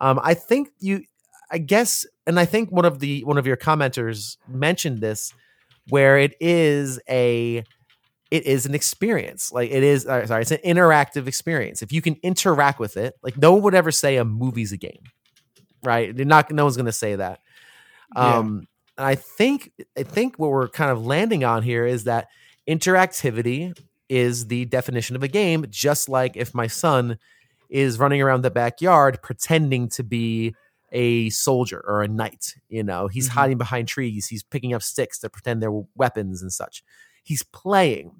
um, 0.00 0.18
I 0.22 0.34
think 0.34 0.70
you, 0.78 1.04
I 1.50 1.58
guess, 1.58 2.06
and 2.26 2.40
I 2.40 2.44
think 2.44 2.70
one 2.70 2.84
of 2.84 2.98
the 2.98 3.22
one 3.24 3.38
of 3.38 3.46
your 3.46 3.56
commenters 3.56 4.36
mentioned 4.48 5.00
this, 5.00 5.32
where 5.88 6.18
it 6.18 6.34
is 6.40 6.98
a 7.08 7.64
it 8.32 8.46
is 8.46 8.64
an 8.64 8.74
experience. 8.74 9.52
Like 9.52 9.70
it 9.70 9.82
is, 9.82 10.06
uh, 10.06 10.26
sorry, 10.26 10.40
it's 10.40 10.50
an 10.50 10.58
interactive 10.64 11.26
experience. 11.26 11.82
If 11.82 11.92
you 11.92 12.00
can 12.00 12.16
interact 12.22 12.80
with 12.80 12.96
it, 12.96 13.14
like 13.22 13.36
no 13.36 13.52
one 13.52 13.62
would 13.64 13.74
ever 13.74 13.92
say 13.92 14.16
a 14.16 14.24
movie's 14.24 14.72
a 14.72 14.78
game, 14.78 15.02
right? 15.84 16.16
They're 16.16 16.24
not, 16.24 16.50
no 16.50 16.64
one's 16.64 16.76
going 16.76 16.86
to 16.86 16.92
say 16.92 17.16
that. 17.16 17.40
Yeah. 18.16 18.38
And 18.98 19.06
I 19.06 19.14
think, 19.14 19.72
I 19.96 20.02
think 20.02 20.38
what 20.38 20.50
we're 20.50 20.68
kind 20.68 20.90
of 20.90 21.04
landing 21.04 21.44
on 21.44 21.62
here 21.62 21.86
is 21.86 22.04
that 22.04 22.28
interactivity 22.68 23.76
is 24.08 24.46
the 24.48 24.64
definition 24.66 25.16
of 25.16 25.22
a 25.22 25.28
game. 25.28 25.64
Just 25.70 26.08
like 26.08 26.36
if 26.36 26.54
my 26.54 26.66
son 26.66 27.18
is 27.70 27.98
running 27.98 28.20
around 28.20 28.42
the 28.42 28.50
backyard 28.50 29.18
pretending 29.22 29.88
to 29.88 30.02
be 30.04 30.54
a 30.92 31.30
soldier 31.30 31.82
or 31.86 32.02
a 32.02 32.08
knight, 32.08 32.54
you 32.68 32.82
know, 32.82 33.08
he's 33.08 33.28
Mhm. 33.28 33.32
hiding 33.32 33.58
behind 33.58 33.88
trees, 33.88 34.26
he's 34.26 34.42
picking 34.42 34.74
up 34.74 34.82
sticks 34.82 35.18
to 35.20 35.30
pretend 35.30 35.62
they're 35.62 35.72
weapons 35.94 36.42
and 36.42 36.52
such 36.52 36.82
he's 37.24 37.42
playing. 37.44 38.10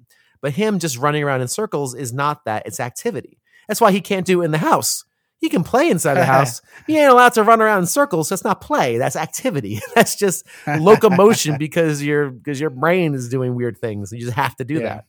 But 0.41 0.53
him 0.53 0.79
just 0.79 0.97
running 0.97 1.23
around 1.23 1.41
in 1.41 1.49
circles 1.49 1.93
is 1.93 2.13
not 2.13 2.45
that. 2.45 2.63
It's 2.65 2.79
activity. 2.79 3.37
That's 3.67 3.81
why 3.81 3.91
he 3.91 3.99
can't 4.01 4.25
do 4.25 4.41
it 4.41 4.45
in 4.45 4.51
the 4.51 4.57
house. 4.57 5.03
He 5.43 5.49
can 5.49 5.65
play 5.65 5.89
inside 5.89 6.13
the 6.13 6.23
house. 6.37 6.61
He 6.87 6.97
ain't 6.97 7.11
allowed 7.11 7.33
to 7.33 7.43
run 7.43 7.61
around 7.61 7.79
in 7.79 7.85
circles. 7.85 8.29
That's 8.29 8.45
not 8.45 8.61
play. 8.61 8.97
That's 8.97 9.17
activity. 9.17 9.81
That's 9.95 10.15
just 10.15 10.45
locomotion 10.65 11.57
because 11.59 12.01
your 12.01 12.29
because 12.31 12.61
your 12.61 12.69
brain 12.69 13.13
is 13.13 13.27
doing 13.27 13.53
weird 13.53 13.77
things. 13.77 14.13
You 14.13 14.21
just 14.21 14.33
have 14.37 14.55
to 14.55 14.63
do 14.63 14.75
Yeah. 14.75 14.79
that. 14.81 15.05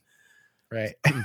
right. 0.71 0.95
Hmm. 1.07 1.21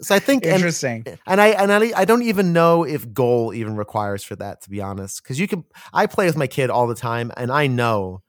So 0.00 0.14
I 0.14 0.18
think 0.18 0.44
and, 0.44 0.54
Interesting. 0.56 1.06
and 1.26 1.40
I 1.40 1.48
and 1.48 1.72
I, 1.72 1.92
I 1.96 2.04
don't 2.04 2.22
even 2.22 2.52
know 2.52 2.84
if 2.84 3.12
goal 3.14 3.54
even 3.54 3.76
requires 3.76 4.22
for 4.22 4.36
that 4.36 4.60
to 4.62 4.70
be 4.70 4.80
honest. 4.82 5.22
Because 5.22 5.40
you 5.40 5.48
can 5.48 5.64
I 5.92 6.06
play 6.06 6.26
with 6.26 6.36
my 6.36 6.46
kid 6.46 6.68
all 6.70 6.86
the 6.86 6.94
time, 6.94 7.32
and 7.36 7.50
I 7.50 7.66
know. 7.66 8.22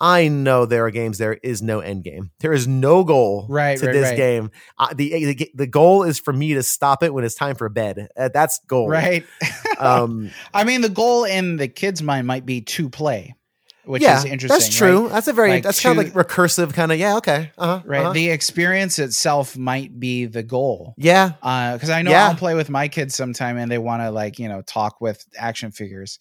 I 0.00 0.28
know 0.28 0.64
there 0.64 0.84
are 0.86 0.90
games 0.90 1.18
there 1.18 1.34
is 1.42 1.60
no 1.60 1.80
end 1.80 2.04
game. 2.04 2.30
There 2.40 2.52
is 2.52 2.68
no 2.68 3.02
goal 3.02 3.46
Right, 3.48 3.76
to 3.78 3.86
right, 3.86 3.92
this 3.92 4.08
right. 4.10 4.16
game. 4.16 4.50
Uh, 4.78 4.94
the, 4.94 5.08
the 5.34 5.50
the 5.54 5.66
goal 5.66 6.04
is 6.04 6.20
for 6.20 6.32
me 6.32 6.54
to 6.54 6.62
stop 6.62 7.02
it 7.02 7.12
when 7.12 7.24
it's 7.24 7.34
time 7.34 7.56
for 7.56 7.68
bed. 7.68 8.08
Uh, 8.16 8.28
that's 8.32 8.60
goal. 8.68 8.88
Right. 8.88 9.24
Um, 9.78 10.30
I 10.52 10.64
mean, 10.64 10.80
the 10.80 10.88
goal 10.88 11.22
in 11.24 11.56
the 11.56 11.68
kid's 11.68 12.02
mind 12.02 12.26
might 12.26 12.44
be 12.44 12.62
to 12.62 12.88
play, 12.90 13.36
which 13.84 14.02
yeah, 14.02 14.18
is 14.18 14.24
interesting. 14.24 14.58
That's 14.58 14.74
true. 14.76 15.02
right? 15.04 15.12
That's 15.12 15.28
a 15.28 15.32
very 15.32 15.50
Like 15.50 15.62
that's 15.62 15.80
kind 15.80 15.96
of 15.96 16.04
like 16.04 16.26
recursive 16.26 16.74
kind 16.74 16.90
of 16.90 16.98
yeah. 16.98 17.16
Okay. 17.18 17.52
Uh-huh, 17.56 17.80
Right. 17.84 18.00
uh-huh. 18.00 18.12
The 18.12 18.30
experience 18.30 18.98
itself 18.98 19.56
might 19.56 20.00
be 20.00 20.24
the 20.26 20.42
goal. 20.42 20.94
yeah. 20.98 21.34
because 21.74 21.90
I 21.90 22.02
know 22.02 22.10
Yeah. 22.10 22.28
I'll 22.28 22.34
play 22.34 22.56
with 22.56 22.68
my 22.70 22.88
kids 22.88 23.14
sometime 23.14 23.56
and 23.56 23.70
they 23.70 23.78
want 23.78 24.02
to 24.02 24.10
like 24.10 24.40
you 24.40 24.48
know 24.48 24.62
talk 24.62 25.00
with 25.00 25.24
action 25.38 25.70
figures, 25.70 26.18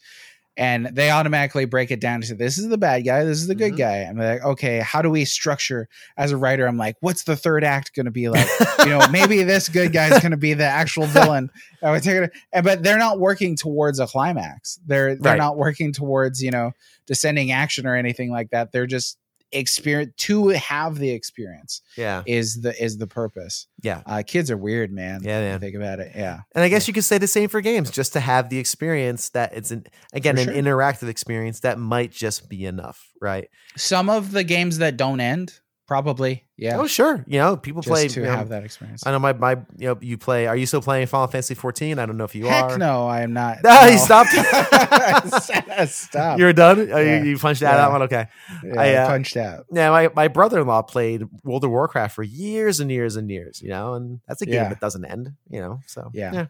and 0.58 0.88
they 0.94 1.12
automatically 1.12 1.66
break 1.66 1.92
it 1.92 2.00
down 2.02 2.22
to 2.22 2.34
this 2.36 2.58
is 2.58 2.68
the 2.68 2.78
bad 2.78 3.06
guy, 3.06 3.24
this 3.24 3.38
is 3.40 3.48
the 3.48 3.56
good 3.56 3.74
Mhm. 3.74 3.78
guy. 3.78 3.98
I'm 4.02 4.18
like, 4.18 4.44
okay, 4.44 4.80
how 4.80 5.02
do 5.02 5.10
we 5.10 5.24
structure 5.24 5.88
as 6.18 6.32
a 6.32 6.38
writer? 6.38 6.68
I'm 6.68 6.78
like, 6.78 6.96
what's 7.00 7.24
the 7.24 7.36
third 7.36 7.64
act 7.64 7.96
going 7.96 8.06
to 8.08 8.12
be 8.12 8.28
like? 8.30 8.48
you 8.80 8.90
know, 8.90 9.08
maybe 9.10 9.44
this 9.44 9.70
good 9.70 9.94
guy 9.94 10.08
is 10.14 10.20
going 10.20 10.32
to 10.32 10.38
be 10.38 10.54
the 10.56 10.66
actual 10.66 11.06
villain. 11.06 11.50
I 11.84 11.92
would 11.92 12.02
take 12.04 12.16
it, 12.16 12.64
but 12.64 12.82
they're 12.84 12.98
not 12.98 13.20
working 13.20 13.56
towards 13.56 14.00
a 14.00 14.08
climax. 14.08 14.80
They're 14.86 15.16
they're 15.16 15.34
Right. 15.34 15.38
not 15.38 15.58
working 15.58 15.94
towards 15.94 16.42
you 16.42 16.52
know 16.52 16.72
descending 17.06 17.52
action 17.52 17.86
or 17.86 17.96
anything 17.96 18.32
like 18.32 18.50
that. 18.50 18.72
They're 18.72 18.88
just 18.88 19.18
experience 19.52 20.14
to 20.18 20.50
have 20.50 20.98
the 20.98 21.10
experience 21.12 21.82
Yeah. 21.96 22.24
is 22.26 22.62
the 22.62 22.74
is 22.84 22.98
the 22.98 23.08
purpose. 23.08 23.68
Yeah. 23.82 24.02
Uh, 24.06 24.24
kids 24.26 24.52
are 24.52 24.58
weird, 24.58 24.92
man. 24.92 25.22
Yeah. 25.24 25.58
Think 25.58 25.76
about 25.76 26.00
it. 26.00 26.12
Yeah. 26.16 26.40
And 26.54 26.64
I 26.64 26.70
guess 26.70 26.88
you 26.88 26.94
could 26.94 27.04
say 27.06 27.18
the 27.18 27.28
same 27.28 27.50
for 27.50 27.62
games, 27.62 27.90
just 27.92 28.14
to 28.14 28.20
have 28.20 28.50
the 28.50 28.58
experience 28.60 29.30
that 29.30 29.54
it's 29.54 29.72
an 29.72 29.86
again 30.14 30.36
For 30.36 30.42
an 30.42 30.48
sure. 30.48 30.56
interactive 30.56 31.08
experience 31.08 31.62
that 31.62 31.80
might 31.80 32.12
just 32.12 32.50
be 32.50 32.66
enough, 32.66 33.08
right? 33.22 33.50
Some 33.76 34.10
of 34.10 34.32
the 34.32 34.44
games 34.44 34.80
that 34.80 34.98
don't 34.98 35.20
end, 35.20 35.60
probably. 35.88 36.44
Yeah. 36.58 36.78
Oh, 36.80 36.86
sure. 36.88 37.24
You 37.28 37.40
know, 37.40 37.56
people 37.58 37.82
just 37.82 37.92
play. 37.92 38.08
to 38.10 38.20
you 38.20 38.26
know, 38.26 38.36
have 38.36 38.50
that 38.50 38.64
experience. 38.64 39.06
I 39.06 39.12
know 39.12 39.20
my 39.20 39.34
my 39.34 39.52
you 39.78 39.88
know 39.88 39.98
you 40.02 40.18
play. 40.18 40.46
Are 40.48 40.56
you 40.56 40.66
still 40.66 40.82
playing 40.82 41.08
Final 41.08 41.28
Fantasy 41.28 41.54
14? 41.56 41.98
I 41.98 42.06
don't 42.06 42.18
know 42.18 42.24
if 42.26 42.36
you 42.36 42.46
Heck 42.46 42.64
are. 42.66 42.78
no, 42.78 43.08
I 43.08 43.22
am 43.22 43.34
not. 43.34 43.60
Ah, 43.66 43.88
you 43.88 43.98
stopped? 43.98 44.30
Stop. 45.90 46.40
You're 46.40 46.54
done. 46.54 46.90
Oh, 46.92 47.00
Yeah. 47.00 47.24
you, 47.24 47.32
you 47.32 47.38
punched 47.38 47.64
out 47.64 47.72
Yeah. 47.74 47.78
that 47.78 47.92
one. 47.92 48.02
Okay. 48.04 48.28
yeah, 48.64 48.80
I, 48.82 48.94
uh, 48.96 49.08
punched 49.08 49.38
out. 49.38 49.66
Yeah, 49.72 49.90
my, 49.90 50.10
my 50.16 50.28
brother 50.28 50.60
in 50.62 50.68
law 50.68 50.82
played 50.82 51.24
World 51.44 51.64
of 51.64 51.72
Warcraft 51.72 52.14
for 52.16 52.24
years 52.24 52.80
and 52.80 52.92
years 52.92 53.16
and 53.16 53.30
years. 53.30 53.62
You 53.62 53.70
know, 53.70 53.94
and 53.94 54.20
that's 54.28 54.42
a 54.42 54.46
game 54.46 54.56
Yeah. 54.56 54.70
that 54.70 54.80
doesn't 54.80 55.06
end. 55.06 55.34
You 55.50 55.62
know, 55.62 55.80
so 55.86 56.10
yeah, 56.14 56.48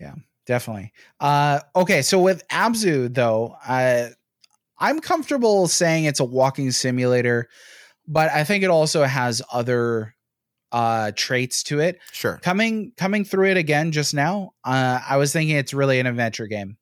Yeah. 0.00 0.14
Definitely. 0.46 0.92
Uh, 1.20 1.60
okay, 1.76 2.02
so 2.02 2.18
with 2.20 2.46
Abzu 2.48 3.12
though, 3.14 3.54
I 3.62 4.10
I'm 4.78 4.98
comfortable 5.00 5.68
saying 5.68 6.04
it's 6.06 6.18
a 6.20 6.24
walking 6.24 6.70
simulator, 6.72 7.48
but 8.10 8.30
I 8.30 8.44
think 8.44 8.64
it 8.64 8.70
also 8.70 9.04
has 9.04 9.40
other 9.52 10.14
uh 10.72 11.10
traits 11.16 11.62
to 11.64 11.80
it. 11.80 11.98
sure. 12.12 12.38
coming 12.42 12.92
coming 12.96 13.24
through 13.24 13.50
it 13.50 13.56
again 13.56 13.90
just 13.90 14.14
now 14.14 14.52
uh 14.62 15.00
i 15.08 15.16
was 15.16 15.32
thinking 15.32 15.56
it's 15.56 15.74
really 15.74 15.98
an 15.98 16.06
adventure 16.06 16.46
game 16.46 16.76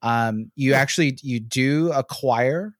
Um, 0.00 0.50
you 0.56 0.72
actually 0.74 1.18
you 1.22 1.40
do 1.40 1.92
acquire 1.92 2.72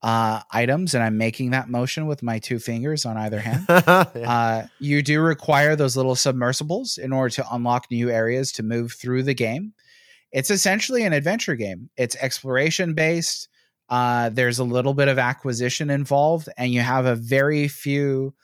uh, 0.00 0.40
items, 0.52 0.94
and 0.94 1.02
I'm 1.02 1.18
making 1.18 1.50
that 1.50 1.68
motion 1.68 2.06
with 2.06 2.22
my 2.22 2.38
two 2.38 2.58
fingers 2.60 3.04
on 3.04 3.16
either 3.16 3.40
hand. 3.40 3.66
Yeah. 3.68 4.30
Uh, 4.32 4.66
you 4.78 5.02
do 5.02 5.20
require 5.20 5.74
those 5.76 5.96
little 5.96 6.14
submersibles 6.14 6.98
in 6.98 7.12
order 7.12 7.34
to 7.34 7.44
unlock 7.50 7.86
new 7.90 8.08
areas 8.08 8.52
to 8.52 8.62
move 8.62 8.92
through 8.92 9.24
the 9.24 9.34
game. 9.34 9.72
It's 10.30 10.50
essentially 10.50 11.02
an 11.04 11.12
adventure 11.12 11.56
game. 11.56 11.90
It's 11.96 12.14
exploration 12.16 12.94
based. 12.94 13.48
Uh, 13.88 14.28
there's 14.28 14.58
a 14.58 14.64
little 14.64 14.94
bit 14.94 15.08
of 15.08 15.18
acquisition 15.18 15.90
involved, 15.90 16.48
and 16.56 16.72
you 16.72 16.80
have 16.80 17.06
a 17.06 17.14
very 17.14 17.68
few 17.68 18.34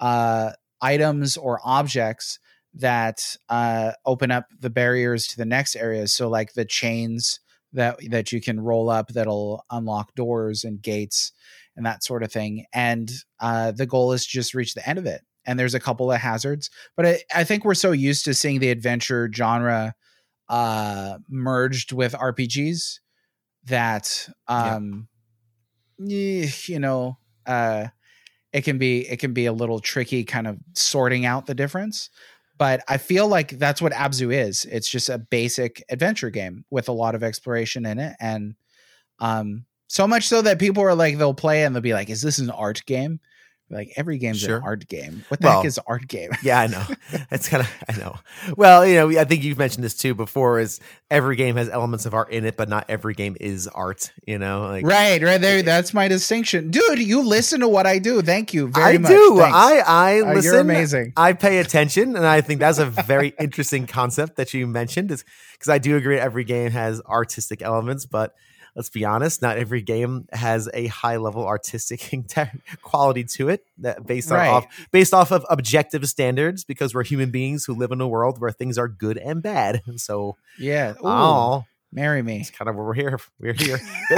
uh, 0.00 0.52
items 0.80 1.36
or 1.36 1.60
objects 1.64 2.38
that 2.74 3.36
uh, 3.48 3.92
open 4.06 4.30
up 4.30 4.46
the 4.58 4.70
barriers 4.70 5.26
to 5.28 5.36
the 5.36 5.44
next 5.44 5.76
areas. 5.76 6.12
So, 6.12 6.28
like 6.28 6.52
the 6.54 6.64
chains 6.64 7.40
that 7.72 7.98
that 8.10 8.32
you 8.32 8.40
can 8.40 8.60
roll 8.60 8.90
up 8.90 9.08
that'll 9.08 9.64
unlock 9.70 10.14
doors 10.14 10.64
and 10.64 10.80
gates 10.80 11.32
and 11.76 11.86
that 11.86 12.04
sort 12.04 12.22
of 12.22 12.30
thing. 12.30 12.66
And 12.72 13.10
uh, 13.40 13.72
the 13.72 13.86
goal 13.86 14.12
is 14.12 14.26
to 14.26 14.30
just 14.30 14.54
reach 14.54 14.74
the 14.74 14.86
end 14.88 14.98
of 14.98 15.06
it. 15.06 15.22
And 15.44 15.58
there's 15.58 15.74
a 15.74 15.80
couple 15.80 16.12
of 16.12 16.20
hazards, 16.20 16.70
but 16.96 17.04
I, 17.04 17.18
I 17.34 17.44
think 17.44 17.64
we're 17.64 17.74
so 17.74 17.90
used 17.90 18.24
to 18.26 18.34
seeing 18.34 18.60
the 18.60 18.70
adventure 18.70 19.28
genre 19.34 19.94
uh, 20.48 21.18
merged 21.28 21.92
with 21.92 22.12
RPGs 22.12 23.00
that 23.66 24.28
um, 24.48 25.08
yeah, 25.98 26.46
you 26.66 26.78
know 26.78 27.18
uh, 27.46 27.88
it 28.52 28.62
can 28.62 28.78
be 28.78 29.08
it 29.08 29.18
can 29.18 29.32
be 29.32 29.46
a 29.46 29.52
little 29.52 29.80
tricky, 29.80 30.24
kind 30.24 30.46
of 30.46 30.58
sorting 30.74 31.24
out 31.24 31.46
the 31.46 31.54
difference. 31.54 32.10
But 32.58 32.84
I 32.86 32.98
feel 32.98 33.26
like 33.26 33.58
that's 33.58 33.82
what 33.82 33.92
Abzu 33.92 34.32
is. 34.32 34.64
It's 34.66 34.88
just 34.88 35.08
a 35.08 35.18
basic 35.18 35.82
adventure 35.88 36.30
game 36.30 36.64
with 36.70 36.88
a 36.88 36.92
lot 36.92 37.14
of 37.14 37.22
exploration 37.22 37.86
in 37.86 37.98
it, 37.98 38.14
and 38.20 38.54
um, 39.18 39.64
so 39.88 40.06
much 40.06 40.28
so 40.28 40.42
that 40.42 40.58
people 40.58 40.82
are 40.82 40.94
like 40.94 41.18
they'll 41.18 41.34
play 41.34 41.64
and 41.64 41.74
they'll 41.74 41.82
be 41.82 41.94
like, 41.94 42.10
"Is 42.10 42.22
this 42.22 42.38
an 42.38 42.50
art 42.50 42.82
game?" 42.86 43.20
Like 43.72 43.92
every 43.96 44.18
game's 44.18 44.40
Sure. 44.40 44.58
an 44.58 44.62
art 44.64 44.86
game. 44.86 45.24
What 45.28 45.40
the 45.40 45.46
Well, 45.48 45.56
heck 45.58 45.66
is 45.66 45.80
art 45.86 46.06
game? 46.06 46.30
yeah, 46.42 46.60
I 46.60 46.66
know. 46.66 46.84
It's 47.30 47.48
kind 47.48 47.62
of 47.62 47.70
I 47.88 47.96
know. 47.98 48.16
Well, 48.56 48.86
you 48.86 48.94
know, 48.96 49.18
I 49.20 49.24
think 49.24 49.42
you've 49.42 49.58
mentioned 49.58 49.82
this 49.82 49.94
too 49.96 50.14
before. 50.14 50.60
Is 50.60 50.78
every 51.10 51.36
game 51.36 51.56
has 51.56 51.68
elements 51.70 52.04
of 52.06 52.14
art 52.14 52.30
in 52.30 52.44
it, 52.44 52.56
but 52.56 52.68
not 52.68 52.84
every 52.88 53.14
game 53.14 53.36
is 53.40 53.66
art. 53.68 54.12
You 54.26 54.38
know, 54.38 54.66
like 54.68 54.84
right, 54.86 55.22
right 55.22 55.40
there. 55.40 55.62
That's 55.62 55.94
my 55.94 56.06
distinction, 56.08 56.70
dude. 56.70 56.98
You 56.98 57.22
listen 57.22 57.60
to 57.60 57.68
what 57.68 57.86
I 57.86 57.98
do. 57.98 58.20
Thank 58.22 58.52
you 58.54 58.68
very 58.68 58.94
I 58.94 58.98
much. 58.98 59.10
I 59.10 59.14
do. 59.14 59.36
Thanks. 59.38 59.56
I 59.56 59.78
I 59.86 60.20
Uh, 60.20 60.34
listen. 60.34 60.52
You're 60.52 60.60
amazing. 60.60 61.12
I 61.16 61.32
pay 61.32 61.58
attention, 61.58 62.14
and 62.16 62.26
I 62.26 62.42
think 62.42 62.60
that's 62.60 62.78
a 62.78 62.86
very 62.86 63.34
interesting 63.40 63.86
concept 63.86 64.36
that 64.36 64.52
you 64.52 64.66
mentioned. 64.66 65.10
Is 65.10 65.24
because 65.52 65.68
I 65.70 65.78
do 65.78 65.96
agree 65.96 66.18
every 66.18 66.44
game 66.44 66.70
has 66.72 67.00
artistic 67.02 67.62
elements, 67.62 68.04
but 68.04 68.34
let's 68.74 68.88
be 68.90 69.04
honest, 69.04 69.42
not 69.42 69.58
every 69.58 69.82
game 69.82 70.26
has 70.32 70.68
a 70.72 70.86
high 70.86 71.16
level 71.18 71.46
artistic 71.46 72.10
quality 72.82 73.24
to 73.24 73.48
it 73.48 73.64
that 73.78 74.06
based 74.06 74.30
Right. 74.30 74.48
off 74.48 74.66
based 74.92 75.12
off 75.14 75.30
of 75.32 75.44
objective 75.50 76.06
standards. 76.08 76.64
Because 76.64 76.94
we're 76.94 77.04
human 77.04 77.30
beings 77.30 77.64
who 77.64 77.74
live 77.74 77.92
in 77.92 78.00
a 78.00 78.08
world 78.08 78.40
where 78.40 78.50
things 78.50 78.78
are 78.78 78.88
good 78.88 79.18
and 79.18 79.42
bad, 79.42 79.82
and 79.86 80.00
so 80.08 80.36
Yeah. 80.58 80.92
Ooh, 80.92 81.00
oh, 81.04 81.64
marry 81.92 82.22
me. 82.22 82.40
it's 82.40 82.50
kind 82.50 82.68
of 82.68 82.76
where 82.76 82.84
we're 82.86 82.94
here. 82.94 83.18
We're 83.38 83.52
here. 83.54 83.78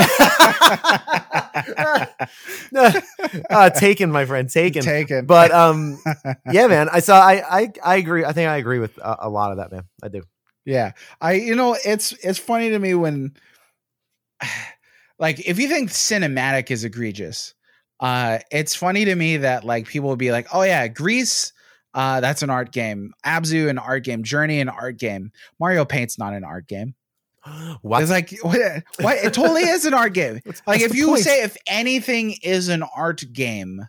uh, 3.51 3.70
taken, 3.70 4.10
my 4.10 4.24
friend, 4.24 4.48
taken. 4.51 4.82
Taken. 4.82 5.26
But 5.26 5.51
um, 5.52 5.98
yeah, 6.51 6.66
man. 6.66 6.89
I 6.90 7.01
saw. 7.01 7.20
I 7.20 7.43
I 7.60 7.72
I 7.85 7.97
agree. 7.97 8.24
I 8.24 8.32
think 8.32 8.48
I 8.48 8.56
agree 8.56 8.78
with 8.78 8.97
a, 8.98 9.16
a 9.22 9.28
lot 9.28 9.51
of 9.52 9.59
that, 9.59 9.72
man. 9.72 9.85
I 10.02 10.09
do. 10.09 10.22
Yeah. 10.64 10.93
I 11.20 11.32
you 11.35 11.55
know, 11.55 11.76
it's 11.85 12.12
it's 12.24 12.39
funny 12.39 12.70
to 12.70 12.78
me 12.78 12.94
when 12.94 13.35
like 15.19 15.47
if 15.47 15.59
you 15.59 15.69
think 15.69 15.90
cinematic 15.90 16.70
is 16.70 16.85
egregious, 16.85 17.55
uh 18.01 18.39
it's 18.51 18.74
funny 18.74 19.05
to 19.05 19.15
me 19.15 19.39
that 19.39 19.65
like 19.65 19.86
people 19.86 20.09
will 20.09 20.16
be 20.16 20.32
like, 20.32 20.47
"Oh 20.52 20.62
yeah, 20.62 20.89
Gris 20.89 21.52
uh 21.94 22.20
that's 22.20 22.43
an 22.43 22.51
art 22.51 22.73
game. 22.73 23.12
Abzu 23.24 23.69
an 23.69 23.78
art 23.78 24.05
game, 24.05 24.23
Journey 24.24 24.61
an 24.61 24.69
art 24.69 24.98
game. 24.98 25.32
Mario 25.59 25.85
Paint's 25.85 26.19
not 26.19 26.35
an 26.35 26.44
art 26.44 26.66
game." 26.66 26.94
What? 27.82 28.02
It's 28.02 28.11
like 28.11 28.39
what, 28.40 28.59
what 29.01 29.19
it 29.19 29.35
totally 29.35 29.62
is 29.62 29.85
an 29.85 29.94
art 29.94 30.15
game. 30.15 30.40
Like 30.66 30.81
if 30.81 30.94
you 30.94 31.09
point? 31.09 31.20
say 31.20 31.43
if 31.43 31.56
anything 31.66 32.36
is 32.43 32.69
an 32.69 32.82
art 32.97 33.23
game 33.32 33.82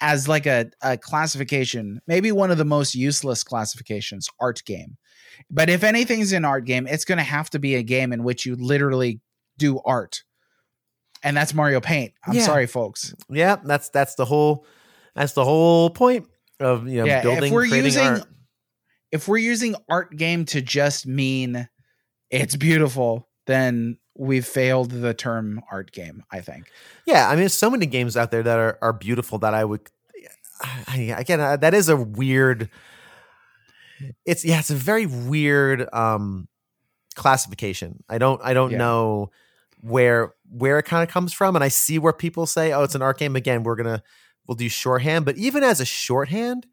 as 0.00 0.28
like 0.28 0.46
a, 0.46 0.70
a 0.82 0.96
classification, 0.96 2.00
maybe 2.06 2.32
one 2.32 2.50
of 2.50 2.58
the 2.58 2.64
most 2.64 2.94
useless 2.94 3.42
classifications, 3.42 4.28
art 4.38 4.62
game. 4.64 4.96
But 5.50 5.70
if 5.70 5.84
anything's 5.84 6.32
an 6.32 6.44
art 6.44 6.64
game, 6.64 6.86
it's 6.86 7.04
going 7.04 7.18
to 7.18 7.24
have 7.24 7.50
to 7.50 7.58
be 7.58 7.74
a 7.74 7.82
game 7.82 8.12
in 8.12 8.24
which 8.24 8.46
you 8.46 8.56
literally 8.56 9.20
do 9.60 9.80
art. 9.84 10.22
And 11.22 11.36
that's 11.36 11.52
Mario 11.54 11.80
Paint. 11.80 12.14
I'm 12.26 12.34
Yeah. 12.34 12.44
sorry, 12.46 12.66
folks. 12.66 13.14
yeah, 13.28 13.56
that's 13.62 13.90
that's 13.90 14.14
the 14.16 14.24
whole 14.24 14.66
that's 15.14 15.34
the 15.34 15.44
whole 15.44 15.90
point 15.90 16.26
of 16.58 16.88
you 16.88 16.98
know 16.98 17.04
Yeah, 17.04 17.18
if 17.18 17.22
building 17.24 17.52
we're 17.52 17.66
creating 17.68 17.84
using- 17.84 18.06
art. 18.06 18.24
If 19.12 19.26
we're 19.28 19.38
using 19.38 19.74
art 19.88 20.16
game 20.16 20.44
to 20.46 20.62
just 20.62 21.04
mean 21.06 21.68
it's 22.30 22.54
beautiful, 22.56 23.28
then 23.46 23.98
we've 24.16 24.46
failed 24.46 24.90
the 24.92 25.12
term 25.14 25.60
art 25.70 25.90
game, 25.90 26.22
I 26.30 26.40
think. 26.40 26.70
Yeah, 27.06 27.26
I 27.26 27.30
mean, 27.32 27.40
there's 27.40 27.54
so 27.54 27.70
many 27.70 27.86
games 27.86 28.16
out 28.16 28.30
there 28.30 28.42
that 28.44 28.58
are 28.58 28.78
are 28.80 28.92
beautiful 28.92 29.38
that 29.40 29.52
I 29.52 29.64
would. 29.64 29.80
I, 30.86 31.14
again, 31.18 31.40
uh, 31.40 31.56
that 31.56 31.74
is 31.74 31.88
a 31.88 31.96
weird. 31.96 32.70
It's 34.24 34.44
yeah, 34.44 34.60
it's 34.60 34.70
a 34.70 34.74
very 34.76 35.06
weird 35.06 35.92
um 35.92 36.48
classification. 37.14 38.02
I 38.08 38.18
don't 38.18 38.40
I 38.44 38.54
don't 38.54 38.70
Yeah. 38.72 38.78
know 38.78 39.30
where 39.80 40.34
where 40.50 40.78
it 40.78 40.84
kind 40.84 41.02
of 41.02 41.12
comes 41.12 41.32
from, 41.32 41.54
and 41.56 41.64
I 41.64 41.68
see 41.68 41.98
where 41.98 42.12
people 42.12 42.46
say, 42.46 42.72
"Oh, 42.72 42.82
it's 42.82 42.94
an 42.94 43.02
art 43.02 43.18
game." 43.18 43.36
Again, 43.36 43.62
we're 43.62 43.76
gonna 43.76 44.02
we'll 44.46 44.56
do 44.56 44.68
shorthand, 44.68 45.24
but 45.24 45.36
even 45.36 45.62
as 45.62 45.80
a 45.80 45.84
shorthand, 45.84 46.66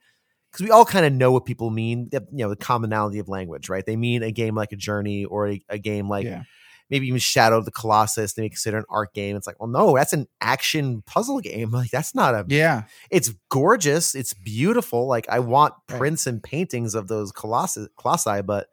because 0.52 0.64
we 0.66 0.72
all 0.72 0.86
kind 0.86 1.06
of 1.06 1.14
know 1.14 1.32
what 1.32 1.46
people 1.46 1.70
mean. 1.70 2.10
the- 2.12 2.26
You 2.32 2.46
know, 2.46 2.50
the 2.50 2.56
commonality 2.56 3.20
of 3.20 3.28
language, 3.30 3.70
right? 3.70 3.86
They 3.86 3.96
mean 3.96 4.24
a 4.24 4.32
game 4.32 4.56
like 4.56 4.72
a 4.72 4.76
Journey 4.78 5.26
or 5.26 5.48
a, 5.50 5.62
a 5.70 5.78
game 5.78 6.10
like 6.10 6.26
yeah. 6.26 6.44
maybe 6.90 7.08
even 7.08 7.20
Shadow 7.20 7.58
of 7.58 7.66
the 7.66 7.72
Colossus. 7.72 8.34
They 8.34 8.42
may 8.44 8.50
consider 8.50 8.78
an 8.80 8.86
art 8.90 9.14
game. 9.14 9.36
It's 9.36 9.46
like, 9.46 9.60
well, 9.60 9.70
no, 9.70 9.96
that's 9.96 10.14
an 10.14 10.28
action 10.42 11.04
puzzle 11.06 11.40
game. 11.40 11.70
Like 11.72 11.92
that's 11.92 12.16
not 12.16 12.34
a. 12.34 12.46
Yeah. 12.48 12.84
It's 13.12 13.32
gorgeous. 13.50 14.16
It's 14.16 14.34
beautiful. 14.34 15.06
Like 15.08 15.30
I 15.30 15.40
want 15.40 15.76
Right. 15.90 16.00
prints 16.00 16.26
and 16.28 16.42
paintings 16.42 16.96
of 16.96 17.08
those 17.08 17.32
colossi, 17.32 17.88
colossi, 17.98 18.42
but 18.42 18.70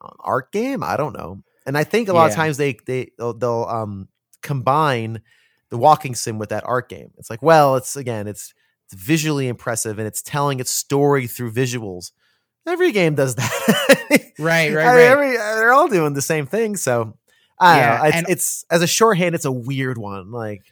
uh, 0.00 0.10
art 0.20 0.52
game, 0.52 0.82
I 0.84 0.96
don't 0.96 1.16
know. 1.16 1.42
And 1.66 1.76
I 1.78 1.84
think 1.84 2.08
a 2.08 2.12
lot 2.12 2.28
of 2.30 2.34
times 2.36 2.56
they 2.56 2.76
they 2.86 3.10
they'll, 3.18 3.32
they'll 3.34 3.64
um 3.68 4.08
combine 4.42 5.22
the 5.70 5.78
walking 5.78 6.14
sim 6.14 6.38
with 6.38 6.50
that 6.50 6.64
art 6.66 6.88
game. 6.88 7.10
It's 7.18 7.30
like, 7.30 7.42
well, 7.42 7.76
it's 7.76 7.96
again, 7.96 8.26
it's 8.26 8.52
it's 8.86 8.94
visually 9.02 9.48
impressive 9.48 9.98
and 9.98 10.06
it's 10.06 10.20
telling 10.22 10.60
its 10.60 10.70
story 10.70 11.26
through 11.26 11.52
visuals. 11.52 12.12
Every 12.66 12.92
game 12.92 13.14
does 13.14 13.34
that. 13.36 14.32
Right, 14.38 14.72
right, 14.74 14.86
I 14.86 14.88
mean, 14.88 14.96
right. 14.96 15.00
every- 15.02 15.36
they're 15.36 15.72
all 15.72 15.88
doing 15.88 16.12
the 16.14 16.22
same 16.22 16.46
thing. 16.46 16.76
So 16.76 17.16
I 17.58 17.78
Yeah, 17.78 17.96
know. 17.98 18.04
It's, 18.04 18.16
and- 18.16 18.28
it's 18.28 18.64
as 18.70 18.82
a 18.82 18.86
shorthand, 18.86 19.34
it's 19.34 19.44
a 19.44 19.52
weird 19.52 19.96
one. 19.98 20.30
Like 20.32 20.62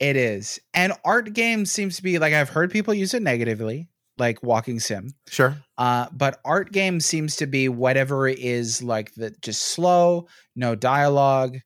It 0.00 0.16
is. 0.16 0.60
And 0.74 0.92
art 1.04 1.32
game 1.32 1.64
seems 1.66 1.96
to 1.96 2.02
be 2.02 2.18
like 2.18 2.34
I've 2.34 2.48
heard 2.50 2.70
people 2.70 2.92
use 2.94 3.14
it 3.14 3.22
negatively, 3.22 3.88
like 4.18 4.42
walking 4.42 4.78
sim. 4.80 5.10
sure, 5.28 5.56
Uh, 5.78 6.06
but 6.12 6.38
art 6.44 6.72
game 6.72 7.00
seems 7.00 7.36
to 7.36 7.46
be 7.46 7.68
whatever 7.68 8.28
is 8.28 8.82
like 8.82 9.14
the 9.14 9.30
just 9.42 9.62
slow, 9.62 10.26
no 10.54 10.74
dialogue, 10.74 11.58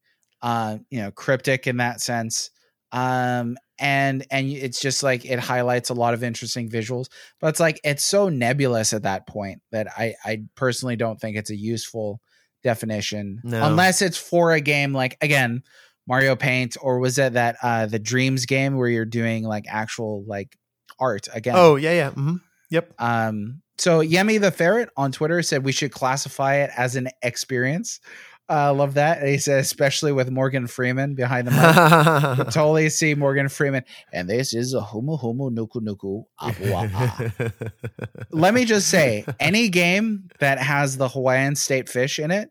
uh, 0.42 0.78
you 0.90 1.00
know, 1.00 1.10
cryptic 1.10 1.66
in 1.66 1.78
that 1.78 2.00
sense. 2.00 2.50
Um, 2.92 3.56
and 3.78 4.24
and 4.30 4.48
it's 4.48 4.80
just 4.80 5.02
like 5.02 5.24
it 5.26 5.38
highlights 5.38 5.90
a 5.90 5.94
lot 5.94 6.14
of 6.14 6.22
interesting 6.22 6.70
visuals, 6.70 7.06
but 7.40 7.48
it's 7.48 7.60
like 7.60 7.78
it's 7.84 8.04
so 8.04 8.28
nebulous 8.30 8.92
at 8.94 9.02
that 9.02 9.26
point 9.26 9.60
that 9.72 9.88
I 9.98 10.14
I 10.24 10.44
personally 10.54 10.96
don't 10.96 11.20
think 11.20 11.36
it's 11.36 11.50
a 11.50 11.56
useful 11.56 12.20
definition 12.62 13.40
No. 13.44 13.62
unless 13.64 14.02
it's 14.02 14.16
for 14.16 14.52
a 14.52 14.60
game 14.60 14.92
like 14.92 15.16
again 15.20 15.62
Mario 16.08 16.34
Paint 16.36 16.76
or 16.80 16.98
was 16.98 17.18
it 17.18 17.34
that 17.34 17.56
uh 17.62 17.86
the 17.86 17.98
Dreams 17.98 18.46
game 18.46 18.76
where 18.76 18.88
you're 18.88 19.04
doing 19.04 19.44
like 19.44 19.66
actual 19.68 20.24
like 20.26 20.56
art 20.98 21.28
again. 21.32 21.54
Oh 21.56 21.76
yeah, 21.76 21.92
yeah. 21.92 22.10
hmm 22.10 22.36
Yep. 22.70 22.94
Um, 22.98 23.62
so 23.78 24.00
Yemi 24.00 24.40
the 24.40 24.50
Ferret 24.50 24.88
on 24.96 25.12
Twitter 25.12 25.42
said 25.42 25.64
we 25.64 25.72
should 25.72 25.92
classify 25.92 26.56
it 26.56 26.70
as 26.76 26.96
an 26.96 27.08
experience. 27.22 28.00
I 28.48 28.66
uh, 28.68 28.74
love 28.74 28.94
that. 28.94 29.18
And 29.18 29.28
he 29.28 29.38
said, 29.38 29.58
especially 29.58 30.12
with 30.12 30.30
Morgan 30.30 30.68
Freeman 30.68 31.16
behind 31.16 31.48
the 31.48 31.50
mic. 31.50 32.46
Totally 32.52 32.88
see 32.90 33.14
Morgan 33.16 33.48
Freeman. 33.48 33.82
And 34.12 34.28
this 34.30 34.54
is 34.54 34.72
a 34.72 34.80
humu 34.80 35.20
humu 35.20 35.50
nuku 35.50 35.80
nuku. 35.82 36.24
Let 38.30 38.54
me 38.54 38.64
just 38.64 38.88
say, 38.88 39.24
any 39.40 39.68
game 39.68 40.28
that 40.38 40.58
has 40.58 40.96
the 40.96 41.08
Hawaiian 41.08 41.56
state 41.56 41.88
fish 41.88 42.20
in 42.20 42.30
it 42.30 42.50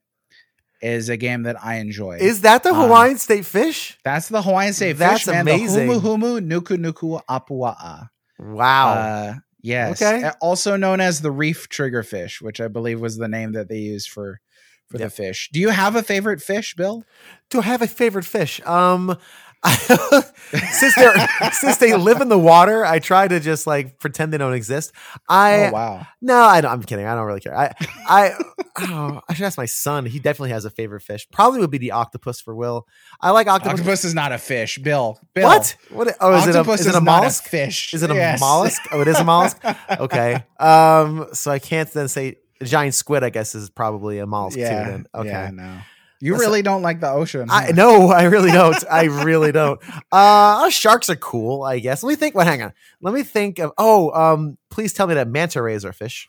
is 0.81 1.07
a 1.07 1.15
game 1.17 1.43
that 1.43 1.63
I 1.63 1.75
enjoy. 1.75 2.17
Is 2.17 2.41
that 2.41 2.63
the 2.63 2.71
Uh, 2.71 2.85
Hawaiian 2.87 3.17
state 3.17 3.45
fish? 3.45 3.97
That's 4.03 4.27
the 4.27 4.41
Hawaiian 4.41 4.73
state 4.73 4.93
That's 4.97 5.21
fish, 5.23 5.27
man. 5.27 5.41
amazing. 5.47 5.87
The 5.87 5.93
humu 5.95 6.17
humu 6.17 6.39
nuku 6.41 6.77
nuku 6.77 7.21
apua 7.29 7.75
ah. 7.79 8.07
Wow. 8.39 8.93
Uh, 8.93 9.33
yes. 9.61 10.01
Okay. 10.01 10.29
Also 10.41 10.75
known 10.75 10.99
as 11.01 11.21
the 11.21 11.31
reef 11.31 11.69
triggerfish, 11.69 12.41
which 12.41 12.59
I 12.61 12.67
believe 12.67 12.99
was 12.99 13.17
the 13.17 13.27
name 13.27 13.53
that 13.53 13.69
they 13.69 13.79
used 13.79 14.09
for 14.09 14.39
for 14.87 14.99
Yep. 14.99 15.09
the 15.09 15.15
fish. 15.15 15.49
Do 15.51 15.59
you 15.59 15.69
have 15.69 15.95
a 15.95 16.03
favorite 16.03 16.41
fish, 16.43 16.75
Bill? 16.75 17.03
Do 17.49 17.59
I 17.59 17.63
have 17.63 17.81
a 17.81 17.87
favorite 17.87 18.25
fish? 18.25 18.61
Um, 18.67 19.17
since 20.71 20.95
they 20.95 21.27
since 21.51 21.77
they 21.77 21.95
live 21.95 22.21
in 22.21 22.29
the 22.29 22.37
water, 22.37 22.85
I 22.85 22.99
try 22.99 23.27
to 23.27 23.39
just 23.39 23.65
like 23.65 23.99
pretend 23.99 24.31
they 24.31 24.37
don't 24.37 24.53
exist. 24.53 24.91
I 25.27 25.67
oh 25.67 25.71
wow. 25.71 26.07
no, 26.21 26.37
I 26.39 26.61
don't, 26.61 26.71
I'm 26.71 26.83
kidding. 26.83 27.05
I 27.05 27.15
don't 27.15 27.25
really 27.25 27.39
care. 27.39 27.57
I 27.57 27.73
I 28.07 28.33
oh, 28.79 29.21
I 29.27 29.33
should 29.33 29.45
ask 29.45 29.57
my 29.57 29.65
son. 29.65 30.05
He 30.05 30.19
definitely 30.19 30.51
has 30.51 30.65
a 30.65 30.69
favorite 30.69 31.01
fish. 31.01 31.27
Probably 31.31 31.59
would 31.59 31.71
be 31.71 31.77
the 31.77 31.91
octopus 31.91 32.39
for 32.39 32.53
Will. 32.55 32.87
I 33.21 33.31
like 33.31 33.47
octopus. 33.47 33.79
Octopus 33.79 34.05
is 34.05 34.13
not 34.13 34.31
a 34.31 34.37
fish, 34.37 34.77
Bill. 34.77 35.19
Bill. 35.33 35.47
What? 35.47 35.75
What? 35.89 36.15
Oh, 36.21 36.35
is 36.35 36.47
Octopus 36.47 36.81
it 36.81 36.87
a 36.87 36.89
is 36.89 36.95
it 36.95 36.95
a 36.95 37.01
mollusk? 37.01 37.43
fish. 37.45 37.93
Is 37.93 38.03
it 38.03 38.11
a 38.11 38.15
Yes. 38.15 38.39
mollusk? 38.39 38.81
Oh, 38.91 39.01
it 39.01 39.07
is 39.07 39.17
a 39.19 39.23
mollusk. 39.23 39.59
Okay. 39.99 40.43
Um. 40.59 41.27
So 41.33 41.51
I 41.51 41.59
can't 41.59 41.91
then 41.91 42.07
say 42.07 42.37
a 42.61 42.65
giant 42.65 42.93
squid. 42.95 43.23
I 43.23 43.29
guess 43.29 43.55
is 43.55 43.69
probably 43.69 44.19
a 44.19 44.25
mollusk 44.25 44.57
yeah. 44.57 44.83
too. 44.83 44.91
Then 44.91 45.07
okay. 45.13 45.29
Yeah, 45.29 45.49
no. 45.51 45.77
You 46.25 46.31
That's 46.33 46.43
a- 46.43 46.47
really 46.47 46.61
don't 46.63 46.81
like 46.81 46.99
the 47.01 47.09
ocean. 47.11 47.49
I 47.51 47.65
huh? 47.67 47.71
no, 47.75 48.07
I 48.09 48.23
really 48.23 48.51
don't. 48.51 48.83
I 48.89 49.03
really 49.03 49.51
don't. 49.51 49.79
Uh 50.11 50.69
sharks 50.71 51.09
are 51.09 51.15
cool, 51.15 51.61
I 51.63 51.77
guess. 51.79 52.01
Let 52.01 52.09
me 52.09 52.15
think. 52.15 52.33
Well, 52.33 52.45
hang 52.45 52.63
on. 52.63 52.73
Let 53.01 53.13
me 53.13 53.21
think 53.21 53.59
of. 53.59 53.71
Oh, 53.77 54.09
um, 54.11 54.57
please 54.71 54.91
tell 54.93 55.05
me 55.07 55.13
that 55.15 55.27
manta 55.27 55.61
rays 55.61 55.85
are 55.85 55.93
fish. 55.93 56.27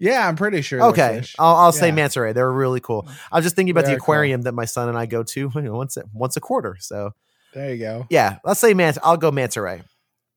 Yeah, 0.00 0.26
I'm 0.26 0.34
pretty 0.34 0.62
sure. 0.62 0.82
Okay, 0.86 1.18
fish. 1.20 1.36
I'll, 1.38 1.54
I'll 1.54 1.72
say 1.72 1.92
manta 1.92 2.20
ray. 2.20 2.32
They're 2.32 2.50
really 2.50 2.80
cool. 2.80 3.06
I 3.30 3.36
was 3.36 3.44
just 3.44 3.54
thinking 3.54 3.70
about 3.70 3.84
They 3.84 3.90
the 3.92 3.96
are 3.96 4.00
cool. 4.00 4.14
aquarium 4.14 4.42
that 4.42 4.52
my 4.52 4.64
son 4.64 4.88
and 4.88 4.98
I 4.98 5.06
go 5.06 5.22
to 5.22 5.40
you 5.54 5.60
know, 5.62 5.74
once 5.76 5.96
a, 5.96 6.02
once 6.12 6.36
a 6.36 6.40
quarter. 6.40 6.76
So 6.80 7.12
There 7.54 7.70
you 7.72 7.78
go. 7.78 8.06
yeah, 8.10 8.38
let's 8.44 8.58
say 8.58 8.74
manta. 8.74 9.00
I'll 9.04 9.16
go 9.16 9.30
manta 9.30 9.60
ray. 9.62 9.82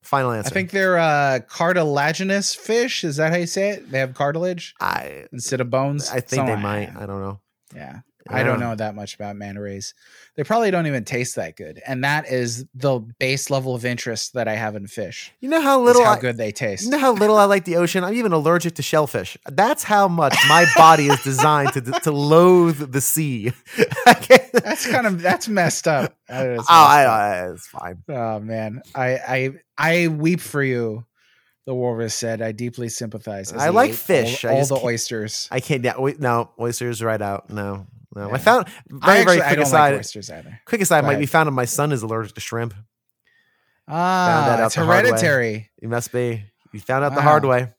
Final 0.04 0.32
answer. 0.34 0.50
I 0.50 0.52
think 0.54 0.70
they're 0.70 1.00
uh, 1.00 1.40
cartilaginous 1.48 2.54
fish. 2.54 3.04
Is 3.04 3.16
that 3.16 3.32
how 3.32 3.38
you 3.40 3.48
say 3.48 3.70
it? 3.70 3.90
They 3.90 3.98
have 3.98 4.14
cartilage 4.14 4.76
I 4.80 5.26
instead 5.34 5.62
of 5.62 5.72
bones. 5.72 6.12
I 6.12 6.20
think 6.20 6.46
they 6.46 6.56
might. 6.56 6.96
I 6.96 7.08
don't 7.08 7.22
know. 7.22 7.40
Yeah. 7.76 8.02
I 8.28 8.44
don't 8.44 8.60
know 8.60 8.74
that 8.74 8.96
much 8.96 9.16
about 9.16 9.36
manta 9.36 9.62
rays. 9.62 9.94
They 10.36 10.44
probably 10.44 10.72
don't 10.72 10.88
even 10.88 11.06
taste 11.06 11.36
that 11.36 11.56
good. 11.56 11.82
And 11.86 12.04
that 12.04 12.28
is 12.28 12.66
the 12.74 13.00
base 13.20 13.50
level 13.52 13.76
of 13.76 13.86
interest 13.86 14.34
that 14.34 14.48
I 14.48 14.56
have 14.56 14.76
in 14.76 14.88
fish. 14.88 15.32
You 15.42 15.50
know 15.50 15.62
how 15.62 15.80
little 15.82 16.04
how 16.04 16.14
I, 16.14 16.20
good 16.20 16.38
they 16.38 16.52
taste. 16.52 16.86
You 16.86 16.92
know 16.92 16.98
how 16.98 17.14
little 17.14 17.38
I 17.38 17.46
like 17.46 17.66
the 17.66 17.76
ocean? 17.76 18.04
I'm 18.04 18.16
even 18.16 18.32
allergic 18.32 18.76
to 18.76 18.82
shellfish. 18.82 19.38
That's 19.46 19.84
how 19.84 20.08
much 20.08 20.36
my 20.50 20.66
body 20.76 21.08
is 21.08 21.22
designed 21.22 21.74
to 21.74 21.82
to 21.82 22.12
loathe 22.12 22.92
the 22.92 23.02
sea. 23.02 23.52
That's 24.06 24.88
kind 24.88 25.06
of 25.06 25.22
that's 25.22 25.48
messed 25.48 25.88
up. 25.88 26.16
That 26.28 26.48
is 26.48 26.62
oh, 26.62 26.66
I. 26.70 27.04
I, 27.04 27.52
it's 27.52 27.68
fine. 27.68 28.04
Oh 28.10 28.40
man, 28.40 28.82
I 28.94 29.18
I 29.18 29.52
I 29.78 30.08
weep 30.08 30.40
for 30.40 30.64
you. 30.64 31.06
The 31.66 31.74
walrus 31.74 32.14
said, 32.14 32.42
"I 32.42 32.52
deeply 32.52 32.90
sympathize." 32.90 33.52
I 33.52 33.70
like 33.70 33.94
fish. 33.94 34.46
All, 34.46 34.56
all 34.56 34.66
the 34.66 34.80
oysters. 34.84 35.48
I 35.52 35.60
can't. 35.60 35.84
No, 36.20 36.52
oysters 36.60 37.04
right 37.04 37.22
out. 37.22 37.50
No, 37.50 37.88
no. 38.16 38.30
I 38.30 38.32
Yeah. 38.32 38.38
found 38.38 38.68
I 38.68 38.72
very 38.72 39.20
actually 39.20 39.24
very 39.26 39.42
I 39.42 39.46
quick 39.48 39.56
don't 39.58 39.68
aside. 39.68 39.90
like 39.92 40.00
oysters 40.00 40.30
either. 40.32 40.60
quick 40.66 40.82
aside 40.82 41.04
might 41.06 41.20
be 41.20 41.26
found. 41.26 41.54
My 41.54 41.66
son 41.66 41.92
is 41.92 42.02
allergic 42.02 42.34
to 42.36 42.42
shrimp. 42.42 42.74
Ah, 43.88 44.64
it's 44.66 44.76
the 44.76 44.84
hard 44.84 45.04
way. 45.04 45.10
hereditary. 45.10 45.70
He 45.80 45.88
must 45.88 46.12
be. 46.12 46.44
You 46.74 46.80
found 46.80 47.04
out 47.06 47.14
the 47.16 47.22
hard 47.22 47.46
way. 47.46 47.72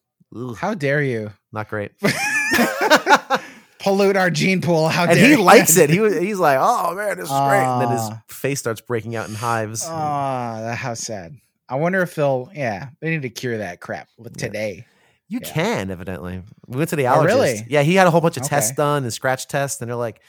How 0.58 0.74
dare 0.74 1.02
you 1.02 1.32
not 1.52 1.68
great. 1.68 1.92
pollute 3.78 4.16
our 4.16 4.30
gene 4.30 4.60
pool? 4.60 4.88
How 4.88 5.04
and 5.06 5.18
he 5.18 5.30
you. 5.32 5.42
likes 5.42 5.76
it. 5.76 5.90
He 5.90 6.00
was. 6.06 6.16
He's 6.16 6.38
like, 6.38 6.58
oh 6.60 6.94
man, 6.94 7.16
this 7.18 7.26
is 7.26 7.30
great. 7.30 7.62
And 7.64 7.82
then 7.82 7.90
his 7.90 8.00
Ah. 8.02 8.22
face 8.28 8.58
starts 8.58 8.80
breaking 8.80 9.16
out 9.16 9.28
in 9.28 9.34
hives. 9.34 9.84
Ah, 9.86 10.58
that 10.60 10.78
how 10.78 10.94
sad. 10.94 11.36
I 11.68 11.76
wonder 11.76 12.00
if 12.02 12.14
they'll. 12.14 12.50
Yeah, 12.54 12.90
they 13.00 13.10
need 13.10 13.22
to 13.22 13.30
cure 13.30 13.58
that 13.58 13.80
crap 13.80 14.08
today. 14.36 14.86
You 15.28 15.40
Yeah. 15.43 15.51
can 15.53 15.90
evidently. 15.90 16.43
We 16.66 16.77
went 16.77 16.90
to 16.90 16.97
the 16.97 17.07
Oh, 17.09 17.15
allergist. 17.19 17.24
really? 17.27 17.66
Yeah, 17.69 17.82
he 17.82 17.94
had 17.94 18.07
a 18.07 18.11
whole 18.11 18.20
bunch 18.20 18.36
of 18.36 18.44
tests 18.44 18.74
done 18.74 19.03
and 19.03 19.12
scratch 19.12 19.48
tests, 19.48 19.81
and 19.81 19.89
they're 19.90 19.97
like, 19.97 20.20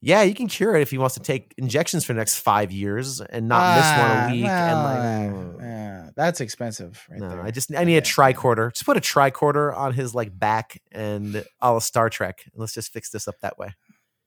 "Yeah, 0.00 0.22
you 0.22 0.34
can 0.34 0.46
cure 0.46 0.76
it 0.76 0.82
if 0.82 0.90
he 0.90 0.98
wants 0.98 1.14
to 1.14 1.20
take 1.22 1.54
injections 1.56 2.04
for 2.04 2.12
the 2.12 2.18
next 2.18 2.38
five 2.38 2.70
years 2.70 3.20
and 3.22 3.48
not 3.48 3.76
miss 3.76 3.86
one 3.86 4.10
Ah, 4.10 4.28
a 4.28 4.32
week." 4.32 4.44
well, 4.44 4.86
and 4.86 5.52
like, 5.56 5.62
yeah, 5.62 6.10
that's 6.14 6.40
expensive, 6.42 7.02
right 7.10 7.20
no, 7.20 7.28
there. 7.30 7.42
I 7.42 7.50
just 7.50 7.74
I 7.74 7.84
need 7.84 7.96
a 7.96 8.02
tricorder. 8.02 8.72
Just 8.74 8.84
put 8.84 8.96
a 8.98 9.00
tricorder 9.00 9.74
on 9.74 9.94
his 9.94 10.14
like 10.14 10.38
back 10.38 10.82
and 10.92 11.44
a 11.62 11.72
la 11.72 11.78
Star 11.78 12.10
Trek. 12.10 12.44
Let's 12.54 12.74
just 12.74 12.92
fix 12.92 13.08
this 13.10 13.26
up 13.26 13.36
that 13.40 13.56
way. 13.58 13.74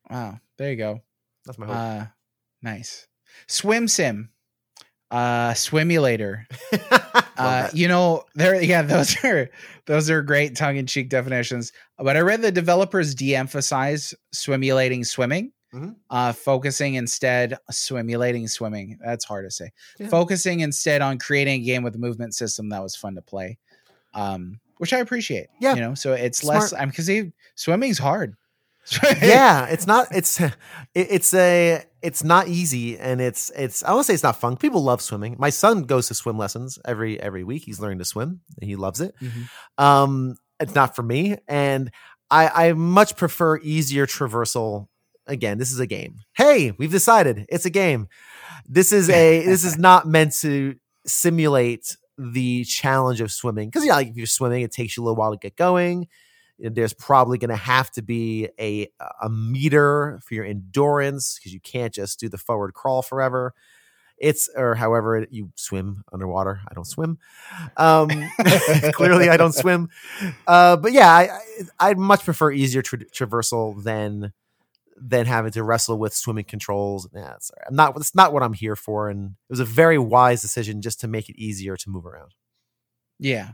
wow, 0.09 0.39
there 0.57 0.71
you 0.71 0.75
go. 0.77 1.01
That's 1.45 1.59
my 1.59 1.67
hope. 1.67 1.75
Uh, 1.75 2.05
nice. 2.63 3.07
Swim 3.47 3.87
sim, 3.87 4.29
uh, 5.11 5.51
swimulator. 5.51 6.45
Uh, 7.37 7.69
you 7.73 7.87
know, 7.87 8.23
there, 8.35 8.61
yeah, 8.61 8.81
those 8.93 9.23
are 9.23 9.49
those 9.85 10.09
are 10.09 10.21
great 10.21 10.55
tongue 10.55 10.77
in 10.77 10.85
cheek 10.87 11.09
definitions. 11.09 11.71
But 11.97 12.17
I 12.17 12.21
read 12.21 12.41
the 12.41 12.51
developers 12.51 13.13
de-emphasize 13.15 14.13
swimulating 14.33 15.05
swimming, 15.05 15.51
Mhm. 15.73 15.95
uh, 16.09 16.31
focusing 16.33 16.95
instead 16.95 17.57
swimulating 17.71 18.49
swimming. 18.49 18.97
That's 19.03 19.25
hard 19.25 19.45
to 19.45 19.51
say. 19.51 19.71
Yeah. 19.99 20.07
Focusing 20.07 20.61
instead 20.61 21.01
on 21.01 21.17
creating 21.19 21.61
a 21.61 21.65
game 21.65 21.83
with 21.83 21.95
a 21.95 21.99
movement 21.99 22.33
system 22.35 22.69
that 22.69 22.81
was 22.81 22.95
fun 22.95 23.15
to 23.15 23.21
play, 23.21 23.57
um, 24.13 24.59
which 24.77 24.93
I 24.93 24.99
appreciate. 24.99 25.47
Yeah. 25.59 25.75
you 25.75 25.81
know, 25.81 25.93
so 25.95 26.13
it's 26.13 26.39
Smart. 26.39 26.59
less. 26.61 26.73
I'm 26.73 26.89
because 26.89 27.09
swimming's 27.55 27.97
hard. 27.97 28.35
yeah, 29.21 29.65
it's 29.67 29.87
not. 29.87 30.07
It's 30.11 30.39
it's 30.95 31.33
a 31.33 31.83
it's 32.01 32.23
not 32.23 32.47
easy, 32.47 32.97
and 32.97 33.19
it's 33.21 33.51
it's. 33.55 33.83
I 33.83 33.93
won't 33.93 34.05
say 34.05 34.13
it's 34.13 34.23
not 34.23 34.39
fun. 34.39 34.57
People 34.57 34.83
love 34.83 35.01
swimming. 35.01 35.35
My 35.39 35.49
son 35.49 35.83
goes 35.83 36.07
to 36.09 36.13
swim 36.13 36.37
lessons 36.37 36.77
every 36.85 37.19
every 37.19 37.43
week. 37.43 37.63
He's 37.65 37.79
learning 37.79 37.99
to 37.99 38.05
swim. 38.05 38.41
and 38.61 38.69
He 38.69 38.75
loves 38.75 39.01
it. 39.01 39.15
Mhm. 39.21 39.49
Um, 39.83 40.35
it's 40.59 40.75
not 40.75 40.95
for 40.95 41.03
me, 41.03 41.37
and 41.47 41.91
I 42.29 42.67
I 42.69 42.73
much 42.73 43.15
prefer 43.15 43.57
easier 43.57 44.05
traversal. 44.05 44.87
Again, 45.27 45.57
this 45.57 45.71
is 45.71 45.79
a 45.79 45.87
game. 45.87 46.17
Hey, 46.37 46.71
we've 46.77 46.91
decided 46.91 47.45
it's 47.49 47.65
a 47.65 47.71
game. 47.71 48.07
This 48.67 48.91
is 48.91 49.09
a 49.09 49.43
this 49.45 49.63
is 49.63 49.77
not 49.77 50.05
meant 50.07 50.33
to 50.41 50.75
simulate 51.07 51.97
the 52.17 52.63
challenge 52.65 53.19
of 53.21 53.31
swimming 53.31 53.69
because 53.69 53.85
yeah, 53.85 53.95
like 53.95 54.09
if 54.09 54.15
you're 54.15 54.27
swimming, 54.27 54.61
it 54.61 54.71
takes 54.71 54.95
you 54.95 55.01
a 55.01 55.05
little 55.05 55.15
while 55.17 55.31
to 55.31 55.37
get 55.37 55.55
going. 55.55 56.07
There's 56.57 56.93
probably 56.93 57.37
going 57.37 57.49
to 57.49 57.55
have 57.55 57.91
to 57.91 58.01
be 58.01 58.49
a 58.59 58.87
a 59.21 59.29
meter 59.29 60.19
for 60.23 60.33
your 60.33 60.45
endurance 60.45 61.37
because 61.37 61.53
you 61.53 61.59
can't 61.59 61.93
just 61.93 62.19
do 62.19 62.29
the 62.29 62.37
forward 62.37 62.73
crawl 62.73 63.01
forever. 63.01 63.53
It's 64.17 64.49
or 64.55 64.75
however 64.75 65.27
you 65.29 65.51
swim 65.55 66.03
underwater. 66.13 66.61
I 66.69 66.73
don't 66.73 66.85
swim. 66.85 67.17
Um, 67.75 68.09
clearly, 68.93 69.29
I 69.29 69.35
don't 69.35 69.53
swim. 69.53 69.89
Uh, 70.47 70.77
but 70.77 70.93
yeah, 70.93 71.11
I, 71.11 71.23
I 71.79 71.89
I'd 71.89 71.97
much 71.97 72.23
prefer 72.23 72.51
easier 72.51 72.81
tra- 72.81 72.99
traversal 73.05 73.83
than 73.83 74.31
than 74.95 75.25
having 75.25 75.51
to 75.51 75.63
wrestle 75.63 75.97
with 75.97 76.13
swimming 76.13 76.45
controls. 76.45 77.09
Nah, 77.13 77.33
it's, 77.33 77.51
I'm 77.67 77.75
not. 77.75 77.97
It's 77.97 78.15
not 78.15 78.31
what 78.31 78.43
I'm 78.43 78.53
here 78.53 78.77
for. 78.77 79.09
And 79.09 79.31
it 79.31 79.51
was 79.51 79.59
a 79.59 79.65
very 79.65 79.97
wise 79.97 80.41
decision 80.41 80.81
just 80.81 81.01
to 81.01 81.07
make 81.07 81.27
it 81.27 81.35
easier 81.37 81.75
to 81.75 81.89
move 81.89 82.05
around. 82.05 82.33
Yeah. 83.19 83.51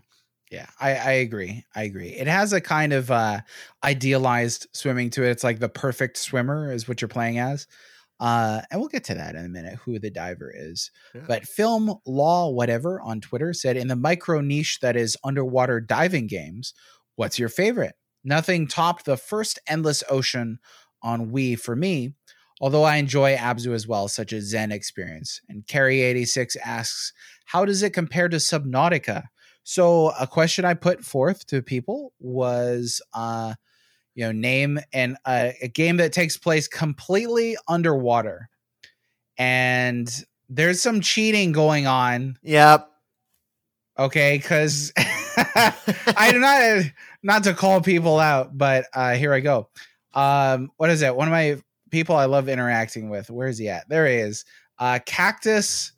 Yeah, 0.52 0.68
I, 0.80 0.96
I 0.96 1.12
agree. 1.14 1.64
I 1.74 1.84
agree. 1.84 2.10
It 2.10 2.28
has 2.28 2.52
a 2.52 2.62
kind 2.62 2.94
of 2.94 3.10
uh 3.10 3.40
idealized 3.84 4.68
swimming 4.74 5.10
to 5.12 5.24
it. 5.24 5.32
It's 5.32 5.44
like 5.44 5.60
the 5.60 5.70
perfect 5.70 6.18
swimmer 6.18 6.72
is 6.72 6.88
what 6.88 7.02
you're 7.02 7.08
playing 7.08 7.40
as. 7.40 7.68
Uh, 8.20 8.62
and 8.70 8.80
we'll 8.80 8.88
get 8.88 9.06
to 9.06 9.16
that 9.16 9.34
in 9.34 9.44
a 9.44 9.50
minute, 9.50 9.80
who 9.84 9.98
the 9.98 10.12
diver 10.12 10.54
is. 10.56 10.92
Yeah. 11.16 11.22
But 11.28 11.48
film 11.48 11.96
law, 12.06 12.52
whatever 12.52 13.02
on 13.02 13.20
Twitter 13.20 13.52
said 13.52 13.78
in 13.78 13.88
the 13.88 13.96
micro 13.96 14.42
niche 14.42 14.78
that 14.82 14.96
is 14.96 15.18
underwater 15.24 15.82
diving 15.82 16.28
games, 16.28 16.76
what's 17.16 17.40
your 17.40 17.50
favorite? 17.50 17.96
Nothing 18.24 18.68
topped 18.68 19.06
the 19.06 19.18
first 19.18 19.58
Endless 19.68 20.04
Ocean 20.08 20.60
on 21.02 21.32
Wii 21.32 21.60
for 21.60 21.76
me, 21.76 22.14
although 22.60 22.84
I 22.84 22.98
enjoy 22.98 23.36
Abzu 23.36 23.74
as 23.74 23.88
well, 23.88 24.08
such 24.08 24.34
as 24.34 24.50
Zen 24.50 24.72
Experience. 24.72 25.42
And 25.50 25.66
Carrie86 25.66 26.58
asks, 26.64 27.14
how 27.46 27.66
does 27.66 27.82
it 27.82 27.90
compare 27.90 28.30
to 28.30 28.38
Subnautica? 28.38 29.24
So 29.64 30.12
a 30.20 30.28
question 30.28 30.66
I 30.66 30.74
put 30.74 31.04
forth 31.04 31.46
to 31.48 31.62
people 31.62 32.14
was, 32.20 33.02
uh, 33.14 33.54
you 34.16 34.26
know, 34.26 34.32
name 34.32 34.80
and 34.92 35.18
uh, 35.26 35.52
a 35.62 35.68
game 35.68 35.98
that 35.98 36.14
takes 36.14 36.38
place 36.38 36.68
completely 36.68 37.56
underwater, 37.68 38.50
and 39.38 40.12
there's 40.50 40.82
some 40.82 41.02
cheating 41.02 41.52
going 41.52 41.88
on. 41.88 42.38
Yep. 42.44 42.88
Okay, 43.98 44.38
because 44.38 44.92
I 44.98 46.30
do 46.32 46.40
not 46.40 46.84
not 47.24 47.44
to 47.44 47.54
call 47.54 47.82
people 47.82 48.20
out, 48.20 48.58
but 48.58 48.86
uh, 48.94 49.14
here 49.14 49.34
I 49.34 49.40
go. 49.40 49.70
Um, 50.14 50.72
what 50.78 50.90
is 50.90 51.02
it? 51.02 51.16
One 51.16 51.28
of 51.28 51.32
my 51.32 51.62
people 51.92 52.16
I 52.16 52.26
love 52.26 52.50
interacting 52.50 53.10
with. 53.10 53.30
Where 53.30 53.48
is 53.48 53.58
he 53.58 53.70
at? 53.70 53.88
There 53.88 54.08
he 54.08 54.16
is. 54.16 54.44
Uh, 54.80 55.00
Cactus. 55.06 55.94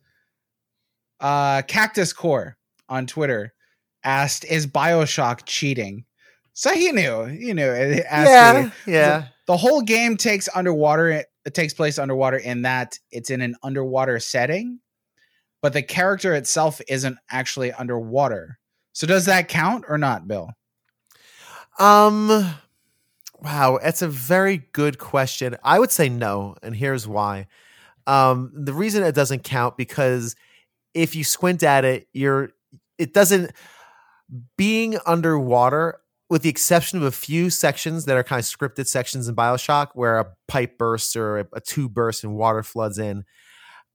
Uh, 1.20 1.62
Cactus 1.62 2.12
Core 2.12 2.58
on 2.94 3.08
Twitter 3.08 3.54
asked, 4.04 4.46
"Is 4.46 4.68
Bioshock 4.68 5.42
cheating?" 5.46 6.06
So 6.54 6.74
he 6.74 6.92
knew. 6.92 7.26
you 7.28 7.54
knew. 7.54 7.70
It 7.72 8.06
asked 8.10 8.30
Yeah. 8.30 8.62
me. 8.86 8.94
Yeah. 8.94 9.28
The 9.48 9.58
whole 9.58 9.82
game 9.82 10.18
takes 10.18 10.48
underwater. 10.54 11.10
It 11.46 11.54
takes 11.54 11.74
place 11.74 11.98
underwater 12.00 12.38
in 12.38 12.62
that 12.62 12.98
it's 13.12 13.30
in 13.30 13.42
an 13.42 13.56
underwater 13.64 14.20
setting, 14.20 14.80
but 15.62 15.74
the 15.74 15.82
character 15.84 16.34
itself 16.36 16.80
isn't 16.88 17.18
actually 17.30 17.72
underwater. 17.74 18.60
So 18.94 19.08
does 19.08 19.26
that 19.26 19.48
count 19.50 19.86
or 19.90 19.98
not, 19.98 20.28
Bill? 20.28 20.52
Um. 21.80 22.56
Wow, 23.42 23.80
that's 23.84 24.02
a 24.02 24.08
very 24.08 24.58
good 24.72 24.98
question. 25.00 25.58
I 25.64 25.78
would 25.80 25.92
say 25.92 26.08
no, 26.08 26.56
and 26.64 26.74
here's 26.74 27.06
why. 27.08 27.48
Um, 28.08 28.52
the 28.56 28.72
reason 28.72 29.04
it 29.04 29.16
doesn't 29.16 29.44
count 29.44 29.76
because 29.76 30.36
if 30.94 31.14
you 31.16 31.26
squint 31.26 31.62
at 31.62 31.84
it, 31.84 32.08
you're 32.14 32.52
it 32.98 33.14
doesn't 33.14 33.52
being 34.58 34.98
underwater, 35.06 36.00
with 36.30 36.42
the 36.42 36.50
exception 36.50 36.98
of 36.98 37.04
a 37.04 37.12
few 37.12 37.50
sections 37.50 38.06
that 38.06 38.18
are 38.18 38.24
kind 38.24 38.40
of 38.40 38.46
scripted 38.46 38.88
sections 38.88 39.28
in 39.28 39.36
Bioshock, 39.36 39.90
where 39.94 40.20
a 40.20 40.28
pipe 40.48 40.78
bursts 40.78 41.16
or 41.16 41.40
a, 41.40 41.48
a 41.54 41.62
tube 41.62 41.94
bursts 41.94 42.24
and 42.24 42.36
water 42.36 42.64
floods 42.64 42.98
in. 42.98 43.24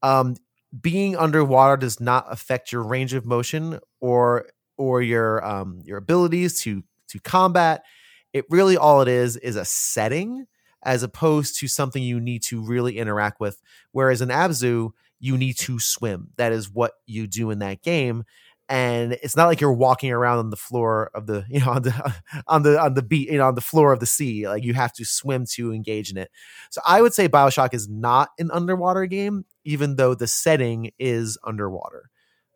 Um, 0.03 0.37
being 0.81 1.17
underwater 1.17 1.77
does 1.77 2.01
not 2.01 2.27
affect 2.31 2.73
your 2.73 2.83
range 2.83 3.15
of 3.15 3.25
motion 3.25 3.81
or 4.01 4.47
or 4.77 5.03
your 5.03 5.45
um, 5.45 5.81
your 5.85 5.99
abilities 5.99 6.61
to 6.63 6.85
to 7.09 7.19
combat. 7.21 7.85
It 8.33 8.45
really 8.51 8.77
all 8.77 9.01
it 9.01 9.09
is 9.09 9.37
is 9.37 9.57
a 9.57 9.65
setting 9.65 10.47
as 10.85 11.03
opposed 11.03 11.59
to 11.59 11.69
something 11.69 12.03
you 12.03 12.21
need 12.21 12.43
to 12.45 12.63
really 12.63 12.99
interact 12.99 13.41
with. 13.41 13.61
Whereas 13.93 14.21
in 14.21 14.29
Abzu, 14.29 14.91
you 15.19 15.37
need 15.37 15.59
to 15.59 15.81
swim. 15.81 16.29
That 16.37 16.53
is 16.53 16.71
what 16.71 16.93
you 17.07 17.27
do 17.27 17.51
in 17.51 17.59
that 17.59 17.83
game. 17.83 18.25
And 18.69 19.15
it's 19.23 19.37
not 19.37 19.47
like 19.47 19.61
you're 19.61 19.73
walking 19.73 20.13
around 20.13 20.39
on 20.39 20.51
the 20.51 20.57
floor 20.57 21.11
of 21.15 21.27
the, 21.27 21.45
you 21.51 21.61
know, 21.61 21.71
on 21.71 21.83
the 21.83 22.15
on 22.47 22.63
the 22.63 22.81
on 22.81 22.95
the 22.95 23.03
beat, 23.03 23.31
you 23.31 23.39
know, 23.39 23.49
on 23.49 23.55
the 23.55 23.61
floor 23.61 23.93
of 23.93 24.01
the 24.01 24.07
sea. 24.07 24.49
Like 24.49 24.65
you 24.65 24.75
have 24.75 24.93
to 24.95 25.05
swim 25.05 25.47
to 25.53 25.73
engage 25.73 26.11
in 26.11 26.19
it. 26.19 26.31
So 26.71 26.81
I 26.87 27.03
would 27.03 27.15
say 27.15 27.29
Bioshock 27.29 27.75
is 27.75 27.89
not 27.89 28.31
an 28.39 28.51
underwater 28.51 29.07
game, 29.07 29.45
even 29.65 29.97
though 29.97 30.15
the 30.15 30.27
setting 30.27 30.91
is 30.99 31.39
underwater. 31.45 32.11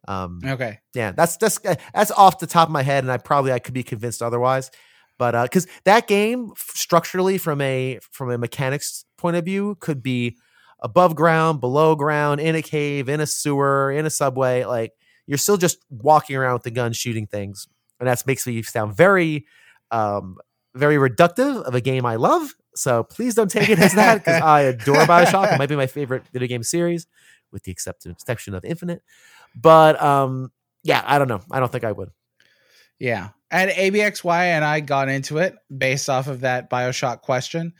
Um, 0.08 0.40
okay, 0.44 0.80
yeah, 0.94 1.12
that's 1.12 1.36
that's 1.36 1.58
that's 1.58 2.10
off 2.10 2.40
the 2.40 2.46
top 2.46 2.68
of 2.68 2.72
my 2.72 2.82
head, 2.82 3.04
and 3.04 3.12
I 3.12 3.18
probably 3.18 3.52
I 3.52 3.60
could 3.60 3.74
be 3.74 3.84
convinced 3.84 4.20
otherwise 4.20 4.70
but 5.18 5.34
uh 5.34 5.42
because 5.44 5.66
uh, 5.66 5.70
that 5.84 6.08
game 6.08 6.52
structurally 6.56 7.38
from 7.38 7.60
a 7.60 7.98
from 8.10 8.30
a 8.30 8.38
mechanics 8.38 9.04
point 9.16 9.36
of 9.36 9.44
view 9.44 9.76
could 9.78 10.02
be 10.02 10.36
above 10.80 11.14
ground 11.14 11.60
below 11.60 11.94
ground 11.94 12.40
in 12.40 12.56
a 12.56 12.62
cave 12.62 13.08
in 13.08 13.20
a 13.20 13.26
sewer 13.26 13.92
in 13.92 14.04
a 14.04 14.10
subway 14.10 14.64
like 14.64 14.92
you're 15.32 15.38
still 15.38 15.56
just 15.56 15.78
walking 15.88 16.36
around 16.36 16.52
with 16.52 16.62
the 16.64 16.70
gun 16.70 16.92
shooting 16.92 17.26
things. 17.26 17.66
And 17.98 18.06
that 18.06 18.22
makes 18.26 18.46
me 18.46 18.62
sound 18.62 18.94
very 18.94 19.46
um 19.90 20.36
very 20.74 20.96
reductive 20.96 21.62
of 21.62 21.74
a 21.74 21.80
game 21.80 22.04
i 22.04 22.16
love. 22.16 22.54
So 22.74 23.02
please 23.02 23.34
don't 23.34 23.50
take 23.50 23.70
it 23.70 23.78
as 23.78 23.94
that 23.94 24.18
because 24.18 24.42
i 24.42 24.60
adore 24.60 25.04
bioshock. 25.06 25.54
It 25.54 25.58
might 25.58 25.70
be 25.70 25.76
my 25.76 25.86
favorite 25.86 26.24
video 26.34 26.48
game 26.48 26.62
series 26.62 27.06
with 27.50 27.62
the 27.62 27.72
exception 27.72 28.54
of 28.54 28.62
infinite. 28.66 29.00
But 29.56 30.00
um 30.02 30.52
yeah 30.82 31.02
i 31.06 31.16
don't 31.16 31.28
know. 31.28 31.40
I 31.50 31.60
don't 31.60 31.72
think 31.72 31.84
i 31.84 31.92
would. 31.92 32.10
Yeah. 32.98 33.30
And 33.50 33.70
ABXY 33.70 34.44
and 34.44 34.64
I 34.64 34.80
got 34.80 35.08
into 35.08 35.38
it 35.38 35.56
based 35.74 36.10
off 36.10 36.28
of 36.28 36.40
that 36.40 36.70
Bioshock 36.70 37.22
question. 37.22 37.72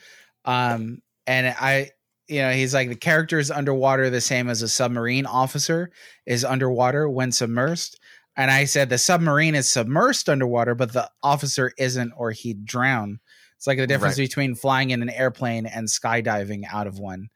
Um, 0.44 1.00
and 1.26 1.46
I, 1.46 1.90
you 2.32 2.40
know, 2.40 2.52
he's 2.52 2.72
like 2.72 2.88
the 2.88 2.96
character 2.96 3.38
is 3.38 3.50
underwater 3.50 4.08
the 4.08 4.20
same 4.20 4.48
as 4.48 4.62
a 4.62 4.68
submarine 4.68 5.26
officer 5.26 5.90
is 6.26 6.44
underwater 6.44 7.08
when 7.08 7.30
submersed. 7.30 7.96
And 8.36 8.50
I 8.50 8.64
said 8.64 8.88
the 8.88 8.98
submarine 8.98 9.54
is 9.54 9.66
submersed 9.66 10.30
underwater, 10.30 10.74
but 10.74 10.92
the 10.92 11.10
officer 11.22 11.72
isn't, 11.76 12.12
or 12.16 12.30
he'd 12.30 12.64
drown. 12.64 13.20
It's 13.56 13.66
like 13.66 13.78
the 13.78 13.86
difference 13.86 14.18
right. 14.18 14.24
between 14.24 14.54
flying 14.54 14.90
in 14.90 15.02
an 15.02 15.10
airplane 15.10 15.66
and 15.66 15.86
skydiving 15.86 16.62
out 16.72 16.86
of 16.86 16.98
one. 16.98 17.28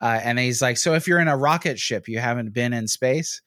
Uh, 0.00 0.20
and 0.22 0.38
he's 0.38 0.62
like, 0.62 0.76
so 0.76 0.94
if 0.94 1.08
you're 1.08 1.18
in 1.18 1.28
a 1.28 1.36
rocket 1.36 1.78
ship, 1.78 2.06
you 2.06 2.18
haven't 2.18 2.52
been 2.52 2.72
in 2.72 2.86
space. 2.86 3.42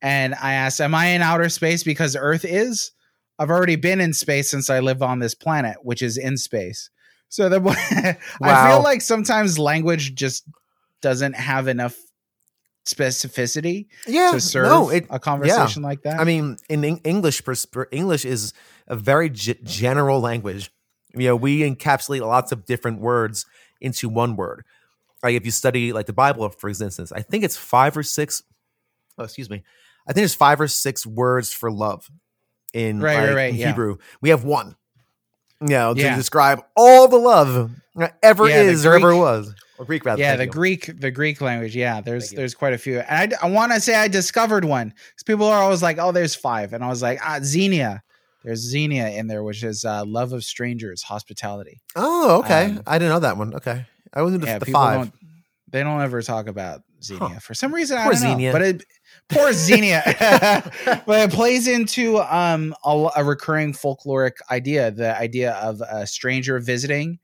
And 0.00 0.34
I 0.34 0.52
asked, 0.52 0.80
am 0.80 0.94
I 0.94 1.06
in 1.06 1.22
outer 1.22 1.48
space 1.48 1.82
because 1.82 2.14
Earth 2.14 2.44
is? 2.44 2.92
I've 3.38 3.50
already 3.50 3.76
been 3.76 4.00
in 4.00 4.12
space 4.12 4.50
since 4.50 4.70
I 4.70 4.78
live 4.78 5.02
on 5.02 5.18
this 5.18 5.34
planet, 5.34 5.78
which 5.82 6.02
is 6.02 6.16
in 6.16 6.36
space. 6.36 6.90
So 7.34 7.48
the 7.48 7.58
wow. 7.58 7.74
I 8.42 8.70
feel 8.70 8.80
like 8.84 9.00
sometimes 9.00 9.58
language 9.58 10.14
just 10.14 10.44
doesn't 11.02 11.32
have 11.32 11.66
enough 11.66 11.96
specificity 12.86 13.88
yeah, 14.06 14.30
to 14.30 14.40
serve 14.40 14.66
no, 14.66 14.88
it, 14.90 15.06
a 15.10 15.18
conversation 15.18 15.82
yeah. 15.82 15.88
like 15.88 16.02
that. 16.02 16.20
I 16.20 16.24
mean, 16.24 16.58
in 16.68 16.84
English, 16.84 17.42
English 17.90 18.24
is 18.24 18.52
a 18.86 18.94
very 18.94 19.30
g- 19.30 19.58
general 19.64 20.20
language. 20.20 20.70
You 21.12 21.26
know, 21.26 21.34
we 21.34 21.68
encapsulate 21.68 22.20
lots 22.20 22.52
of 22.52 22.66
different 22.66 23.00
words 23.00 23.46
into 23.80 24.08
one 24.08 24.36
word. 24.36 24.64
Like 25.20 25.34
if 25.34 25.44
you 25.44 25.50
study 25.50 25.92
like 25.92 26.06
the 26.06 26.12
Bible, 26.12 26.48
for 26.50 26.68
instance, 26.68 27.10
I 27.10 27.22
think 27.22 27.42
it's 27.42 27.56
five 27.56 27.96
or 27.96 28.04
six. 28.04 28.44
Oh, 29.18 29.24
excuse 29.24 29.50
me. 29.50 29.64
I 30.06 30.12
think 30.12 30.24
it's 30.24 30.36
five 30.36 30.60
or 30.60 30.68
six 30.68 31.04
words 31.04 31.52
for 31.52 31.68
love 31.68 32.08
in, 32.72 33.00
right, 33.00 33.16
like, 33.16 33.26
right, 33.26 33.34
right, 33.34 33.50
in 33.50 33.56
yeah. 33.56 33.66
Hebrew. 33.66 33.96
We 34.20 34.28
have 34.28 34.44
one. 34.44 34.76
You 35.64 35.70
know, 35.70 35.94
to 35.94 36.00
yeah. 36.00 36.16
describe 36.16 36.62
all 36.76 37.08
the 37.08 37.16
love 37.16 37.70
ever 38.22 38.48
yeah, 38.48 38.60
is 38.60 38.82
Greek, 38.82 38.92
or 38.92 38.96
ever 38.96 39.16
was. 39.16 39.54
Or 39.78 39.86
Greek 39.86 40.04
rather. 40.04 40.20
Yeah, 40.20 40.36
the 40.36 40.44
you. 40.44 40.50
Greek, 40.50 41.00
the 41.00 41.10
Greek 41.10 41.40
language. 41.40 41.74
Yeah, 41.74 42.02
there's 42.02 42.30
there's 42.30 42.54
quite 42.54 42.74
a 42.74 42.78
few. 42.78 42.98
And 42.98 43.34
I, 43.34 43.46
I 43.46 43.50
want 43.50 43.72
to 43.72 43.80
say 43.80 43.94
I 43.94 44.08
discovered 44.08 44.66
one 44.66 44.88
because 44.88 45.22
people 45.24 45.46
are 45.46 45.62
always 45.62 45.82
like, 45.82 45.98
oh, 45.98 46.12
there's 46.12 46.34
five, 46.34 46.74
and 46.74 46.84
I 46.84 46.88
was 46.88 47.02
like, 47.02 47.18
ah, 47.24 47.38
Xenia. 47.42 48.02
There's 48.44 48.60
Xenia 48.60 49.08
in 49.08 49.26
there, 49.26 49.42
which 49.42 49.64
is 49.64 49.86
uh, 49.86 50.04
love 50.04 50.34
of 50.34 50.44
strangers, 50.44 51.02
hospitality. 51.02 51.80
Oh, 51.96 52.40
okay. 52.40 52.66
Um, 52.66 52.82
I 52.86 52.98
didn't 52.98 53.14
know 53.14 53.20
that 53.20 53.38
one. 53.38 53.54
Okay, 53.54 53.86
I 54.12 54.20
wasn't 54.20 54.44
yeah, 54.44 54.58
the 54.58 54.66
5 54.66 54.98
don't, 54.98 55.14
they 55.70 55.82
don't 55.82 56.02
ever 56.02 56.20
talk 56.20 56.46
about 56.46 56.82
Xenia 57.02 57.26
huh. 57.26 57.38
for 57.40 57.54
some 57.54 57.74
reason. 57.74 57.96
Poor 57.96 58.06
I 58.06 58.10
don't 58.10 58.16
Xenia. 58.16 58.48
know, 58.48 58.52
but 58.52 58.62
it 58.62 58.84
Poor 59.28 59.52
Xenia. 59.52 60.02
but 61.06 61.30
it 61.30 61.32
plays 61.32 61.66
into 61.66 62.18
um, 62.18 62.74
a, 62.84 63.08
a, 63.16 63.24
recurring 63.24 63.72
folkloric 63.72 64.34
idea, 64.50 64.90
the 64.90 65.18
idea 65.18 65.52
of 65.54 65.80
a 65.80 66.06
stranger 66.06 66.58
visiting 66.58 67.18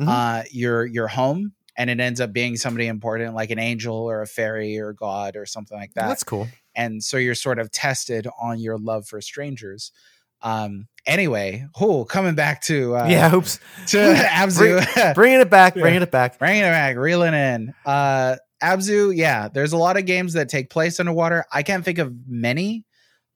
mm-hmm. 0.00 0.08
uh, 0.08 0.42
your 0.50 0.86
your 0.86 1.08
home, 1.08 1.52
and 1.76 1.90
it 1.90 2.00
ends 2.00 2.20
up 2.20 2.32
being 2.32 2.56
somebody 2.56 2.86
important, 2.86 3.34
like 3.34 3.50
an 3.50 3.58
angel 3.58 3.94
or 3.96 4.22
a 4.22 4.26
fairy 4.26 4.78
or 4.78 4.92
god 4.92 5.36
or 5.36 5.46
something 5.46 5.76
like 5.76 5.92
that. 5.94 6.08
That's 6.08 6.24
cool. 6.24 6.48
And 6.74 7.02
so 7.04 7.18
you're 7.18 7.34
sort 7.34 7.58
of 7.58 7.70
tested 7.70 8.26
on 8.40 8.58
your 8.58 8.78
love 8.78 9.06
for 9.06 9.20
strangers. 9.20 9.92
Um, 10.40 10.88
anyway, 11.06 11.66
oh, 11.80 12.04
coming 12.04 12.34
back 12.34 12.62
to 12.62 12.96
uh, 12.96 13.06
yeah, 13.06 13.34
oops, 13.34 13.60
to 13.88 13.98
Abzu, 14.14 15.14
bringing 15.14 15.40
it 15.40 15.50
back, 15.50 15.74
bringing 15.74 16.02
it 16.02 16.10
back, 16.10 16.38
bringing 16.38 16.62
it 16.62 16.70
back, 16.70 16.96
reeling 16.96 17.34
in. 17.34 17.74
Uh, 17.84 18.36
Abzu, 18.62 19.14
yeah, 19.14 19.48
there's 19.48 19.72
a 19.72 19.76
lot 19.76 19.96
of 19.96 20.06
games 20.06 20.34
that 20.34 20.48
take 20.48 20.70
place 20.70 21.00
underwater. 21.00 21.44
I 21.52 21.62
can't 21.62 21.84
think 21.84 21.98
of 21.98 22.14
many. 22.26 22.84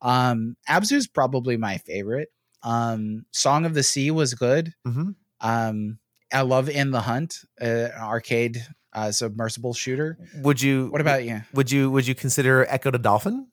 Um, 0.00 0.56
is 0.68 1.06
probably 1.06 1.56
my 1.56 1.78
favorite. 1.78 2.28
Um, 2.62 3.26
Song 3.32 3.64
of 3.64 3.74
the 3.74 3.82
Sea 3.82 4.10
was 4.10 4.34
good. 4.34 4.72
Mm-hmm. 4.86 5.10
Um, 5.40 5.98
I 6.32 6.42
love 6.42 6.68
In 6.68 6.90
the 6.90 7.00
Hunt, 7.00 7.40
uh, 7.60 7.64
an 7.64 7.92
arcade 8.00 8.64
uh, 8.92 9.12
submersible 9.12 9.74
shooter. 9.74 10.18
Would 10.42 10.62
you? 10.62 10.88
What 10.88 11.00
about 11.00 11.24
you? 11.24 11.42
Would 11.54 11.70
you? 11.70 11.90
Would 11.90 12.06
you 12.06 12.14
consider 12.14 12.64
Ecco 12.66 12.90
the 12.90 12.98
Dolphin? 12.98 13.48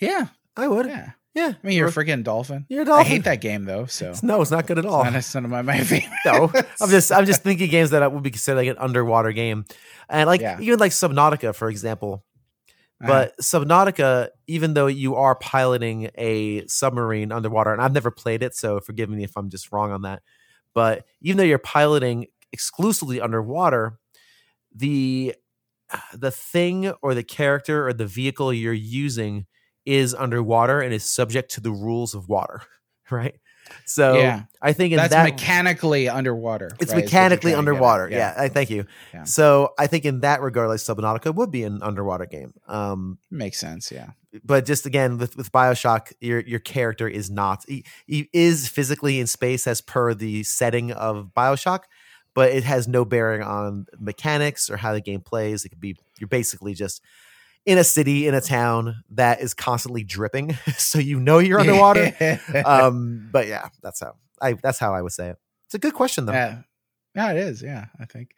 Yeah, 0.00 0.26
I 0.56 0.68
would. 0.68 0.86
Yeah. 0.86 1.12
Yeah, 1.34 1.52
I 1.62 1.66
mean 1.66 1.76
you're 1.76 1.88
a 1.88 1.92
freaking 1.92 2.22
dolphin. 2.22 2.64
You're 2.68 2.82
a 2.82 2.84
dolphin. 2.84 3.06
I 3.06 3.08
hate 3.08 3.24
that 3.24 3.40
game 3.40 3.64
though. 3.64 3.86
So 3.86 4.14
no, 4.22 4.40
it's 4.40 4.52
not 4.52 4.66
good 4.66 4.78
at 4.78 4.86
all. 4.86 5.04
It's 5.04 5.34
not, 5.34 5.42
my, 5.42 5.62
my 5.62 5.80
favorite. 5.80 6.10
no, 6.24 6.52
I'm 6.80 6.90
just 6.90 7.10
I'm 7.10 7.26
just 7.26 7.42
thinking 7.44 7.68
games 7.68 7.90
that 7.90 8.12
would 8.12 8.22
be 8.22 8.30
considered 8.30 8.58
like 8.58 8.68
an 8.68 8.76
underwater 8.78 9.32
game, 9.32 9.64
and 10.08 10.28
like 10.28 10.40
yeah. 10.40 10.60
even 10.60 10.78
like 10.78 10.92
Subnautica, 10.92 11.54
for 11.54 11.68
example. 11.68 12.24
Uh-huh. 13.02 13.08
But 13.08 13.28
uh, 13.30 13.42
Subnautica, 13.42 14.28
even 14.46 14.74
though 14.74 14.86
you 14.86 15.16
are 15.16 15.34
piloting 15.34 16.10
a 16.14 16.64
submarine 16.68 17.32
underwater, 17.32 17.72
and 17.72 17.82
I've 17.82 17.92
never 17.92 18.12
played 18.12 18.44
it, 18.44 18.54
so 18.54 18.78
forgive 18.78 19.10
me 19.10 19.24
if 19.24 19.36
I'm 19.36 19.50
just 19.50 19.72
wrong 19.72 19.90
on 19.90 20.02
that. 20.02 20.22
But 20.72 21.04
even 21.20 21.36
though 21.36 21.44
you're 21.44 21.58
piloting 21.58 22.26
exclusively 22.52 23.20
underwater, 23.20 23.98
the 24.72 25.34
the 26.12 26.30
thing 26.30 26.92
or 27.02 27.14
the 27.14 27.24
character 27.24 27.88
or 27.88 27.92
the 27.92 28.06
vehicle 28.06 28.52
you're 28.52 28.72
using 28.72 29.46
is 29.86 30.14
underwater 30.14 30.80
and 30.80 30.94
is 30.94 31.04
subject 31.04 31.52
to 31.52 31.60
the 31.60 31.70
rules 31.70 32.14
of 32.14 32.28
water, 32.28 32.62
right? 33.10 33.36
So 33.86 34.18
yeah. 34.18 34.44
I 34.60 34.72
think 34.72 34.92
in 34.92 34.96
that's 34.96 35.12
that, 35.12 35.24
mechanically 35.24 36.08
underwater. 36.08 36.70
It's 36.80 36.92
right, 36.92 37.04
mechanically 37.04 37.54
underwater. 37.54 38.08
Yeah. 38.10 38.34
yeah. 38.36 38.42
I 38.42 38.48
thank 38.48 38.70
you. 38.70 38.86
Yeah. 39.12 39.24
So 39.24 39.74
I 39.78 39.86
think 39.86 40.04
in 40.04 40.20
that 40.20 40.40
regard, 40.40 40.68
like 40.68 40.78
Subnautica 40.78 41.34
would 41.34 41.50
be 41.50 41.64
an 41.64 41.82
underwater 41.82 42.26
game. 42.26 42.54
Um, 42.68 43.18
Makes 43.30 43.58
sense. 43.58 43.90
Yeah. 43.90 44.10
But 44.42 44.66
just 44.66 44.86
again 44.86 45.18
with, 45.18 45.36
with 45.36 45.52
Bioshock, 45.52 46.12
your 46.20 46.40
your 46.40 46.60
character 46.60 47.08
is 47.08 47.30
not 47.30 47.64
he, 47.68 47.84
he 48.06 48.28
is 48.32 48.68
physically 48.68 49.20
in 49.20 49.26
space 49.26 49.66
as 49.66 49.80
per 49.80 50.12
the 50.12 50.42
setting 50.42 50.92
of 50.92 51.30
Bioshock, 51.36 51.80
but 52.34 52.50
it 52.50 52.64
has 52.64 52.88
no 52.88 53.04
bearing 53.04 53.42
on 53.42 53.86
mechanics 53.98 54.68
or 54.68 54.76
how 54.76 54.92
the 54.92 55.00
game 55.00 55.20
plays. 55.20 55.64
It 55.64 55.68
could 55.68 55.80
be 55.80 55.96
you're 56.18 56.28
basically 56.28 56.74
just 56.74 57.00
in 57.66 57.78
a 57.78 57.84
city 57.84 58.26
in 58.26 58.34
a 58.34 58.40
town 58.40 59.02
that 59.10 59.40
is 59.40 59.54
constantly 59.54 60.04
dripping 60.04 60.52
so 60.76 60.98
you 60.98 61.18
know 61.18 61.38
you're 61.38 61.60
underwater. 61.60 62.12
Um 62.64 63.28
but 63.32 63.46
yeah 63.46 63.68
that's 63.82 64.00
how 64.00 64.14
i 64.40 64.52
that's 64.54 64.78
how 64.78 64.94
i 64.94 65.00
would 65.02 65.12
say 65.12 65.28
it. 65.30 65.36
It's 65.66 65.74
a 65.74 65.78
good 65.78 65.94
question 65.94 66.26
though. 66.26 66.32
Yeah. 66.32 66.58
Yeah 67.14 67.30
it 67.32 67.38
is. 67.38 67.62
Yeah 67.62 67.86
i 67.98 68.04
think. 68.04 68.30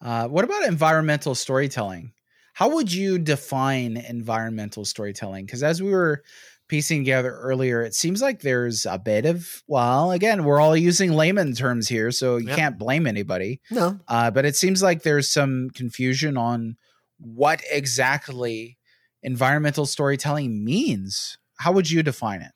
Uh 0.00 0.28
what 0.28 0.44
about 0.44 0.64
environmental 0.64 1.34
storytelling? 1.34 2.12
How 2.54 2.70
would 2.74 2.92
you 2.92 3.18
define 3.18 3.96
environmental 3.96 4.84
storytelling? 4.84 5.46
Because 5.46 5.62
as 5.62 5.82
we 5.82 5.90
were 5.90 6.22
piecing 6.68 7.00
together 7.00 7.32
earlier, 7.36 7.82
it 7.82 7.94
seems 7.94 8.22
like 8.22 8.40
there's 8.40 8.86
a 8.86 8.98
bit 8.98 9.24
of 9.26 9.62
well, 9.66 10.12
again, 10.12 10.44
we're 10.44 10.60
all 10.60 10.76
using 10.76 11.12
layman 11.12 11.52
terms 11.54 11.88
here, 11.88 12.10
so 12.10 12.36
you 12.36 12.48
Yep. 12.48 12.56
can't 12.56 12.78
blame 12.78 13.06
anybody. 13.06 13.60
No. 13.70 13.98
Uh, 14.08 14.30
but 14.30 14.44
it 14.44 14.56
seems 14.56 14.82
like 14.82 15.02
there's 15.02 15.28
some 15.30 15.70
confusion 15.74 16.36
on 16.36 16.76
what 17.20 17.62
exactly 17.70 18.78
environmental 19.22 19.86
storytelling 19.86 20.64
means. 20.64 21.38
How 21.58 21.72
would 21.72 21.90
you 21.90 22.02
define 22.02 22.42
it? 22.42 22.52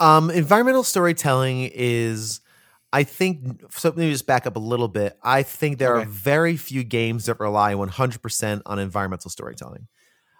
Um, 0.00 0.30
environmental 0.30 0.82
storytelling 0.82 1.70
is, 1.72 2.40
I 2.92 3.04
think, 3.04 3.62
so 3.70 3.90
let 3.90 3.98
me 3.98 4.10
just 4.10 4.26
back 4.26 4.46
up 4.46 4.56
a 4.56 4.60
little 4.60 4.88
bit. 4.88 5.16
I 5.22 5.42
think 5.42 5.78
there 5.78 5.96
are 5.96 6.04
very 6.04 6.56
few 6.56 6.82
games 6.82 7.26
that 7.26 7.38
rely 7.38 7.74
100% 7.74 8.62
on 8.66 8.78
environmental 8.78 9.30
storytelling. 9.30 9.86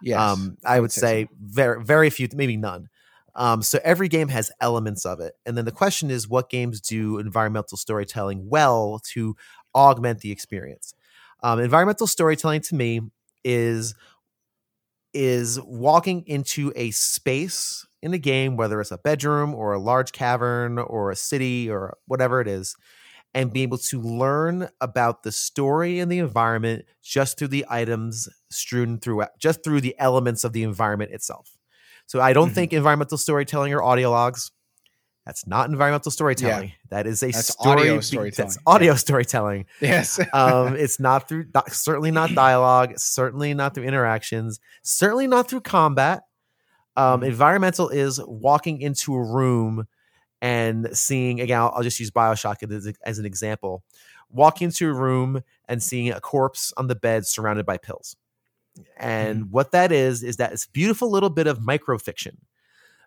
Yes. 0.03 0.19
Um, 0.19 0.57
I 0.65 0.81
would 0.81 0.91
say 0.91 1.01
say 1.01 1.29
very, 1.41 1.85
very 1.85 2.11
few, 2.11 2.29
maybe 2.35 2.57
none. 2.57 2.89
Um, 3.35 3.62
so 3.62 3.79
every 3.85 4.09
game 4.09 4.29
has 4.29 4.51
elements 4.61 5.07
of 5.07 5.20
it. 5.20 5.35
And 5.47 5.57
then 5.57 5.65
the 5.65 5.73
question 5.73 6.11
is, 6.11 6.29
what 6.29 6.51
games 6.51 6.81
do 6.81 7.19
environmental 7.19 7.79
storytelling 7.79 8.49
well 8.49 9.01
to 9.12 9.37
augment 9.74 10.20
the 10.20 10.33
experience? 10.33 10.95
Um, 11.43 11.61
environmental 11.61 12.07
storytelling 12.07 12.61
to 12.62 12.74
me 12.74 13.01
is 13.44 13.94
is 15.14 15.60
walking 15.62 16.24
into 16.27 16.73
a 16.74 16.90
space 16.90 17.86
in 18.02 18.14
a 18.14 18.19
game, 18.19 18.56
whether 18.56 18.81
it's 18.81 18.90
a 18.90 18.98
bedroom 18.98 19.55
or 19.55 19.73
a 19.73 19.78
large 19.78 20.12
cavern 20.12 20.78
or 20.78 21.10
a 21.10 21.16
city 21.16 21.70
or 21.70 21.97
whatever 22.06 22.40
it 22.40 22.48
is, 22.48 22.74
and 23.35 23.52
be 23.52 23.62
able 23.62 23.78
to 23.78 24.01
learn 24.01 24.69
about 24.81 25.23
the 25.23 25.32
story 25.32 26.01
and 26.01 26.10
the 26.10 26.19
environment 26.19 26.85
just 27.02 27.39
through 27.39 27.48
the 27.48 27.66
items 27.69 28.28
strewn 28.51 28.98
through 28.98 29.24
just 29.39 29.64
through 29.64 29.81
the 29.81 29.97
elements 29.98 30.44
of 30.44 30.52
the 30.52 30.62
environment 30.62 31.12
itself. 31.12 31.56
So 32.06 32.20
I 32.20 32.32
don't 32.32 32.51
Mhm. 32.51 32.55
think 32.55 32.73
environmental 32.73 33.19
storytelling 33.19 33.73
or 33.74 33.82
audio 33.82 34.10
logs. 34.10 34.52
That's 35.24 35.47
not 35.47 35.70
environmental 35.70 36.11
storytelling. 36.11 36.73
That 36.90 37.07
is 37.07 37.23
a 37.23 37.27
That's 37.31 37.49
story. 37.53 37.81
audio 37.82 38.01
storytelling. 38.01 38.49
That's 38.49 38.59
audio 38.66 38.94
storytelling 38.97 39.66
yes. 39.81 40.19
um, 40.32 40.74
it's 40.78 40.99
not 40.99 41.28
through 41.28 41.47
certainly 41.69 42.11
not 42.11 42.35
dialogue 42.35 42.94
certainly 42.99 43.55
not 43.55 43.74
through 43.74 43.85
interactions 43.85 44.59
certainly 44.82 45.27
not 45.28 45.49
through 45.49 45.61
combat 45.61 46.23
um, 46.97 47.20
Mhm. 47.20 47.27
environmental 47.28 47.89
is 47.89 48.20
walking 48.27 48.81
into 48.81 49.15
a 49.15 49.23
room 49.23 49.86
and 50.40 50.89
seeing 50.93 51.40
again 51.40 51.61
i'll, 51.61 51.73
I'll 51.77 51.82
just 51.85 52.01
use 52.01 52.11
bioshock 52.11 52.69
as, 52.70 52.93
as 53.07 53.19
an 53.20 53.24
example 53.24 53.85
walking 54.28 54.66
into 54.66 54.89
a 54.89 54.93
room 54.93 55.43
and 55.69 55.81
seeing 55.82 56.11
a 56.11 56.20
corpse 56.20 56.73
on 56.77 56.89
the 56.89 56.94
bed 56.97 57.27
surrounded 57.27 57.65
by 57.65 57.77
pills 57.78 58.16
and 58.97 59.51
what 59.53 59.70
that 59.70 59.93
is 59.93 60.23
is 60.24 60.36
that 60.39 60.53
it's 60.53 60.66
beautiful 60.66 61.11
little 61.11 61.31
bit 61.31 61.47
of 61.47 61.61
microfiction 61.61 62.36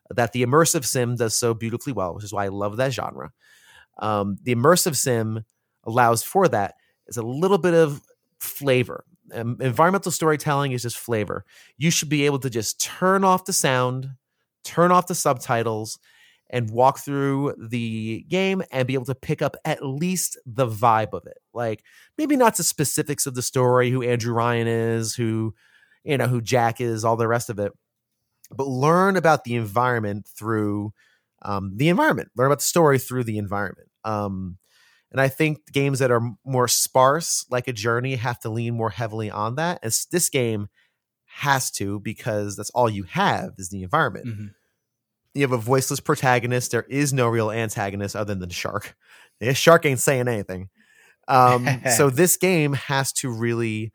that 0.09 0.33
the 0.33 0.43
immersive 0.43 0.85
sim 0.85 1.15
does 1.15 1.35
so 1.35 1.53
beautifully 1.53 1.93
well 1.93 2.15
which 2.15 2.23
is 2.23 2.33
why 2.33 2.45
i 2.45 2.49
love 2.49 2.77
that 2.77 2.93
genre 2.93 3.31
um, 3.99 4.37
the 4.43 4.53
immersive 4.53 4.95
sim 4.95 5.45
allows 5.83 6.23
for 6.23 6.47
that 6.47 6.75
is 7.07 7.17
a 7.17 7.23
little 7.23 7.57
bit 7.57 7.73
of 7.73 8.01
flavor. 8.39 9.05
Um, 9.33 9.57
environmental 9.59 10.11
storytelling 10.11 10.71
is 10.71 10.83
just 10.83 10.97
flavor. 10.97 11.45
You 11.77 11.89
should 11.89 12.09
be 12.09 12.25
able 12.25 12.39
to 12.39 12.49
just 12.49 12.79
turn 12.81 13.23
off 13.23 13.45
the 13.45 13.53
sound, 13.53 14.09
turn 14.63 14.91
off 14.91 15.07
the 15.07 15.15
subtitles, 15.15 15.99
and 16.49 16.69
walk 16.69 16.99
through 16.99 17.55
the 17.57 18.23
game 18.29 18.61
and 18.71 18.87
be 18.87 18.93
able 18.93 19.05
to 19.05 19.15
pick 19.15 19.41
up 19.41 19.55
at 19.65 19.83
least 19.83 20.37
the 20.45 20.67
vibe 20.67 21.13
of 21.13 21.25
it. 21.25 21.37
Like 21.53 21.83
maybe 22.17 22.35
not 22.35 22.55
the 22.55 22.63
specifics 22.63 23.25
of 23.25 23.33
the 23.33 23.41
story, 23.41 23.89
who 23.89 24.03
Andrew 24.03 24.33
Ryan 24.33 24.67
is, 24.67 25.15
who 25.15 25.55
you 26.03 26.17
know, 26.19 26.27
who 26.27 26.39
Jack 26.39 26.79
is, 26.79 27.03
all 27.03 27.17
the 27.17 27.27
rest 27.27 27.49
of 27.49 27.57
it, 27.57 27.71
but 28.57 28.67
learn 28.67 29.17
about 29.17 29.43
the 29.43 29.55
environment 29.55 30.27
through 30.27 30.93
um, 31.41 31.73
the 31.75 31.89
environment. 31.89 32.29
Learn 32.35 32.47
about 32.47 32.59
the 32.59 32.65
story 32.65 32.97
through 32.99 33.23
the 33.23 33.37
environment. 33.37 33.89
Um, 34.03 34.57
and 35.11 35.21
I 35.21 35.27
think 35.27 35.71
games 35.71 35.99
that 35.99 36.11
are 36.11 36.21
more 36.43 36.67
sparse, 36.67 37.45
like 37.49 37.67
a 37.67 37.73
Journey, 37.73 38.15
have 38.15 38.39
to 38.39 38.49
lean 38.49 38.75
more 38.75 38.89
heavily 38.89 39.29
on 39.29 39.55
that. 39.55 39.79
As 39.83 40.05
this 40.11 40.29
game 40.29 40.67
has 41.25 41.69
to 41.71 41.99
because 41.99 42.55
that's 42.55 42.69
all 42.71 42.89
you 42.89 43.03
have 43.03 43.51
is 43.57 43.69
the 43.69 43.83
environment. 43.83 44.25
Mhm. 44.27 44.53
You 45.33 45.41
have 45.41 45.51
a 45.51 45.57
voiceless 45.57 45.99
protagonist. 45.99 46.71
There 46.71 46.85
is 46.89 47.11
no 47.13 47.27
real 47.27 47.51
antagonist 47.51 48.15
other 48.15 48.33
than 48.33 48.47
the 48.47 48.53
shark. 48.53 48.95
The 49.41 49.53
shark 49.53 49.85
ain't 49.85 49.99
saying 49.99 50.29
anything. 50.29 50.69
Um, 51.27 51.67
so 51.97 52.09
this 52.09 52.37
game 52.37 52.71
has 52.71 53.11
to 53.13 53.29
really 53.29 53.91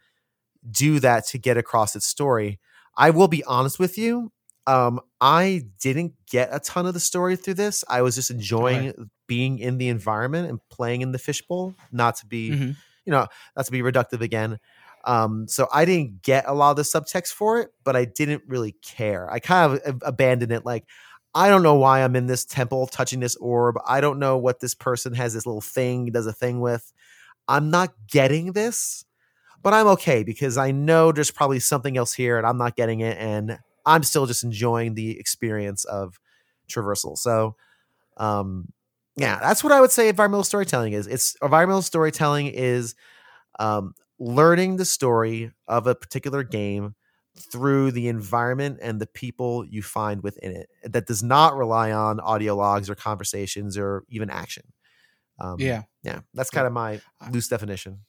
do 0.70 1.00
that 1.00 1.26
to 1.28 1.38
get 1.38 1.56
across 1.56 1.96
its 1.96 2.06
story. 2.06 2.60
I 2.94 3.08
will 3.08 3.26
be 3.26 3.42
honest 3.44 3.78
with 3.78 3.96
you. 3.96 4.32
Um, 4.66 5.00
I 5.20 5.64
didn't 5.80 6.14
get 6.30 6.50
a 6.52 6.60
ton 6.60 6.86
of 6.86 6.94
the 6.94 7.00
story 7.00 7.36
through 7.36 7.54
this. 7.54 7.84
I 7.88 8.02
was 8.02 8.14
just 8.14 8.30
enjoying 8.30 9.10
being 9.26 9.58
in 9.58 9.78
the 9.78 9.88
environment 9.88 10.48
and 10.48 10.60
playing 10.70 11.00
in 11.02 11.12
the 11.12 11.18
fishbowl. 11.18 11.74
Not 11.92 12.16
to 12.16 12.26
be, 12.26 12.50
Mhm. 12.50 12.76
you 13.04 13.10
know, 13.10 13.26
not 13.56 13.66
to 13.66 13.72
be 13.72 13.80
reductive 13.80 14.20
again. 14.20 14.58
Um, 15.04 15.48
so 15.48 15.66
I 15.72 15.84
didn't 15.86 16.22
get 16.22 16.44
a 16.46 16.52
lot 16.52 16.72
of 16.72 16.76
the 16.76 16.82
subtext 16.82 17.28
for 17.32 17.58
it, 17.58 17.70
but 17.84 17.96
I 17.96 18.04
didn't 18.04 18.42
really 18.46 18.72
care. 18.82 19.30
I 19.32 19.38
kind 19.38 19.80
of 19.80 19.98
abandoned 20.02 20.52
it. 20.52 20.66
Like, 20.66 20.84
I 21.34 21.48
don't 21.48 21.62
know 21.62 21.76
why 21.76 22.02
I'm 22.02 22.16
in 22.16 22.26
this 22.26 22.44
temple 22.44 22.86
touching 22.86 23.20
this 23.20 23.36
orb. 23.36 23.76
I 23.86 24.00
don't 24.00 24.18
know 24.18 24.36
what 24.36 24.60
this 24.60 24.74
person 24.74 25.14
has 25.14 25.32
this 25.32 25.46
little 25.46 25.60
thing 25.62 26.06
does 26.12 26.26
a 26.26 26.32
thing 26.32 26.60
with. 26.60 26.92
I'm 27.48 27.70
not 27.70 27.94
getting 28.08 28.52
this, 28.52 29.04
but 29.62 29.72
I'm 29.72 29.86
okay 29.88 30.22
because 30.22 30.58
I 30.58 30.70
know 30.70 31.12
there's 31.12 31.30
probably 31.30 31.60
something 31.60 31.96
else 31.96 32.12
here 32.12 32.36
and 32.36 32.46
I'm 32.46 32.58
not 32.58 32.76
getting 32.76 33.00
it. 33.00 33.16
And 33.18 33.58
I'm 33.86 34.02
still 34.02 34.26
just 34.26 34.44
enjoying 34.44 34.94
the 34.94 35.18
experience 35.18 35.84
of 35.84 36.20
traversal. 36.68 37.16
So, 37.18 37.56
um, 38.16 38.72
yeah, 39.16 39.38
that's 39.40 39.64
what 39.64 39.72
I 39.72 39.80
would 39.80 39.90
say 39.92 40.08
environmental 40.08 40.44
storytelling 40.44 40.92
is. 40.92 41.06
It's 41.06 41.36
environmental 41.42 41.82
storytelling 41.82 42.48
is 42.48 42.94
um, 43.58 43.94
learning 44.18 44.76
the 44.76 44.84
story 44.84 45.52
of 45.68 45.86
a 45.86 45.94
particular 45.94 46.42
game 46.42 46.94
through 47.38 47.92
the 47.92 48.08
environment 48.08 48.78
and 48.82 49.00
the 49.00 49.06
people 49.06 49.64
you 49.64 49.82
find 49.82 50.22
within 50.22 50.52
it. 50.56 50.70
That 50.84 51.06
does 51.06 51.22
not 51.22 51.56
rely 51.56 51.92
on 51.92 52.20
audio 52.20 52.56
logs 52.56 52.90
or 52.90 52.94
conversations 52.94 53.78
or 53.78 54.04
even 54.08 54.30
action. 54.30 54.72
Um, 55.38 55.56
Yeah. 55.58 55.82
yeah, 56.02 56.20
that's 56.34 56.50
kind 56.50 56.66
of 56.66 56.72
my 56.72 57.00
loose 57.30 57.48
definition. 57.48 58.00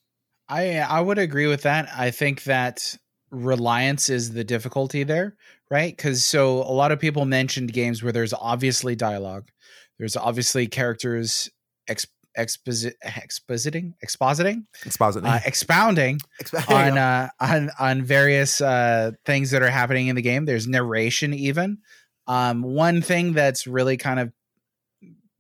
I 0.48 0.80
I 0.80 1.00
would 1.00 1.18
agree 1.18 1.48
with 1.48 1.64
that. 1.64 1.90
I 1.94 2.12
think 2.12 2.44
that 2.44 2.98
reliance 3.32 4.10
is 4.10 4.34
the 4.34 4.44
difficulty 4.44 5.04
there, 5.04 5.36
right? 5.70 5.96
Because 5.96 6.24
so 6.24 6.60
a 6.60 6.74
lot 6.74 6.92
of 6.92 7.00
people 7.00 7.26
mentioned 7.26 7.74
games 7.74 8.04
where 8.04 8.12
there's 8.12 8.34
obviously 8.34 8.96
dialogue, 8.96 9.50
there's 9.98 10.18
obviously 10.18 10.68
characters 10.68 11.50
ex, 11.88 12.06
exposit, 12.36 12.96
expositing, 13.06 13.94
expositing, 14.06 14.64
Exposit. 14.86 15.26
uh, 15.26 15.40
expounding 15.46 16.20
on 16.70 16.98
uh, 16.98 17.30
on 17.40 17.72
on 17.80 18.04
various 18.04 18.62
uh, 18.62 19.12
things 19.26 19.52
that 19.52 19.62
are 19.62 19.70
happening 19.70 20.08
in 20.08 20.16
the 20.16 20.22
game. 20.22 20.46
There's 20.46 20.68
narration, 20.68 21.34
even. 21.34 21.80
Um, 22.28 22.62
one 22.62 23.02
thing 23.02 23.34
that's 23.34 23.66
really 23.66 23.98
kind 23.98 24.20
of 24.20 24.32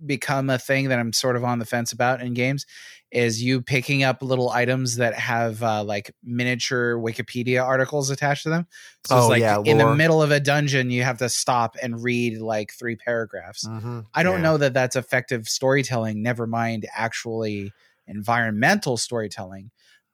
become 0.04 0.50
a 0.50 0.58
thing 0.58 0.90
that 0.90 0.98
I'm 1.00 1.14
sort 1.14 1.36
of 1.36 1.44
on 1.44 1.60
the 1.60 1.66
fence 1.66 1.92
about 1.92 2.22
in 2.22 2.34
games 2.34 2.66
is 3.12 3.44
you 3.44 3.62
picking 3.62 4.04
up 4.04 4.22
little 4.22 4.50
items 4.50 4.96
that 4.96 5.14
have 5.16 5.62
uh, 5.62 5.84
like 5.84 6.14
miniature 6.24 6.96
Wikipedia 6.98 7.62
articles 7.64 8.10
attached 8.10 8.44
to 8.44 8.50
them. 8.50 8.66
So 9.06 9.18
it's 9.18 9.26
Oh, 9.26 9.30
like 9.30 9.42
yeah, 9.42 9.62
in 9.66 9.78
the 9.78 9.94
middle 9.96 10.22
of 10.24 10.32
a 10.32 10.40
dungeon, 10.40 10.90
you 10.92 11.04
have 11.04 11.18
to 11.18 11.28
stop 11.30 11.76
and 11.82 12.02
read 12.02 12.38
like 12.40 12.72
three 12.72 12.96
paragraphs. 12.96 13.68
Mhm. 13.68 14.06
I 14.14 14.24
don't 14.24 14.38
Yeah. 14.38 14.44
know 14.44 14.58
that 14.58 14.74
that's 14.74 14.96
effective 14.96 15.48
storytelling, 15.48 16.22
never 16.24 16.48
mind 16.48 16.86
actually 16.96 17.74
environmental 18.08 18.98
storytelling. 18.98 19.72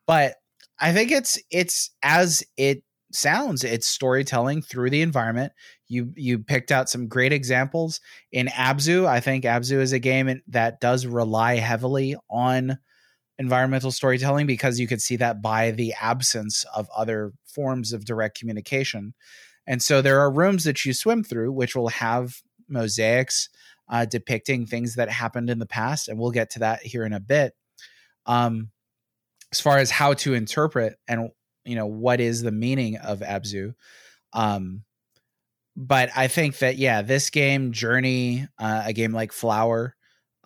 But 0.08 0.36
I 0.80 0.94
think 0.94 1.12
it's 1.12 1.38
it's 1.52 1.92
as 2.04 2.44
it 2.58 2.84
sounds, 3.12 3.64
it's 3.64 3.88
storytelling 3.88 4.62
through 4.62 4.90
the 4.90 5.02
environment. 5.02 5.54
You 5.88 6.12
you 6.16 6.40
picked 6.40 6.72
out 6.72 6.90
some 6.90 7.08
great 7.08 7.32
examples 7.34 8.00
in 8.32 8.48
Abzu. 8.48 9.06
I 9.06 9.20
think 9.20 9.44
Abzu 9.44 9.80
is 9.80 9.94
a 9.94 10.00
game 10.00 10.42
that 10.48 10.80
does 10.82 11.06
rely 11.06 11.56
heavily 11.58 12.16
on 12.30 12.78
environmental 13.40 13.92
storytelling 13.92 14.48
because 14.48 14.80
you 14.80 14.88
could 14.88 15.02
see 15.02 15.16
that 15.18 15.42
by 15.42 15.72
the 15.72 15.94
absence 16.02 16.66
of 16.76 16.90
other 16.96 17.34
forms 17.46 17.94
of 17.94 18.06
direct 18.06 18.38
communication. 18.38 19.14
And 19.68 19.82
so 19.82 20.02
there 20.02 20.20
are 20.20 20.32
rooms 20.32 20.64
that 20.64 20.86
you 20.86 20.94
swim 20.94 21.24
through 21.24 21.52
which 21.52 21.76
will 21.76 21.90
have 21.90 22.42
mosaics 22.68 23.50
uh, 23.90 24.06
depicting 24.06 24.66
things 24.66 24.96
that 24.96 25.10
happened 25.10 25.50
in 25.50 25.60
the 25.60 25.66
past, 25.66 26.08
and 26.08 26.20
we'll 26.20 26.32
get 26.32 26.50
to 26.52 26.60
that 26.60 26.82
here 26.82 27.06
in 27.06 27.14
a 27.14 27.20
bit. 27.20 27.54
Um, 28.26 28.72
as 29.52 29.62
far 29.62 29.78
as 29.78 29.90
how 29.90 30.14
to 30.14 30.34
interpret 30.34 30.98
and 31.08 31.30
you 31.64 31.76
know 31.76 31.86
what 31.86 32.20
is 32.20 32.42
the 32.42 32.52
meaning 32.52 32.98
of 32.98 33.20
Abzu, 33.20 33.74
um, 34.34 34.84
but 35.76 36.10
I 36.16 36.28
think 36.28 36.60
that 36.60 36.78
yeah, 36.78 37.02
this 37.02 37.30
game 37.30 37.72
Journey, 37.72 38.48
uh, 38.60 38.84
a 38.86 38.94
game 38.94 39.14
like 39.14 39.32
Flower, 39.32 39.96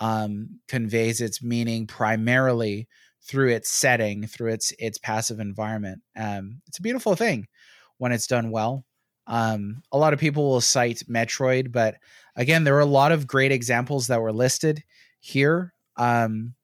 um, 0.02 0.60
conveys 0.68 1.22
its 1.22 1.42
meaning 1.42 1.88
primarily 1.88 2.90
through 3.24 3.50
its 3.50 3.70
setting, 3.70 4.26
through 4.26 4.52
its 4.52 4.74
its 4.80 4.98
passive 4.98 5.40
environment. 5.40 6.02
Um, 6.18 6.62
it's 6.68 6.80
a 6.80 6.82
beautiful 6.82 7.16
thing 7.16 7.48
when 8.00 8.12
it's 8.12 8.28
done 8.28 8.52
well. 8.52 8.84
Um, 9.28 9.84
a 9.92 9.98
lot 9.98 10.14
of 10.14 10.20
people 10.20 10.50
will 10.50 10.62
cite 10.62 11.04
Metroid, 11.08 11.72
but 11.72 11.96
again, 12.36 12.64
there 12.64 12.76
are 12.76 12.82
a 12.82 12.86
lot 12.86 13.12
of 13.12 13.28
great 13.28 13.52
examples 13.52 14.08
that 14.08 14.20
were 14.20 14.34
listed 14.34 14.84
here. 15.20 15.74
Um, 15.96 16.56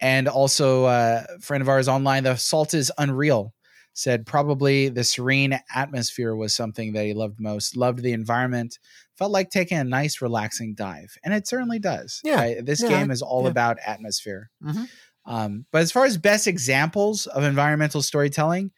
and 0.00 0.28
also, 0.28 0.84
uh, 0.84 1.24
friend 1.40 1.62
of 1.62 1.68
ours 1.68 1.88
online, 1.88 2.22
the 2.22 2.36
salt 2.36 2.72
is 2.72 2.92
unreal. 2.98 3.52
Said 3.98 4.26
probably 4.26 4.90
the 4.90 5.02
serene 5.04 5.58
atmosphere 5.74 6.36
was 6.36 6.54
something 6.54 6.92
that 6.92 7.06
he 7.06 7.14
loved 7.14 7.40
most. 7.40 7.78
Loved 7.78 8.02
the 8.02 8.12
environment. 8.12 8.78
Felt 9.16 9.32
like 9.32 9.48
taking 9.48 9.78
a 9.78 9.84
nice, 9.84 10.20
relaxing 10.20 10.74
dive, 10.74 11.16
and 11.24 11.32
it 11.32 11.48
certainly 11.48 11.78
does. 11.78 12.20
Yeah. 12.22 12.40
I- 12.40 12.60
this 12.60 12.82
Yeah, 12.82 12.90
game 12.90 13.10
is 13.10 13.22
all 13.22 13.44
yeah. 13.44 13.48
about 13.50 13.78
atmosphere. 13.86 14.50
Mhm. 14.62 14.88
Um, 15.24 15.64
but 15.72 15.80
as 15.80 15.90
far 15.92 16.04
as 16.04 16.18
best 16.18 16.46
examples 16.46 17.26
of 17.26 17.42
environmental 17.42 18.02
storytelling, 18.02 18.70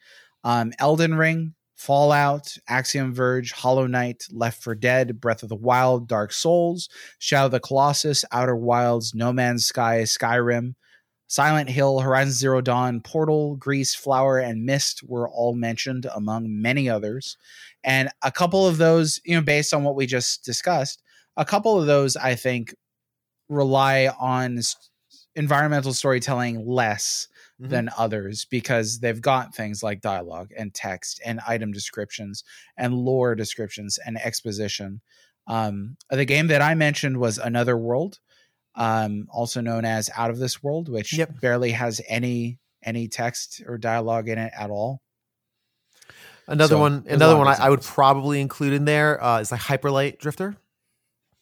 um, 0.45 0.71
Elden 0.79 1.15
Ring, 1.15 1.53
Fallout, 1.75 2.55
Axiom 2.69 3.13
Verge, 3.13 3.51
Hollow 3.51 3.87
Knight, 3.87 4.23
Left 4.31 4.63
4 4.63 4.73
Dead, 4.75 5.19
Breath 5.19 5.43
of 5.43 5.49
the 5.49 5.55
Wild, 5.55 6.07
Dark 6.07 6.31
Souls, 6.31 6.87
Shadow 7.19 7.47
of 7.47 7.51
the 7.51 7.59
Colossus, 7.59 8.23
Outer 8.31 8.55
Wilds, 8.55 9.13
No 9.13 9.33
Man's 9.33 9.65
Sky, 9.65 10.03
Skyrim, 10.03 10.75
Silent 11.29 11.69
Hill, 11.69 11.99
Horizon 11.99 12.33
Zero 12.33 12.59
Dawn, 12.59 13.01
Portal, 13.01 13.55
Gris, 13.55 13.93
Flower, 13.93 14.39
and 14.39 14.65
Myst 14.65 15.03
were 15.07 15.29
all 15.29 15.53
mentioned 15.53 16.07
among 16.15 16.61
many 16.61 16.89
others. 16.89 17.37
And 17.83 18.09
a 18.23 18.31
couple 18.31 18.67
of 18.67 18.77
those, 18.77 19.21
you 19.23 19.35
know, 19.35 19.41
based 19.41 19.71
on 19.73 19.83
what 19.83 19.95
we 19.95 20.07
just 20.07 20.43
discussed, 20.43 21.03
a 21.37 21.45
couple 21.45 21.79
of 21.79 21.85
those 21.85 22.17
I 22.17 22.33
think 22.33 22.73
rely 23.47 24.07
on 24.19 24.59
environmental 25.35 25.93
storytelling 25.93 26.65
less 26.65 27.27
Mhm. 27.61 27.69
than 27.69 27.89
others 27.95 28.45
because 28.45 28.99
they've 28.99 29.21
got 29.21 29.53
things 29.55 29.83
like 29.83 30.01
dialogue 30.01 30.49
and 30.57 30.73
text 30.73 31.21
and 31.23 31.39
item 31.47 31.71
descriptions 31.71 32.43
and 32.75 32.93
lore 32.95 33.35
descriptions 33.35 33.99
and 34.03 34.17
exposition. 34.17 35.01
Um, 35.45 35.97
the 36.09 36.25
game 36.25 36.47
that 36.47 36.61
I 36.61 36.73
mentioned 36.73 37.17
was 37.17 37.37
Another 37.37 37.77
World, 37.77 38.19
um, 38.75 39.27
also 39.29 39.61
known 39.61 39.85
as 39.85 40.09
Out 40.15 40.29
of 40.29 40.37
This 40.39 40.61
World, 40.63 40.89
which 40.89 41.17
Yep. 41.17 41.39
barely 41.41 41.71
has 41.71 42.01
any 42.07 42.59
any 42.83 43.07
text 43.09 43.61
or 43.67 43.77
dialogue 43.77 44.29
in 44.29 44.37
it 44.37 44.53
at 44.57 44.69
all. 44.69 45.01
Another 46.47 46.75
So, 46.75 46.79
one, 46.79 47.03
another 47.07 47.37
one 47.37 47.47
I, 47.47 47.53
I 47.65 47.69
would 47.69 47.81
probably 47.81 48.41
include 48.41 48.73
in 48.73 48.85
there 48.85 49.21
uh, 49.23 49.39
is 49.39 49.51
like 49.51 49.61
Hyper 49.61 49.91
Light 49.91 50.17
Drifter. 50.19 50.55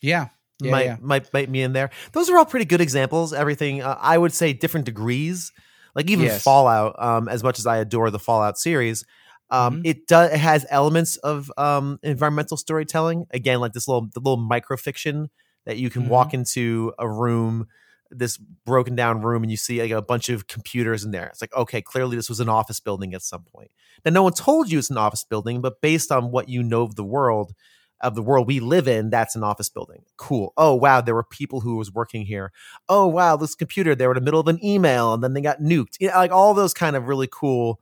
Yeah, 0.02 0.30
yeah, 0.62 0.72
might, 0.72 0.86
yeah. 0.86 0.98
might 0.99 1.34
might 1.34 1.52
be 1.52 1.62
in 1.62 1.74
there. 1.74 1.91
Those 2.12 2.30
are 2.30 2.38
all 2.38 2.45
pretty 2.45 2.66
good 2.66 2.82
examples. 2.82 3.34
Everything 3.34 3.82
uh, 3.82 3.98
I 4.02 4.18
would 4.18 4.34
say 4.34 4.54
different 4.54 4.86
degrees. 4.86 5.52
Like 5.95 6.10
even 6.10 6.26
Yes. 6.26 6.44
Fallout, 6.44 6.95
um, 7.02 7.28
as 7.30 7.41
much 7.44 7.58
as 7.58 7.66
I 7.66 7.78
adore 7.78 8.12
the 8.12 8.20
Fallout 8.20 8.58
series, 8.58 9.04
um, 9.49 9.82
Mhm. 9.82 9.88
it 9.88 10.08
does 10.08 10.32
it 10.32 10.38
has 10.40 10.66
elements 10.70 11.18
of 11.18 11.52
um, 11.58 11.99
environmental 12.04 12.58
storytelling. 12.58 13.26
Again, 13.32 13.60
like 13.60 13.74
this 13.74 13.88
little 13.88 14.08
the 14.14 14.20
little 14.20 14.38
microfiction 14.38 15.28
that 15.68 15.77
you 15.77 15.91
can 15.91 16.03
Mm-hmm. 16.03 16.11
walk 16.11 16.34
into 16.34 16.94
a 16.98 17.07
room, 17.07 17.68
this 18.10 18.38
broken 18.38 18.95
down 18.95 19.22
room, 19.22 19.44
and 19.44 19.52
you 19.52 19.57
see 19.57 19.81
like 19.81 19.91
a 19.91 20.02
bunch 20.02 20.30
of 20.30 20.48
computers 20.48 21.03
in 21.03 21.11
there. 21.11 21.27
It's 21.27 21.41
like 21.41 21.53
okay, 21.53 21.81
clearly 21.81 22.15
this 22.15 22.30
was 22.30 22.39
an 22.39 22.49
office 22.49 22.80
building 22.80 23.14
at 23.14 23.22
some 23.22 23.44
point. 23.44 23.69
Now, 24.06 24.11
no 24.11 24.23
one 24.23 24.34
told 24.34 24.72
you 24.72 24.80
it's 24.80 24.89
an 24.89 24.98
office 24.98 25.23
building, 25.23 25.61
but 25.61 25.81
based 25.81 26.11
on 26.11 26.31
what 26.31 26.48
you 26.49 26.64
know 26.64 26.84
of 26.84 26.95
the 26.95 27.03
world, 27.03 27.53
of 27.99 28.15
the 28.15 28.22
world 28.22 28.48
we 28.48 28.60
live 28.61 28.88
in, 28.88 29.10
that's 29.10 29.35
an 29.35 29.44
office 29.44 29.69
building. 29.69 30.03
Cool. 30.15 30.53
Oh 30.56 30.73
wow, 30.76 31.02
there 31.02 31.15
were 31.15 31.23
people 31.23 31.60
who 31.61 31.76
was 31.76 31.91
working 31.91 32.26
here. 32.26 32.52
Oh 32.88 33.07
wow, 33.07 33.35
this 33.35 33.56
computer, 33.56 33.94
they 33.94 34.07
were 34.07 34.14
in 34.14 34.23
the 34.23 34.26
middle 34.26 34.39
of 34.39 34.48
an 34.48 34.64
email 34.64 35.14
and 35.14 35.22
then 35.23 35.34
they 35.34 35.41
got 35.41 35.60
nuked. 35.60 35.98
You 35.99 36.07
know, 36.07 36.15
like 36.15 36.31
all 36.31 36.53
those 36.53 36.73
kind 36.73 36.95
of 36.95 37.07
really 37.07 37.27
cool, 37.30 37.81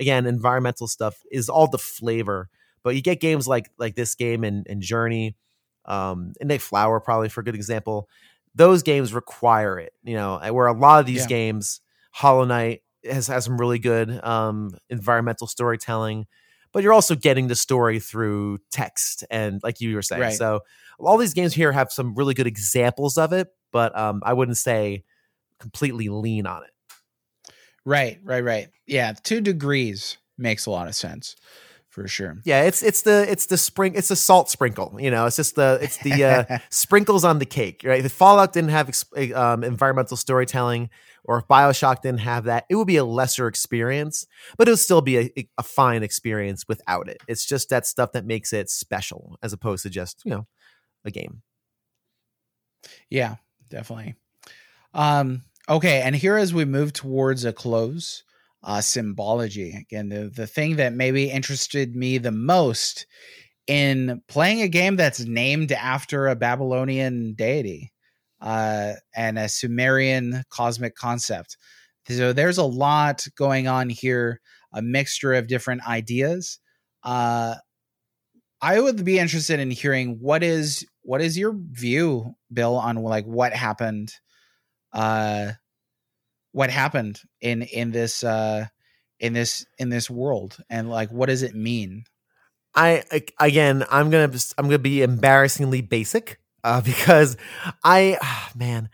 again, 0.00 0.24
environmental 0.24 0.88
stuff 0.88 1.20
is 1.30 1.48
all 1.48 1.68
the 1.68 1.78
flavor. 1.78 2.48
But 2.82 2.94
you 2.94 3.02
get 3.02 3.20
games 3.20 3.46
like 3.48 3.68
like 3.76 3.94
this 3.96 4.14
game 4.14 4.42
and, 4.44 4.64
and 4.68 4.80
Journey, 4.80 5.34
um, 5.86 6.32
and 6.40 6.50
they 6.50 6.58
Flower 6.58 7.00
probably 7.00 7.28
for 7.28 7.40
a 7.40 7.44
good 7.44 7.54
example. 7.54 8.08
Those 8.54 8.82
games 8.82 9.12
require 9.12 9.78
it, 9.78 9.92
you 10.02 10.14
know, 10.14 10.38
where 10.52 10.66
a 10.66 10.72
lot 10.72 11.00
of 11.00 11.06
these 11.06 11.22
Yeah. 11.22 11.26
games, 11.28 11.80
Hollow 12.12 12.44
Knight 12.44 12.82
has 13.04 13.26
has 13.28 13.44
some 13.44 13.56
really 13.58 13.78
good 13.78 14.10
um 14.24 14.70
environmental 14.90 15.46
storytelling 15.46 16.26
but 16.72 16.82
you're 16.82 16.92
also 16.92 17.14
getting 17.14 17.46
the 17.46 17.54
story 17.54 18.00
through 18.00 18.58
text 18.72 19.22
and 19.30 19.60
like 19.62 19.80
you 19.80 19.94
were 19.94 20.02
saying 20.02 20.20
Right. 20.22 20.32
so 20.32 20.60
all 20.98 21.16
these 21.16 21.32
games 21.32 21.54
here 21.54 21.70
have 21.70 21.92
some 21.92 22.16
really 22.16 22.34
good 22.34 22.48
examples 22.48 23.16
of 23.16 23.32
it 23.32 23.46
but 23.70 23.96
um 23.96 24.22
i 24.24 24.32
wouldn't 24.32 24.56
say 24.56 25.04
completely 25.60 26.08
lean 26.08 26.46
on 26.46 26.64
it 26.64 26.70
Right, 27.84 28.18
right, 28.24 28.42
right. 28.42 28.68
Yeah, 28.86 29.12
two 29.22 29.40
degrees 29.40 30.18
makes 30.38 30.66
a 30.66 30.70
lot 30.70 30.88
of 30.88 30.94
sense 30.94 31.36
for 31.96 32.06
sure. 32.06 32.36
yeah 32.44 32.62
it's 32.64 32.82
it's 32.82 33.02
the 33.02 33.24
it's 33.30 33.46
the 33.46 33.56
spring 33.56 33.94
it's 33.94 34.08
the 34.08 34.16
salt 34.16 34.50
sprinkle 34.50 34.94
you 35.00 35.10
know 35.10 35.24
it's 35.24 35.36
just 35.36 35.54
the 35.54 35.78
it's 35.80 35.96
the 35.98 36.22
uh 36.22 36.58
sprinkles 36.70 37.24
on 37.24 37.38
the 37.38 37.46
cake 37.46 37.80
right 37.86 38.04
if 38.04 38.12
fallout 38.12 38.52
didn't 38.52 38.68
have 38.68 38.88
ex- 38.88 39.06
um, 39.34 39.64
environmental 39.64 40.14
storytelling 40.14 40.90
or 41.24 41.38
if 41.38 41.48
bioshock 41.48 42.02
didn't 42.02 42.20
have 42.20 42.44
that 42.44 42.66
it 42.68 42.74
would 42.74 42.86
be 42.86 42.98
a 42.98 43.04
lesser 43.04 43.48
experience 43.48 44.26
but 44.58 44.68
it 44.68 44.72
would 44.72 44.78
still 44.78 45.00
be 45.00 45.16
a, 45.16 45.48
a 45.56 45.62
fine 45.62 46.02
experience 46.02 46.68
without 46.68 47.08
it 47.08 47.16
it's 47.26 47.46
just 47.46 47.70
that 47.70 47.86
stuff 47.86 48.12
that 48.12 48.26
makes 48.26 48.52
it 48.52 48.68
special 48.68 49.38
as 49.42 49.54
opposed 49.54 49.82
to 49.82 49.88
just 49.88 50.20
you 50.26 50.30
know 50.30 50.46
a 51.06 51.10
game 51.10 51.40
Yeah, 53.08 53.36
definitely. 53.70 54.16
Um, 54.94 55.42
okay, 55.68 56.02
and 56.02 56.14
here 56.14 56.36
as 56.36 56.52
we 56.54 56.64
move 56.64 56.92
towards 56.92 57.44
a 57.44 57.52
close, 57.52 58.22
uh, 58.62 58.80
symbology 58.80 59.74
again, 59.76 60.08
the 60.08 60.30
the 60.34 60.46
thing 60.46 60.76
that 60.76 60.92
maybe 60.92 61.30
interested 61.30 61.94
me 61.94 62.18
the 62.18 62.32
most 62.32 63.06
in 63.66 64.22
playing 64.28 64.62
a 64.62 64.68
game 64.68 64.96
that's 64.96 65.20
named 65.20 65.72
after 65.72 66.28
a 66.28 66.36
Babylonian 66.36 67.34
deity 67.34 67.92
uh, 68.40 68.92
and 69.14 69.38
a 69.38 69.48
Sumerian 69.48 70.42
cosmic 70.50 70.94
concept. 70.94 71.56
So 72.08 72.32
there's 72.32 72.58
a 72.58 72.64
lot 72.64 73.26
going 73.36 73.66
on 73.66 73.88
here, 73.88 74.40
a 74.72 74.82
mixture 74.82 75.34
of 75.34 75.48
different 75.48 75.86
ideas. 75.88 76.60
Uh, 77.02 77.56
I 78.60 78.80
would 78.80 79.04
be 79.04 79.18
interested 79.18 79.60
in 79.60 79.70
hearing 79.70 80.18
what 80.20 80.42
is 80.42 80.86
what 81.02 81.20
is 81.20 81.38
your 81.38 81.54
view, 81.70 82.34
Bill, 82.52 82.76
on 82.76 82.96
like 82.96 83.24
what 83.24 83.52
happened, 83.52 84.12
uh, 84.92 85.52
what 86.56 86.70
happened 86.70 87.20
in 87.42 87.60
in 87.60 87.90
this 87.90 88.24
uh, 88.24 88.64
in 89.20 89.34
this 89.34 89.66
in 89.78 89.90
this 89.90 90.08
world, 90.08 90.56
and 90.70 90.88
like 90.88 91.10
what 91.10 91.26
does 91.26 91.42
it 91.42 91.54
mean? 91.54 92.04
I 92.74 93.04
again, 93.38 93.84
I'm 93.90 94.08
gonna 94.08 94.32
I'm 94.56 94.64
gonna 94.64 94.78
be 94.78 95.02
embarrassingly 95.02 95.82
basic 95.82 96.40
uh, 96.64 96.80
because 96.84 97.36
I 97.84 98.16
ah, 98.22 98.50
man, 98.56 98.88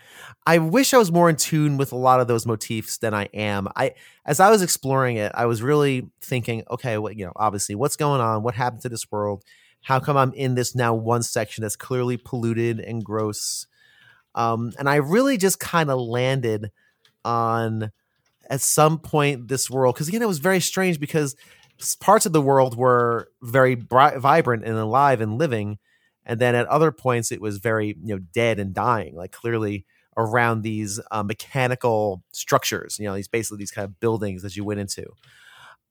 I 0.44 0.58
wish 0.58 0.92
I 0.92 0.98
was 0.98 1.12
more 1.12 1.30
in 1.30 1.36
tune 1.36 1.76
with 1.76 1.92
a 1.92 1.96
lot 1.96 2.18
of 2.18 2.26
those 2.26 2.46
motifs 2.46 2.98
than 2.98 3.14
I 3.14 3.28
am. 3.32 3.68
I 3.76 3.94
as 4.26 4.40
I 4.40 4.50
was 4.50 4.60
exploring 4.60 5.18
it, 5.18 5.30
I 5.32 5.46
was 5.46 5.62
really 5.62 6.10
thinking, 6.20 6.64
okay, 6.68 6.98
what 6.98 7.16
you 7.16 7.26
know, 7.26 7.32
obviously, 7.36 7.76
what's 7.76 7.94
going 7.94 8.20
on? 8.20 8.42
What 8.42 8.56
happened 8.56 8.82
to 8.82 8.88
this 8.88 9.08
world? 9.12 9.44
How 9.82 10.00
come 10.00 10.16
I'm 10.16 10.32
in 10.32 10.56
this 10.56 10.74
now 10.74 10.94
one 10.94 11.22
section 11.22 11.62
that's 11.62 11.76
clearly 11.76 12.16
polluted 12.16 12.80
and 12.80 13.04
gross? 13.04 13.68
Um, 14.34 14.72
and 14.80 14.88
I 14.88 14.96
really 14.96 15.36
just 15.36 15.60
kind 15.60 15.92
of 15.92 16.00
landed 16.00 16.72
on 17.24 17.90
at 18.50 18.60
some 18.60 18.98
point 18.98 19.48
this 19.48 19.70
world 19.70 19.94
because 19.94 20.08
again, 20.08 20.22
it 20.22 20.28
was 20.28 20.38
very 20.38 20.60
strange 20.60 21.00
because 21.00 21.36
parts 22.00 22.26
of 22.26 22.32
the 22.32 22.42
world 22.42 22.76
were 22.76 23.28
very 23.42 23.74
bri- 23.74 24.18
vibrant 24.18 24.64
and 24.64 24.76
alive 24.76 25.20
and 25.20 25.38
living 25.38 25.78
and 26.24 26.40
then 26.40 26.54
at 26.54 26.66
other 26.66 26.92
points 26.92 27.32
it 27.32 27.40
was 27.40 27.58
very 27.58 27.96
you 28.02 28.14
know 28.14 28.18
dead 28.32 28.58
and 28.58 28.74
dying 28.74 29.14
like 29.16 29.32
clearly 29.32 29.84
around 30.16 30.62
these 30.62 31.00
uh, 31.10 31.22
mechanical 31.22 32.22
structures 32.32 32.98
you 32.98 33.06
know 33.06 33.14
these 33.14 33.28
basically 33.28 33.58
these 33.58 33.70
kind 33.70 33.84
of 33.84 33.98
buildings 34.00 34.42
that 34.42 34.56
you 34.56 34.64
went 34.64 34.80
into. 34.80 35.04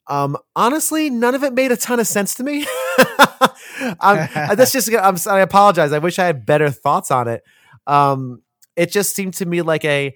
Um 0.08 0.38
honestly 0.56 1.10
none 1.10 1.36
of 1.36 1.44
it 1.44 1.54
made 1.54 1.72
a 1.72 1.78
ton 1.78 2.00
of 2.00 2.08
sense 2.08 2.36
to 2.36 2.44
me. 2.44 2.66
I'm, 4.00 4.56
that's 4.56 4.72
just 4.72 4.94
I'm, 4.94 5.18
i 5.28 5.40
apologize 5.40 5.92
i 5.92 5.98
wish 5.98 6.20
i 6.20 6.26
had 6.26 6.46
better 6.46 6.70
thoughts 6.70 7.12
on 7.12 7.28
it. 7.28 7.44
Um 7.88 8.42
it 8.76 8.92
just 8.92 9.16
seemed 9.16 9.34
to 9.36 9.46
me 9.46 9.62
like 9.62 9.84
a 9.86 10.16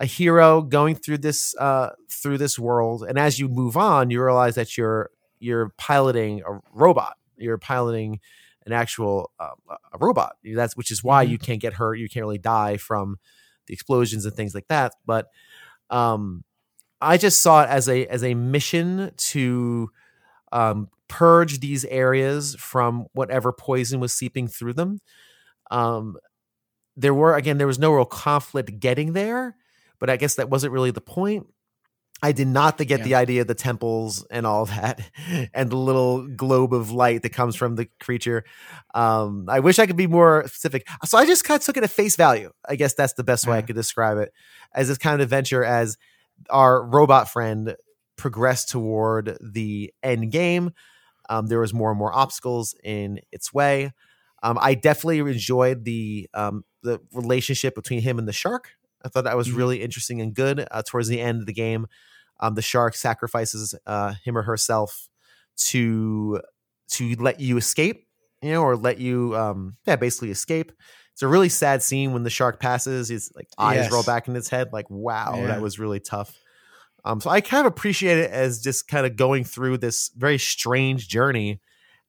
a 0.00 0.06
hero 0.06 0.62
going 0.62 0.96
through 0.96 1.18
this 1.18 1.54
uh 1.58 1.90
through 2.10 2.38
this 2.38 2.58
world 2.58 3.04
and 3.08 3.18
as 3.18 3.38
you 3.38 3.48
move 3.48 3.76
on 3.76 4.10
you 4.10 4.22
realize 4.24 4.56
that 4.56 4.76
you're 4.78 5.10
you're 5.40 5.70
piloting 5.78 6.42
a 6.46 6.58
robot. 6.72 7.16
You're 7.38 7.58
piloting 7.58 8.20
an 8.66 8.72
actual 8.74 9.30
uh, 9.40 9.50
a 9.94 9.98
robot. 9.98 10.36
That's 10.44 10.76
which 10.76 10.90
is 10.90 11.02
why 11.02 11.24
Mhm. 11.26 11.30
you 11.30 11.38
can't 11.38 11.60
get 11.62 11.74
hurt. 11.74 11.94
You 11.98 12.08
can't 12.10 12.24
really 12.26 12.38
die 12.38 12.76
from 12.76 13.18
the 13.66 13.72
explosions 13.74 14.26
and 14.26 14.34
things 14.34 14.54
like 14.54 14.68
that. 14.68 14.92
But 15.06 15.28
um 15.90 16.44
i 17.02 17.16
just 17.16 17.42
saw 17.42 17.62
it 17.64 17.70
as 17.70 17.88
a 17.88 18.06
as 18.08 18.22
a 18.24 18.34
mission 18.34 19.12
to 19.16 19.90
um 20.52 20.88
purge 21.08 21.60
these 21.60 21.84
areas 21.86 22.54
from 22.58 23.06
whatever 23.14 23.52
poison 23.52 24.00
was 24.00 24.12
seeping 24.12 24.48
through 24.48 24.74
them. 24.74 25.00
Um 25.70 26.16
there 26.96 27.14
were 27.14 27.34
again 27.36 27.58
there 27.58 27.66
was 27.66 27.78
no 27.78 27.92
real 27.92 28.04
conflict 28.04 28.80
getting 28.80 29.12
there 29.14 29.56
but 30.00 30.10
i 30.10 30.16
guess 30.16 30.34
that 30.34 30.50
wasn't 30.50 30.72
really 30.72 30.90
the 30.90 31.00
point 31.00 31.46
I 32.22 32.32
did 32.32 32.48
not 32.48 32.76
get 32.76 32.90
Yeah. 32.90 32.96
the 33.04 33.14
idea 33.14 33.40
of 33.40 33.46
the 33.46 33.54
temples 33.54 34.26
and 34.30 34.46
all 34.46 34.66
that, 34.66 35.00
and 35.54 35.70
the 35.70 35.76
little 35.76 36.26
globe 36.28 36.74
of 36.74 36.90
light 36.90 37.22
that 37.22 37.30
comes 37.30 37.56
from 37.56 37.76
the 37.76 37.88
creature. 37.98 38.44
Um, 38.94 39.46
I 39.48 39.60
wish 39.60 39.78
I 39.78 39.86
could 39.86 39.96
be 39.96 40.06
more 40.06 40.42
specific. 40.46 40.86
So 41.06 41.16
I 41.16 41.24
just 41.24 41.44
kind 41.44 41.58
of 41.58 41.64
took 41.64 41.78
it 41.78 41.82
at 41.82 41.88
face 41.88 42.16
value. 42.16 42.50
I 42.68 42.76
guess 42.76 42.92
that's 42.92 43.14
the 43.14 43.24
best 43.24 43.46
way 43.46 43.56
I 43.56 43.62
could 43.62 43.74
describe 43.74 44.18
it 44.18 44.34
as 44.74 44.88
this 44.88 44.98
kind 44.98 45.14
of 45.14 45.20
adventure 45.22 45.64
as 45.64 45.96
our 46.50 46.84
robot 46.84 47.30
friend 47.30 47.74
progressed 48.16 48.68
toward 48.68 49.38
the 49.40 49.90
end 50.02 50.30
game. 50.30 50.72
Um, 51.30 51.46
there 51.46 51.60
was 51.60 51.72
more 51.72 51.88
and 51.88 51.98
more 51.98 52.12
obstacles 52.14 52.74
in 52.84 53.20
its 53.32 53.54
way. 53.54 53.92
Um, 54.42 54.58
I 54.60 54.74
definitely 54.74 55.20
enjoyed 55.20 55.86
the 55.86 56.28
um, 56.34 56.64
the 56.82 57.00
relationship 57.14 57.74
between 57.74 58.02
him 58.02 58.18
and 58.18 58.28
the 58.28 58.34
shark. 58.34 58.72
I 59.04 59.08
thought 59.08 59.24
that 59.24 59.36
was 59.36 59.48
Mhm. 59.48 59.56
really 59.56 59.82
interesting 59.82 60.20
and 60.20 60.34
good. 60.34 60.66
Uh, 60.70 60.82
towards 60.86 61.08
the 61.08 61.20
end 61.20 61.40
of 61.40 61.46
the 61.46 61.52
game, 61.52 61.86
um, 62.40 62.54
the 62.54 62.62
shark 62.62 62.94
sacrifices 62.94 63.74
uh, 63.86 64.14
him 64.24 64.36
or 64.36 64.42
herself 64.42 65.08
to 65.68 66.40
to 66.92 67.14
let 67.16 67.38
you 67.40 67.56
escape, 67.56 68.06
you 68.42 68.50
know, 68.52 68.62
or 68.62 68.76
let 68.76 68.98
you 68.98 69.36
um, 69.36 69.76
yeah, 69.86 69.96
basically 69.96 70.30
escape. 70.30 70.72
It's 71.12 71.22
a 71.22 71.28
really 71.28 71.48
sad 71.48 71.82
scene 71.82 72.12
when 72.12 72.22
the 72.24 72.30
shark 72.30 72.58
passes. 72.60 73.08
His 73.08 73.30
like 73.36 73.48
eyes 73.58 73.82
Yes. 73.84 73.92
roll 73.92 74.02
back 74.02 74.26
in 74.28 74.34
his 74.34 74.48
head. 74.48 74.70
Like, 74.72 74.88
wow, 74.90 75.34
Yeah. 75.36 75.46
that 75.48 75.60
was 75.60 75.78
really 75.78 76.00
tough. 76.00 76.34
Um, 77.04 77.20
so 77.20 77.30
I 77.30 77.40
kind 77.40 77.66
of 77.66 77.72
appreciate 77.72 78.18
it 78.18 78.30
as 78.30 78.60
just 78.60 78.88
kind 78.88 79.06
of 79.06 79.16
going 79.16 79.44
through 79.44 79.78
this 79.78 80.10
very 80.16 80.38
strange 80.38 81.08
journey 81.08 81.60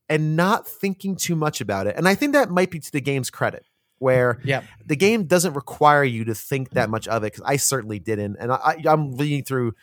and 0.10 0.36
not 0.36 0.68
thinking 0.68 1.16
too 1.16 1.36
much 1.36 1.62
about 1.62 1.88
it. 1.88 1.96
And 1.96 2.08
I 2.08 2.16
think 2.16 2.34
that 2.34 2.50
might 2.50 2.72
be 2.72 2.80
to 2.80 2.92
the 2.92 3.00
game's 3.02 3.30
credit, 3.30 3.66
where 4.02 4.40
the 4.86 4.96
game 4.96 5.26
doesn't 5.26 5.54
require 5.54 6.04
you 6.04 6.26
to 6.26 6.36
think 6.36 6.72
that 6.72 6.90
much 6.90 7.08
of 7.08 7.24
it. 7.24 7.32
Because 7.34 7.44
I 7.46 7.56
certainly 7.58 8.00
didn't, 8.00 8.38
and 8.40 8.52
I, 8.52 8.82
I'm 8.86 9.16
reading 9.16 9.44
through 9.44 9.74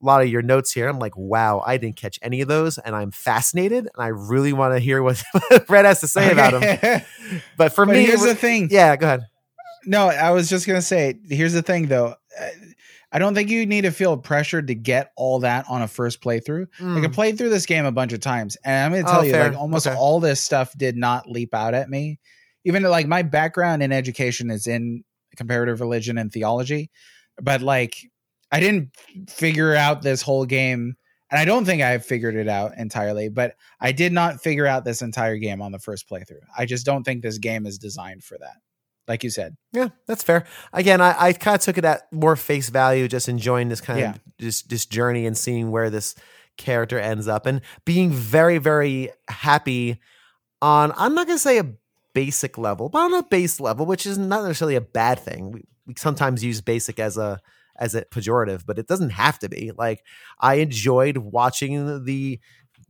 a 0.00 0.04
lot 0.04 0.22
of 0.22 0.28
your 0.28 0.42
notes 0.42 0.70
here. 0.72 0.88
I'm 0.88 0.98
like, 0.98 1.16
wow, 1.16 1.62
I 1.66 1.76
didn't 1.76 1.96
catch 1.96 2.18
any 2.22 2.40
of 2.40 2.48
those, 2.48 2.78
and 2.78 2.94
I'm 2.94 3.10
fascinated, 3.10 3.88
and 3.94 4.02
I 4.04 4.08
really 4.08 4.52
want 4.52 4.74
to 4.74 4.80
hear 4.80 5.02
what 5.02 5.22
Brett 5.66 5.84
has 5.84 6.00
to 6.00 6.08
say 6.08 6.30
about 6.32 6.52
them. 6.52 7.02
But 7.56 7.72
for 7.72 7.84
but 7.86 7.94
me, 7.96 8.02
here's 8.04 8.20
was- 8.20 8.30
the 8.30 8.34
thing. 8.36 8.68
yeah, 8.70 8.94
go 8.96 9.06
ahead. 9.06 9.20
No, 9.86 10.08
I 10.08 10.30
was 10.30 10.48
just 10.50 10.66
gonna 10.66 10.82
say. 10.82 11.18
Here's 11.28 11.52
the 11.52 11.62
thing, 11.62 11.86
though. 11.86 12.14
Uh, 12.40 12.46
I 13.10 13.18
don't 13.18 13.34
think 13.34 13.48
you 13.48 13.64
need 13.64 13.82
to 13.82 13.90
feel 13.90 14.16
pressured 14.18 14.66
to 14.68 14.74
get 14.74 15.12
all 15.16 15.38
that 15.40 15.64
on 15.68 15.80
a 15.82 15.88
first 15.88 16.20
playthrough. 16.20 16.66
Like 16.80 17.04
I 17.04 17.06
Mm, 17.06 17.12
played 17.12 17.38
through 17.38 17.48
this 17.50 17.64
game 17.64 17.84
a 17.86 17.92
bunch 17.92 18.12
of 18.12 18.20
times, 18.20 18.56
and 18.64 18.84
I'm 18.94 19.00
gonna 19.00 19.08
Oh, 19.08 19.12
tell 19.12 19.24
you, 19.24 19.32
fair. 19.32 19.50
like 19.50 19.58
almost 19.58 19.86
Okay. 19.86 19.96
all 19.96 20.20
this 20.20 20.40
stuff 20.42 20.72
did 20.76 20.96
not 20.96 21.28
leap 21.28 21.54
out 21.54 21.74
at 21.74 21.88
me. 21.88 22.18
Even 22.68 22.82
though, 22.82 22.90
like 22.90 23.06
my 23.08 23.22
background 23.22 23.82
in 23.82 23.90
education 23.90 24.50
is 24.50 24.66
in 24.66 25.02
comparative 25.36 25.80
religion 25.80 26.18
and 26.18 26.30
theology, 26.32 26.90
but 27.40 27.62
like 27.62 27.96
I 28.52 28.60
didn't 28.60 28.90
figure 29.28 29.74
out 29.74 30.02
this 30.02 30.22
whole 30.22 30.44
game, 30.46 30.94
and 31.30 31.40
I 31.40 31.44
don't 31.44 31.64
think 31.64 31.82
I've 31.82 32.04
figured 32.04 32.36
it 32.36 32.48
out 32.48 32.72
entirely. 32.78 33.28
But 33.28 33.54
I 33.80 33.92
did 33.92 34.12
not 34.12 34.42
figure 34.42 34.66
out 34.66 34.84
this 34.84 35.02
entire 35.02 35.38
game 35.38 35.60
on 35.62 35.72
the 35.72 35.78
first 35.78 36.08
playthrough. 36.08 36.44
I 36.56 36.66
just 36.66 36.86
don't 36.86 37.04
think 37.04 37.22
this 37.22 37.38
game 37.38 37.66
is 37.66 37.78
designed 37.78 38.22
for 38.22 38.38
that. 38.38 38.56
Like 39.06 39.24
you 39.24 39.30
said, 39.30 39.56
Yeah, 39.72 39.88
that's 40.06 40.22
fair. 40.22 40.44
Again, 40.74 41.00
I, 41.00 41.14
I 41.18 41.32
kind 41.32 41.54
of 41.54 41.62
took 41.62 41.78
it 41.78 41.84
at 41.86 42.12
more 42.12 42.36
face 42.36 42.68
value, 42.68 43.08
just 43.08 43.26
enjoying 43.26 43.70
this 43.70 43.80
kind 43.80 44.00
Yeah. 44.00 44.10
of 44.10 44.20
just 44.38 44.68
this 44.68 44.84
journey 44.84 45.24
and 45.24 45.34
seeing 45.36 45.70
where 45.70 45.88
this 45.88 46.14
character 46.58 46.98
ends 46.98 47.26
up, 47.26 47.46
and 47.46 47.62
being 47.86 48.10
very, 48.10 48.58
very 48.58 49.10
happy 49.28 49.98
on. 50.60 50.92
I'm 50.96 51.14
not 51.14 51.26
going 51.26 51.38
to 51.38 51.42
say 51.42 51.58
a 51.58 51.72
basic 52.18 52.58
level, 52.58 52.88
but 52.88 52.98
on 52.98 53.14
a 53.14 53.22
base 53.22 53.60
level, 53.60 53.86
which 53.86 54.04
is 54.04 54.18
not 54.18 54.42
necessarily 54.42 54.74
a 54.74 54.80
bad 54.80 55.20
thing. 55.20 55.52
We, 55.52 55.62
we 55.86 55.94
sometimes 55.96 56.42
use 56.42 56.60
basic 56.60 56.98
as 56.98 57.16
a 57.16 57.38
as 57.76 57.94
a 57.94 58.04
pejorative, 58.06 58.66
but 58.66 58.76
it 58.76 58.88
doesn't 58.88 59.10
have 59.10 59.38
to 59.38 59.48
be. 59.48 59.70
Like 59.70 60.02
I 60.40 60.54
enjoyed 60.54 61.18
watching 61.18 62.04
the 62.04 62.40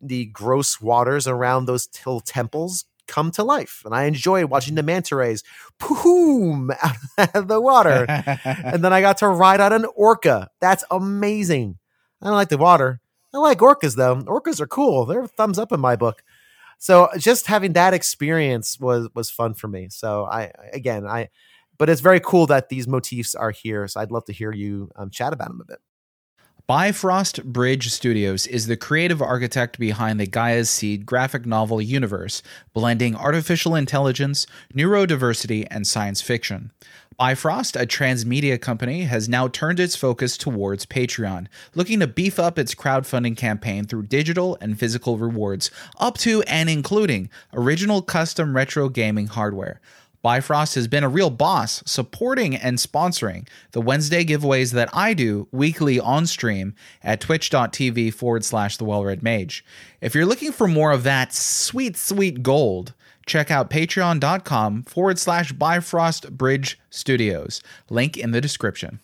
the 0.00 0.24
gross 0.26 0.80
waters 0.80 1.26
around 1.26 1.66
those 1.66 1.88
little 2.06 2.20
temples 2.20 2.86
come 3.06 3.30
to 3.32 3.44
life, 3.44 3.82
and 3.84 3.94
I 3.94 4.04
enjoyed 4.04 4.46
watching 4.46 4.76
the 4.76 4.82
manta 4.82 5.16
rays 5.16 5.42
boom 5.78 6.70
out 7.18 7.36
of 7.36 7.48
the 7.48 7.60
water. 7.60 8.06
and 8.44 8.82
then 8.82 8.94
I 8.94 9.02
got 9.02 9.18
to 9.18 9.28
ride 9.28 9.60
on 9.60 9.74
an 9.74 9.84
orca. 9.94 10.48
That's 10.58 10.84
amazing. 10.90 11.76
I 12.22 12.28
don't 12.28 12.34
like 12.34 12.48
the 12.48 12.56
water. 12.56 13.02
I 13.34 13.38
like 13.38 13.58
orcas 13.58 13.94
though. 13.94 14.22
Orcas 14.22 14.58
are 14.58 14.66
cool. 14.66 15.04
They're 15.04 15.26
thumbs 15.26 15.58
up 15.58 15.70
in 15.70 15.80
my 15.80 15.96
book. 15.96 16.22
So 16.78 17.08
just 17.18 17.46
having 17.46 17.72
that 17.74 17.92
experience 17.92 18.78
was 18.80 19.08
was 19.14 19.30
fun 19.30 19.54
for 19.54 19.68
me. 19.68 19.88
So 19.90 20.24
I 20.24 20.52
again 20.72 21.06
I, 21.06 21.28
but 21.76 21.90
it's 21.90 22.00
very 22.00 22.20
cool 22.20 22.46
that 22.46 22.68
these 22.68 22.88
motifs 22.88 23.34
are 23.34 23.50
here. 23.50 23.86
So 23.88 24.00
I'd 24.00 24.12
love 24.12 24.24
to 24.26 24.32
hear 24.32 24.52
you 24.52 24.90
um, 24.96 25.10
chat 25.10 25.32
about 25.32 25.48
them 25.48 25.60
a 25.60 25.64
bit. 25.64 25.78
Bifrost 26.68 27.42
Bridge 27.44 27.90
Studios 27.90 28.46
is 28.46 28.66
the 28.66 28.76
creative 28.76 29.22
architect 29.22 29.78
behind 29.78 30.20
the 30.20 30.26
Gaia's 30.26 30.68
Seed 30.68 31.06
graphic 31.06 31.46
novel 31.46 31.80
universe, 31.80 32.42
blending 32.74 33.16
artificial 33.16 33.74
intelligence, 33.74 34.46
neurodiversity, 34.74 35.66
and 35.70 35.86
science 35.86 36.20
fiction. 36.20 36.70
Bifrost, 37.18 37.74
a 37.74 37.80
transmedia 37.80 38.60
company, 38.60 39.02
has 39.02 39.28
now 39.28 39.48
turned 39.48 39.80
its 39.80 39.96
focus 39.96 40.36
towards 40.36 40.86
Patreon, 40.86 41.48
looking 41.74 41.98
to 41.98 42.06
beef 42.06 42.38
up 42.38 42.60
its 42.60 42.76
crowdfunding 42.76 43.36
campaign 43.36 43.86
through 43.86 44.04
digital 44.04 44.56
and 44.60 44.78
physical 44.78 45.18
rewards, 45.18 45.72
up 45.98 46.16
to 46.18 46.42
and 46.42 46.70
including 46.70 47.28
original 47.52 48.02
custom 48.02 48.54
retro 48.54 48.88
gaming 48.88 49.26
hardware. 49.26 49.80
Bifrost 50.22 50.76
has 50.76 50.86
been 50.86 51.02
a 51.02 51.08
real 51.08 51.30
boss, 51.30 51.82
supporting 51.86 52.54
and 52.54 52.78
sponsoring 52.78 53.48
the 53.72 53.80
Wednesday 53.80 54.24
giveaways 54.24 54.72
that 54.74 54.88
I 54.92 55.12
do 55.12 55.48
weekly 55.50 55.98
on 55.98 56.24
stream 56.26 56.76
at 57.02 57.20
twitch.tv 57.20 58.14
forward 58.14 58.44
slash 58.44 58.76
the 58.76 58.84
well-red 58.84 59.24
mage. 59.24 59.64
If 60.00 60.14
you're 60.14 60.24
looking 60.24 60.52
for 60.52 60.68
more 60.68 60.92
of 60.92 61.02
that 61.02 61.32
sweet, 61.32 61.96
sweet 61.96 62.44
gold, 62.44 62.94
check 63.28 63.50
out 63.50 63.70
patreon.com 63.70 64.82
forward 64.84 65.18
slash 65.18 65.52
Bifrost 65.52 66.36
Bridge 66.36 66.78
Studios. 66.90 67.62
Link 67.90 68.16
in 68.16 68.32
the 68.32 68.40
description. 68.40 68.98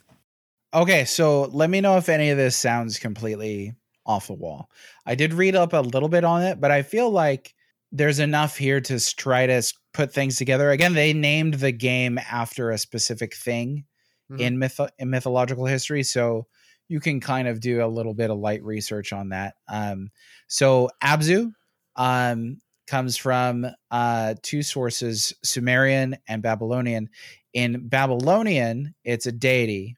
Okay, 0.73 1.05
so 1.05 1.43
let 1.53 1.71
me 1.71 1.81
know 1.81 1.97
if 1.99 2.09
any 2.09 2.31
of 2.31 2.37
this 2.37 2.57
sounds 2.57 2.99
completely 2.99 3.75
off 4.07 4.27
the 4.27 4.33
wall. 4.35 4.69
I 5.07 5.15
did 5.15 5.33
read 5.33 5.55
up 5.55 5.73
a 5.73 5.79
little 5.79 6.09
bit 6.09 6.25
on 6.25 6.43
it, 6.43 6.61
but 6.61 6.71
I 6.71 6.83
feel 6.83 7.11
like 7.11 7.55
there's 7.93 8.19
enough 8.19 8.57
here 8.57 8.81
to 8.81 8.99
try 9.17 9.47
to 9.47 9.63
put 9.93 10.13
things 10.13 10.37
together. 10.37 10.71
Again, 10.71 10.95
they 10.95 11.13
named 11.13 11.55
the 11.55 11.71
game 11.71 12.19
after 12.19 12.71
a 12.71 12.79
specific 12.79 13.37
thing 13.37 13.85
Mhm. 14.33 14.41
in 14.41 14.59
myth 14.59 14.81
in 14.99 15.11
mythological 15.11 15.67
history, 15.67 16.03
so 16.03 16.47
you 16.89 16.99
can 16.99 17.21
kind 17.21 17.47
of 17.47 17.61
do 17.61 17.85
a 17.85 17.87
little 17.87 18.15
bit 18.15 18.31
of 18.31 18.39
light 18.39 18.63
research 18.65 19.13
on 19.13 19.29
that. 19.29 19.55
Um, 19.69 20.11
so 20.49 20.91
Abzu 21.03 21.53
um, 21.97 22.59
comes 22.87 23.17
from 23.17 23.67
uh, 23.91 24.35
two 24.43 24.63
sources: 24.63 25.35
Sumerian 25.43 26.17
and 26.29 26.43
Babylonian. 26.43 27.09
In 27.53 27.89
Babylonian, 27.89 28.95
it's 29.05 29.27
a 29.27 29.33
deity. 29.33 29.97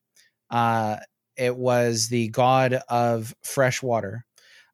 Uh, 0.51 0.97
it 1.37 1.57
was 1.57 2.09
the 2.09 2.29
god 2.29 2.81
of 2.89 3.35
fresh 3.43 3.83
water. 3.83 4.25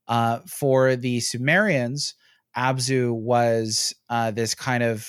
Uh, 0.09 0.40
for 0.47 0.97
the 0.97 1.20
Sumerians, 1.20 2.14
Abzu 2.56 3.14
was 3.14 3.94
uh, 4.09 4.30
this 4.30 4.55
kind 4.55 4.82
of 4.82 5.09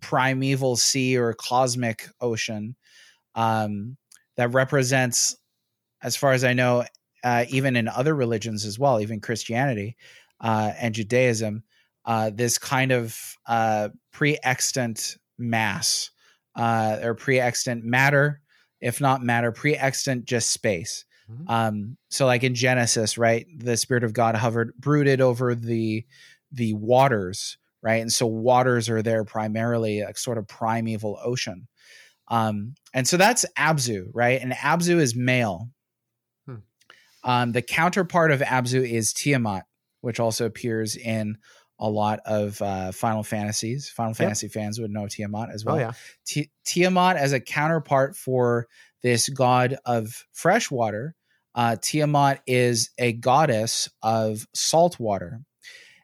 primeval 0.00 0.76
sea 0.76 1.16
or 1.18 1.34
cosmic 1.34 2.08
ocean 2.20 2.76
um, 3.34 3.96
that 4.36 4.52
represents, 4.52 5.36
as 6.02 6.16
far 6.16 6.32
as 6.32 6.44
I 6.44 6.52
know, 6.52 6.84
uh, 7.22 7.44
even 7.50 7.76
in 7.76 7.88
other 7.88 8.14
religions 8.14 8.64
as 8.64 8.78
well, 8.78 9.00
even 9.00 9.20
Christianity 9.20 9.96
uh, 10.40 10.72
and 10.78 10.94
Judaism, 10.94 11.62
uh, 12.10 12.28
this 12.34 12.58
kind 12.58 12.90
of 12.90 13.36
uh, 13.46 13.88
pre-extant 14.12 15.16
mass 15.38 16.10
uh, 16.56 16.98
or 17.04 17.14
pre-extant 17.14 17.84
matter, 17.84 18.40
if 18.80 19.00
not 19.00 19.22
matter, 19.22 19.52
pre-extant 19.52 20.24
just 20.24 20.50
space. 20.50 21.04
Mhm. 21.30 21.48
Um, 21.48 21.96
so, 22.08 22.26
like 22.26 22.42
in 22.42 22.56
Genesis, 22.56 23.16
right, 23.16 23.46
the 23.56 23.76
Spirit 23.76 24.02
of 24.02 24.12
God 24.12 24.34
hovered, 24.34 24.74
brooded 24.76 25.20
over 25.20 25.54
the 25.54 26.04
the 26.50 26.72
waters, 26.72 27.56
right, 27.80 28.02
and 28.02 28.12
so 28.12 28.26
waters 28.26 28.88
are 28.88 29.02
there 29.02 29.24
primarily 29.24 30.00
a 30.00 30.12
sort 30.16 30.36
of 30.36 30.48
primeval 30.48 31.16
ocean. 31.22 31.68
Um, 32.26 32.74
and 32.92 33.06
so 33.06 33.18
that's 33.18 33.46
Abzu, 33.56 34.06
right? 34.12 34.42
And 34.42 34.50
Abzu 34.50 34.98
is 34.98 35.14
male. 35.14 35.70
Hmm. 36.44 36.56
Um, 37.22 37.52
the 37.52 37.62
counterpart 37.62 38.32
of 38.32 38.40
Abzu 38.40 38.82
is 38.82 39.12
Tiamat, 39.12 39.62
which 40.00 40.18
also 40.18 40.44
appears 40.44 40.96
in 40.96 41.38
a 41.80 41.88
lot 41.88 42.20
of 42.26 42.60
uh, 42.62 42.92
Final 42.92 43.22
Fantasies. 43.24 43.88
Final 43.88 44.14
Fantasy 44.14 44.48
fans 44.48 44.78
would 44.78 44.90
know 44.90 45.08
Tiamat 45.08 45.48
as 45.50 45.64
well. 45.64 45.76
oh 45.76 45.78
yeah. 45.78 45.92
Ti- 46.26 46.50
Tiamat 46.64 47.16
as 47.16 47.32
a 47.32 47.40
counterpart 47.40 48.14
for 48.16 48.66
this 49.02 49.28
god 49.30 49.76
of 49.86 50.26
fresh 50.32 50.70
water. 50.70 51.14
Uh, 51.54 51.76
Tiamat 51.80 52.42
is 52.46 52.90
a 52.98 53.12
goddess 53.12 53.88
of 54.02 54.46
salt 54.54 55.00
water. 55.00 55.40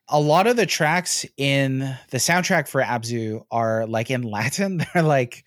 A 0.09 0.19
lot 0.21 0.47
of 0.47 0.57
the 0.57 0.67
tracks 0.67 1.27
in 1.37 1.81
the 2.11 2.19
soundtrack 2.19 2.69
for 2.69 2.81
Abzu 2.83 3.45
are 3.51 3.87
like 3.87 4.11
in 4.11 4.23
Latin. 4.37 4.85
They're 4.95 5.03
like 5.03 5.45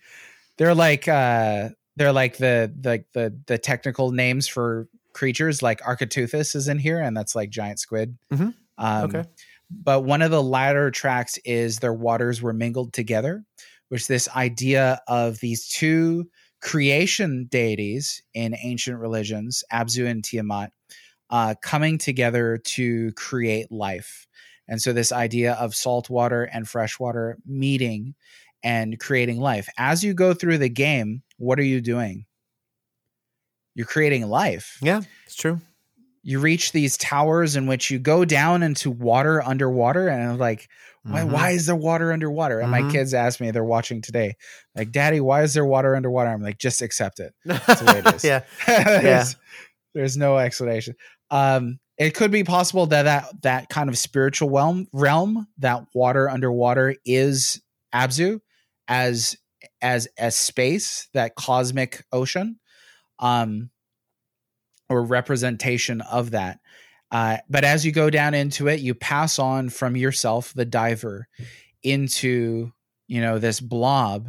they're 0.58 0.74
like 0.74 1.08
uh 1.08 1.70
they're 1.96 2.12
like 2.12 2.36
the 2.36 2.72
the 2.80 3.04
the, 3.14 3.36
the 3.46 3.58
technical 3.58 4.12
names 4.12 4.46
for 4.48 4.86
creatures 5.12 5.60
like 5.60 5.80
Architeuthis 5.80 6.54
is 6.54 6.68
in 6.68 6.78
here, 6.78 7.00
and 7.00 7.16
that's 7.16 7.34
like 7.34 7.50
giant 7.50 7.80
squid. 7.80 8.16
Mhm. 8.32 8.54
Um, 8.78 9.04
Okay. 9.04 9.24
But 9.70 10.02
one 10.02 10.22
of 10.22 10.30
the 10.30 10.42
latter 10.42 10.90
tracks 10.90 11.38
is 11.44 11.78
their 11.78 11.94
waters 11.94 12.42
were 12.42 12.52
mingled 12.52 12.92
together, 12.92 13.44
which 13.88 14.08
this 14.08 14.28
idea 14.30 15.00
of 15.06 15.38
these 15.40 15.68
two 15.68 16.26
creation 16.60 17.46
deities 17.50 18.22
in 18.34 18.56
ancient 18.62 18.98
religions, 18.98 19.62
Abzu 19.72 20.06
and 20.06 20.24
Tiamat, 20.24 20.72
uh, 21.30 21.54
coming 21.62 21.98
together 21.98 22.58
to 22.58 23.12
create 23.12 23.70
life. 23.70 24.26
And 24.68 24.80
so, 24.80 24.92
this 24.92 25.12
idea 25.12 25.54
of 25.54 25.74
salt 25.74 26.10
water 26.10 26.44
and 26.44 26.68
fresh 26.68 26.98
water 26.98 27.38
meeting 27.46 28.14
and 28.62 28.98
creating 29.00 29.40
life. 29.40 29.68
As 29.78 30.04
you 30.04 30.14
go 30.14 30.34
through 30.34 30.58
the 30.58 30.68
game, 30.68 31.22
what 31.38 31.58
are 31.58 31.64
you 31.64 31.80
doing? 31.80 32.26
You're 33.74 33.86
creating 33.86 34.28
life. 34.28 34.78
Yeah, 34.82 35.00
it's 35.26 35.34
true. 35.34 35.60
You 36.22 36.38
reach 36.40 36.72
these 36.72 36.96
towers 36.96 37.56
in 37.56 37.66
which 37.66 37.90
you 37.90 37.98
go 37.98 38.24
down 38.24 38.62
into 38.62 38.90
water 38.90 39.42
underwater, 39.42 40.08
and 40.08 40.30
I'm 40.30 40.38
like, 40.38 40.68
why, 41.02 41.22
Mhm. 41.22 41.30
why 41.30 41.50
is 41.52 41.66
there 41.66 41.74
water 41.76 42.12
underwater? 42.12 42.60
And 42.60 42.68
Mhm. 42.68 42.72
my 42.72 42.82
kids 42.82 43.14
ask 43.14 43.40
me, 43.40 43.50
they're 43.50 43.64
watching 43.64 44.02
today, 44.02 44.36
like, 44.74 44.92
Daddy, 44.92 45.20
why 45.20 45.42
is 45.42 45.54
there 45.54 45.64
water 45.64 45.96
underwater? 45.96 46.28
I'm 46.30 46.42
like, 46.42 46.58
just 46.58 46.82
accept 46.82 47.20
it. 47.20 47.34
that's 47.44 47.80
the 47.80 47.86
way 47.86 47.98
it 48.00 48.14
is. 48.14 48.24
yeah. 48.24 48.40
there's, 48.66 49.36
there's 49.94 50.16
no 50.16 50.36
explanation. 50.38 50.94
Um, 51.30 51.78
it 51.96 52.14
could 52.14 52.30
be 52.30 52.44
possible 52.44 52.86
that 52.86 53.04
that, 53.04 53.42
that 53.42 53.68
kind 53.68 53.88
of 53.88 53.96
spiritual 53.96 54.50
realm, 54.50 54.88
realm, 54.92 55.46
that 55.58 55.84
water 55.94 56.28
underwater 56.28 56.96
is 57.04 57.60
Abzu 57.94 58.40
as 58.88 59.36
as 59.82 60.08
as 60.18 60.36
space, 60.36 61.08
that 61.12 61.34
cosmic 61.34 62.04
ocean, 62.12 62.58
um, 63.18 63.70
or 64.90 65.02
representation 65.02 66.02
of 66.02 66.32
that. 66.32 66.58
Uh, 67.10 67.38
but 67.48 67.64
as 67.64 67.86
you 67.86 67.92
go 67.92 68.10
down 68.10 68.34
into 68.34 68.68
it, 68.68 68.80
you 68.80 68.94
pass 68.94 69.38
on 69.38 69.68
from 69.70 69.96
yourself, 69.96 70.52
the 70.54 70.64
diver, 70.66 71.26
into 71.82 72.70
you 73.08 73.20
know 73.20 73.38
this 73.38 73.60
blob, 73.60 74.28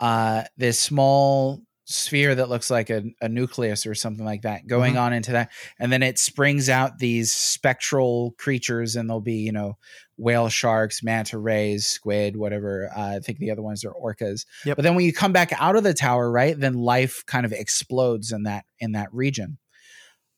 uh, 0.00 0.44
this 0.56 0.78
small 0.78 1.60
sphere 1.88 2.34
that 2.34 2.48
looks 2.48 2.68
like 2.70 2.90
a, 2.90 3.02
a 3.20 3.28
nucleus 3.28 3.86
or 3.86 3.94
something 3.94 4.24
like 4.24 4.42
that, 4.42 4.66
going 4.66 4.94
Mhm. 4.94 5.00
on 5.00 5.12
into 5.12 5.32
that, 5.32 5.50
and 5.78 5.92
then 5.92 6.02
it 6.02 6.18
springs 6.18 6.68
out 6.68 6.98
these 6.98 7.32
spectral 7.32 8.34
creatures, 8.38 8.96
and 8.96 9.08
there'll 9.08 9.20
be 9.20 9.36
you 9.40 9.52
know 9.52 9.76
whale 10.16 10.48
sharks, 10.48 11.02
manta 11.02 11.36
rays, 11.38 11.86
squid, 11.86 12.36
whatever. 12.36 12.90
Uh, 12.96 13.16
I 13.16 13.18
think 13.20 13.38
the 13.38 13.50
other 13.50 13.60
ones 13.62 13.84
are 13.84 13.92
orcas. 13.92 14.46
Yep. 14.64 14.76
But 14.76 14.82
then 14.82 14.94
when 14.94 15.04
you 15.04 15.12
come 15.12 15.32
back 15.32 15.52
out 15.60 15.76
of 15.76 15.84
the 15.84 15.92
tower, 15.92 16.30
right, 16.30 16.58
then 16.58 16.72
life 16.74 17.22
kind 17.26 17.44
of 17.44 17.52
explodes 17.52 18.32
in 18.32 18.44
that 18.44 18.64
in 18.78 18.92
that 18.92 19.12
region. 19.12 19.58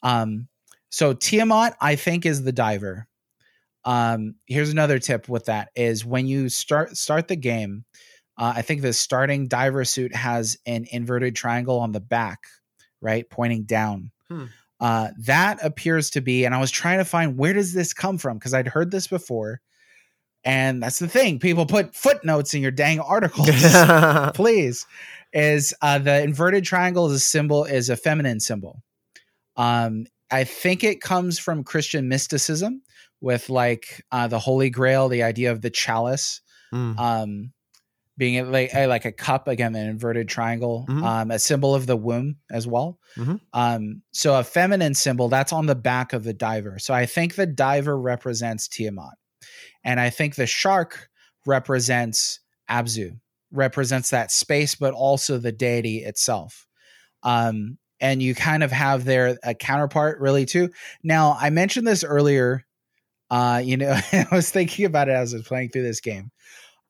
Um, 0.02 0.48
so 0.90 1.12
Tiamat, 1.12 1.76
I 1.80 1.96
think, 1.96 2.26
is 2.26 2.42
the 2.42 2.52
diver. 2.52 3.06
Um, 3.84 4.34
here's 4.46 4.70
another 4.70 4.98
tip 4.98 5.28
with 5.28 5.46
that 5.46 5.70
is 5.74 6.04
when 6.04 6.26
you 6.26 6.48
start 6.48 6.96
start 6.96 7.28
the 7.28 7.36
game, 7.36 7.84
uh, 8.36 8.52
I 8.56 8.62
think 8.62 8.82
the 8.82 8.92
starting 8.92 9.48
diver 9.48 9.84
suit 9.84 10.14
has 10.14 10.58
an 10.66 10.86
inverted 10.90 11.34
triangle 11.36 11.78
on 11.78 11.92
the 11.92 12.00
back, 12.00 12.40
right, 13.00 13.28
pointing 13.28 13.64
down. 13.64 14.10
Hmm. 14.28 14.44
Uh, 14.80 15.08
that 15.18 15.58
appears 15.64 16.10
to 16.10 16.20
be, 16.20 16.44
and 16.44 16.54
I 16.54 16.58
was 16.58 16.70
trying 16.70 16.98
to 16.98 17.04
find 17.04 17.36
where 17.36 17.52
does 17.52 17.72
this 17.72 17.92
come 17.92 18.16
from 18.18 18.38
because 18.38 18.54
I'd 18.54 18.68
heard 18.68 18.90
this 18.90 19.08
before, 19.08 19.60
and 20.44 20.82
that's 20.82 21.00
the 21.00 21.08
thing. 21.08 21.38
People 21.38 21.66
put 21.66 21.94
footnotes 21.94 22.54
in 22.54 22.62
your 22.62 22.70
dang 22.70 23.00
articles 23.00 23.48
please 24.34 24.86
is 25.32 25.74
uh 25.82 25.98
the 25.98 26.22
inverted 26.22 26.64
triangle 26.64 27.06
is 27.06 27.12
a 27.12 27.20
symbol 27.20 27.64
is 27.64 27.90
a 27.90 27.96
feminine 27.96 28.40
symbol 28.40 28.82
um 29.58 30.06
i 30.30 30.44
think 30.44 30.82
it 30.84 31.00
comes 31.02 31.38
from 31.38 31.62
christian 31.64 32.08
mysticism 32.08 32.82
with 33.20 33.50
like 33.50 34.04
uh 34.12 34.26
the 34.28 34.38
holy 34.38 34.70
grail 34.70 35.08
the 35.08 35.22
idea 35.22 35.52
of 35.52 35.60
the 35.60 35.70
chalice 35.70 36.40
Mm. 36.72 36.98
um 36.98 37.52
being 38.18 38.50
like 38.52 38.74
a, 38.74 38.86
like 38.86 39.04
a 39.04 39.12
cup 39.12 39.48
again 39.48 39.74
an 39.74 39.88
inverted 39.88 40.28
triangle 40.28 40.86
Mhm. 40.88 41.02
um 41.04 41.30
a 41.30 41.38
symbol 41.38 41.74
of 41.74 41.86
the 41.86 41.96
womb 41.96 42.36
as 42.50 42.66
well 42.66 42.98
Mhm. 43.16 43.40
um 43.52 44.02
so 44.12 44.38
a 44.38 44.44
feminine 44.44 44.94
symbol 44.94 45.28
that's 45.28 45.52
on 45.52 45.66
the 45.66 45.74
back 45.74 46.12
of 46.12 46.24
the 46.24 46.34
diver 46.34 46.78
so 46.78 46.92
i 46.94 47.06
think 47.06 47.34
the 47.36 47.46
diver 47.46 47.98
represents 47.98 48.68
tiamat 48.68 49.14
and 49.84 49.98
i 50.00 50.10
think 50.10 50.34
the 50.34 50.46
shark 50.46 51.08
represents 51.46 52.40
abzu 52.70 53.18
represents 53.50 54.10
that 54.10 54.30
space 54.30 54.74
but 54.74 54.92
also 54.94 55.38
the 55.38 55.52
deity 55.52 55.98
itself 56.04 56.66
um 57.22 57.78
and 58.00 58.22
you 58.22 58.34
kind 58.34 58.62
of 58.62 58.70
have 58.72 59.04
their 59.04 59.38
a 59.42 59.54
counterpart 59.54 60.20
really 60.20 60.46
too. 60.46 60.70
Now 61.02 61.36
i 61.40 61.50
mentioned 61.50 61.86
this 61.86 62.04
earlier 62.04 62.64
uh 63.30 63.60
you 63.64 63.76
know 63.76 63.90
i 64.12 64.26
was 64.32 64.50
thinking 64.50 64.84
about 64.84 65.08
it 65.08 65.12
as 65.12 65.34
i 65.34 65.38
was 65.38 65.46
playing 65.46 65.70
through 65.70 65.82
this 65.82 66.00
game. 66.00 66.30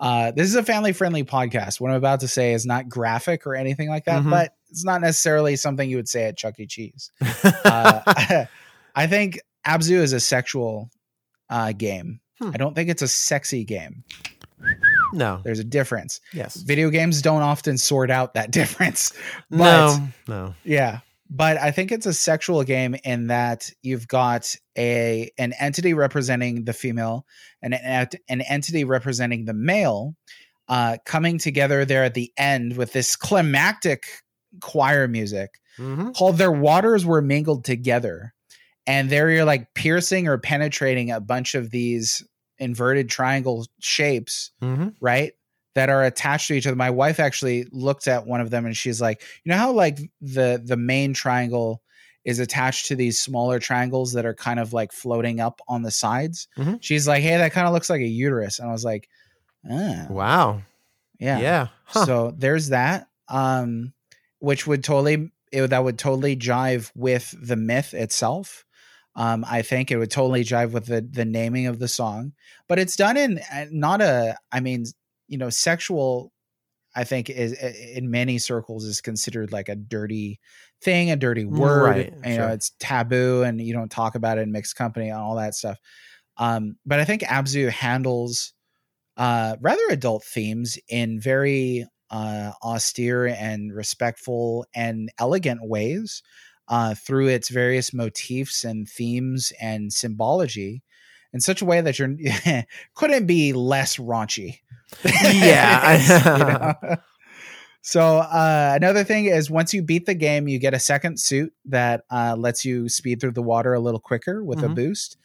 Uh 0.00 0.30
this 0.30 0.46
is 0.46 0.54
a 0.54 0.62
family 0.62 0.92
friendly 0.92 1.24
podcast. 1.24 1.80
What 1.80 1.90
i'm 1.90 1.96
about 1.96 2.20
to 2.20 2.28
say 2.28 2.52
is 2.52 2.64
not 2.66 2.88
graphic 2.88 3.46
or 3.46 3.54
anything 3.54 3.88
like 3.88 4.04
that 4.04 4.22
Mhm. 4.22 4.30
but 4.30 4.52
it's 4.70 4.84
not 4.84 5.00
necessarily 5.00 5.56
something 5.56 5.88
you 5.88 5.96
would 5.96 6.08
say 6.08 6.24
at 6.26 6.36
chuck 6.36 6.54
e. 6.60 6.66
Cheese. 6.66 7.10
Uh, 7.42 8.44
i 8.94 9.06
think 9.06 9.40
abzu 9.66 9.92
is 9.96 10.12
a 10.12 10.20
sexual 10.20 10.90
uh 11.50 11.72
game. 11.72 12.20
Hmm. 12.40 12.50
i 12.54 12.56
don't 12.56 12.74
think 12.74 12.88
it's 12.90 13.02
a 13.02 13.08
sexy 13.08 13.64
game 13.64 14.04
no. 15.12 15.40
there's 15.44 15.58
a 15.58 15.64
difference 15.64 16.20
Yes. 16.32 16.56
video 16.56 16.90
games 16.90 17.22
don't 17.22 17.42
often 17.42 17.78
sort 17.78 18.10
out 18.10 18.34
that 18.34 18.50
difference 18.60 19.12
but 19.50 19.56
No. 19.58 20.08
No. 20.26 20.54
yeah 20.64 21.00
but 21.30 21.56
i 21.58 21.70
think 21.70 21.92
it's 21.92 22.06
a 22.06 22.12
sexual 22.14 22.62
game 22.64 22.94
in 23.04 23.26
that 23.28 23.70
you've 23.82 24.08
got 24.08 24.54
a 24.76 25.30
an 25.38 25.52
entity 25.60 25.94
representing 25.94 26.64
the 26.64 26.72
female 26.72 27.26
and 27.62 27.74
an, 27.74 28.08
an 28.28 28.40
entity 28.42 28.84
representing 28.84 29.44
the 29.44 29.54
male 29.54 30.14
uh 30.68 30.96
coming 31.04 31.38
together 31.38 31.84
there 31.84 32.04
at 32.04 32.14
the 32.14 32.32
end 32.36 32.76
with 32.76 32.92
this 32.92 33.16
climactic 33.16 34.04
choir 34.60 35.06
music 35.08 35.50
Mhm. 35.78 36.12
called 36.16 36.38
their 36.38 36.50
waters 36.50 37.06
were 37.06 37.22
mingled 37.22 37.64
together 37.64 38.34
and 38.86 39.10
there 39.10 39.30
you're 39.30 39.44
like 39.44 39.74
piercing 39.74 40.26
or 40.26 40.36
penetrating 40.38 41.10
a 41.12 41.20
bunch 41.20 41.54
of 41.54 41.70
these 41.70 42.26
inverted 42.58 43.08
triangle 43.08 43.66
shapes 43.80 44.50
Mhm. 44.62 44.94
right 45.00 45.32
that 45.74 45.90
are 45.90 46.04
attached 46.04 46.48
to 46.48 46.54
each 46.54 46.66
other 46.66 46.74
my 46.76 46.90
wife 46.90 47.20
actually 47.20 47.66
looked 47.70 48.08
at 48.08 48.26
one 48.26 48.40
of 48.40 48.50
them 48.50 48.66
and 48.66 48.76
she's 48.76 49.00
like 49.00 49.22
you 49.44 49.50
know 49.50 49.56
how 49.58 49.72
like 49.72 49.98
the 50.20 50.60
the 50.64 50.76
main 50.76 51.14
triangle 51.14 51.82
is 52.24 52.40
attached 52.40 52.86
to 52.86 52.96
these 52.96 53.18
smaller 53.18 53.58
triangles 53.58 54.12
that 54.14 54.26
are 54.26 54.34
kind 54.34 54.58
of 54.60 54.72
like 54.72 54.92
floating 54.92 55.40
up 55.40 55.60
on 55.68 55.82
the 55.82 55.90
sides 55.90 56.48
Mhm. 56.58 56.78
she's 56.80 57.06
like 57.06 57.22
hey 57.22 57.36
that 57.38 57.52
kind 57.52 57.66
of 57.66 57.72
looks 57.72 57.88
like 57.90 58.00
a 58.00 58.06
uterus 58.06 58.58
and 58.58 58.68
i 58.68 58.72
was 58.72 58.84
like 58.84 59.08
ah, 59.70 60.06
Wow. 60.10 60.62
yeah 61.18 61.38
Yeah. 61.40 61.66
Huh. 61.84 62.06
so 62.06 62.34
there's 62.36 62.68
that 62.70 63.06
um 63.28 63.92
which 64.40 64.66
would 64.66 64.82
totally 64.84 65.30
it, 65.52 65.66
that 65.68 65.82
would 65.84 65.98
totally 65.98 66.36
jive 66.36 66.90
with 66.94 67.34
the 67.40 67.56
myth 67.56 67.94
itself 67.94 68.64
um 69.18 69.44
i 69.46 69.60
think 69.60 69.90
it 69.90 69.98
would 69.98 70.10
totally 70.10 70.42
jive 70.42 70.70
with 70.70 70.86
the 70.86 71.02
the 71.02 71.26
naming 71.26 71.66
of 71.66 71.78
the 71.78 71.88
song 71.88 72.32
but 72.68 72.78
it's 72.78 72.96
done 72.96 73.18
in 73.18 73.38
uh, 73.52 73.66
not 73.70 74.00
a 74.00 74.34
i 74.50 74.60
mean 74.60 74.86
you 75.26 75.36
know 75.36 75.50
sexual 75.50 76.32
i 76.96 77.04
think 77.04 77.28
is 77.28 77.52
in 77.52 78.10
many 78.10 78.38
circles 78.38 78.84
is 78.84 79.02
considered 79.02 79.52
like 79.52 79.68
a 79.68 79.76
dirty 79.76 80.40
thing 80.80 81.10
a 81.10 81.16
dirty 81.16 81.44
word 81.44 81.82
Right, 81.82 82.14
you 82.24 82.36
know 82.38 82.48
it's 82.48 82.70
taboo 82.78 83.42
and 83.42 83.60
you 83.60 83.74
don't 83.74 83.90
talk 83.90 84.14
about 84.14 84.38
it 84.38 84.42
in 84.42 84.52
mixed 84.52 84.76
company 84.76 85.08
and 85.08 85.18
all 85.18 85.36
that 85.36 85.54
stuff. 85.54 85.78
Um 86.36 86.76
but 86.86 87.00
i 87.00 87.04
think 87.04 87.22
abzu 87.22 87.68
handles 87.68 88.54
uh 89.16 89.56
rather 89.60 89.82
adult 89.90 90.22
themes 90.24 90.78
in 90.88 91.20
very 91.20 91.84
uh 92.10 92.52
austere 92.62 93.26
and 93.26 93.74
respectful 93.74 94.64
and 94.74 95.10
elegant 95.18 95.60
ways 95.62 96.22
uh 96.68 96.94
through 96.94 97.28
its 97.28 97.48
various 97.48 97.92
motifs 97.92 98.64
and 98.64 98.88
themes 98.88 99.52
and 99.60 99.92
symbology 99.92 100.82
in 101.32 101.40
such 101.40 101.60
a 101.62 101.64
way 101.64 101.80
that 101.80 101.98
you're 101.98 102.14
couldn't 102.94 103.26
be 103.26 103.52
less 103.52 103.96
raunchy 103.96 104.60
Yeah, 105.04 105.92
It 105.94 106.00
is, 106.00 106.10
I- 106.10 106.38
you 106.38 106.44
know? 106.44 106.96
So 107.80 108.18
uh, 108.18 108.72
another 108.76 109.02
thing 109.04 109.26
is 109.26 109.50
once 109.50 109.72
you 109.72 109.82
beat 109.82 110.04
the 110.04 110.14
game, 110.14 110.46
you 110.46 110.58
get 110.58 110.74
a 110.74 110.78
second 110.80 111.18
suit 111.18 111.54
that 111.66 112.02
uh, 112.10 112.34
lets 112.36 112.64
you 112.64 112.88
speed 112.88 113.20
through 113.20 113.30
the 113.32 113.40
water 113.42 113.72
a 113.72 113.80
little 113.80 114.00
quicker 114.00 114.44
with 114.44 114.58
a 114.62 114.66
Mhm. 114.68 114.74
boost, 114.74 115.16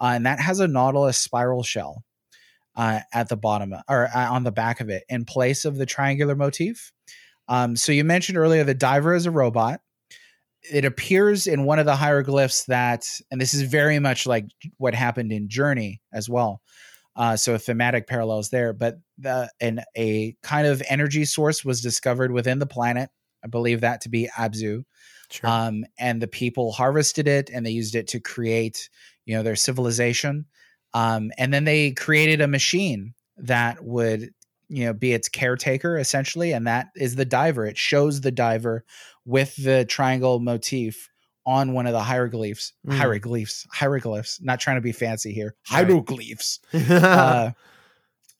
uh, 0.00 0.12
and 0.14 0.26
that 0.26 0.38
has 0.38 0.60
a 0.60 0.68
Nautilus 0.68 1.18
spiral 1.18 1.62
shell 1.64 2.04
uh, 2.76 3.00
at 3.12 3.28
the 3.28 3.36
bottom 3.36 3.74
or 3.88 4.08
uh, 4.14 4.30
on 4.30 4.44
the 4.44 4.52
back 4.52 4.80
of 4.80 4.88
it 4.88 5.02
in 5.08 5.24
place 5.24 5.64
of 5.64 5.76
the 5.76 5.86
triangular 5.86 6.36
motif. 6.36 6.92
Um, 7.48 7.74
so 7.76 7.90
you 7.90 8.04
mentioned 8.04 8.38
earlier 8.38 8.62
the 8.62 8.74
diver 8.74 9.14
is 9.14 9.26
a 9.26 9.30
robot. 9.32 9.80
It 10.70 10.84
appears 10.84 11.46
in 11.46 11.64
one 11.64 11.78
of 11.78 11.86
the 11.86 11.96
hieroglyphs 11.96 12.64
that, 12.66 13.04
and 13.30 13.40
this 13.40 13.54
is 13.54 13.62
very 13.62 13.98
much 13.98 14.26
like 14.26 14.46
what 14.78 14.94
happened 14.94 15.32
in 15.32 15.48
Journey 15.48 16.00
as 16.12 16.28
well. 16.28 16.60
Uh, 17.14 17.36
so 17.36 17.58
thematic 17.58 18.06
parallels 18.06 18.48
there, 18.48 18.72
but 18.72 18.96
the 19.18 19.50
and 19.60 19.82
a 19.96 20.34
kind 20.42 20.66
of 20.66 20.82
energy 20.88 21.24
source 21.24 21.64
was 21.64 21.82
discovered 21.82 22.32
within 22.32 22.58
the 22.58 22.66
planet. 22.66 23.10
I 23.44 23.48
believe 23.48 23.82
that 23.82 24.00
to 24.02 24.08
be 24.08 24.30
Abzu. 24.36 24.84
Sure. 25.32 25.48
um, 25.48 25.84
and 25.98 26.20
the 26.20 26.28
people 26.28 26.72
harvested 26.72 27.26
it 27.26 27.48
and 27.48 27.64
they 27.64 27.70
used 27.70 27.94
it 27.94 28.08
to 28.08 28.20
create 28.20 28.90
you 29.24 29.34
know 29.34 29.42
their 29.42 29.56
civilization 29.56 30.44
um, 30.92 31.30
and 31.38 31.54
then 31.54 31.64
they 31.64 31.92
created 31.92 32.42
a 32.42 32.46
machine 32.48 33.14
that 33.38 33.82
would 33.82 34.28
you 34.68 34.84
know 34.84 34.92
be 34.92 35.14
its 35.14 35.30
caretaker 35.30 35.96
essentially 35.96 36.52
and 36.52 36.66
that 36.66 36.88
is 36.96 37.14
the 37.14 37.24
diver 37.24 37.64
it 37.64 37.78
shows 37.78 38.20
the 38.20 38.30
diver 38.30 38.84
with 39.24 39.54
the 39.56 39.84
triangle 39.84 40.40
motif 40.40 41.08
on 41.44 41.72
one 41.72 41.86
of 41.86 41.92
the 41.92 42.02
hieroglyphs 42.02 42.72
Mm. 42.86 42.94
hieroglyphs 42.98 43.66
hieroglyphs 43.72 44.40
not 44.42 44.60
trying 44.60 44.76
to 44.76 44.80
be 44.82 44.92
fancy 44.92 45.32
here 45.32 45.54
hieroglyphs 45.66 46.60
uh, 46.74 47.50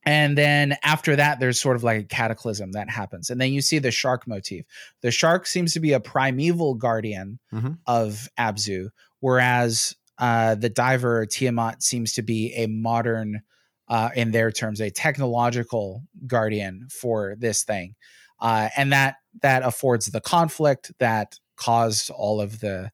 and 0.05 0.37
then 0.37 0.77
after 0.83 1.15
that, 1.15 1.39
there's 1.39 1.61
sort 1.61 1.77
of 1.77 1.85
like 1.85 2.01
a 2.01 2.05
cataclysm 2.05 2.73
that 2.73 2.91
happens. 2.91 3.31
And 3.31 3.41
then 3.41 3.53
you 3.53 3.63
see 3.63 3.79
the 3.79 3.93
shark 3.93 4.27
motif. 4.27 4.65
The 5.01 5.13
shark 5.13 5.47
seems 5.47 5.73
to 5.75 5.81
be 5.81 5.93
a 5.93 6.01
primeval 6.01 6.75
guardian 6.75 7.39
Mhm. 7.53 7.79
of 7.87 8.29
Abzu, 8.37 8.89
whereas 9.21 9.95
uh, 10.19 10.57
the 10.57 10.69
diver 10.69 11.25
Tiamat 11.27 11.83
seems 11.85 12.15
to 12.15 12.23
be 12.23 12.53
a 12.55 12.67
modern, 12.67 13.43
uh, 13.89 14.11
in 14.17 14.33
their 14.33 14.51
terms, 14.51 14.81
a 14.81 14.91
technological 14.91 16.03
guardian 16.27 16.89
for 16.91 17.37
this 17.39 17.63
thing. 17.63 17.95
Uh, 18.43 18.69
and 18.77 18.93
that 18.93 19.15
that 19.41 19.63
affords 19.63 20.07
the 20.07 20.21
conflict 20.21 20.93
that 20.99 21.39
caused 21.57 22.11
all 22.11 22.41
of 22.41 22.61
the 22.61 22.91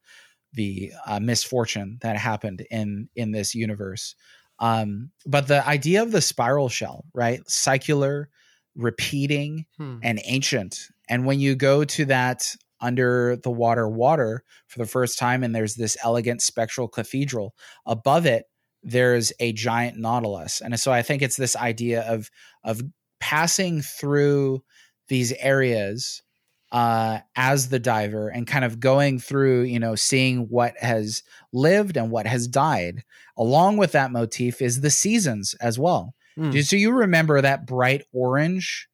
the 0.53 0.93
uh, 1.07 1.19
misfortune 1.21 1.99
that 2.03 2.17
happened 2.17 2.65
in 2.71 3.09
in 3.17 3.33
this 3.33 3.55
universe. 3.55 4.15
Um, 4.61 5.11
but 5.27 5.49
the 5.49 5.67
idea 5.67 6.03
of 6.03 6.13
the 6.13 6.21
spiral 6.21 6.69
shell, 6.69 7.05
right? 7.15 7.41
Secular, 7.49 8.29
repeating, 8.77 9.67
Hmm. 9.77 9.99
and 10.03 10.21
ancient. 10.25 10.79
And 11.09 11.25
when 11.27 11.41
you 11.41 11.55
go 11.57 11.85
to 11.85 12.05
that 12.07 12.55
under 12.81 13.37
the 13.37 13.51
water 13.51 13.89
water 13.89 14.45
for 14.67 14.79
the 14.79 14.87
first 14.87 15.19
time, 15.19 15.43
and 15.43 15.55
there's 15.55 15.75
this 15.77 15.97
elegant 16.05 16.43
spectral 16.43 16.89
cathedral 16.89 17.55
above 17.87 18.27
it, 18.27 18.45
there's 18.83 19.33
a 19.41 19.53
giant 19.53 19.97
nautilus. 19.99 20.61
And 20.61 20.79
so 20.79 20.93
I 20.93 21.03
think 21.03 21.23
it's 21.23 21.37
this 21.37 21.57
idea 21.57 22.03
of 22.03 22.31
of 22.65 22.83
passing 23.21 23.81
through 23.83 24.63
these 25.09 25.33
areas 25.33 26.23
uh, 26.71 27.21
as 27.35 27.71
the 27.71 27.79
diver 27.79 28.29
and 28.29 28.47
kind 28.47 28.65
of 28.65 28.79
going 28.79 29.19
through, 29.19 29.63
you 29.63 29.79
know, 29.81 29.95
seeing 29.95 30.41
what 30.51 30.77
has 30.79 31.23
lived 31.53 31.97
and 31.97 32.11
what 32.11 32.27
has 32.27 32.47
died. 32.47 33.03
Along 33.39 33.79
with 33.79 33.93
that 33.93 34.11
motif 34.11 34.61
is 34.61 34.81
the 34.83 34.91
seasons 34.91 35.55
as 35.63 35.79
well. 35.79 36.15
Do- 36.37 36.63
So 36.63 36.77
you 36.77 36.93
remember 36.93 37.41
that 37.41 37.67
bright 37.67 38.03
orange, 38.13 38.87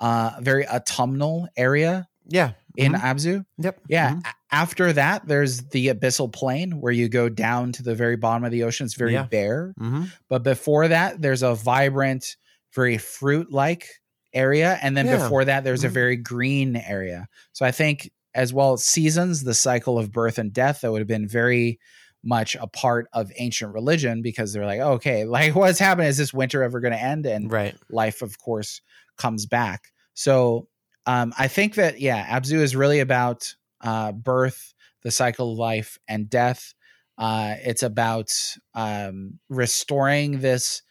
uh, 0.00 0.32
very 0.40 0.66
autumnal 0.68 1.48
area 1.56 2.08
Yeah. 2.26 2.52
in 2.76 2.92
Mhm. 2.92 3.00
Abzu? 3.00 3.46
Yep. 3.58 3.80
Yeah. 3.88 4.14
Mhm. 4.14 4.26
a- 4.26 4.34
After 4.54 4.92
that, 4.92 5.26
there's 5.26 5.62
the 5.68 5.86
abyssal 5.88 6.30
plain 6.30 6.80
where 6.80 6.92
you 6.92 7.08
go 7.08 7.28
down 7.30 7.72
to 7.72 7.82
the 7.82 7.94
very 7.94 8.16
bottom 8.16 8.44
of 8.44 8.50
the 8.50 8.64
ocean. 8.64 8.84
It's 8.84 8.94
very 8.94 9.14
Yeah. 9.14 9.22
bare. 9.24 9.72
Mhm. 9.80 10.10
But 10.28 10.42
before 10.42 10.88
that, 10.88 11.22
there's 11.22 11.42
a 11.42 11.54
vibrant, 11.54 12.36
very 12.74 12.98
fruit 12.98 13.50
like 13.52 13.86
area. 14.34 14.78
And 14.82 14.96
then 14.96 15.06
Yeah. 15.06 15.18
before 15.18 15.44
that, 15.44 15.64
there's 15.64 15.84
a 15.84 15.88
Mhm. 15.88 15.92
very 15.92 16.16
green 16.16 16.76
area. 16.76 17.28
So 17.52 17.64
I 17.66 17.70
think, 17.70 18.10
as 18.34 18.52
well, 18.52 18.74
as 18.74 18.84
seasons, 18.84 19.42
the 19.44 19.54
cycle 19.54 19.98
of 19.98 20.10
birth 20.10 20.38
and 20.38 20.52
death, 20.52 20.80
that 20.80 20.90
would 20.92 21.00
have 21.00 21.08
been 21.08 21.28
very 21.28 21.78
much 22.24 22.54
a 22.54 22.66
part 22.66 23.08
of 23.12 23.32
ancient 23.36 23.74
religion 23.74 24.22
because 24.22 24.52
they're 24.52 24.64
like, 24.64 24.80
okay, 24.80 25.24
like 25.26 25.54
what's 25.54 25.78
happening? 25.78 26.08
Is 26.08 26.16
this 26.16 26.32
winter 26.32 26.62
ever 26.62 26.80
going 26.80 26.92
to 26.92 27.02
end? 27.02 27.26
And 27.26 27.50
Right. 27.50 27.74
life, 27.90 28.22
of 28.22 28.38
course, 28.38 28.80
comes 29.18 29.44
back. 29.46 29.92
So 30.14 30.68
um, 31.06 31.34
I 31.36 31.48
think 31.48 31.74
that, 31.74 32.00
yeah, 32.00 32.24
Abzu 32.38 32.60
is 32.60 32.76
really 32.76 33.00
about 33.00 33.54
uh, 33.80 34.12
birth, 34.12 34.72
the 35.02 35.10
cycle 35.10 35.52
of 35.52 35.58
life, 35.58 35.98
and 36.06 36.30
death. 36.30 36.74
Uh, 37.18 37.56
it's 37.58 37.82
about 37.82 38.30
um, 38.74 39.40
restoring 39.48 40.38
this 40.40 40.82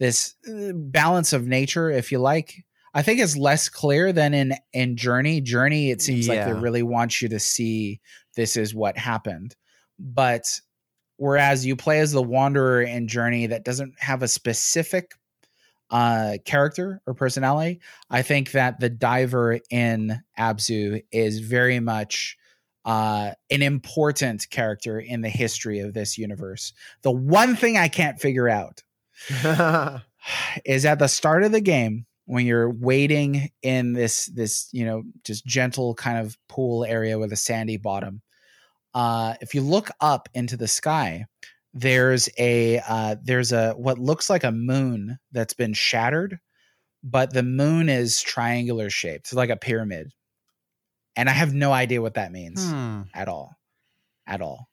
this 0.00 0.34
uh, 0.48 0.72
balance 0.74 1.32
of 1.34 1.46
nature, 1.46 1.90
if 1.90 2.10
you 2.12 2.18
like. 2.18 2.64
I 2.98 3.02
think 3.02 3.20
it's 3.20 3.36
less 3.36 3.68
clear 3.68 4.12
than 4.12 4.34
in 4.34 4.54
in 4.72 4.96
Journey. 4.96 5.40
Journey, 5.40 5.92
it 5.92 6.02
seems 6.02 6.26
like 6.26 6.44
they 6.44 6.52
really 6.52 6.82
want 6.82 7.22
you 7.22 7.28
to 7.28 7.38
see 7.38 8.00
this 8.34 8.56
is 8.56 8.74
what 8.74 8.98
happened, 8.98 9.54
but 10.00 10.42
whereas 11.16 11.64
you 11.64 11.76
play 11.76 12.00
as 12.00 12.10
the 12.10 12.20
wanderer 12.20 12.82
in 12.82 13.06
Journey 13.06 13.46
that 13.46 13.64
doesn't 13.64 13.94
have 14.00 14.24
a 14.24 14.28
specific 14.28 15.12
uh 15.90 16.38
character 16.44 17.00
or 17.06 17.14
personality 17.14 17.80
i 18.10 18.20
think 18.20 18.50
that 18.50 18.78
the 18.78 18.90
diver 18.90 19.58
in 19.70 20.20
abzu 20.38 21.02
is 21.10 21.38
very 21.38 21.80
much 21.80 22.36
uh 22.84 23.30
an 23.48 23.62
important 23.62 24.46
character 24.50 25.00
in 25.00 25.22
the 25.22 25.30
history 25.30 25.78
of 25.78 25.94
this 25.94 26.18
universe. 26.18 26.74
The 27.02 27.12
one 27.12 27.54
thing 27.54 27.78
i 27.78 27.86
can't 27.86 28.20
figure 28.20 28.48
out 28.48 28.82
is 30.64 30.84
at 30.84 30.98
the 30.98 31.08
start 31.08 31.44
of 31.44 31.52
the 31.52 31.60
game 31.60 32.04
when 32.28 32.44
you're 32.44 32.68
wading 32.70 33.48
in 33.62 33.94
this 33.94 34.26
this 34.26 34.68
you 34.72 34.84
know 34.84 35.02
just 35.24 35.46
gentle 35.46 35.94
kind 35.94 36.18
of 36.18 36.36
pool 36.48 36.84
area 36.84 37.18
with 37.18 37.32
a 37.32 37.36
sandy 37.36 37.78
bottom 37.78 38.20
uh 38.94 39.34
if 39.40 39.54
you 39.54 39.62
look 39.62 39.88
up 40.00 40.28
into 40.34 40.56
the 40.56 40.68
sky 40.68 41.24
there's 41.72 42.28
a 42.38 42.80
uh 42.86 43.16
there's 43.22 43.50
a 43.52 43.72
what 43.72 43.98
looks 43.98 44.28
like 44.28 44.44
a 44.44 44.52
moon 44.52 45.18
that's 45.32 45.54
been 45.54 45.72
shattered 45.72 46.38
but 47.02 47.32
the 47.32 47.42
moon 47.42 47.88
is 47.88 48.20
triangular 48.20 48.90
shaped 48.90 49.26
it's 49.28 49.34
like 49.34 49.50
a 49.50 49.56
pyramid 49.56 50.12
and 51.16 51.30
i 51.30 51.32
have 51.32 51.54
no 51.54 51.72
idea 51.72 52.02
what 52.02 52.14
that 52.14 52.30
means 52.32 52.62
Hmm. 52.70 53.02
at 53.14 53.28
all 53.28 53.54
at 54.26 54.42
all 54.42 54.68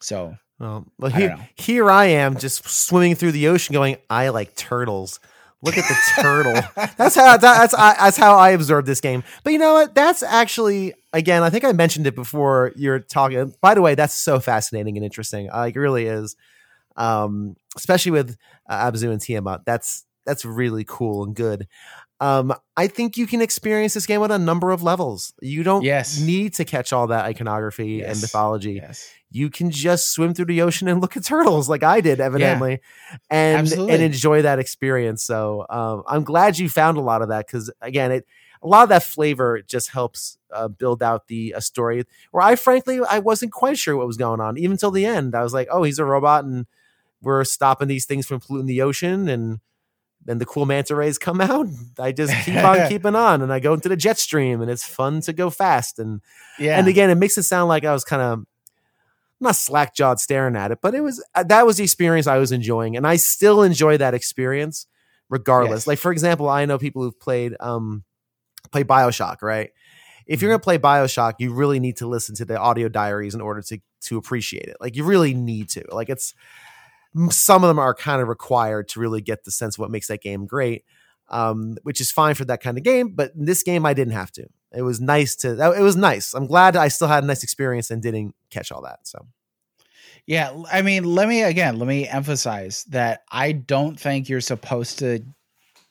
so 0.00 0.36
Well, 0.58 0.86
well 0.98 1.10
here, 1.10 1.48
here 1.56 1.90
I 1.90 2.06
am 2.06 2.38
just 2.38 2.66
swimming 2.68 3.14
through 3.14 3.32
the 3.32 3.48
ocean 3.48 3.72
going, 3.74 3.96
I 4.10 4.30
like 4.30 4.54
turtles. 4.56 5.20
Look 5.62 5.76
at 5.76 5.88
the 5.88 6.22
turtle. 6.22 6.54
That's 6.96 7.16
how 7.16 7.36
that's 7.36 7.74
I, 7.74 7.94
that's 7.98 8.16
how 8.16 8.36
I 8.36 8.50
absorb 8.50 8.86
this 8.86 9.00
game. 9.00 9.24
But 9.42 9.52
you 9.52 9.58
know 9.58 9.74
what? 9.74 9.92
That's 9.92 10.22
actually 10.22 10.94
again, 11.12 11.42
I 11.42 11.50
think 11.50 11.64
I 11.64 11.72
mentioned 11.72 12.06
it 12.06 12.14
before 12.14 12.72
you're 12.76 13.00
talking. 13.00 13.52
By 13.60 13.74
the 13.74 13.82
way, 13.82 13.96
that's 13.96 14.14
so 14.14 14.38
fascinating 14.38 14.96
and 14.96 15.04
interesting. 15.04 15.48
Like 15.48 15.74
it 15.74 15.80
really 15.80 16.06
is. 16.06 16.36
Um, 16.96 17.56
especially 17.76 18.12
with 18.12 18.36
uh, 18.68 18.90
Abzu 18.90 19.10
and 19.10 19.20
Tiamat. 19.20 19.62
That's 19.64 20.04
that's 20.24 20.44
really 20.44 20.84
cool 20.86 21.24
and 21.24 21.34
good. 21.34 21.66
Um, 22.20 22.52
I 22.76 22.88
think 22.88 23.16
you 23.16 23.26
can 23.26 23.40
experience 23.40 23.94
this 23.94 24.06
game 24.06 24.22
on 24.22 24.30
a 24.30 24.38
number 24.38 24.70
of 24.72 24.82
levels. 24.82 25.32
You 25.40 25.62
don't 25.62 25.84
Yes. 25.84 26.18
need 26.20 26.54
to 26.54 26.64
catch 26.64 26.92
all 26.92 27.06
that 27.08 27.24
iconography 27.26 28.02
and 28.02 28.20
mythology 28.20 28.72
yes 28.72 29.10
you 29.30 29.50
can 29.50 29.70
just 29.70 30.12
swim 30.12 30.32
through 30.32 30.46
the 30.46 30.62
ocean 30.62 30.88
and 30.88 31.00
look 31.02 31.16
at 31.16 31.22
turtles 31.24 31.68
like 31.68 31.82
I 31.82 32.00
did 32.00 32.18
evidently 32.20 32.80
and 33.28 33.58
Absolutely. 33.58 33.92
and 33.94 34.02
enjoy 34.02 34.42
that 34.42 34.58
experience. 34.58 35.22
So 35.22 35.66
um, 35.68 36.02
I'm 36.06 36.24
glad 36.24 36.58
you 36.58 36.68
found 36.68 36.96
a 36.96 37.02
lot 37.02 37.20
of 37.20 37.28
that 37.28 37.46
because 37.46 37.70
again, 37.82 38.10
it 38.10 38.26
a 38.62 38.66
lot 38.66 38.84
of 38.84 38.88
that 38.88 39.02
flavor 39.04 39.60
just 39.60 39.90
helps 39.90 40.38
uh, 40.50 40.68
build 40.68 41.02
out 41.02 41.28
the 41.28 41.52
a 41.54 41.60
story 41.60 42.04
where 42.30 42.42
I 42.42 42.56
frankly 42.56 43.00
I 43.06 43.18
wasn't 43.18 43.52
quite 43.52 43.76
sure 43.78 43.96
what 43.96 44.06
was 44.06 44.16
going 44.16 44.40
on 44.40 44.56
even 44.56 44.78
till 44.78 44.90
the 44.90 45.04
end. 45.04 45.34
I 45.34 45.42
was 45.42 45.52
like, 45.52 45.68
oh, 45.70 45.82
he's 45.82 45.98
a 45.98 46.04
robot 46.06 46.44
and 46.44 46.66
we're 47.20 47.44
stopping 47.44 47.88
these 47.88 48.06
things 48.06 48.26
from 48.26 48.40
polluting 48.40 48.66
the 48.66 48.80
ocean 48.80 49.28
and 49.28 49.60
then 50.24 50.38
the 50.38 50.46
cool 50.46 50.66
manta 50.66 50.94
rays 50.94 51.18
come 51.18 51.40
out. 51.40 51.66
I 51.98 52.12
just 52.12 52.34
keep 52.44 52.56
on 52.56 52.76
keeping 52.88 53.14
on 53.16 53.42
and 53.42 53.52
I 53.52 53.60
go 53.60 53.74
into 53.74 53.88
the 53.88 53.96
jet 53.96 54.18
stream 54.18 54.60
and 54.60 54.70
it's 54.70 54.84
fun 54.84 55.20
to 55.22 55.32
go 55.32 55.48
fast 55.50 55.98
and 55.98 56.20
yeah 56.58 56.78
and 56.78 56.88
again, 56.88 57.10
it 57.10 57.14
makes 57.16 57.38
it 57.38 57.44
sound 57.44 57.68
like 57.68 57.84
I 57.84 57.92
was 57.92 58.04
kind 58.04 58.22
of 58.22 58.44
not 59.40 59.54
slack 59.56 59.94
jawed 59.94 60.18
staring 60.18 60.56
at 60.56 60.72
it, 60.72 60.78
but 60.82 60.94
it 60.94 61.00
was 61.00 61.24
uh, 61.34 61.44
that 61.44 61.64
was 61.64 61.76
the 61.76 61.84
experience 61.84 62.26
I 62.26 62.38
was 62.38 62.50
enjoying, 62.52 62.96
and 62.96 63.06
I 63.06 63.16
still 63.16 63.62
enjoy 63.62 63.96
that 63.98 64.12
experience 64.14 64.86
regardless. 65.28 65.82
Yes. 65.82 65.86
Like 65.86 65.98
for 65.98 66.10
example, 66.10 66.48
I 66.48 66.64
know 66.64 66.78
people 66.78 67.02
who've 67.02 67.18
played 67.20 67.54
um 67.60 68.02
play 68.72 68.84
Bioshock, 68.84 69.40
right? 69.42 69.70
If 70.26 70.38
Mm-hmm. 70.38 70.44
you're 70.44 70.52
gonna 70.52 70.58
play 70.62 70.78
Bioshock, 70.78 71.34
you 71.38 71.54
really 71.54 71.78
need 71.80 71.98
to 71.98 72.06
listen 72.08 72.34
to 72.36 72.44
the 72.44 72.58
audio 72.58 72.88
diaries 72.88 73.34
in 73.34 73.40
order 73.40 73.62
to 73.62 73.78
to 74.02 74.18
appreciate 74.18 74.64
it. 74.66 74.76
Like 74.80 74.96
you 74.96 75.04
really 75.04 75.34
need 75.34 75.68
to. 75.70 75.84
Like 75.90 76.08
it's 76.08 76.34
some 77.30 77.64
of 77.64 77.68
them 77.68 77.78
are 77.78 77.94
kind 77.94 78.22
of 78.22 78.28
required 78.28 78.88
to 78.88 79.00
really 79.00 79.20
get 79.20 79.44
the 79.44 79.50
sense 79.50 79.76
of 79.76 79.80
what 79.80 79.90
makes 79.90 80.08
that 80.08 80.22
game 80.22 80.46
great. 80.46 80.84
Um, 81.30 81.76
which 81.82 82.00
is 82.00 82.10
fine 82.10 82.34
for 82.34 82.46
that 82.46 82.62
kind 82.62 82.78
of 82.78 82.84
game, 82.84 83.10
but 83.10 83.34
in 83.34 83.44
this 83.44 83.62
game 83.62 83.84
I 83.84 83.92
didn't 83.92 84.14
have 84.14 84.32
to. 84.32 84.46
It 84.74 84.80
was 84.80 84.98
nice 84.98 85.36
to. 85.36 85.74
It 85.76 85.82
was 85.82 85.96
nice. 85.96 86.34
I'm 86.34 86.46
glad 86.46 86.74
I 86.76 86.88
still 86.88 87.08
had 87.08 87.22
a 87.22 87.26
nice 87.26 87.42
experience 87.42 87.90
and 87.90 88.02
didn't 88.02 88.34
catch 88.50 88.72
all 88.72 88.82
that. 88.82 89.00
So 89.02 89.26
Yeah, 90.26 90.52
I 90.72 90.82
mean, 90.82 91.04
let 91.04 91.28
me 91.28 91.42
again, 91.42 91.78
let 91.78 91.86
me 91.86 92.08
emphasize 92.08 92.84
that 92.84 93.24
I 93.30 93.52
don't 93.52 93.98
think 93.98 94.28
you're 94.28 94.40
supposed 94.40 94.98
to 95.00 95.22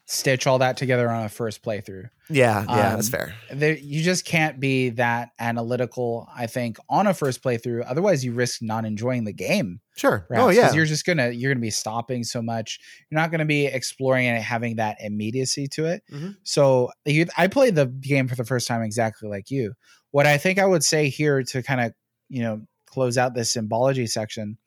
stitch 0.09 0.47
all 0.47 0.59
that 0.59 0.77
together 0.77 1.09
on 1.09 1.25
a 1.25 1.29
first 1.29 1.61
playthrough. 1.61 2.09
Yeah, 2.29 2.63
yeah, 2.69 2.95
that's 2.95 3.07
Um, 3.07 3.11
fair. 3.11 3.35
There, 3.51 3.77
you 3.77 4.01
just 4.01 4.23
can't 4.23 4.57
be 4.57 4.89
that 4.91 5.31
analytical, 5.37 6.29
I 6.33 6.47
think, 6.47 6.77
on 6.89 7.07
a 7.07 7.13
first 7.13 7.43
playthrough. 7.43 7.83
Otherwise, 7.85 8.23
you 8.23 8.31
risk 8.33 8.61
not 8.61 8.85
enjoying 8.85 9.25
the 9.25 9.33
game. 9.33 9.81
Sure. 9.97 10.25
Perhaps, 10.29 10.45
oh 10.45 10.49
yeah. 10.49 10.71
you're 10.73 10.85
just 10.85 11.05
gonna 11.05 11.29
you're 11.29 11.51
gonna 11.53 11.59
be 11.61 11.69
stopping 11.71 12.23
so 12.23 12.41
much. 12.41 12.79
You're 13.09 13.19
not 13.19 13.31
gonna 13.31 13.45
be 13.45 13.65
exploring 13.65 14.27
and 14.27 14.41
having 14.41 14.77
that 14.77 14.97
immediacy 15.01 15.67
to 15.69 15.85
it. 15.87 16.03
Mhm. 16.11 16.37
So 16.43 16.89
you, 17.05 17.25
I 17.37 17.47
played 17.47 17.75
the 17.75 17.87
game 17.87 18.27
for 18.29 18.35
the 18.35 18.45
first 18.45 18.67
time 18.67 18.81
exactly 18.83 19.27
like 19.29 19.51
you. 19.51 19.73
What 20.11 20.25
I 20.25 20.37
think 20.37 20.57
I 20.57 20.65
would 20.65 20.83
say 20.85 21.09
here 21.09 21.43
to 21.43 21.61
kind 21.63 21.81
of 21.81 21.93
you 22.29 22.43
know 22.43 22.61
close 22.85 23.17
out 23.17 23.33
this 23.33 23.51
symbology 23.51 24.07
section 24.07 24.57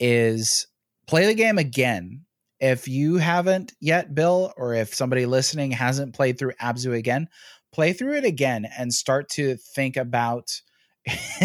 is 0.00 0.66
play 1.06 1.26
the 1.26 1.34
game 1.34 1.58
again. 1.58 2.22
If 2.62 2.86
you 2.88 3.16
haven't 3.16 3.72
yet, 3.80 4.14
Bill, 4.14 4.52
or 4.56 4.72
if 4.74 4.94
somebody 4.94 5.26
listening 5.26 5.72
hasn't 5.72 6.14
played 6.14 6.38
through 6.38 6.52
Abzu 6.62 6.96
again, 6.96 7.28
play 7.72 7.92
through 7.92 8.16
it 8.18 8.24
again 8.24 8.66
and 8.78 8.94
start 8.94 9.28
to 9.30 9.56
think 9.56 9.96
about 9.96 10.60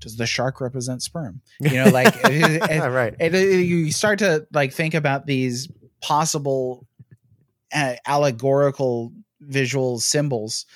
does 0.00 0.16
the 0.16 0.26
shark 0.26 0.60
represent 0.60 1.02
sperm? 1.02 1.40
You 1.60 1.84
know, 1.84 1.88
like 1.90 2.14
it- 2.24 2.70
it- 2.70 2.90
right. 2.90 3.14
it- 3.20 3.32
you 3.64 3.92
start 3.92 4.18
to 4.18 4.46
like 4.52 4.72
think 4.72 4.94
about 4.94 5.26
these 5.26 5.68
possible 6.02 6.86
uh, 7.72 7.94
allegorical 8.06 9.12
visual 9.40 10.00
symbols 10.00 10.66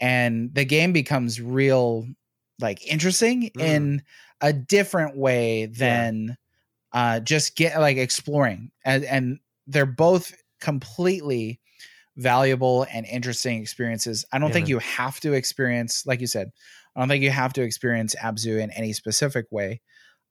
and 0.00 0.54
the 0.54 0.64
game 0.64 0.92
becomes 0.92 1.40
real 1.40 2.06
like 2.60 2.86
interesting 2.86 3.50
Mm. 3.56 3.60
in 3.62 4.02
a 4.40 4.52
different 4.52 5.16
way 5.16 5.66
than 5.66 6.36
uh 6.96 7.20
just 7.20 7.56
get 7.56 7.80
like 7.80 7.98
exploring 7.98 8.72
and 8.84 9.04
and 9.04 9.40
they're 9.68 9.86
both 9.86 10.34
completely 10.60 11.60
valuable 12.16 12.86
and 12.92 13.06
interesting 13.06 13.60
experiences 13.60 14.24
i 14.32 14.38
don't 14.38 14.50
Yeah, 14.50 14.54
think 14.54 14.68
you 14.68 14.78
have 14.80 15.20
to 15.20 15.34
experience 15.34 16.06
like 16.06 16.20
you 16.22 16.26
said 16.26 16.50
i 16.96 17.00
don't 17.00 17.08
think 17.08 17.22
you 17.22 17.30
have 17.30 17.52
to 17.54 17.62
experience 17.62 18.16
abzu 18.16 18.60
in 18.60 18.70
any 18.72 18.94
specific 18.94 19.46
way 19.52 19.80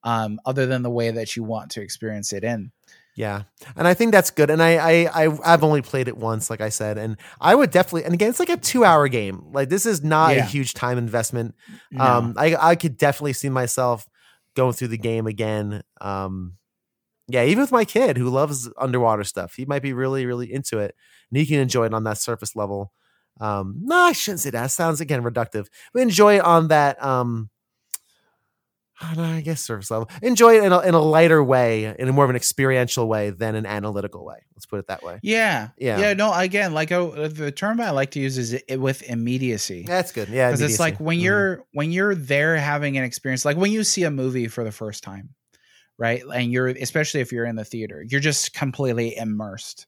um 0.04 0.40
other 0.46 0.66
than 0.66 0.84
the 0.84 0.92
way 0.92 1.12
that 1.12 1.36
you 1.36 1.44
want 1.44 1.72
to 1.72 1.82
experience 1.82 2.34
it 2.34 2.44
in 2.44 2.72
Yeah, 3.16 3.44
and 3.78 3.88
I 3.88 3.94
think 3.94 4.12
that's 4.12 4.30
good. 4.30 4.50
And 4.50 4.62
I, 4.62 4.76
I, 5.06 5.26
I, 5.26 5.54
I've 5.54 5.64
only 5.64 5.82
played 5.82 6.10
it 6.10 6.18
once, 6.18 6.50
like 6.50 6.60
I 6.60 6.70
said, 6.70 6.98
and 6.98 7.18
I 7.40 7.56
would 7.56 7.72
definitely. 7.72 8.04
And 8.04 8.14
again, 8.14 8.30
it's 8.30 8.40
like 8.42 8.50
a 8.50 8.58
two-hour 8.58 9.08
game. 9.08 9.54
Like 9.54 9.70
this 9.70 9.86
is 9.86 10.04
not 10.04 10.36
a 10.36 10.42
huge 10.42 10.74
time 10.74 10.98
investment. 10.98 11.56
No. 11.92 12.04
Um, 12.04 12.34
I, 12.38 12.56
I 12.60 12.76
could 12.76 12.98
definitely 12.98 13.34
see 13.34 13.48
myself 13.48 14.06
going 14.56 14.74
through 14.74 14.90
the 14.90 14.98
game 14.98 15.28
again. 15.28 15.84
Um, 16.02 16.54
yeah, 17.28 17.44
even 17.44 17.62
with 17.62 17.72
my 17.72 17.86
kid 17.86 18.18
who 18.18 18.30
loves 18.30 18.70
underwater 18.78 19.24
stuff, 19.24 19.56
he 19.56 19.66
might 19.66 19.82
be 19.82 19.94
really, 19.94 20.26
really 20.26 20.52
into 20.52 20.80
it, 20.80 20.96
and 21.30 21.38
he 21.38 21.46
can 21.46 21.60
enjoy 21.60 21.86
it 21.86 21.94
on 21.94 22.04
that 22.04 22.18
surface 22.18 22.56
level. 22.56 22.92
Um, 23.40 23.78
no, 23.82 23.96
I 23.96 24.12
shouldn't 24.14 24.42
say 24.42 24.52
that. 24.52 24.72
Sounds 24.72 25.02
again 25.02 25.24
reductive. 25.24 25.68
But 25.94 26.04
enjoy 26.04 26.38
it 26.38 26.46
on 26.46 26.70
that. 26.70 27.04
Um, 27.04 27.50
I 29.02 29.14
know, 29.16 29.24
I 29.24 29.42
guess 29.42 29.62
service 29.62 29.92
level. 29.92 30.10
Enjoy 30.22 30.56
it 30.58 30.64
in 30.64 30.72
a, 30.72 30.80
in 30.80 30.94
a 30.94 31.02
lighter 31.02 31.44
way, 31.44 31.94
in 32.00 32.08
a 32.08 32.14
more 32.14 32.24
of 32.24 32.30
an 32.30 32.36
experiential 32.38 33.08
way 33.08 33.30
than 33.30 33.56
an 33.56 33.66
analytical 33.66 34.24
way. 34.26 34.38
Let's 34.56 34.66
put 34.66 34.80
it 34.80 34.88
that 34.88 35.04
way. 35.04 35.20
Yeah, 35.22 35.70
Yeah. 35.78 36.00
yeah. 36.00 36.14
No, 36.14 36.34
again, 36.34 36.74
like 36.74 36.92
uh, 36.94 37.28
the 37.28 37.52
term 37.52 37.82
I 37.82 37.90
like 37.92 38.12
to 38.12 38.22
use 38.22 38.38
is 38.38 38.54
it, 38.54 38.80
with 38.80 39.04
immediacy, 39.04 39.84
That's 39.86 40.12
good. 40.14 40.30
Yeah, 40.30 40.50
because 40.50 40.62
it's 40.62 40.80
like 40.80 40.98
when 41.00 41.18
Mhm. 41.18 41.24
you're 41.24 41.64
when 41.74 41.92
you're 41.92 42.16
there 42.16 42.56
having 42.58 42.98
an 42.98 43.04
experience, 43.04 43.44
like 43.44 43.58
when 43.58 43.72
you 43.72 43.84
see 43.84 44.04
a 44.04 44.12
movie 44.12 44.48
for 44.48 44.64
the 44.64 44.72
first 44.72 45.04
time, 45.04 45.36
right? 45.98 46.24
And 46.34 46.52
you're 46.52 46.68
especially 46.68 47.20
if 47.20 47.34
you're 47.34 47.46
in 47.46 47.56
the 47.58 47.66
theater, 47.66 48.04
you're 48.08 48.22
just 48.22 48.54
completely 48.54 49.18
immersed 49.18 49.88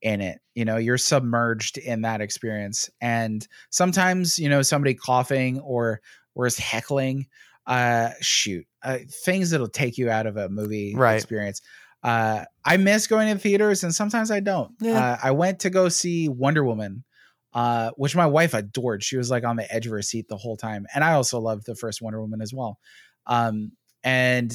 in 0.00 0.20
it. 0.22 0.38
You 0.54 0.64
know, 0.64 0.76
you're 0.78 0.96
submerged 0.98 1.76
in 1.76 2.02
that 2.02 2.20
experience, 2.22 2.88
and 3.00 3.46
sometimes 3.70 4.38
you 4.38 4.48
know 4.48 4.62
somebody 4.62 4.94
coughing 4.94 5.60
or 5.60 6.00
or 6.34 6.46
is 6.46 6.56
heckling. 6.56 7.26
Uh, 7.68 8.10
shoot, 8.20 8.66
uh, 8.82 8.98
things 9.24 9.50
that'll 9.50 9.68
take 9.68 9.98
you 9.98 10.08
out 10.10 10.26
of 10.26 10.36
a 10.38 10.48
movie 10.48 10.94
Right. 10.96 11.16
experience. 11.16 11.60
Uh, 12.02 12.44
I 12.64 12.78
miss 12.78 13.06
going 13.06 13.32
to 13.32 13.38
theaters, 13.38 13.84
and 13.84 13.94
sometimes 13.94 14.30
I 14.30 14.40
don't. 14.40 14.72
Yeah. 14.80 14.98
Uh, 15.12 15.18
I 15.22 15.30
went 15.32 15.60
to 15.60 15.70
go 15.70 15.88
see 15.90 16.28
Wonder 16.30 16.64
Woman, 16.64 17.04
uh, 17.52 17.90
which 17.96 18.16
my 18.16 18.24
wife 18.26 18.54
adored. 18.54 19.02
She 19.04 19.16
was 19.18 19.30
like 19.30 19.44
on 19.44 19.56
the 19.56 19.70
edge 19.72 19.84
of 19.86 19.92
her 19.92 20.00
seat 20.02 20.28
the 20.28 20.36
whole 20.38 20.56
time, 20.56 20.86
and 20.94 21.04
I 21.04 21.12
also 21.12 21.38
loved 21.40 21.66
the 21.66 21.74
first 21.74 22.00
Wonder 22.00 22.20
Woman 22.22 22.40
as 22.40 22.54
well. 22.54 22.78
Um, 23.26 23.72
and 24.02 24.50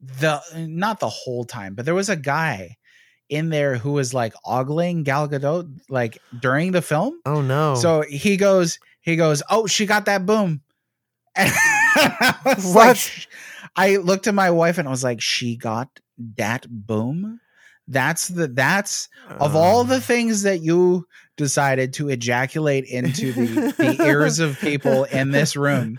the 0.00 0.40
not 0.56 0.98
the 1.00 1.08
whole 1.08 1.44
time, 1.44 1.74
but 1.74 1.84
there 1.84 1.94
was 1.94 2.08
a 2.08 2.16
guy 2.16 2.76
in 3.28 3.50
there 3.50 3.76
who 3.76 3.92
was 3.92 4.14
like 4.14 4.32
ogling 4.44 5.04
Gal 5.04 5.28
Gadot 5.28 5.68
like 5.90 6.18
during 6.40 6.72
the 6.72 6.82
film. 6.82 7.20
oh 7.26 7.42
no. 7.42 7.74
So 7.76 8.02
he 8.08 8.36
goes, 8.36 8.78
he 9.02 9.14
goes, 9.16 9.42
oh, 9.50 9.66
she 9.66 9.86
got 9.86 10.06
that 10.06 10.26
boom. 10.26 10.62
And 11.36 11.52
What? 12.44 12.64
like, 12.64 12.96
sh- 12.96 13.26
I 13.76 13.96
looked 13.96 14.26
at 14.26 14.34
my 14.34 14.50
wife 14.50 14.78
and 14.78 14.88
I 14.88 14.90
was 14.90 15.04
like, 15.04 15.20
she 15.20 15.56
got 15.56 15.88
that 16.36 16.66
boom. 16.68 17.40
That's 17.86 18.28
the 18.28 18.48
that's 18.48 19.08
of 19.40 19.56
all 19.56 19.84
the 19.84 19.96
uh. 19.96 20.00
things 20.00 20.42
that 20.42 20.60
you 20.60 21.06
decided 21.36 21.94
to 21.94 22.08
ejaculate 22.08 22.84
into 22.84 23.32
the, 23.32 23.72
the 23.78 24.04
ears 24.04 24.40
of 24.40 24.58
people 24.58 25.04
in 25.04 25.30
this 25.30 25.56
room. 25.56 25.98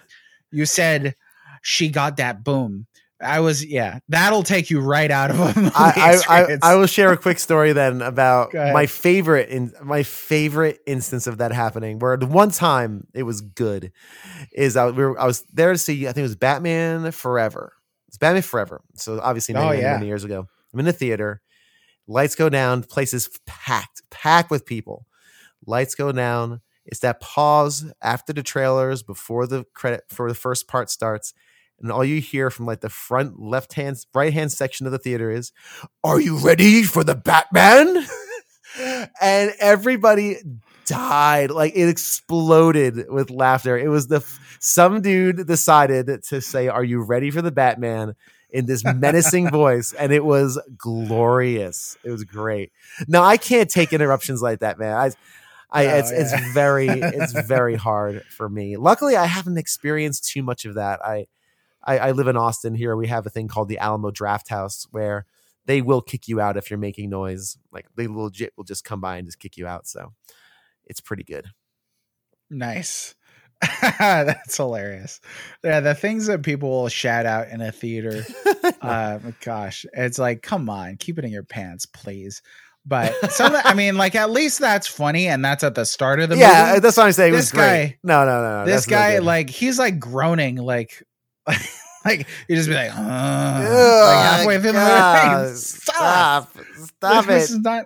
You 0.51 0.65
said 0.65 1.15
she 1.61 1.89
got 1.89 2.17
that 2.17 2.43
boom. 2.43 2.85
I 3.21 3.41
was 3.41 3.65
yeah, 3.65 3.99
that'll 4.07 4.43
take 4.43 4.69
you 4.69 4.79
right 4.79 5.11
out 5.11 5.29
of 5.31 5.37
movie 5.37 5.71
I, 5.75 6.21
I, 6.29 6.41
I. 6.41 6.57
I 6.61 6.75
will 6.75 6.85
share 6.87 7.11
a 7.11 7.17
quick 7.17 7.37
story 7.39 7.73
then 7.73 8.01
about 8.01 8.53
my 8.73 8.85
favorite 8.85 9.49
in 9.49 9.73
my 9.83 10.03
favorite 10.03 10.79
instance 10.85 11.27
of 11.27 11.39
that 11.39 11.51
happening. 11.51 11.99
Where 11.99 12.15
the 12.15 12.27
one 12.27 12.51
time 12.51 13.07
it 13.13 13.23
was 13.23 13.41
good 13.41 13.91
is 14.53 14.77
I, 14.77 14.89
we 14.89 15.03
were, 15.05 15.19
I 15.19 15.25
was 15.25 15.43
there 15.51 15.71
to 15.73 15.77
see 15.77 16.07
I 16.07 16.13
think 16.13 16.19
it 16.19 16.21
was 16.23 16.35
Batman 16.37 17.11
Forever. 17.11 17.73
It's 18.07 18.17
Batman 18.17 18.41
Forever. 18.41 18.81
So 18.95 19.19
obviously 19.21 19.53
many, 19.53 19.67
Oh, 19.67 19.71
yeah. 19.71 19.93
many 19.95 20.07
years 20.07 20.23
ago. 20.23 20.47
I'm 20.73 20.79
in 20.79 20.85
the 20.85 20.93
theater. 20.93 21.41
Lights 22.07 22.35
go 22.35 22.47
down. 22.49 22.83
Place 22.83 23.13
is 23.13 23.29
packed, 23.45 24.01
packed 24.09 24.49
with 24.49 24.65
people. 24.65 25.05
Lights 25.65 25.93
go 25.93 26.11
down. 26.11 26.61
It's 26.85 27.01
that 27.01 27.19
pause 27.19 27.91
after 28.01 28.33
the 28.33 28.41
trailers 28.41 29.03
before 29.03 29.45
the 29.45 29.65
credit 29.75 30.05
for 30.09 30.27
the 30.29 30.33
first 30.35 30.67
part 30.67 30.89
starts. 30.89 31.33
And 31.81 31.91
all 31.91 32.03
you 32.05 32.21
hear 32.21 32.49
from 32.49 32.65
like 32.65 32.81
the 32.81 32.89
front 32.89 33.39
left 33.39 33.73
hand, 33.73 33.97
right 34.13 34.33
hand 34.33 34.51
section 34.51 34.85
of 34.85 34.91
the 34.91 34.97
theater 34.99 35.31
is, 35.31 35.51
Are 36.03 36.19
you 36.19 36.37
ready 36.37 36.83
for 36.83 37.03
the 37.03 37.15
Batman? 37.15 38.05
and 39.21 39.53
everybody 39.59 40.37
died. 40.85 41.51
Like 41.51 41.73
it 41.75 41.89
exploded 41.89 43.05
with 43.09 43.29
laughter. 43.29 43.77
It 43.77 43.89
was 43.89 44.07
the 44.07 44.17
f- 44.17 44.57
some 44.59 45.01
dude 45.01 45.47
decided 45.47 46.23
to 46.23 46.41
say, 46.41 46.67
Are 46.67 46.83
you 46.83 47.01
ready 47.01 47.31
for 47.31 47.41
the 47.41 47.51
Batman? 47.51 48.15
in 48.51 48.65
this 48.65 48.83
menacing 48.83 49.47
voice, 49.51 49.93
and 49.93 50.11
it 50.11 50.25
was 50.25 50.59
glorious. 50.75 51.95
It 52.03 52.09
was 52.09 52.23
great. 52.23 52.71
Now 53.07 53.23
I 53.23 53.37
can't 53.37 53.69
take 53.69 53.93
interruptions 53.93 54.41
like 54.41 54.61
that, 54.61 54.79
man. 54.79 54.95
I 54.95 55.11
I, 55.71 55.83
No, 55.85 55.95
it's 55.97 56.11
it's 56.11 56.53
very 56.53 56.87
it's 56.87 57.31
very 57.47 57.75
hard 57.87 58.23
for 58.35 58.49
me. 58.49 58.77
Luckily, 58.77 59.15
I 59.15 59.25
haven't 59.25 59.57
experienced 59.57 60.27
too 60.31 60.41
much 60.41 60.65
of 60.65 60.75
that. 60.75 60.99
I, 61.05 61.27
I 61.89 61.97
I 62.09 62.11
live 62.11 62.27
in 62.27 62.37
Austin. 62.37 62.75
Here 62.75 62.95
we 62.95 63.07
have 63.07 63.25
a 63.25 63.29
thing 63.29 63.47
called 63.47 63.67
the 63.67 63.79
Alamo 63.79 64.11
Drafthouse 64.11 64.87
where 64.91 65.25
they 65.65 65.81
will 65.81 66.01
kick 66.01 66.27
you 66.27 66.39
out 66.39 66.57
if 66.57 66.69
you're 66.69 66.79
making 66.79 67.09
noise. 67.09 67.57
Like 67.71 67.87
they 67.95 68.07
legit 68.07 68.53
will 68.55 68.63
just 68.63 68.85
come 68.85 69.01
by 69.01 69.17
and 69.17 69.27
just 69.27 69.39
kick 69.39 69.57
you 69.57 69.65
out. 69.65 69.87
So 69.87 70.13
it's 70.85 71.01
pretty 71.01 71.23
good. 71.23 71.47
Nice. 72.49 73.15
That's 73.81 74.55
hilarious. 74.55 75.19
Yeah, 75.63 75.81
the 75.81 75.95
things 75.95 76.27
that 76.27 76.43
people 76.43 76.69
will 76.69 76.89
shout 76.89 77.25
out 77.25 77.49
in 77.49 77.59
a 77.59 77.71
theater. 77.71 78.23
uh 78.81 79.19
gosh, 79.43 79.85
it's 79.93 80.19
like, 80.19 80.43
come 80.43 80.69
on, 80.69 80.97
keep 80.97 81.17
it 81.17 81.25
in 81.25 81.31
your 81.31 81.43
pants, 81.43 81.85
please. 81.85 82.41
But 82.85 83.31
some 83.31 83.53
I 83.55 83.73
mean, 83.73 83.97
like 83.97 84.15
at 84.15 84.29
least 84.29 84.59
that's 84.59 84.87
funny 84.87 85.27
and 85.27 85.43
that's 85.43 85.63
at 85.63 85.75
the 85.75 85.85
start 85.85 86.19
of 86.19 86.29
the 86.29 86.37
yeah, 86.37 86.47
movie. 86.47 86.73
Yeah, 86.73 86.79
that's 86.79 86.97
what 86.97 87.07
I'm 87.07 87.11
saying. 87.11 87.33
This 87.33 87.51
great. 87.51 87.61
guy- 87.61 87.97
no, 88.03 88.25
no, 88.25 88.41
no, 88.41 88.59
no. 88.59 88.65
this 88.65 88.85
guy, 88.85 89.19
like, 89.19 89.49
he's 89.49 89.77
like 89.77 89.99
groaning, 89.99 90.55
like 90.55 91.03
like 92.05 92.27
you 92.47 92.55
just 92.55 92.69
be 92.69 92.75
like, 92.75 92.91
uh, 92.91 92.99
like 92.99 94.25
halfway 94.25 94.55
through 94.59 94.71
the 94.71 94.79
God. 94.79 95.55
Stop. 95.57 96.49
stop, 96.51 96.65
stop 96.97 97.25
this 97.25 97.49
it. 97.49 97.53
is 97.55 97.59
not 97.59 97.85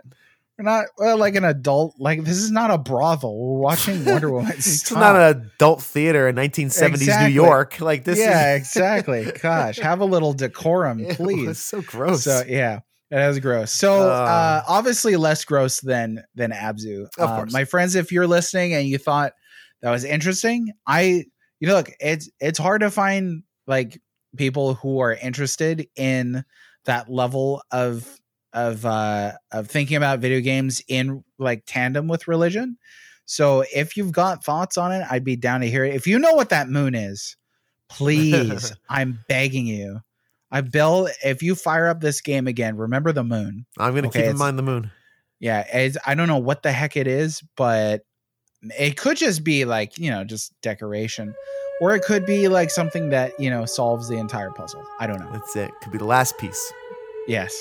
we're 0.57 0.65
not 0.65 0.85
well, 0.99 1.17
like 1.17 1.35
an 1.35 1.45
adult 1.45 1.95
like 1.97 2.23
this 2.23 2.37
is 2.37 2.51
not 2.51 2.69
a 2.69 2.77
brothel. 2.77 3.35
We're 3.37 3.59
watching 3.59 4.05
Wonder 4.05 4.29
Woman. 4.29 4.53
It's 4.57 4.91
not 4.91 5.15
an 5.15 5.41
adult 5.55 5.81
theater 5.81 6.27
in 6.27 6.35
1970s 6.35 6.93
Exactly. 6.93 7.27
New 7.29 7.33
York. 7.33 7.81
Like 7.81 8.03
this 8.03 8.19
yeah, 8.19 8.53
is 8.55 8.61
exactly. 8.61 9.31
Gosh, 9.41 9.79
have 9.79 9.99
a 10.01 10.05
little 10.05 10.33
decorum, 10.33 11.05
please. 11.11 11.49
It's 11.49 11.59
so 11.59 11.81
gross. 11.81 12.25
So 12.25 12.43
yeah, 12.47 12.81
it 13.09 13.17
is 13.17 13.39
gross. 13.39 13.71
So 13.71 14.01
uh, 14.11 14.13
Uh. 14.13 14.63
obviously 14.67 15.15
less 15.15 15.43
gross 15.43 15.79
than 15.81 16.23
than 16.35 16.51
Abzu. 16.51 17.07
Of 17.17 17.29
Uh, 17.29 17.35
course. 17.37 17.51
my 17.51 17.65
friends, 17.65 17.95
if 17.95 18.11
you're 18.11 18.27
listening 18.27 18.75
and 18.75 18.87
you 18.87 18.99
thought 18.99 19.33
that 19.81 19.89
was 19.89 20.03
interesting, 20.03 20.71
I 20.85 21.25
you 21.59 21.67
know 21.67 21.73
look, 21.73 21.89
it's 21.99 22.29
it's 22.39 22.59
hard 22.59 22.81
to 22.81 22.91
find 22.91 23.41
like 23.67 24.01
people 24.37 24.73
who 24.75 24.99
are 24.99 25.13
interested 25.13 25.87
in 25.95 26.43
that 26.85 27.09
level 27.09 27.61
of 27.71 28.19
of 28.53 28.85
uh 28.85 29.31
of 29.51 29.67
thinking 29.67 29.97
about 29.97 30.19
video 30.19 30.39
games 30.39 30.81
in 30.87 31.23
like 31.39 31.63
tandem 31.65 32.07
with 32.07 32.27
religion. 32.27 32.77
So 33.25 33.63
if 33.73 33.95
you've 33.95 34.11
got 34.11 34.43
thoughts 34.43 34.77
on 34.77 34.91
it, 34.91 35.05
I'd 35.09 35.23
be 35.23 35.35
down 35.35 35.61
to 35.61 35.69
hear 35.69 35.85
it. 35.85 35.95
If 35.95 36.05
you 36.07 36.19
know 36.19 36.33
what 36.33 36.49
that 36.49 36.69
moon 36.69 36.93
is, 36.93 37.37
please, 37.89 38.73
I'm 38.89 39.19
begging 39.27 39.65
you. 39.65 40.01
I 40.51 40.61
Bill, 40.61 41.09
if 41.23 41.41
you 41.41 41.55
fire 41.55 41.87
up 41.87 42.01
this 42.01 42.21
game 42.21 42.47
again, 42.47 42.77
remember 42.77 43.11
the 43.11 43.23
moon. 43.23 43.65
I'm 43.79 43.95
gonna 43.95 44.07
Okay, 44.07 44.23
keep 44.23 44.31
in 44.31 44.37
mind 44.37 44.59
the 44.59 44.63
moon. 44.63 44.91
Yeah, 45.39 45.65
it's, 45.73 45.97
I 46.05 46.15
don't 46.15 46.27
know 46.27 46.37
what 46.37 46.63
the 46.63 46.71
heck 46.71 46.95
it 46.95 47.07
is, 47.07 47.43
but 47.57 48.01
it 48.77 48.97
could 48.97 49.17
just 49.17 49.43
be 49.43 49.65
like 49.65 49.97
you 49.97 50.09
know 50.09 50.23
just 50.23 50.59
decoration, 50.61 51.33
or 51.81 51.95
it 51.95 52.03
could 52.03 52.25
be 52.25 52.47
like 52.47 52.71
something 52.71 53.09
that 53.09 53.39
you 53.39 53.49
know 53.49 53.65
solves 53.65 54.07
the 54.07 54.17
entire 54.17 54.51
puzzle. 54.51 54.83
I 54.99 55.07
don't 55.07 55.19
know. 55.19 55.31
That's 55.31 55.55
it. 55.55 55.71
Could 55.81 55.91
be 55.91 55.97
the 55.97 56.05
last 56.05 56.37
piece. 56.37 56.73
Yes. 57.27 57.53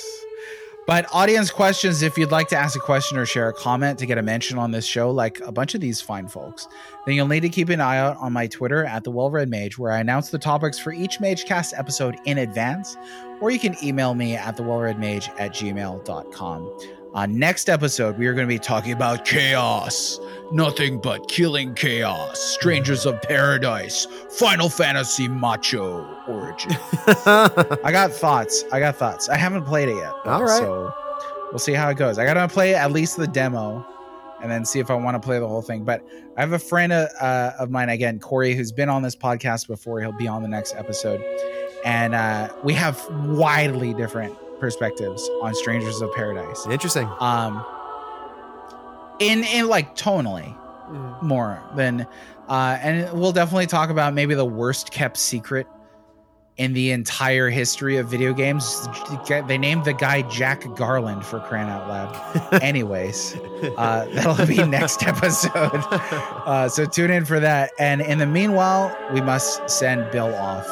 But 0.85 1.05
audience 1.13 1.49
questions, 1.49 2.01
if 2.01 2.17
you'd 2.17 2.31
like 2.31 2.49
to 2.49 2.57
ask 2.57 2.75
a 2.75 2.79
question 2.79 3.17
or 3.17 3.25
share 3.25 3.47
a 3.47 3.53
comment 3.53 3.97
to 3.99 4.05
get 4.05 4.17
a 4.17 4.21
mention 4.21 4.57
on 4.59 4.71
this 4.71 4.85
show, 4.85 5.11
like 5.11 5.39
a 5.39 5.51
bunch 5.51 5.75
of 5.75 5.81
these 5.81 6.01
fine 6.01 6.27
folks, 6.27 6.67
then 7.05 7.15
you'll 7.15 7.27
need 7.27 7.39
to 7.41 7.49
keep 7.49 7.69
an 7.69 7.79
eye 7.79 7.97
out 7.97 8.17
on 8.17 8.33
my 8.33 8.47
Twitter 8.47 8.83
at 8.83 9.05
the 9.05 9.11
Well-Red 9.11 9.49
Mage, 9.49 9.77
where 9.77 9.93
I 9.93 9.99
announce 9.99 10.29
the 10.29 10.39
topics 10.39 10.77
for 10.77 10.91
each 10.91 11.19
MageCast 11.19 11.71
episode 11.77 12.17
in 12.25 12.39
advance, 12.39 12.97
or 13.39 13.49
you 13.49 13.59
can 13.59 13.77
email 13.81 14.13
me 14.13 14.35
at 14.35 14.57
the 14.57 14.63
well-red 14.63 14.99
Mage 14.99 15.29
at 15.39 15.53
gmail.com. 15.53 16.79
On 17.13 17.37
next 17.37 17.69
episode, 17.69 18.17
we 18.17 18.25
are 18.25 18.33
going 18.33 18.47
to 18.47 18.51
be 18.51 18.57
talking 18.57 18.91
about 18.91 19.23
chaos. 19.23 20.19
Nothing 20.51 20.99
but 20.99 21.27
killing 21.27 21.75
chaos. 21.75 22.39
Strangers 22.39 23.05
of 23.05 23.21
Paradise. 23.21 24.07
Final 24.31 24.67
Fantasy 24.67 25.27
Macho 25.27 26.07
Origin. 26.27 26.71
I 27.05 27.89
got 27.91 28.11
thoughts. 28.11 28.63
I 28.71 28.79
got 28.79 28.95
thoughts. 28.95 29.29
I 29.29 29.37
haven't 29.37 29.65
played 29.65 29.89
it 29.89 29.95
yet. 29.95 30.11
though, 30.25 30.31
All 30.31 30.43
right. 30.43 30.57
So 30.57 30.91
we'll 31.51 31.59
see 31.59 31.73
how 31.73 31.87
it 31.89 31.97
goes. 31.97 32.17
I 32.17 32.25
got 32.25 32.33
to 32.33 32.47
play 32.47 32.73
at 32.73 32.91
least 32.91 33.17
the 33.17 33.27
demo 33.27 33.85
and 34.41 34.51
then 34.51 34.65
see 34.65 34.79
if 34.79 34.89
I 34.89 34.95
want 34.95 35.13
to 35.13 35.19
play 35.23 35.37
the 35.37 35.47
whole 35.47 35.61
thing. 35.61 35.83
But 35.83 36.03
I 36.35 36.41
have 36.41 36.53
a 36.53 36.59
friend 36.59 36.91
uh, 36.91 37.09
uh, 37.21 37.51
of 37.59 37.69
mine, 37.69 37.89
again, 37.89 38.19
Corey, 38.19 38.55
who's 38.55 38.71
been 38.71 38.89
on 38.89 39.03
this 39.03 39.15
podcast 39.15 39.67
before. 39.67 40.01
He'll 40.01 40.13
be 40.13 40.27
on 40.27 40.41
the 40.41 40.49
next 40.49 40.73
episode. 40.75 41.23
And 41.85 42.15
uh, 42.15 42.49
we 42.63 42.73
have 42.73 43.07
widely 43.27 43.93
different 43.93 44.35
perspectives 44.63 45.29
on 45.41 45.53
Strangers 45.53 45.99
of 45.99 46.09
Paradise. 46.13 46.65
Interesting. 46.67 47.05
Um, 47.19 47.65
in, 49.19 49.43
in 49.43 49.67
like 49.67 49.93
tonally 49.97 50.55
more 51.21 51.61
than 51.75 52.07
uh 52.47 52.77
and 52.81 53.11
we'll 53.19 53.33
definitely 53.33 53.67
talk 53.67 53.89
about 53.89 54.13
maybe 54.13 54.35
the 54.35 54.45
worst 54.45 54.91
kept 54.91 55.17
secret 55.17 55.67
in 56.57 56.71
the 56.73 56.91
entire 56.91 57.49
history 57.49 57.97
of 57.97 58.07
video 58.07 58.31
games. 58.31 58.87
They 59.27 59.57
named 59.57 59.85
the 59.85 59.93
guy 59.93 60.21
jack 60.23 60.63
garland 60.75 61.25
for 61.25 61.39
crying 61.39 61.69
out 61.69 61.87
loud. 61.89 62.53
Anyways 62.61 63.35
uh 63.77 64.05
that'll 64.13 64.45
be 64.45 64.63
next 64.63 65.03
episode. 65.07 65.83
Uh 65.91 66.69
so 66.69 66.85
tune 66.85 67.11
in 67.11 67.25
for 67.25 67.39
that. 67.41 67.71
And 67.79 68.01
in 68.01 68.17
the 68.17 68.27
meanwhile 68.27 68.95
we 69.13 69.19
must 69.19 69.69
send 69.69 70.09
bill 70.11 70.33
off 70.35 70.65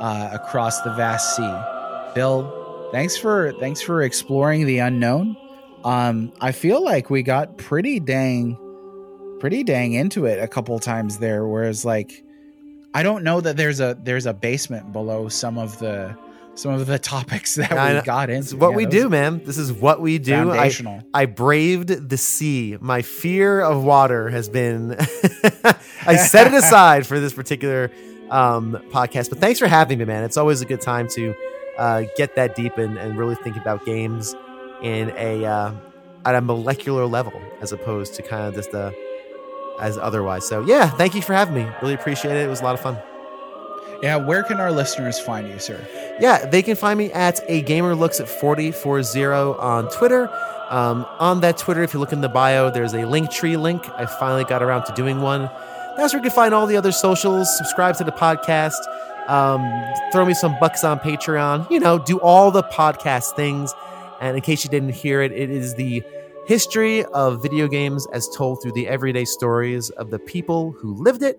uh 0.00 0.30
across 0.32 0.80
the 0.82 0.92
vast 0.94 1.36
sea. 1.36 2.14
Bill 2.14 2.59
thanks 2.92 3.16
for 3.16 3.52
thanks 3.60 3.80
for 3.80 4.02
exploring 4.02 4.66
the 4.66 4.78
unknown 4.78 5.36
um 5.84 6.32
i 6.40 6.52
feel 6.52 6.82
like 6.84 7.10
we 7.10 7.22
got 7.22 7.56
pretty 7.56 8.00
dang 8.00 8.56
pretty 9.40 9.62
dang 9.64 9.92
into 9.92 10.26
it 10.26 10.42
a 10.42 10.48
couple 10.48 10.78
times 10.78 11.18
there 11.18 11.46
whereas 11.46 11.84
like 11.84 12.22
i 12.94 13.02
don't 13.02 13.24
know 13.24 13.40
that 13.40 13.56
there's 13.56 13.80
a 13.80 13.96
there's 14.02 14.26
a 14.26 14.34
basement 14.34 14.92
below 14.92 15.28
some 15.28 15.56
of 15.58 15.78
the 15.78 16.14
some 16.56 16.72
of 16.74 16.86
the 16.86 16.98
topics 17.16 17.54
that 17.54 17.72
I 17.72 17.88
we 17.88 17.94
know. 17.98 18.02
got 18.04 18.28
into 18.28 18.56
what 18.56 18.70
Yeah, 18.70 18.76
we 18.76 18.86
do, 18.86 19.08
man. 19.08 19.42
This 19.44 19.56
is 19.56 19.72
what 19.72 20.00
we 20.02 20.18
do. 20.18 20.50
I, 20.50 20.70
I 21.14 21.24
braved 21.24 22.08
the 22.10 22.18
sea. 22.18 22.76
My 22.80 23.00
fear 23.02 23.60
of 23.62 23.82
water 23.84 24.28
has 24.28 24.48
been. 24.50 24.94
I 26.06 26.16
set 26.16 26.48
it 26.48 26.54
aside 26.58 27.06
for 27.06 27.18
this 27.20 27.32
particular 27.32 27.90
um, 28.28 28.72
podcast. 28.90 29.30
But 29.30 29.38
thanks 29.38 29.58
for 29.60 29.68
having 29.68 29.98
me, 30.00 30.04
man. 30.04 30.24
It's 30.24 30.36
always 30.36 30.60
a 30.60 30.66
good 30.66 30.80
time 30.82 31.08
to 31.10 31.34
uh, 31.80 32.04
get 32.16 32.36
that 32.36 32.54
deep 32.54 32.78
and, 32.78 32.96
and 32.98 33.18
really 33.18 33.34
think 33.36 33.56
about 33.56 33.84
games 33.84 34.34
in 34.82 35.12
a 35.16 35.44
uh, 35.44 35.72
at 36.24 36.34
a 36.34 36.40
molecular 36.40 37.06
level 37.06 37.32
as 37.60 37.72
opposed 37.72 38.14
to 38.14 38.22
kind 38.22 38.46
of 38.46 38.54
just 38.54 38.72
a 38.74 38.94
as 39.80 39.96
otherwise. 39.98 40.46
So 40.46 40.64
yeah, 40.66 40.88
thank 40.90 41.14
you 41.14 41.22
for 41.22 41.32
having 41.34 41.54
me. 41.54 41.66
Really 41.82 41.94
appreciate 41.94 42.36
it. 42.36 42.44
It 42.44 42.48
was 42.48 42.60
a 42.60 42.64
lot 42.64 42.74
of 42.74 42.80
fun. 42.80 42.98
yeah 44.02 44.16
where 44.16 44.42
can 44.42 44.60
our 44.60 44.72
listeners 44.72 45.18
find 45.18 45.48
you 45.48 45.58
sir 45.58 45.78
Yeah, 46.20 46.44
they 46.46 46.62
can 46.62 46.76
find 46.76 46.98
me 46.98 47.10
at 47.12 47.40
a 47.48 47.62
gamer 47.62 47.94
looks 47.94 48.20
at 48.20 48.28
4040 48.28 49.58
on 49.58 49.88
Twitter. 49.90 50.28
Um, 50.70 51.04
on 51.18 51.40
that 51.40 51.58
Twitter, 51.58 51.82
if 51.82 51.94
you 51.94 52.00
look 52.00 52.12
in 52.12 52.20
the 52.20 52.28
bio, 52.28 52.70
there's 52.70 52.92
a 52.92 52.98
Linktree 53.14 53.58
link. 53.60 53.82
I 53.96 54.06
finally 54.06 54.44
got 54.44 54.62
around 54.62 54.84
to 54.84 54.92
doing 54.94 55.20
one. 55.20 55.50
That's 55.96 56.12
where 56.12 56.22
you 56.22 56.28
can 56.30 56.30
find 56.30 56.54
all 56.54 56.66
the 56.66 56.76
other 56.76 56.92
socials, 56.92 57.54
subscribe 57.58 57.96
to 57.96 58.04
the 58.04 58.12
podcast, 58.12 58.78
um, 59.30 59.62
throw 60.12 60.24
me 60.24 60.34
some 60.34 60.56
bucks 60.58 60.82
on 60.82 60.98
Patreon, 60.98 61.70
you 61.70 61.78
know, 61.78 61.98
do 61.98 62.18
all 62.18 62.50
the 62.50 62.64
podcast 62.64 63.36
things. 63.36 63.72
And 64.20 64.36
in 64.36 64.42
case 64.42 64.64
you 64.64 64.70
didn't 64.70 64.90
hear 64.90 65.22
it, 65.22 65.32
it 65.32 65.50
is 65.50 65.74
the 65.76 66.02
history 66.46 67.04
of 67.06 67.40
video 67.40 67.68
games 67.68 68.06
as 68.12 68.28
told 68.28 68.60
through 68.60 68.72
the 68.72 68.88
everyday 68.88 69.24
stories 69.24 69.88
of 69.90 70.10
the 70.10 70.18
people 70.18 70.72
who 70.72 70.94
lived 70.94 71.22
it. 71.22 71.38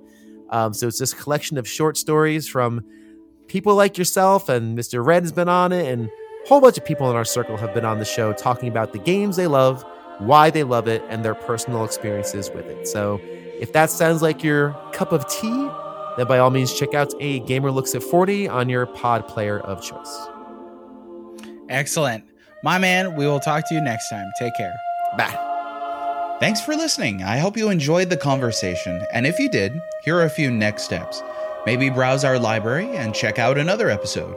Um, 0.51 0.73
so 0.73 0.87
it's 0.87 0.99
this 0.99 1.13
collection 1.13 1.57
of 1.57 1.67
short 1.67 1.97
stories 1.97 2.47
from 2.47 2.83
people 3.47 3.75
like 3.75 3.97
yourself 3.97 4.47
and 4.47 4.77
Mr. 4.77 5.05
Red 5.05 5.23
has 5.23 5.33
been 5.33 5.49
on 5.49 5.73
it, 5.73 5.91
and 5.91 6.07
a 6.07 6.47
whole 6.47 6.61
bunch 6.61 6.77
of 6.77 6.85
people 6.85 7.09
in 7.09 7.15
our 7.17 7.25
circle 7.25 7.57
have 7.57 7.73
been 7.73 7.85
on 7.85 7.99
the 7.99 8.05
show 8.05 8.31
talking 8.31 8.69
about 8.69 8.93
the 8.93 8.99
games 8.99 9.35
they 9.35 9.47
love, 9.47 9.83
why 10.19 10.49
they 10.49 10.63
love 10.63 10.87
it, 10.87 11.03
and 11.09 11.25
their 11.25 11.35
personal 11.35 11.83
experiences 11.83 12.49
with 12.51 12.65
it. 12.67 12.87
So 12.87 13.19
if 13.59 13.73
that 13.73 13.89
sounds 13.89 14.21
like 14.21 14.43
your 14.43 14.71
cup 14.93 15.11
of 15.11 15.27
tea, 15.27 15.69
then 16.17 16.27
by 16.27 16.39
all 16.39 16.49
means 16.49 16.73
check 16.73 16.93
out 16.93 17.13
a 17.19 17.39
Gamer 17.41 17.71
Looks 17.71 17.95
at 17.95 18.03
40 18.03 18.47
on 18.47 18.69
your 18.69 18.85
pod 18.85 19.27
player 19.27 19.59
of 19.59 19.81
choice. 19.81 20.27
excellent 21.69 22.23
my 22.63 22.77
man 22.77 23.15
we 23.15 23.25
will 23.25 23.39
talk 23.39 23.67
to 23.69 23.75
you 23.75 23.81
next 23.81 24.09
time 24.09 24.29
take 24.39 24.55
care 24.55 24.75
Bye. 25.17 26.37
Thanks 26.39 26.61
for 26.61 26.75
listening. 26.75 27.21
I 27.21 27.37
hope 27.37 27.57
you 27.57 27.69
enjoyed 27.69 28.09
the 28.09 28.17
conversation. 28.17 29.05
And 29.13 29.27
if 29.27 29.37
you 29.37 29.49
did, 29.49 29.79
here 30.03 30.17
are 30.17 30.25
a 30.25 30.29
few 30.29 30.49
next 30.49 30.83
steps. 30.83 31.21
Maybe 31.65 31.89
browse 31.89 32.23
our 32.23 32.39
library 32.39 32.89
and 32.97 33.13
check 33.13 33.37
out 33.37 33.57
another 33.57 33.89
episode. 33.89 34.35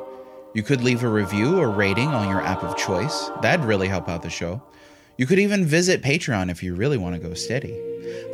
You 0.52 0.62
could 0.62 0.82
leave 0.82 1.02
a 1.02 1.08
review 1.08 1.58
or 1.58 1.70
rating 1.70 2.08
on 2.08 2.28
your 2.28 2.42
app 2.42 2.62
of 2.62 2.76
choice. 2.76 3.30
That'd 3.40 3.64
really 3.64 3.88
help 3.88 4.08
out 4.08 4.22
the 4.22 4.30
show. 4.30 4.62
You 5.16 5.26
could 5.26 5.38
even 5.38 5.64
visit 5.64 6.02
Patreon 6.02 6.50
if 6.50 6.62
you 6.62 6.74
really 6.74 6.98
want 6.98 7.14
to 7.14 7.26
go 7.26 7.34
steady. 7.34 7.80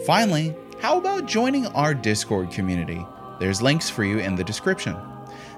Finally, 0.04 0.54
how 0.80 0.98
about 0.98 1.26
joining 1.26 1.66
our 1.68 1.94
Discord 1.94 2.50
community? 2.50 3.04
There's 3.40 3.62
links 3.62 3.88
for 3.88 4.04
you 4.04 4.18
in 4.18 4.36
the 4.36 4.44
description. 4.44 4.94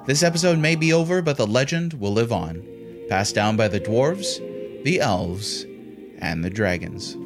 This 0.06 0.22
episode 0.22 0.58
may 0.58 0.76
be 0.76 0.92
over, 0.92 1.20
but 1.20 1.36
the 1.36 1.46
legend 1.46 1.94
will 1.94 2.12
live 2.12 2.32
on, 2.32 2.64
passed 3.08 3.34
down 3.34 3.56
by 3.56 3.66
the 3.66 3.80
dwarves, 3.80 4.38
the 4.84 5.00
elves, 5.00 5.66
and 6.18 6.44
the 6.44 6.50
dragons. 6.50 7.16